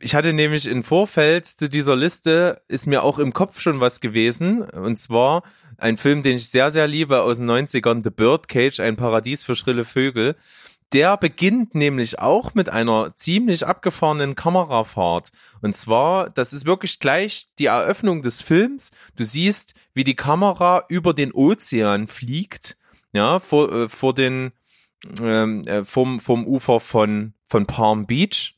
ich 0.00 0.14
hatte 0.14 0.32
nämlich 0.32 0.66
im 0.66 0.82
Vorfeld 0.82 1.46
zu 1.46 1.68
dieser 1.68 1.96
Liste, 1.96 2.62
ist 2.68 2.86
mir 2.86 3.02
auch 3.02 3.18
im 3.18 3.32
Kopf 3.32 3.60
schon 3.60 3.80
was 3.80 4.00
gewesen, 4.00 4.62
und 4.62 4.98
zwar 4.98 5.42
ein 5.78 5.96
Film, 5.96 6.22
den 6.22 6.36
ich 6.36 6.48
sehr, 6.48 6.70
sehr 6.70 6.86
liebe 6.86 7.22
aus 7.22 7.38
den 7.38 7.50
90ern, 7.50 8.02
The 8.02 8.10
Birdcage, 8.10 8.80
ein 8.80 8.96
Paradies 8.96 9.42
für 9.42 9.54
schrille 9.54 9.84
Vögel. 9.84 10.36
Der 10.92 11.16
beginnt 11.16 11.74
nämlich 11.74 12.20
auch 12.20 12.54
mit 12.54 12.68
einer 12.68 13.12
ziemlich 13.14 13.66
abgefahrenen 13.66 14.36
Kamerafahrt. 14.36 15.30
Und 15.60 15.76
zwar, 15.76 16.30
das 16.30 16.52
ist 16.52 16.64
wirklich 16.64 17.00
gleich 17.00 17.48
die 17.58 17.66
Eröffnung 17.66 18.22
des 18.22 18.40
Films. 18.40 18.92
Du 19.16 19.24
siehst, 19.24 19.74
wie 19.94 20.04
die 20.04 20.14
Kamera 20.14 20.84
über 20.88 21.12
den 21.12 21.32
Ozean 21.32 22.06
fliegt, 22.06 22.76
ja, 23.12 23.40
vor, 23.40 23.72
äh, 23.72 23.88
vor 23.88 24.14
den, 24.14 24.52
ähm, 25.20 25.62
äh, 25.66 25.84
vom, 25.84 26.20
vom 26.20 26.46
Ufer 26.46 26.78
von, 26.78 27.34
von 27.48 27.66
Palm 27.66 28.06
Beach. 28.06 28.55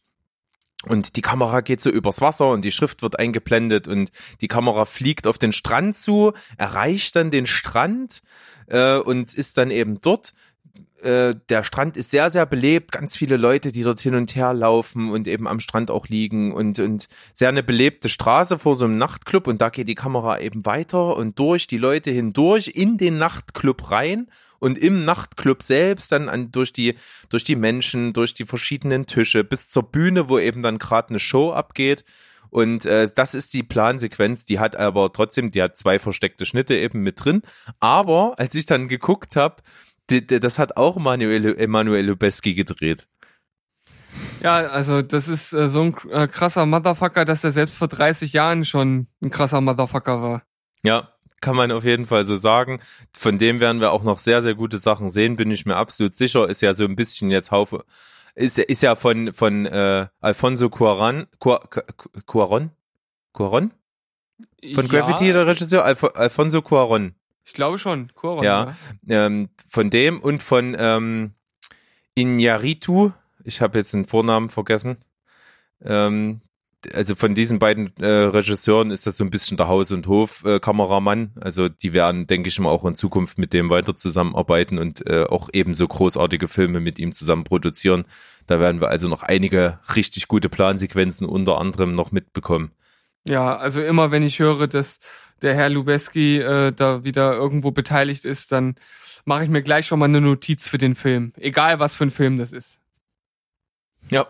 Und 0.85 1.16
die 1.16 1.22
Kamera 1.22 1.61
geht 1.61 1.81
so 1.81 1.91
übers 1.91 2.20
Wasser 2.20 2.49
und 2.49 2.64
die 2.64 2.70
Schrift 2.70 3.03
wird 3.03 3.18
eingeblendet 3.18 3.89
und 3.89 4.12
die 4.41 4.49
Kamera 4.49 4.85
fliegt 4.85 5.26
auf 5.26 5.37
den 5.37 5.53
Strand 5.53 5.97
zu, 5.97 6.35
erreicht 6.57 7.16
dann 7.16 7.33
den 7.33 7.47
Strand 7.47 8.22
äh, 8.68 8.97
und 8.99 9.35
ist 9.35 9.59
dann 9.59 9.70
eben 9.70 10.01
dort. 10.01 10.35
Äh, 11.03 11.35
der 11.49 11.62
Strand 11.62 11.97
ist 11.97 12.11
sehr, 12.11 12.29
sehr 12.31 12.47
belebt, 12.47 12.93
ganz 12.93 13.16
viele 13.16 13.37
Leute, 13.37 13.70
die 13.70 13.83
dort 13.83 14.01
hin 14.01 14.14
und 14.14 14.35
her 14.35 14.53
laufen 14.53 15.11
und 15.11 15.29
eben 15.29 15.47
am 15.47 15.61
Strand 15.61 15.91
auch 15.91 16.09
liegen 16.09 16.53
und, 16.53 16.79
und 16.81 17.09
sehr 17.35 17.49
eine 17.49 17.62
belebte 17.62 18.09
Straße 18.09 18.59
vor 18.59 18.74
so 18.74 18.85
einem 18.85 18.99
Nachtclub 18.99 19.47
und 19.47 19.61
da 19.61 19.68
geht 19.68 19.89
die 19.89 19.95
Kamera 19.95 20.41
eben 20.41 20.66
weiter 20.66 21.16
und 21.16 21.39
durch 21.39 21.66
die 21.66 21.79
Leute 21.79 22.11
hindurch 22.11 22.72
in 22.74 22.99
den 22.99 23.18
Nachtclub 23.18 23.91
rein 23.91 24.29
und 24.59 24.76
im 24.76 25.05
Nachtclub 25.05 25.62
selbst 25.62 26.11
dann 26.11 26.29
an, 26.29 26.51
durch 26.51 26.72
die, 26.72 26.97
durch 27.29 27.45
die 27.45 27.57
Menschen, 27.57 28.12
durch 28.12 28.35
die 28.35 28.45
verschiedenen 28.45 29.07
Tische 29.07 29.45
bis 29.45 29.70
zur 29.70 29.85
Bühne, 29.85 30.29
wo 30.29 30.39
eben 30.39 30.62
dann 30.62 30.79
gerade 30.79 31.11
eine 31.11 31.20
Show 31.20 31.53
abgeht. 31.53 32.05
Und 32.51 32.87
äh, 32.87 33.09
das 33.14 33.35
ist 33.35 33.53
die 33.53 33.62
Plansequenz, 33.62 34.47
die 34.47 34.59
hat 34.59 34.74
aber 34.74 35.12
trotzdem, 35.12 35.51
die 35.51 35.62
hat 35.62 35.76
zwei 35.76 35.99
versteckte 35.99 36.47
Schnitte 36.47 36.76
eben 36.76 37.03
mit 37.03 37.22
drin. 37.22 37.43
Aber 37.79 38.35
als 38.39 38.55
ich 38.55 38.66
dann 38.66 38.89
geguckt 38.89 39.37
habe, 39.37 39.57
das 40.09 40.59
hat 40.59 40.76
auch 40.76 40.96
Emanuele, 40.96 41.56
Emanuel 41.56 42.06
Lubezki 42.06 42.54
gedreht. 42.54 43.06
Ja, 44.42 44.56
also 44.59 45.02
das 45.02 45.28
ist 45.28 45.52
äh, 45.52 45.68
so 45.68 45.82
ein 45.82 45.96
äh, 46.11 46.28
krasser 46.28 46.64
Motherfucker, 46.66 47.24
dass 47.24 47.44
er 47.44 47.52
selbst 47.52 47.76
vor 47.76 47.88
30 47.88 48.32
Jahren 48.32 48.64
schon 48.64 49.09
ein 49.20 49.30
krasser 49.30 49.61
Motherfucker 49.61 50.22
war. 50.22 50.42
Ja, 50.82 51.12
kann 51.40 51.56
man 51.56 51.72
auf 51.72 51.84
jeden 51.84 52.06
Fall 52.06 52.24
so 52.24 52.36
sagen. 52.36 52.80
Von 53.12 53.38
dem 53.38 53.61
werden 53.61 53.80
wir 53.80 53.92
auch 53.92 54.02
noch 54.02 54.18
sehr, 54.18 54.42
sehr 54.42 54.54
gute 54.54 54.78
Sachen 54.78 55.11
sehen, 55.11 55.36
bin 55.36 55.50
ich 55.50 55.66
mir 55.66 55.76
absolut 55.76 56.14
sicher. 56.14 56.48
Ist 56.48 56.62
ja 56.62 56.74
so 56.74 56.84
ein 56.84 56.96
bisschen 56.96 57.30
jetzt 57.30 57.50
Haufe, 57.50 57.84
ist, 58.34 58.59
ist 58.59 58.82
ja 58.82 58.94
von, 58.94 59.32
von 59.32 59.66
äh, 59.66 60.06
Alfonso 60.20 60.70
Cuaron, 60.70 61.26
Cuaron? 61.38 62.70
Cuaron? 63.32 63.72
Von 64.74 64.86
ja. 64.86 64.92
Graffiti, 64.92 65.32
der 65.32 65.46
Regisseur? 65.46 65.84
Alf 65.84 66.04
Alfonso 66.14 66.62
Cuaron. 66.62 67.14
Ich 67.49 67.55
glaube 67.55 67.78
schon. 67.78 68.12
Ja, 68.44 68.76
ja. 69.07 69.26
Ähm, 69.26 69.49
von 69.66 69.88
dem 69.88 70.20
und 70.20 70.42
von 70.42 70.76
ähm, 70.78 71.32
Inyaritu. 72.14 73.12
Ich 73.42 73.62
habe 73.62 73.78
jetzt 73.78 73.94
den 73.94 74.05
Vornamen 74.05 74.51
vergessen. 74.51 74.99
Ähm, 75.82 76.42
also 76.92 77.14
von 77.14 77.34
diesen 77.34 77.59
beiden 77.59 77.96
äh, 77.96 78.07
Regisseuren 78.07 78.90
ist 78.90 79.07
das 79.07 79.16
so 79.16 79.24
ein 79.24 79.30
bisschen 79.30 79.57
der 79.57 79.66
Haus- 79.66 79.92
und 79.92 80.07
Hof-Kameramann. 80.07 81.32
Äh, 81.36 81.40
also 81.40 81.70
die 81.70 81.94
werden, 81.94 82.26
denke 82.26 82.49
ich 82.49 82.61
mal, 82.61 82.68
auch 82.68 82.84
in 82.84 82.94
Zukunft 82.94 83.38
mit 83.38 83.55
dem 83.55 83.70
weiter 83.70 83.96
zusammenarbeiten 83.96 84.78
und 84.78 85.09
äh, 85.09 85.24
auch 85.24 85.49
ebenso 85.51 85.88
großartige 85.88 86.49
Filme 86.49 86.80
mit 86.80 86.99
ihm 86.99 87.12
zusammen 87.12 87.44
produzieren. 87.44 88.05
Da 88.46 88.61
werden 88.61 88.82
wir 88.82 88.88
also 88.88 89.09
noch 89.09 89.22
einige 89.22 89.78
richtig 89.96 90.28
gute 90.28 90.51
Plansequenzen 90.51 91.26
unter 91.26 91.57
anderem 91.57 91.94
noch 91.94 92.12
mitbekommen. 92.12 92.72
Ja, 93.27 93.57
also 93.57 93.83
immer 93.83 94.11
wenn 94.11 94.23
ich 94.23 94.39
höre, 94.39 94.66
dass 94.66 95.01
der 95.43 95.55
Herr 95.55 95.69
Lubeski 95.69 96.39
äh, 96.39 96.73
da 96.73 97.05
wieder 97.05 97.35
irgendwo 97.35 97.71
beteiligt 97.71 98.25
ist, 98.25 98.53
dann 98.53 98.77
mache 99.25 99.45
ich 99.45 99.51
mir 99.51 99.62
gleich 99.62 99.87
schon 99.87 99.99
mal 99.99 100.07
eine 100.07 100.21
Notiz 100.21 100.69
für 100.69 100.79
den 100.79 100.95
Film. 100.95 101.33
Egal 101.37 101.79
was 101.79 101.95
für 101.95 102.05
ein 102.05 102.11
Film 102.11 102.39
das 102.39 102.53
ist. 102.53 102.81
Ja, 104.11 104.27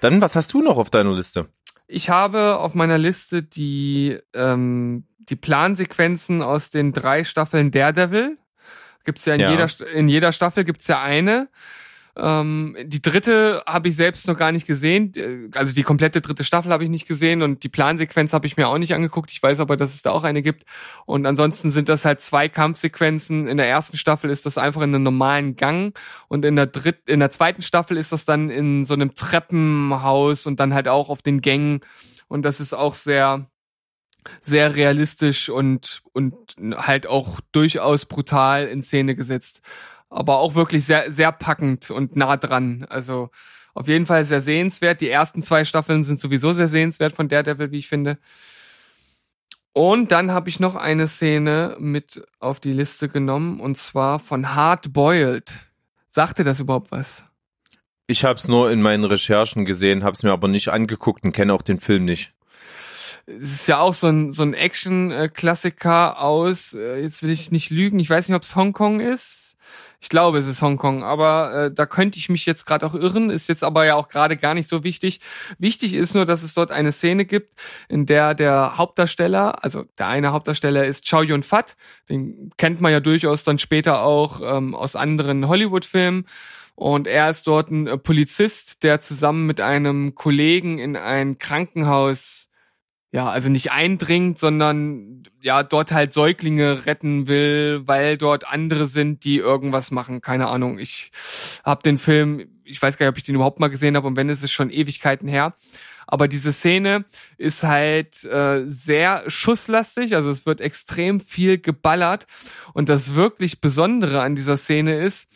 dann, 0.00 0.20
was 0.20 0.36
hast 0.36 0.52
du 0.52 0.62
noch 0.62 0.76
auf 0.76 0.90
deiner 0.90 1.12
Liste? 1.12 1.48
Ich 1.86 2.10
habe 2.10 2.58
auf 2.58 2.74
meiner 2.74 2.98
Liste 2.98 3.42
die, 3.42 4.18
ähm, 4.34 5.06
die 5.18 5.36
Plansequenzen 5.36 6.42
aus 6.42 6.70
den 6.70 6.92
drei 6.92 7.24
Staffeln 7.24 7.70
Daredevil. 7.70 8.38
Gibt's 9.04 9.26
ja 9.26 9.34
in, 9.34 9.40
ja. 9.40 9.50
Jeder, 9.50 9.90
in 9.92 10.08
jeder 10.08 10.32
Staffel 10.32 10.64
gibt's 10.64 10.88
ja 10.88 11.02
eine. 11.02 11.48
Ähm, 12.16 12.76
die 12.84 13.02
dritte 13.02 13.64
habe 13.66 13.88
ich 13.88 13.96
selbst 13.96 14.28
noch 14.28 14.36
gar 14.36 14.52
nicht 14.52 14.66
gesehen. 14.66 15.50
Also 15.54 15.74
die 15.74 15.82
komplette 15.82 16.20
dritte 16.20 16.44
Staffel 16.44 16.70
habe 16.72 16.84
ich 16.84 16.90
nicht 16.90 17.08
gesehen 17.08 17.42
und 17.42 17.64
die 17.64 17.68
Plansequenz 17.68 18.32
habe 18.32 18.46
ich 18.46 18.56
mir 18.56 18.68
auch 18.68 18.78
nicht 18.78 18.94
angeguckt. 18.94 19.32
Ich 19.32 19.42
weiß 19.42 19.58
aber, 19.58 19.76
dass 19.76 19.94
es 19.94 20.02
da 20.02 20.10
auch 20.12 20.22
eine 20.22 20.42
gibt. 20.42 20.64
Und 21.06 21.26
ansonsten 21.26 21.70
sind 21.70 21.88
das 21.88 22.04
halt 22.04 22.20
zwei 22.20 22.48
Kampfsequenzen. 22.48 23.48
In 23.48 23.56
der 23.56 23.68
ersten 23.68 23.96
Staffel 23.96 24.30
ist 24.30 24.46
das 24.46 24.58
einfach 24.58 24.82
in 24.82 24.94
einem 24.94 25.02
normalen 25.02 25.56
Gang 25.56 25.98
und 26.28 26.44
in 26.44 26.54
der 26.54 26.66
dritten, 26.66 27.10
in 27.10 27.20
der 27.20 27.30
zweiten 27.30 27.62
Staffel 27.62 27.96
ist 27.96 28.12
das 28.12 28.24
dann 28.24 28.48
in 28.48 28.84
so 28.84 28.94
einem 28.94 29.14
Treppenhaus 29.14 30.46
und 30.46 30.60
dann 30.60 30.72
halt 30.72 30.86
auch 30.86 31.08
auf 31.08 31.20
den 31.20 31.40
Gängen. 31.40 31.80
Und 32.28 32.44
das 32.44 32.60
ist 32.60 32.74
auch 32.74 32.94
sehr, 32.94 33.46
sehr 34.40 34.76
realistisch 34.76 35.48
und, 35.48 36.02
und 36.12 36.36
halt 36.76 37.08
auch 37.08 37.40
durchaus 37.50 38.06
brutal 38.06 38.66
in 38.66 38.82
Szene 38.82 39.16
gesetzt 39.16 39.62
aber 40.14 40.38
auch 40.38 40.54
wirklich 40.54 40.84
sehr, 40.84 41.10
sehr 41.10 41.32
packend 41.32 41.90
und 41.90 42.14
nah 42.14 42.36
dran. 42.36 42.86
Also 42.88 43.30
auf 43.74 43.88
jeden 43.88 44.06
Fall 44.06 44.24
sehr 44.24 44.40
sehenswert. 44.40 45.00
Die 45.00 45.08
ersten 45.08 45.42
zwei 45.42 45.64
Staffeln 45.64 46.04
sind 46.04 46.20
sowieso 46.20 46.52
sehr 46.52 46.68
sehenswert 46.68 47.12
von 47.12 47.28
Daredevil, 47.28 47.72
wie 47.72 47.78
ich 47.78 47.88
finde. 47.88 48.18
Und 49.72 50.12
dann 50.12 50.30
habe 50.30 50.48
ich 50.48 50.60
noch 50.60 50.76
eine 50.76 51.08
Szene 51.08 51.76
mit 51.80 52.24
auf 52.38 52.60
die 52.60 52.70
Liste 52.70 53.08
genommen 53.08 53.58
und 53.58 53.76
zwar 53.76 54.20
von 54.20 54.54
Hard 54.54 54.92
Boiled. 54.92 55.52
Sagt 56.08 56.38
dir 56.38 56.44
das 56.44 56.60
überhaupt 56.60 56.92
was? 56.92 57.24
Ich 58.06 58.24
habe 58.24 58.38
es 58.38 58.46
nur 58.46 58.70
in 58.70 58.82
meinen 58.82 59.04
Recherchen 59.04 59.64
gesehen, 59.64 60.04
habe 60.04 60.14
es 60.14 60.22
mir 60.22 60.30
aber 60.30 60.46
nicht 60.46 60.68
angeguckt 60.68 61.24
und 61.24 61.32
kenne 61.32 61.52
auch 61.52 61.62
den 61.62 61.80
Film 61.80 62.04
nicht. 62.04 62.34
Es 63.26 63.50
ist 63.50 63.66
ja 63.66 63.80
auch 63.80 63.94
so 63.94 64.06
ein, 64.06 64.32
so 64.32 64.44
ein 64.44 64.54
Action-Klassiker 64.54 66.20
aus, 66.20 66.74
äh, 66.74 67.00
jetzt 67.00 67.24
will 67.24 67.30
ich 67.30 67.50
nicht 67.50 67.70
lügen, 67.70 67.98
ich 67.98 68.10
weiß 68.10 68.28
nicht, 68.28 68.36
ob 68.36 68.42
es 68.42 68.54
Hongkong 68.54 69.00
ist. 69.00 69.53
Ich 70.04 70.10
glaube, 70.10 70.36
es 70.36 70.46
ist 70.46 70.60
Hongkong, 70.60 71.02
aber 71.02 71.54
äh, 71.54 71.74
da 71.74 71.86
könnte 71.86 72.18
ich 72.18 72.28
mich 72.28 72.44
jetzt 72.44 72.66
gerade 72.66 72.84
auch 72.84 72.94
irren, 72.94 73.30
ist 73.30 73.48
jetzt 73.48 73.64
aber 73.64 73.86
ja 73.86 73.94
auch 73.94 74.10
gerade 74.10 74.36
gar 74.36 74.52
nicht 74.52 74.68
so 74.68 74.84
wichtig. 74.84 75.18
Wichtig 75.58 75.94
ist 75.94 76.14
nur, 76.14 76.26
dass 76.26 76.42
es 76.42 76.52
dort 76.52 76.72
eine 76.72 76.92
Szene 76.92 77.24
gibt, 77.24 77.54
in 77.88 78.04
der 78.04 78.34
der 78.34 78.76
Hauptdarsteller, 78.76 79.64
also 79.64 79.86
der 79.96 80.08
eine 80.08 80.32
Hauptdarsteller 80.32 80.84
ist 80.84 81.08
Chow 81.08 81.24
Yun 81.24 81.42
Fat, 81.42 81.74
den 82.10 82.50
kennt 82.58 82.82
man 82.82 82.92
ja 82.92 83.00
durchaus 83.00 83.44
dann 83.44 83.58
später 83.58 84.02
auch 84.02 84.42
ähm, 84.44 84.74
aus 84.74 84.94
anderen 84.94 85.48
Hollywood-Filmen. 85.48 86.26
Und 86.74 87.06
er 87.06 87.30
ist 87.30 87.46
dort 87.46 87.70
ein 87.70 87.86
äh, 87.86 87.96
Polizist, 87.96 88.82
der 88.82 89.00
zusammen 89.00 89.46
mit 89.46 89.62
einem 89.62 90.14
Kollegen 90.14 90.78
in 90.78 90.98
ein 90.98 91.38
Krankenhaus 91.38 92.50
ja, 93.14 93.28
also 93.28 93.48
nicht 93.48 93.70
eindringt, 93.70 94.40
sondern 94.40 95.22
ja, 95.40 95.62
dort 95.62 95.92
halt 95.92 96.12
Säuglinge 96.12 96.84
retten 96.84 97.28
will, 97.28 97.82
weil 97.84 98.16
dort 98.16 98.48
andere 98.48 98.86
sind, 98.86 99.22
die 99.22 99.36
irgendwas 99.36 99.92
machen. 99.92 100.20
Keine 100.20 100.48
Ahnung. 100.48 100.80
Ich 100.80 101.12
habe 101.62 101.80
den 101.84 101.98
Film, 101.98 102.48
ich 102.64 102.82
weiß 102.82 102.98
gar 102.98 103.06
nicht, 103.06 103.12
ob 103.12 103.18
ich 103.18 103.22
den 103.22 103.36
überhaupt 103.36 103.60
mal 103.60 103.68
gesehen 103.68 103.94
habe 103.94 104.08
und 104.08 104.16
wenn, 104.16 104.28
es 104.30 104.42
ist 104.42 104.50
schon 104.50 104.68
Ewigkeiten 104.68 105.28
her. 105.28 105.54
Aber 106.08 106.26
diese 106.26 106.52
Szene 106.52 107.04
ist 107.38 107.62
halt 107.62 108.24
äh, 108.24 108.64
sehr 108.66 109.22
schusslastig, 109.28 110.16
also 110.16 110.28
es 110.28 110.44
wird 110.44 110.60
extrem 110.60 111.20
viel 111.20 111.58
geballert. 111.58 112.26
Und 112.72 112.88
das 112.88 113.14
wirklich 113.14 113.60
Besondere 113.60 114.22
an 114.22 114.34
dieser 114.34 114.56
Szene 114.56 114.96
ist, 114.98 115.30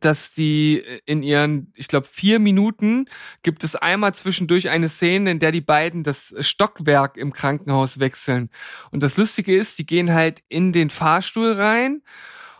dass 0.00 0.32
die 0.32 0.82
in 1.04 1.22
ihren, 1.22 1.72
ich 1.74 1.88
glaube, 1.88 2.06
vier 2.10 2.38
Minuten 2.38 3.06
gibt 3.42 3.64
es 3.64 3.76
einmal 3.76 4.14
zwischendurch 4.14 4.68
eine 4.68 4.88
Szene, 4.88 5.30
in 5.30 5.38
der 5.38 5.52
die 5.52 5.60
beiden 5.60 6.02
das 6.04 6.34
Stockwerk 6.40 7.16
im 7.16 7.32
Krankenhaus 7.32 7.98
wechseln. 7.98 8.50
Und 8.90 9.02
das 9.02 9.16
Lustige 9.16 9.56
ist, 9.56 9.78
die 9.78 9.86
gehen 9.86 10.12
halt 10.12 10.42
in 10.48 10.72
den 10.72 10.90
Fahrstuhl 10.90 11.52
rein 11.52 12.02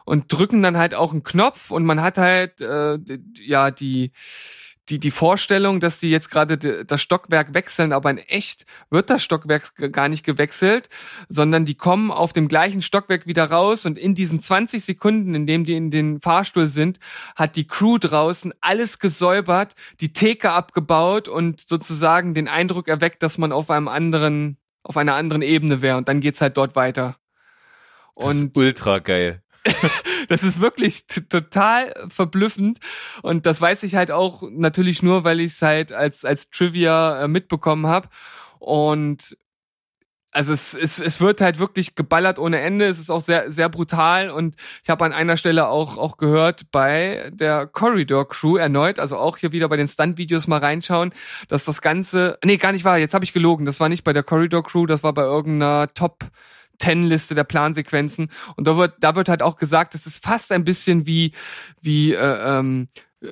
und 0.05 0.33
drücken 0.33 0.62
dann 0.62 0.76
halt 0.76 0.95
auch 0.95 1.12
einen 1.12 1.22
Knopf 1.22 1.70
und 1.70 1.85
man 1.85 2.03
hat 2.03 2.18
halt 2.18 2.61
äh, 2.61 2.99
ja 3.41 3.70
die 3.70 4.12
die, 4.93 4.99
die 4.99 5.11
Vorstellung, 5.11 5.80
dass 5.80 6.01
die 6.01 6.11
jetzt 6.11 6.30
gerade 6.30 6.59
das 6.84 7.01
Stockwerk 7.01 7.55
wechseln, 7.55 7.93
aber 7.93 8.11
in 8.11 8.18
echt 8.18 8.66
wird 8.90 9.09
das 9.09 9.24
Stockwerk 9.24 9.73
gar 9.90 10.09
nicht 10.10 10.23
gewechselt, 10.23 10.90
sondern 11.28 11.64
die 11.64 11.74
kommen 11.74 12.10
auf 12.10 12.35
dem 12.35 12.47
gleichen 12.47 12.82
Stockwerk 12.82 13.27
wieder 13.27 13.47
raus 13.47 13.86
und 13.86 13.98
in 13.98 14.14
diesen 14.14 14.39
20 14.39 14.85
Sekunden, 14.85 15.35
in 15.35 15.47
dem 15.47 15.64
die 15.64 15.74
in 15.74 15.90
den 15.90 16.20
Fahrstuhl 16.20 16.66
sind, 16.66 16.98
hat 17.35 17.56
die 17.56 17.66
Crew 17.66 17.97
draußen 17.97 18.52
alles 18.60 18.98
gesäubert, 18.98 19.74
die 20.01 20.12
Theke 20.12 20.51
abgebaut 20.51 21.27
und 21.27 21.66
sozusagen 21.66 22.35
den 22.35 22.48
Eindruck 22.48 22.86
erweckt, 22.86 23.23
dass 23.23 23.39
man 23.39 23.51
auf 23.51 23.70
einem 23.70 23.89
anderen, 23.89 24.59
auf 24.82 24.98
einer 24.98 25.14
anderen 25.14 25.40
Ebene 25.40 25.81
wäre 25.81 25.97
und 25.97 26.06
dann 26.09 26.20
geht's 26.20 26.43
halt 26.43 26.59
dort 26.59 26.77
weiter. 26.77 27.16
Und 28.12 28.27
das 28.27 28.43
ist 28.43 28.56
ultra 28.59 28.98
geil. 28.98 29.43
das 30.28 30.43
ist 30.43 30.60
wirklich 30.60 31.06
total 31.06 31.93
verblüffend 32.09 32.78
und 33.22 33.47
das 33.47 33.60
weiß 33.60 33.82
ich 33.84 33.94
halt 33.94 34.10
auch 34.10 34.43
natürlich 34.51 35.02
nur, 35.02 35.24
weil 35.24 35.40
ich 35.40 35.52
es 35.52 35.62
halt 35.62 35.93
als 35.93 36.24
als 36.24 36.51
Trivia 36.51 37.24
äh, 37.24 37.28
mitbekommen 37.28 37.86
habe 37.86 38.09
und 38.59 39.36
also 40.32 40.55
es, 40.55 40.72
es, 40.74 40.98
es 40.98 41.20
wird 41.20 41.43
halt 41.43 41.59
wirklich 41.59 41.94
geballert 41.94 42.39
ohne 42.39 42.60
Ende. 42.60 42.86
Es 42.86 42.98
ist 42.98 43.10
auch 43.10 43.20
sehr, 43.20 43.52
sehr 43.52 43.68
brutal. 43.68 44.30
Und 44.30 44.56
ich 44.82 44.89
habe 44.89 45.05
an 45.05 45.12
einer 45.12 45.36
Stelle 45.36 45.68
auch, 45.68 45.98
auch 45.98 46.16
gehört 46.16 46.70
bei 46.72 47.30
der 47.34 47.66
Corridor 47.66 48.26
Crew 48.26 48.56
erneut, 48.56 48.98
also 48.98 49.18
auch 49.18 49.36
hier 49.36 49.52
wieder 49.52 49.68
bei 49.68 49.76
den 49.76 49.89
Stunt-Videos 49.89 50.47
mal 50.47 50.59
reinschauen, 50.59 51.12
dass 51.48 51.66
das 51.66 51.82
Ganze. 51.82 52.39
Nee, 52.44 52.56
gar 52.56 52.72
nicht 52.72 52.84
wahr, 52.84 52.98
jetzt 52.98 53.14
habe 53.14 53.24
ich 53.24 53.34
gelogen. 53.34 53.66
Das 53.66 53.78
war 53.78 53.90
nicht 53.90 54.05
bei 54.05 54.14
der 54.14 54.22
Corridor 54.22 54.62
Crew, 54.62 54.86
das 54.86 55.02
war 55.02 55.12
bei 55.12 55.22
irgendeiner 55.22 55.93
Top 55.93 56.24
Ten-Liste 56.82 57.36
der 57.36 57.44
Plansequenzen. 57.44 58.28
Und 58.56 58.66
da 58.66 58.76
wird, 58.76 58.94
da 58.98 59.14
wird 59.14 59.28
halt 59.28 59.40
auch 59.40 59.56
gesagt, 59.56 59.94
es 59.94 60.06
ist 60.06 60.22
fast 60.22 60.50
ein 60.50 60.64
bisschen 60.64 61.06
wie, 61.06 61.32
wie, 61.80 62.12
äh, 62.12 62.59
ähm, 62.59 62.88
äh, 63.22 63.28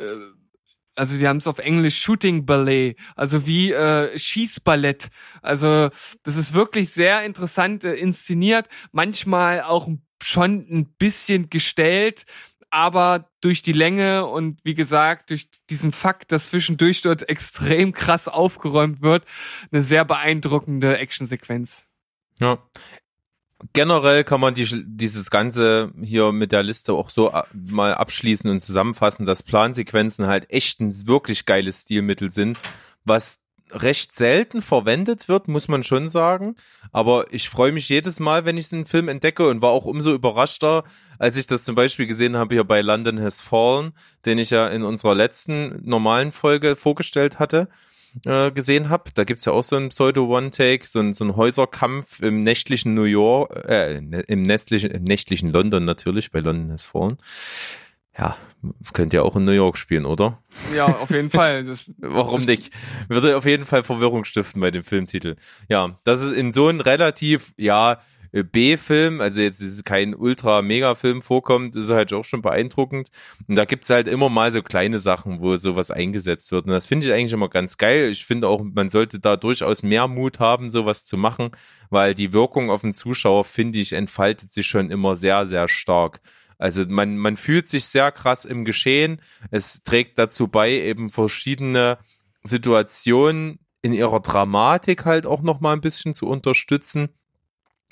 also 0.94 1.16
sie 1.16 1.27
haben 1.27 1.39
es 1.39 1.48
auf 1.48 1.59
Englisch 1.59 2.01
Shooting 2.01 2.47
Ballet, 2.47 2.97
also 3.16 3.47
wie 3.47 3.72
äh, 3.72 4.16
Schießballett. 4.16 5.09
Also 5.43 5.89
das 6.22 6.36
ist 6.36 6.55
wirklich 6.55 6.90
sehr 6.90 7.24
interessant 7.24 7.82
äh, 7.85 7.94
inszeniert, 7.94 8.68
manchmal 8.93 9.62
auch 9.62 9.89
schon 10.22 10.66
ein 10.70 10.94
bisschen 10.97 11.51
gestellt, 11.51 12.27
aber 12.70 13.31
durch 13.40 13.62
die 13.62 13.72
Länge 13.72 14.27
und 14.27 14.60
wie 14.62 14.74
gesagt, 14.74 15.31
durch 15.31 15.48
diesen 15.70 15.90
Fakt, 15.90 16.31
dass 16.31 16.48
zwischendurch 16.48 17.01
dort 17.01 17.28
extrem 17.28 17.93
krass 17.93 18.28
aufgeräumt 18.28 19.01
wird, 19.01 19.24
eine 19.72 19.82
sehr 19.82 20.05
beeindruckende 20.05 20.98
Actionsequenz. 20.98 21.89
Ja. 22.39 22.59
Generell 23.73 24.24
kann 24.24 24.41
man 24.41 24.55
die, 24.55 24.66
dieses 24.87 25.31
Ganze 25.31 25.93
hier 26.03 26.32
mit 26.32 26.53
der 26.53 26.62
Liste 26.62 26.93
auch 26.95 27.11
so 27.11 27.32
a- 27.32 27.47
mal 27.53 27.95
abschließen 27.95 28.51
und 28.51 28.61
zusammenfassen, 28.61 29.27
dass 29.27 29.43
Plansequenzen 29.43 30.27
halt 30.27 30.51
echt 30.51 30.81
ein 30.81 31.07
wirklich 31.07 31.45
geiles 31.47 31.82
Stilmittel 31.82 32.31
sind, 32.31 32.59
was 33.05 33.41
recht 33.73 34.16
selten 34.16 34.62
verwendet 34.62 35.28
wird, 35.28 35.47
muss 35.47 35.69
man 35.69 35.82
schon 35.82 36.09
sagen. 36.09 36.57
Aber 36.91 37.32
ich 37.32 37.49
freue 37.49 37.70
mich 37.70 37.89
jedes 37.89 38.19
Mal, 38.19 38.45
wenn 38.45 38.57
ich 38.59 38.73
einem 38.73 38.87
Film 38.87 39.09
entdecke 39.09 39.49
und 39.49 39.62
war 39.62 39.70
auch 39.70 39.85
umso 39.85 40.12
überraschter, 40.12 40.82
als 41.19 41.37
ich 41.37 41.47
das 41.47 41.62
zum 41.62 41.74
Beispiel 41.77 42.07
gesehen 42.07 42.37
habe 42.37 42.55
hier 42.55 42.65
bei 42.65 42.81
London 42.81 43.20
Has 43.23 43.41
Fallen, 43.41 43.93
den 44.27 44.39
ich 44.39 44.51
ja 44.51 44.66
in 44.66 44.82
unserer 44.82 45.15
letzten 45.15 45.81
normalen 45.89 46.32
Folge 46.32 46.74
vorgestellt 46.77 47.39
hatte 47.39 47.69
äh, 48.27 48.51
gesehen 48.51 48.89
habe. 48.89 49.11
Da 49.15 49.24
gibt's 49.24 49.45
ja 49.45 49.53
auch 49.53 49.62
so 49.65 49.77
einen 49.77 49.91
Pseudo-One-Take, 49.91 50.87
so 50.87 51.01
ein, 51.01 51.12
so 51.12 51.24
ein 51.24 51.37
Häuserkampf 51.37 52.20
im 52.20 52.43
nächtlichen 52.43 52.95
New 52.95 53.05
York, 53.05 53.55
äh, 53.69 54.01
ne- 54.01 54.20
im 54.20 54.43
nächtlichen, 54.43 54.91
im 54.91 55.05
nächtlichen 55.05 55.53
London 55.53 55.85
natürlich, 55.85 56.31
bei 56.31 56.41
London 56.41 56.73
Has 56.73 56.85
Fallen. 56.85 57.16
Ja, 58.19 58.37
könnt 58.93 59.12
ihr 59.12 59.24
auch 59.24 59.37
in 59.37 59.45
New 59.45 59.53
York 59.53 59.78
spielen, 59.78 60.05
oder? 60.05 60.43
Ja, 60.74 60.87
auf 60.87 61.11
jeden 61.11 61.31
Fall. 61.31 61.65
Das, 61.70 61.91
Warum 61.99 62.45
nicht? 62.45 62.73
Würde 63.09 63.37
auf 63.37 63.47
jeden 63.47 63.65
Fall 63.65 63.82
Verwirrung 63.82 64.24
stiften 64.24 64.61
bei 64.61 64.70
dem 64.70 64.85
Filmtitel. 64.85 65.37
Ja, 65.69 65.99
das 66.05 66.20
ist 66.23 66.32
in 66.32 66.53
so 66.53 66.66
einem 66.66 66.81
relativ, 66.81 67.53
ja, 67.57 67.93
äh, 67.93 67.97
B-Film, 68.32 69.20
also 69.20 69.40
jetzt 69.40 69.61
ist 69.61 69.85
kein 69.85 70.15
Ultra-Mega-Film 70.15 71.23
vorkommt, 71.23 71.77
ist 71.77 71.90
halt 71.90 72.12
auch 72.12 72.24
schon 72.24 72.43
beeindruckend. 72.43 73.09
Und 73.48 73.57
da 73.57 73.65
gibt's 73.65 73.90
halt 73.90 74.07
immer 74.09 74.28
mal 74.28 74.52
so 74.52 74.62
kleine 74.62 74.98
Sachen, 74.98 75.40
wo 75.40 75.57
sowas 75.57 75.90
eingesetzt 75.90 76.52
wird. 76.52 76.66
Und 76.66 76.73
das 76.73 76.86
finde 76.86 77.07
ich 77.07 77.12
eigentlich 77.12 77.32
immer 77.32 77.48
ganz 77.48 77.77
geil. 77.77 78.11
Ich 78.11 78.24
finde 78.24 78.48
auch, 78.48 78.62
man 78.62 78.89
sollte 78.89 79.19
da 79.19 79.36
durchaus 79.36 79.82
mehr 79.82 80.07
Mut 80.07 80.39
haben, 80.39 80.70
sowas 80.70 81.05
zu 81.05 81.16
machen, 81.16 81.51
weil 81.90 82.15
die 82.15 82.32
Wirkung 82.32 82.70
auf 82.70 82.82
den 82.82 82.94
Zuschauer, 82.94 83.44
finde 83.44 83.78
ich, 83.78 83.93
entfaltet 83.93 84.52
sich 84.52 84.66
schon 84.66 84.90
immer 84.90 85.16
sehr, 85.16 85.47
sehr 85.47 85.69
stark. 85.69 86.20
Also 86.59 86.85
man, 86.86 87.16
man 87.16 87.36
fühlt 87.36 87.69
sich 87.69 87.86
sehr 87.86 88.12
krass 88.12 88.44
im 88.44 88.65
Geschehen. 88.65 89.20
Es 89.51 89.82
trägt 89.82 90.19
dazu 90.19 90.47
bei, 90.47 90.73
eben 90.73 91.09
verschiedene 91.09 91.98
Situationen 92.44 93.59
in 93.82 93.93
ihrer 93.93 94.20
Dramatik 94.20 95.07
halt 95.07 95.27
auch 95.27 95.40
noch 95.40 95.61
mal 95.61 95.73
ein 95.73 95.81
bisschen 95.81 96.15
zu 96.15 96.27
unterstützen. 96.27 97.09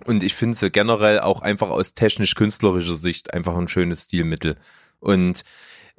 Und 0.05 0.23
ich 0.23 0.35
finde 0.35 0.57
sie 0.57 0.71
generell 0.71 1.21
auch 1.21 1.43
einfach 1.43 1.71
aus 1.71 1.95
technisch-künstlerischer 1.95 2.97
Sicht 2.97 3.35
einfach 3.35 3.57
ein 3.57 3.69
schönes 3.69 4.05
Stilmittel. 4.05 4.57
Und 5.01 5.45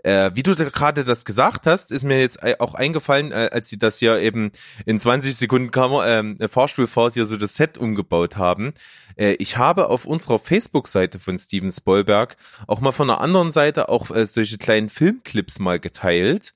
äh, 0.03 0.31
wie 0.33 0.43
du 0.43 0.55
da 0.55 0.65
gerade 0.65 1.03
das 1.03 1.25
gesagt 1.25 1.67
hast, 1.67 1.91
ist 1.91 2.03
mir 2.03 2.19
jetzt 2.19 2.41
auch 2.59 2.73
eingefallen, 2.73 3.31
äh, 3.31 3.49
als 3.51 3.69
sie 3.69 3.77
das 3.77 3.99
hier 3.99 4.19
eben 4.19 4.51
in 4.85 4.99
20 4.99 5.35
Sekunden 5.35 5.71
Kammer, 5.71 6.07
ähm, 6.07 6.37
Fahrstuhlfahrt 6.39 7.15
hier 7.15 7.25
so 7.25 7.37
das 7.37 7.55
Set 7.55 7.77
umgebaut 7.77 8.37
haben. 8.37 8.73
Äh, 9.17 9.33
ich 9.39 9.57
habe 9.57 9.89
auf 9.89 10.05
unserer 10.05 10.39
Facebook-Seite 10.39 11.19
von 11.19 11.37
Steven 11.37 11.71
Spielberg 11.71 12.37
auch 12.67 12.79
mal 12.79 12.91
von 12.91 13.07
der 13.07 13.19
anderen 13.19 13.51
Seite 13.51 13.89
auch 13.89 14.11
äh, 14.11 14.25
solche 14.25 14.57
kleinen 14.57 14.89
Filmclips 14.89 15.59
mal 15.59 15.79
geteilt. 15.79 16.53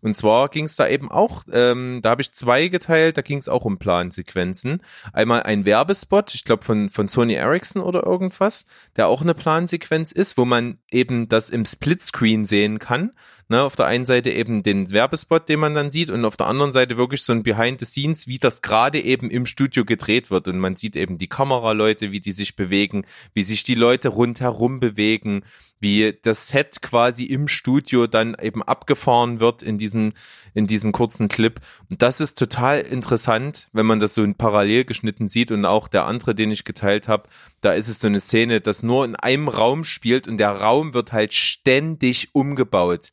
Und 0.00 0.16
zwar 0.16 0.48
ging 0.48 0.64
es 0.66 0.76
da 0.76 0.88
eben 0.88 1.10
auch, 1.10 1.44
ähm, 1.52 2.00
da 2.02 2.10
habe 2.10 2.22
ich 2.22 2.32
zwei 2.32 2.68
geteilt, 2.68 3.16
da 3.16 3.22
ging 3.22 3.38
es 3.38 3.48
auch 3.48 3.64
um 3.64 3.78
Plansequenzen. 3.78 4.82
Einmal 5.12 5.42
ein 5.44 5.66
Werbespot, 5.66 6.34
ich 6.34 6.44
glaube 6.44 6.64
von, 6.64 6.88
von 6.88 7.08
Sony 7.08 7.34
Ericsson 7.34 7.82
oder 7.82 8.04
irgendwas, 8.04 8.66
der 8.96 9.08
auch 9.08 9.22
eine 9.22 9.34
Plansequenz 9.34 10.12
ist, 10.12 10.36
wo 10.38 10.44
man 10.44 10.78
eben 10.90 11.28
das 11.28 11.50
im 11.50 11.64
Splitscreen 11.64 12.44
sehen 12.44 12.78
kann. 12.78 13.12
Ne, 13.48 13.62
auf 13.62 13.76
der 13.76 13.84
einen 13.84 14.06
Seite 14.06 14.30
eben 14.30 14.62
den 14.62 14.90
Werbespot, 14.90 15.50
den 15.50 15.60
man 15.60 15.74
dann 15.74 15.90
sieht, 15.90 16.08
und 16.08 16.24
auf 16.24 16.36
der 16.36 16.46
anderen 16.46 16.72
Seite 16.72 16.96
wirklich 16.96 17.22
so 17.22 17.32
ein 17.34 17.42
Behind 17.42 17.78
the 17.78 17.84
Scenes, 17.84 18.26
wie 18.26 18.38
das 18.38 18.62
gerade 18.62 18.98
eben 19.00 19.30
im 19.30 19.44
Studio 19.44 19.84
gedreht 19.84 20.30
wird. 20.30 20.48
Und 20.48 20.58
man 20.58 20.76
sieht 20.76 20.96
eben 20.96 21.18
die 21.18 21.28
Kameraleute, 21.28 22.10
wie 22.10 22.20
die 22.20 22.32
sich 22.32 22.56
bewegen, 22.56 23.04
wie 23.34 23.42
sich 23.42 23.62
die 23.62 23.74
Leute 23.74 24.08
rundherum 24.08 24.80
bewegen, 24.80 25.44
wie 25.78 26.16
das 26.22 26.48
Set 26.48 26.80
quasi 26.80 27.24
im 27.24 27.46
Studio 27.46 28.06
dann 28.06 28.34
eben 28.40 28.62
abgefahren 28.62 29.40
wird 29.40 29.62
in 29.62 29.76
diesen, 29.76 30.14
in 30.54 30.66
diesen 30.66 30.92
kurzen 30.92 31.28
Clip. 31.28 31.60
Und 31.90 32.00
das 32.00 32.22
ist 32.22 32.38
total 32.38 32.80
interessant, 32.80 33.68
wenn 33.74 33.84
man 33.84 34.00
das 34.00 34.14
so 34.14 34.22
in 34.22 34.36
parallel 34.36 34.86
geschnitten 34.86 35.28
sieht. 35.28 35.50
Und 35.50 35.66
auch 35.66 35.88
der 35.88 36.06
andere, 36.06 36.34
den 36.34 36.50
ich 36.50 36.64
geteilt 36.64 37.08
habe, 37.08 37.28
da 37.60 37.72
ist 37.72 37.88
es 37.88 38.00
so 38.00 38.06
eine 38.06 38.20
Szene, 38.20 38.62
das 38.62 38.82
nur 38.82 39.04
in 39.04 39.16
einem 39.16 39.48
Raum 39.48 39.84
spielt 39.84 40.28
und 40.28 40.38
der 40.38 40.52
Raum 40.52 40.94
wird 40.94 41.12
halt 41.12 41.34
ständig 41.34 42.30
umgebaut. 42.32 43.12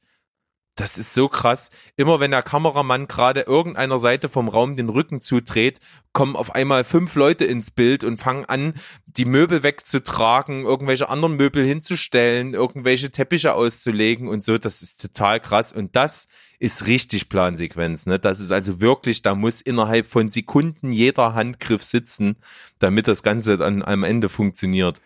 Das 0.81 0.97
ist 0.97 1.13
so 1.13 1.27
krass. 1.27 1.69
Immer 1.95 2.19
wenn 2.19 2.31
der 2.31 2.41
Kameramann 2.41 3.07
gerade 3.07 3.41
irgendeiner 3.41 3.99
Seite 3.99 4.29
vom 4.29 4.47
Raum 4.47 4.75
den 4.75 4.89
Rücken 4.89 5.21
zudreht, 5.21 5.79
kommen 6.11 6.35
auf 6.35 6.55
einmal 6.55 6.83
fünf 6.83 7.13
Leute 7.13 7.45
ins 7.45 7.69
Bild 7.69 8.03
und 8.03 8.17
fangen 8.17 8.45
an, 8.45 8.73
die 9.05 9.25
Möbel 9.25 9.61
wegzutragen, 9.61 10.65
irgendwelche 10.65 11.07
anderen 11.07 11.35
Möbel 11.35 11.63
hinzustellen, 11.63 12.55
irgendwelche 12.55 13.11
Teppiche 13.11 13.53
auszulegen 13.53 14.27
und 14.27 14.43
so. 14.43 14.57
Das 14.57 14.81
ist 14.81 14.99
total 14.99 15.39
krass. 15.39 15.71
Und 15.71 15.95
das 15.95 16.27
ist 16.57 16.87
richtig 16.87 17.29
Plansequenz. 17.29 18.07
Ne? 18.07 18.17
Das 18.17 18.39
ist 18.39 18.51
also 18.51 18.81
wirklich, 18.81 19.21
da 19.21 19.35
muss 19.35 19.61
innerhalb 19.61 20.07
von 20.07 20.31
Sekunden 20.31 20.91
jeder 20.91 21.35
Handgriff 21.35 21.83
sitzen, 21.83 22.37
damit 22.79 23.07
das 23.07 23.21
Ganze 23.21 23.57
dann 23.57 23.83
am 23.83 24.03
Ende 24.03 24.29
funktioniert. 24.29 24.99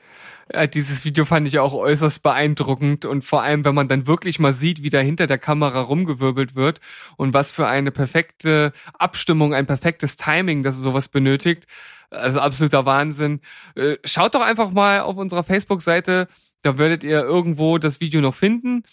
Äh, 0.50 0.68
dieses 0.68 1.06
Video 1.06 1.26
fand 1.26 1.48
ich 1.48 1.60
auch 1.60 1.74
äußerst 1.74 2.22
beeindruckend 2.22 3.06
und 3.06 3.24
vor 3.24 3.42
allem, 3.42 3.66
wenn 3.66 3.76
man 3.76 3.88
dann 3.88 4.08
wirklich 4.08 4.40
mal 4.40 4.54
sieht, 4.54 4.84
wie 4.84 4.90
da 4.90 5.00
hinter 5.00 5.28
der 5.28 5.38
Kamera 5.38 5.82
rumgewirbelt 5.82 6.56
wird 6.56 6.80
und 7.18 7.34
was 7.34 7.52
für 7.52 7.68
eine 7.68 7.92
perfekte 7.92 8.72
Abstimmung, 8.94 9.54
ein 9.54 9.66
perfektes 9.66 10.18
Timing, 10.18 10.64
das 10.64 10.78
sowas 10.78 11.08
benötigt. 11.08 11.66
Also 12.12 12.40
absoluter 12.40 12.86
Wahnsinn. 12.86 13.42
Äh, 13.76 13.98
Schaut 14.04 14.36
doch 14.36 14.46
einfach 14.46 14.72
mal 14.72 15.02
auf 15.02 15.18
unserer 15.18 15.44
Facebook-Seite, 15.44 16.28
da 16.62 16.78
werdet 16.78 17.04
ihr 17.04 17.22
irgendwo 17.22 17.78
das 17.78 18.00
Video 18.00 18.22
noch 18.22 18.36
finden 18.36 18.84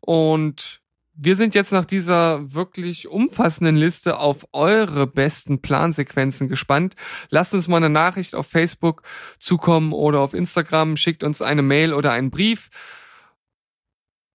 und 0.00 0.79
wir 1.22 1.36
sind 1.36 1.54
jetzt 1.54 1.70
nach 1.70 1.84
dieser 1.84 2.54
wirklich 2.54 3.06
umfassenden 3.08 3.76
Liste 3.76 4.18
auf 4.18 4.48
eure 4.52 5.06
besten 5.06 5.60
Plansequenzen 5.60 6.48
gespannt. 6.48 6.94
Lasst 7.28 7.52
uns 7.52 7.68
mal 7.68 7.76
eine 7.76 7.90
Nachricht 7.90 8.34
auf 8.34 8.46
Facebook 8.46 9.02
zukommen 9.38 9.92
oder 9.92 10.20
auf 10.20 10.32
Instagram, 10.32 10.96
schickt 10.96 11.22
uns 11.22 11.42
eine 11.42 11.60
Mail 11.60 11.92
oder 11.92 12.12
einen 12.12 12.30
Brief. 12.30 12.70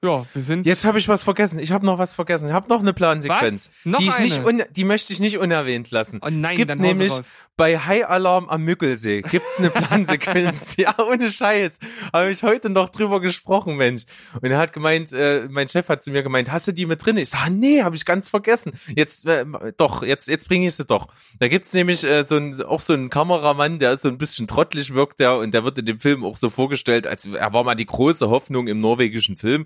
Ja, 0.05 0.25
wir 0.33 0.41
sind 0.41 0.65
Jetzt 0.65 0.85
habe 0.85 0.99
ich 0.99 1.07
was 1.07 1.23
vergessen. 1.23 1.59
Ich 1.59 1.71
habe 1.71 1.85
noch 1.85 1.97
was 1.97 2.13
vergessen. 2.13 2.47
Ich 2.47 2.53
habe 2.53 2.69
noch 2.69 2.81
eine 2.81 2.93
Plansequenz. 2.93 3.71
Was? 3.83 3.85
Noch 3.85 3.99
die, 3.99 4.07
ich 4.07 4.15
eine? 4.15 4.23
nicht 4.23 4.45
un 4.45 4.63
die 4.71 4.83
möchte 4.83 5.13
ich 5.13 5.19
nicht 5.19 5.39
unerwähnt 5.39 5.89
lassen. 5.91 6.19
Oh 6.21 6.27
nein, 6.29 6.51
es 6.51 6.57
gibt 6.57 6.69
dann 6.69 6.79
nämlich 6.79 7.11
raus. 7.11 7.31
bei 7.57 7.77
High 7.77 8.07
Alarm 8.07 8.47
am 8.47 8.63
Müggelsee 8.63 9.21
gibt's 9.21 9.57
eine 9.57 9.69
Plansequenz. 9.71 10.77
ja, 10.77 10.93
ohne 10.99 11.29
Scheiß. 11.31 11.79
Habe 12.13 12.29
ich 12.29 12.43
heute 12.43 12.69
noch 12.69 12.89
drüber 12.89 13.19
gesprochen, 13.19 13.77
Mensch. 13.77 14.03
Und 14.41 14.51
er 14.51 14.57
hat 14.57 14.73
gemeint, 14.73 15.11
äh, 15.11 15.47
mein 15.49 15.67
Chef 15.67 15.89
hat 15.89 16.03
zu 16.03 16.11
mir 16.11 16.21
gemeint, 16.21 16.51
hast 16.51 16.67
du 16.67 16.71
die 16.71 16.85
mit 16.85 17.03
drin? 17.03 17.17
Ich 17.17 17.29
sag, 17.29 17.49
nee, 17.49 17.81
habe 17.81 17.95
ich 17.95 18.05
ganz 18.05 18.29
vergessen. 18.29 18.73
Jetzt 18.95 19.25
äh, 19.25 19.45
doch, 19.77 20.03
jetzt 20.03 20.27
jetzt 20.27 20.47
bringe 20.47 20.67
ich 20.67 20.75
sie 20.75 20.85
doch. 20.85 21.07
Da 21.39 21.47
gibt's 21.47 21.73
nämlich 21.73 22.03
äh, 22.03 22.23
so 22.23 22.37
ein, 22.37 22.61
auch 22.61 22.81
so 22.81 22.93
einen 22.93 23.09
Kameramann, 23.09 23.79
der 23.79 23.93
ist 23.93 24.03
so 24.03 24.09
ein 24.09 24.17
bisschen 24.17 24.47
trottelig 24.47 24.93
wirkt 24.93 25.19
der 25.19 25.37
und 25.37 25.53
der 25.53 25.63
wird 25.63 25.77
in 25.77 25.85
dem 25.85 25.99
Film 25.99 26.23
auch 26.23 26.37
so 26.37 26.49
vorgestellt, 26.49 27.07
als 27.07 27.25
er 27.25 27.53
war 27.53 27.63
mal 27.63 27.75
die 27.75 27.85
große 27.85 28.29
Hoffnung 28.29 28.67
im 28.67 28.79
norwegischen 28.79 29.37
Film 29.37 29.65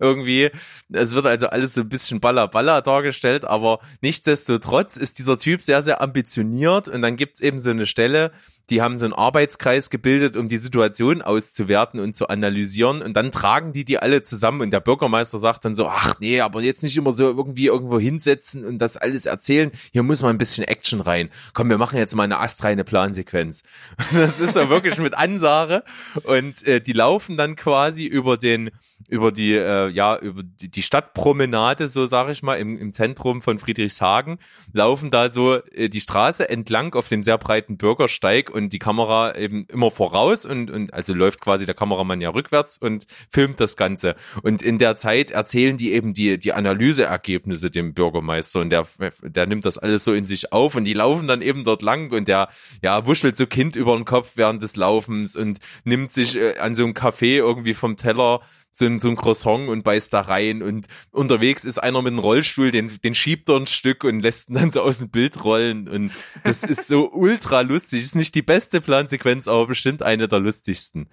irgendwie. 0.00 0.50
Es 0.92 1.14
wird 1.14 1.26
also 1.26 1.48
alles 1.48 1.74
so 1.74 1.82
ein 1.82 1.88
bisschen 1.88 2.20
baller 2.20 2.48
baller 2.48 2.82
dargestellt, 2.82 3.44
aber 3.44 3.80
nichtsdestotrotz 4.00 4.96
ist 4.96 5.18
dieser 5.18 5.38
Typ 5.38 5.62
sehr, 5.62 5.82
sehr 5.82 6.00
ambitioniert 6.00 6.88
und 6.88 7.02
dann 7.02 7.16
gibt's 7.16 7.40
eben 7.40 7.58
so 7.58 7.70
eine 7.70 7.86
Stelle, 7.86 8.32
die 8.70 8.80
haben 8.80 8.96
so 8.96 9.04
einen 9.04 9.12
Arbeitskreis 9.12 9.90
gebildet, 9.90 10.36
um 10.36 10.48
die 10.48 10.56
Situation 10.56 11.20
auszuwerten 11.20 12.00
und 12.00 12.16
zu 12.16 12.28
analysieren 12.28 13.02
und 13.02 13.14
dann 13.14 13.30
tragen 13.30 13.72
die 13.72 13.84
die 13.84 13.98
alle 13.98 14.22
zusammen 14.22 14.62
und 14.62 14.70
der 14.70 14.80
Bürgermeister 14.80 15.38
sagt 15.38 15.64
dann 15.64 15.74
so, 15.74 15.86
ach 15.86 16.14
nee, 16.20 16.40
aber 16.40 16.62
jetzt 16.62 16.82
nicht 16.82 16.96
immer 16.96 17.12
so 17.12 17.24
irgendwie 17.24 17.66
irgendwo 17.66 17.98
hinsetzen 17.98 18.64
und 18.64 18.78
das 18.78 18.96
alles 18.96 19.26
erzählen, 19.26 19.70
hier 19.92 20.02
muss 20.02 20.22
mal 20.22 20.30
ein 20.30 20.38
bisschen 20.38 20.64
Action 20.64 21.00
rein. 21.00 21.28
Komm, 21.52 21.68
wir 21.68 21.78
machen 21.78 21.98
jetzt 21.98 22.14
mal 22.14 22.22
eine 22.24 22.40
astreine 22.40 22.84
Plansequenz. 22.84 23.62
Das 24.24 24.40
ist 24.40 24.54
so 24.54 24.70
wirklich 24.70 24.98
mit 24.98 25.14
Ansage 25.14 25.82
und 26.22 26.66
äh, 26.66 26.80
die 26.80 26.92
laufen 26.92 27.36
dann 27.36 27.56
quasi 27.56 28.06
über 28.06 28.36
den 28.36 28.70
über 29.08 29.32
die 29.32 29.52
äh, 29.52 29.83
ja 29.88 30.16
über 30.18 30.42
die, 30.42 30.70
die 30.70 30.82
Stadtpromenade 30.82 31.88
so 31.88 32.06
sage 32.06 32.32
ich 32.32 32.42
mal 32.42 32.56
im, 32.56 32.78
im 32.78 32.92
Zentrum 32.92 33.42
von 33.42 33.58
Friedrichshagen 33.58 34.38
laufen 34.72 35.10
da 35.10 35.30
so 35.30 35.56
äh, 35.72 35.88
die 35.88 36.00
Straße 36.00 36.48
entlang 36.48 36.94
auf 36.94 37.08
dem 37.08 37.22
sehr 37.22 37.38
breiten 37.38 37.76
Bürgersteig 37.76 38.50
und 38.50 38.72
die 38.72 38.78
Kamera 38.78 39.34
eben 39.36 39.66
immer 39.68 39.90
voraus 39.90 40.46
und 40.46 40.70
und 40.70 40.92
also 40.92 41.14
läuft 41.14 41.40
quasi 41.40 41.66
der 41.66 41.74
Kameramann 41.74 42.20
ja 42.20 42.30
rückwärts 42.30 42.78
und 42.78 43.06
filmt 43.28 43.60
das 43.60 43.76
Ganze. 43.76 44.16
Und 44.42 44.62
in 44.62 44.78
der 44.78 44.96
Zeit 44.96 45.30
erzählen 45.30 45.76
die 45.76 45.92
eben 45.92 46.12
die 46.14 46.38
die 46.38 46.52
Analyseergebnisse 46.52 47.70
dem 47.70 47.94
Bürgermeister 47.94 48.60
und 48.60 48.70
der 48.70 48.86
der 49.22 49.46
nimmt 49.46 49.64
das 49.64 49.78
alles 49.78 50.04
so 50.04 50.12
in 50.12 50.26
sich 50.26 50.52
auf 50.52 50.74
und 50.74 50.84
die 50.84 50.94
laufen 50.94 51.28
dann 51.28 51.42
eben 51.42 51.64
dort 51.64 51.82
lang 51.82 52.12
und 52.12 52.28
der 52.28 52.48
ja 52.82 53.06
wuschelt 53.06 53.36
so 53.36 53.46
Kind 53.46 53.76
über 53.76 53.96
den 53.96 54.04
Kopf 54.04 54.32
während 54.34 54.62
des 54.62 54.76
Laufens 54.76 55.36
und 55.36 55.58
nimmt 55.84 56.12
sich 56.12 56.36
äh, 56.36 56.58
an 56.58 56.74
so 56.74 56.84
einem 56.84 56.94
Café 56.94 57.36
irgendwie 57.36 57.74
vom 57.74 57.96
Teller 57.96 58.40
so 58.76 58.86
ein, 58.86 58.98
so 58.98 59.08
ein 59.08 59.14
Croissant 59.16 59.68
und 59.68 59.84
beißt 59.84 60.12
da 60.12 60.20
rein 60.22 60.60
und 60.62 60.88
unterwegs 61.12 61.64
ist 61.64 61.78
einer 61.78 62.02
mit 62.02 62.12
einem 62.12 62.18
Rollstuhl, 62.18 62.72
den, 62.72 62.90
den 63.04 63.14
schiebt 63.14 63.48
er 63.48 63.56
ein 63.56 63.68
Stück 63.68 64.02
und 64.02 64.18
lässt 64.20 64.48
ihn 64.50 64.54
dann 64.56 64.72
so 64.72 64.82
aus 64.82 64.98
dem 64.98 65.10
Bild 65.10 65.44
rollen 65.44 65.88
und 65.88 66.10
das 66.42 66.64
ist 66.64 66.88
so 66.88 67.08
ultra 67.12 67.60
lustig. 67.60 68.02
Ist 68.02 68.16
nicht 68.16 68.34
die 68.34 68.42
beste 68.42 68.80
Plansequenz, 68.80 69.46
aber 69.46 69.68
bestimmt 69.68 70.02
eine 70.02 70.26
der 70.26 70.40
lustigsten. 70.40 71.08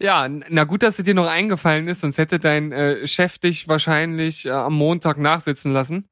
Ja, 0.00 0.28
na 0.28 0.64
gut, 0.64 0.82
dass 0.82 0.98
es 0.98 1.04
dir 1.04 1.14
noch 1.14 1.26
eingefallen 1.26 1.86
ist, 1.88 2.00
sonst 2.00 2.18
hätte 2.18 2.38
dein 2.38 2.72
äh, 2.72 3.06
Chef 3.06 3.38
dich 3.38 3.68
wahrscheinlich 3.68 4.46
äh, 4.46 4.50
am 4.50 4.74
Montag 4.74 5.18
nachsitzen 5.18 5.72
lassen. 5.72 6.08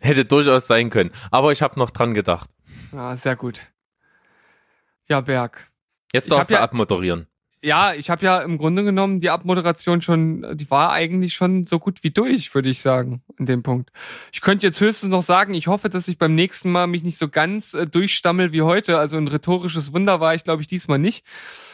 Hätte 0.00 0.24
durchaus 0.24 0.66
sein 0.66 0.90
können, 0.90 1.12
aber 1.30 1.50
ich 1.52 1.62
habe 1.62 1.78
noch 1.78 1.90
dran 1.90 2.14
gedacht. 2.14 2.50
Ja, 2.92 3.16
sehr 3.16 3.36
gut. 3.36 3.62
Ja, 5.08 5.20
Berg. 5.22 5.70
Jetzt 6.12 6.30
darfst 6.30 6.50
du 6.50 6.54
ja- 6.54 6.62
abmoderieren. 6.62 7.26
Ja, 7.62 7.92
ich 7.92 8.08
habe 8.08 8.24
ja 8.24 8.40
im 8.40 8.56
Grunde 8.56 8.84
genommen 8.84 9.18
die 9.18 9.30
Abmoderation 9.30 10.00
schon, 10.00 10.46
die 10.56 10.70
war 10.70 10.92
eigentlich 10.92 11.34
schon 11.34 11.64
so 11.64 11.80
gut 11.80 12.04
wie 12.04 12.10
durch, 12.10 12.54
würde 12.54 12.68
ich 12.68 12.80
sagen, 12.80 13.22
an 13.36 13.46
dem 13.46 13.64
Punkt. 13.64 13.90
Ich 14.32 14.40
könnte 14.40 14.66
jetzt 14.66 14.80
höchstens 14.80 15.10
noch 15.10 15.22
sagen, 15.22 15.54
ich 15.54 15.66
hoffe, 15.66 15.88
dass 15.88 16.06
ich 16.06 16.18
beim 16.18 16.36
nächsten 16.36 16.70
Mal 16.70 16.86
mich 16.86 17.02
nicht 17.02 17.18
so 17.18 17.28
ganz 17.28 17.74
äh, 17.74 17.86
durchstammel 17.86 18.52
wie 18.52 18.62
heute. 18.62 18.98
Also 18.98 19.16
ein 19.16 19.26
rhetorisches 19.26 19.92
Wunder 19.92 20.20
war 20.20 20.34
ich, 20.34 20.44
glaube 20.44 20.62
ich, 20.62 20.68
diesmal 20.68 21.00
nicht. 21.00 21.24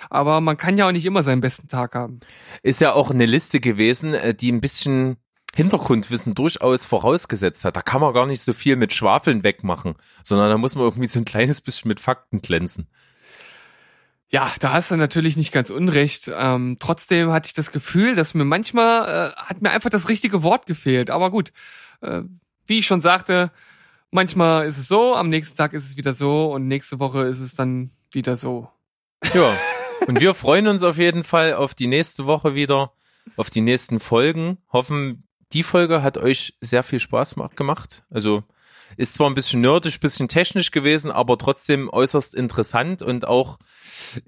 Aber 0.09 0.41
man 0.41 0.57
kann 0.57 0.79
ja 0.79 0.89
auch 0.89 0.93
nicht 0.93 1.05
immer 1.05 1.23
seinen 1.23 1.43
besten 1.43 1.69
Tag 1.69 1.95
haben. 1.95 2.21
Ist 2.63 2.81
ja 2.81 2.95
auch 2.95 3.11
eine 3.11 3.27
Liste 3.27 3.61
gewesen, 3.61 4.15
äh, 4.15 4.35
die 4.35 4.53
ein 4.53 4.63
bisschen 4.63 5.19
Hintergrundwissen 5.55 6.35
durchaus 6.35 6.87
vorausgesetzt 6.87 7.65
hat. 7.65 7.77
Da 7.77 7.83
kann 7.83 8.01
man 8.01 8.13
gar 8.13 8.27
nicht 8.27 8.43
so 8.43 8.53
viel 8.53 8.77
mit 8.77 8.93
Schwafeln 8.93 9.45
wegmachen, 9.45 9.95
sondern 10.25 10.51
da 10.51 10.59
muss 10.59 10.75
man 10.75 10.85
irgendwie 10.85 11.07
so 11.07 11.21
ein 11.21 11.25
kleines 11.25 11.61
bisschen 11.61 11.89
mit 11.89 12.01
Fakten 12.01 12.41
glänzen. 12.41 12.89
Ja, 14.35 14.51
da 14.59 14.73
hast 14.73 14.91
du 14.91 14.97
natürlich 14.97 15.37
nicht 15.37 15.53
ganz 15.53 15.71
unrecht. 15.71 16.29
Ähm, 16.35 16.77
trotzdem 16.81 17.31
hatte 17.31 17.47
ich 17.47 17.53
das 17.53 17.71
Gefühl, 17.71 18.17
dass 18.17 18.35
mir 18.35 18.45
manchmal 18.45 19.31
äh, 19.31 19.37
hat 19.37 19.63
mir 19.63 19.71
einfach 19.71 19.91
das 19.91 20.09
richtige 20.09 20.43
Wort 20.43 20.67
gefehlt. 20.67 21.09
Aber 21.09 21.31
gut, 21.31 21.53
äh, 22.01 22.23
wie 22.67 22.81
ich 22.81 22.87
schon 22.87 23.01
sagte, 23.01 23.53
manchmal 24.11 24.67
ist 24.67 24.77
es 24.77 24.89
so, 24.89 25.15
am 25.15 25.29
nächsten 25.29 25.57
Tag 25.57 25.73
ist 25.73 25.85
es 25.87 25.97
wieder 25.97 26.15
so 26.15 26.53
und 26.53 26.67
nächste 26.67 26.99
Woche 26.99 27.23
ist 27.27 27.39
es 27.39 27.55
dann 27.55 27.93
wieder 28.11 28.35
so. 28.35 28.69
Ja. 29.35 29.57
Und 30.09 30.21
wir 30.21 30.35
freuen 30.35 30.67
uns 30.67 30.83
auf 30.83 30.99
jeden 30.99 31.23
Fall 31.23 31.55
auf 31.55 31.77
die 31.77 31.87
nächste 31.87 32.27
Woche 32.27 32.57
wieder, 32.57 32.93
auf 33.37 33.51
die 33.51 33.61
nächsten 33.61 34.01
Folgen. 34.01 34.59
Hoffen, 34.73 35.29
die 35.53 35.63
Folge 35.63 36.03
hat 36.03 36.19
euch 36.19 36.55
sehr 36.61 36.83
viel 36.83 36.99
Spaß 36.99 37.37
ma- 37.37 37.51
gemacht. 37.55 38.03
Also 38.11 38.43
ist 38.97 39.15
zwar 39.15 39.29
ein 39.29 39.35
bisschen 39.35 39.61
nerdisch, 39.61 40.01
bisschen 40.01 40.29
technisch 40.29 40.71
gewesen, 40.71 41.11
aber 41.11 41.39
trotzdem 41.39 41.89
äußerst 41.89 42.35
interessant 42.35 43.03
und 43.03 43.27
auch 43.27 43.59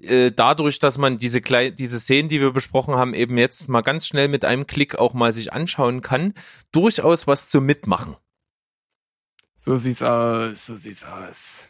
äh, 0.01 0.31
dadurch, 0.31 0.79
dass 0.79 0.97
man 0.97 1.17
diese 1.17 1.41
klei 1.41 1.69
diese 1.69 1.99
Szenen, 1.99 2.29
die 2.29 2.41
wir 2.41 2.51
besprochen 2.51 2.95
haben, 2.95 3.13
eben 3.13 3.37
jetzt 3.37 3.69
mal 3.69 3.81
ganz 3.81 4.07
schnell 4.07 4.27
mit 4.27 4.45
einem 4.45 4.67
Klick 4.67 4.95
auch 4.95 5.13
mal 5.13 5.33
sich 5.33 5.53
anschauen 5.53 6.01
kann, 6.01 6.33
durchaus 6.71 7.27
was 7.27 7.49
zum 7.49 7.65
Mitmachen. 7.65 8.15
So 9.55 9.75
sieht's 9.75 10.03
aus, 10.03 10.65
so 10.67 10.75
sieht's 10.75 11.05
aus. 11.05 11.69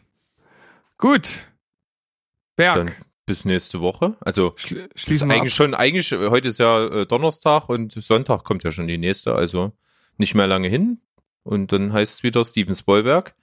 Gut. 0.98 1.44
Berg, 2.56 2.76
Dann 2.76 2.91
bis 3.28 3.45
nächste 3.45 3.82
Woche. 3.82 4.18
Also 4.19 4.53
schl 4.56 4.90
Ist 4.94 5.02
schließen 5.02 5.28
wir 5.30 5.36
ab. 5.36 5.41
eigentlich 5.41 5.53
schon, 5.53 5.76
eigentlich, 5.76 6.11
äh, 6.11 6.30
heute 6.30 6.48
ist 6.48 6.57
ja 6.57 6.86
äh, 6.86 7.06
Donnerstag 7.06 7.69
und 7.69 7.91
Sonntag 7.91 8.44
kommt 8.44 8.64
ja 8.64 8.72
schon 8.72 8.88
die 8.88 8.98
nächste, 8.98 9.36
also 9.36 9.74
nicht 10.18 10.34
mehr 10.34 10.48
lange 10.48 10.69
hin. 10.69 10.99
Und 11.48 11.72
dann 11.72 11.94
heißt 11.94 12.15
es 12.18 12.24
wieder 12.24 12.44
Steven 12.44 12.76
Spielberg. 12.76 13.34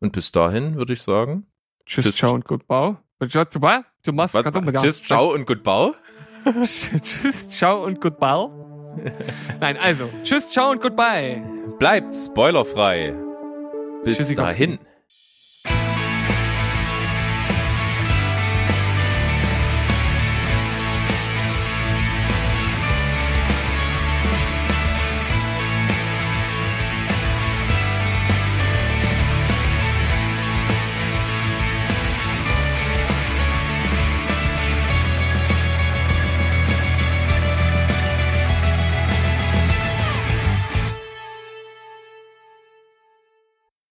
Und 0.00 0.12
bis 0.12 0.32
dahin 0.32 0.74
würde 0.76 0.92
ich 0.94 1.02
sagen, 1.02 1.46
Tschüss, 1.86 2.04
Tschüss. 2.06 2.16
ciao 2.16 2.34
und 2.34 2.44
goodbye. 2.44 2.96
Du, 4.04 4.12
machst 4.12 4.34
tschüss, 4.34 5.02
ciao 5.02 5.32
und 5.32 5.46
goodbye. 5.46 5.92
Tschüss, 6.64 7.50
ciao 7.50 7.84
und 7.84 8.00
goodbye. 8.00 8.48
Nein, 9.60 9.76
also, 9.76 10.10
tschüss, 10.24 10.50
ciao 10.50 10.72
und 10.72 10.82
goodbye. 10.82 11.40
Bleibt 11.78 12.14
spoilerfrei. 12.16 13.14
Bis 14.02 14.16
Tschüssikowski. 14.16 14.66
dahin. 14.66 14.91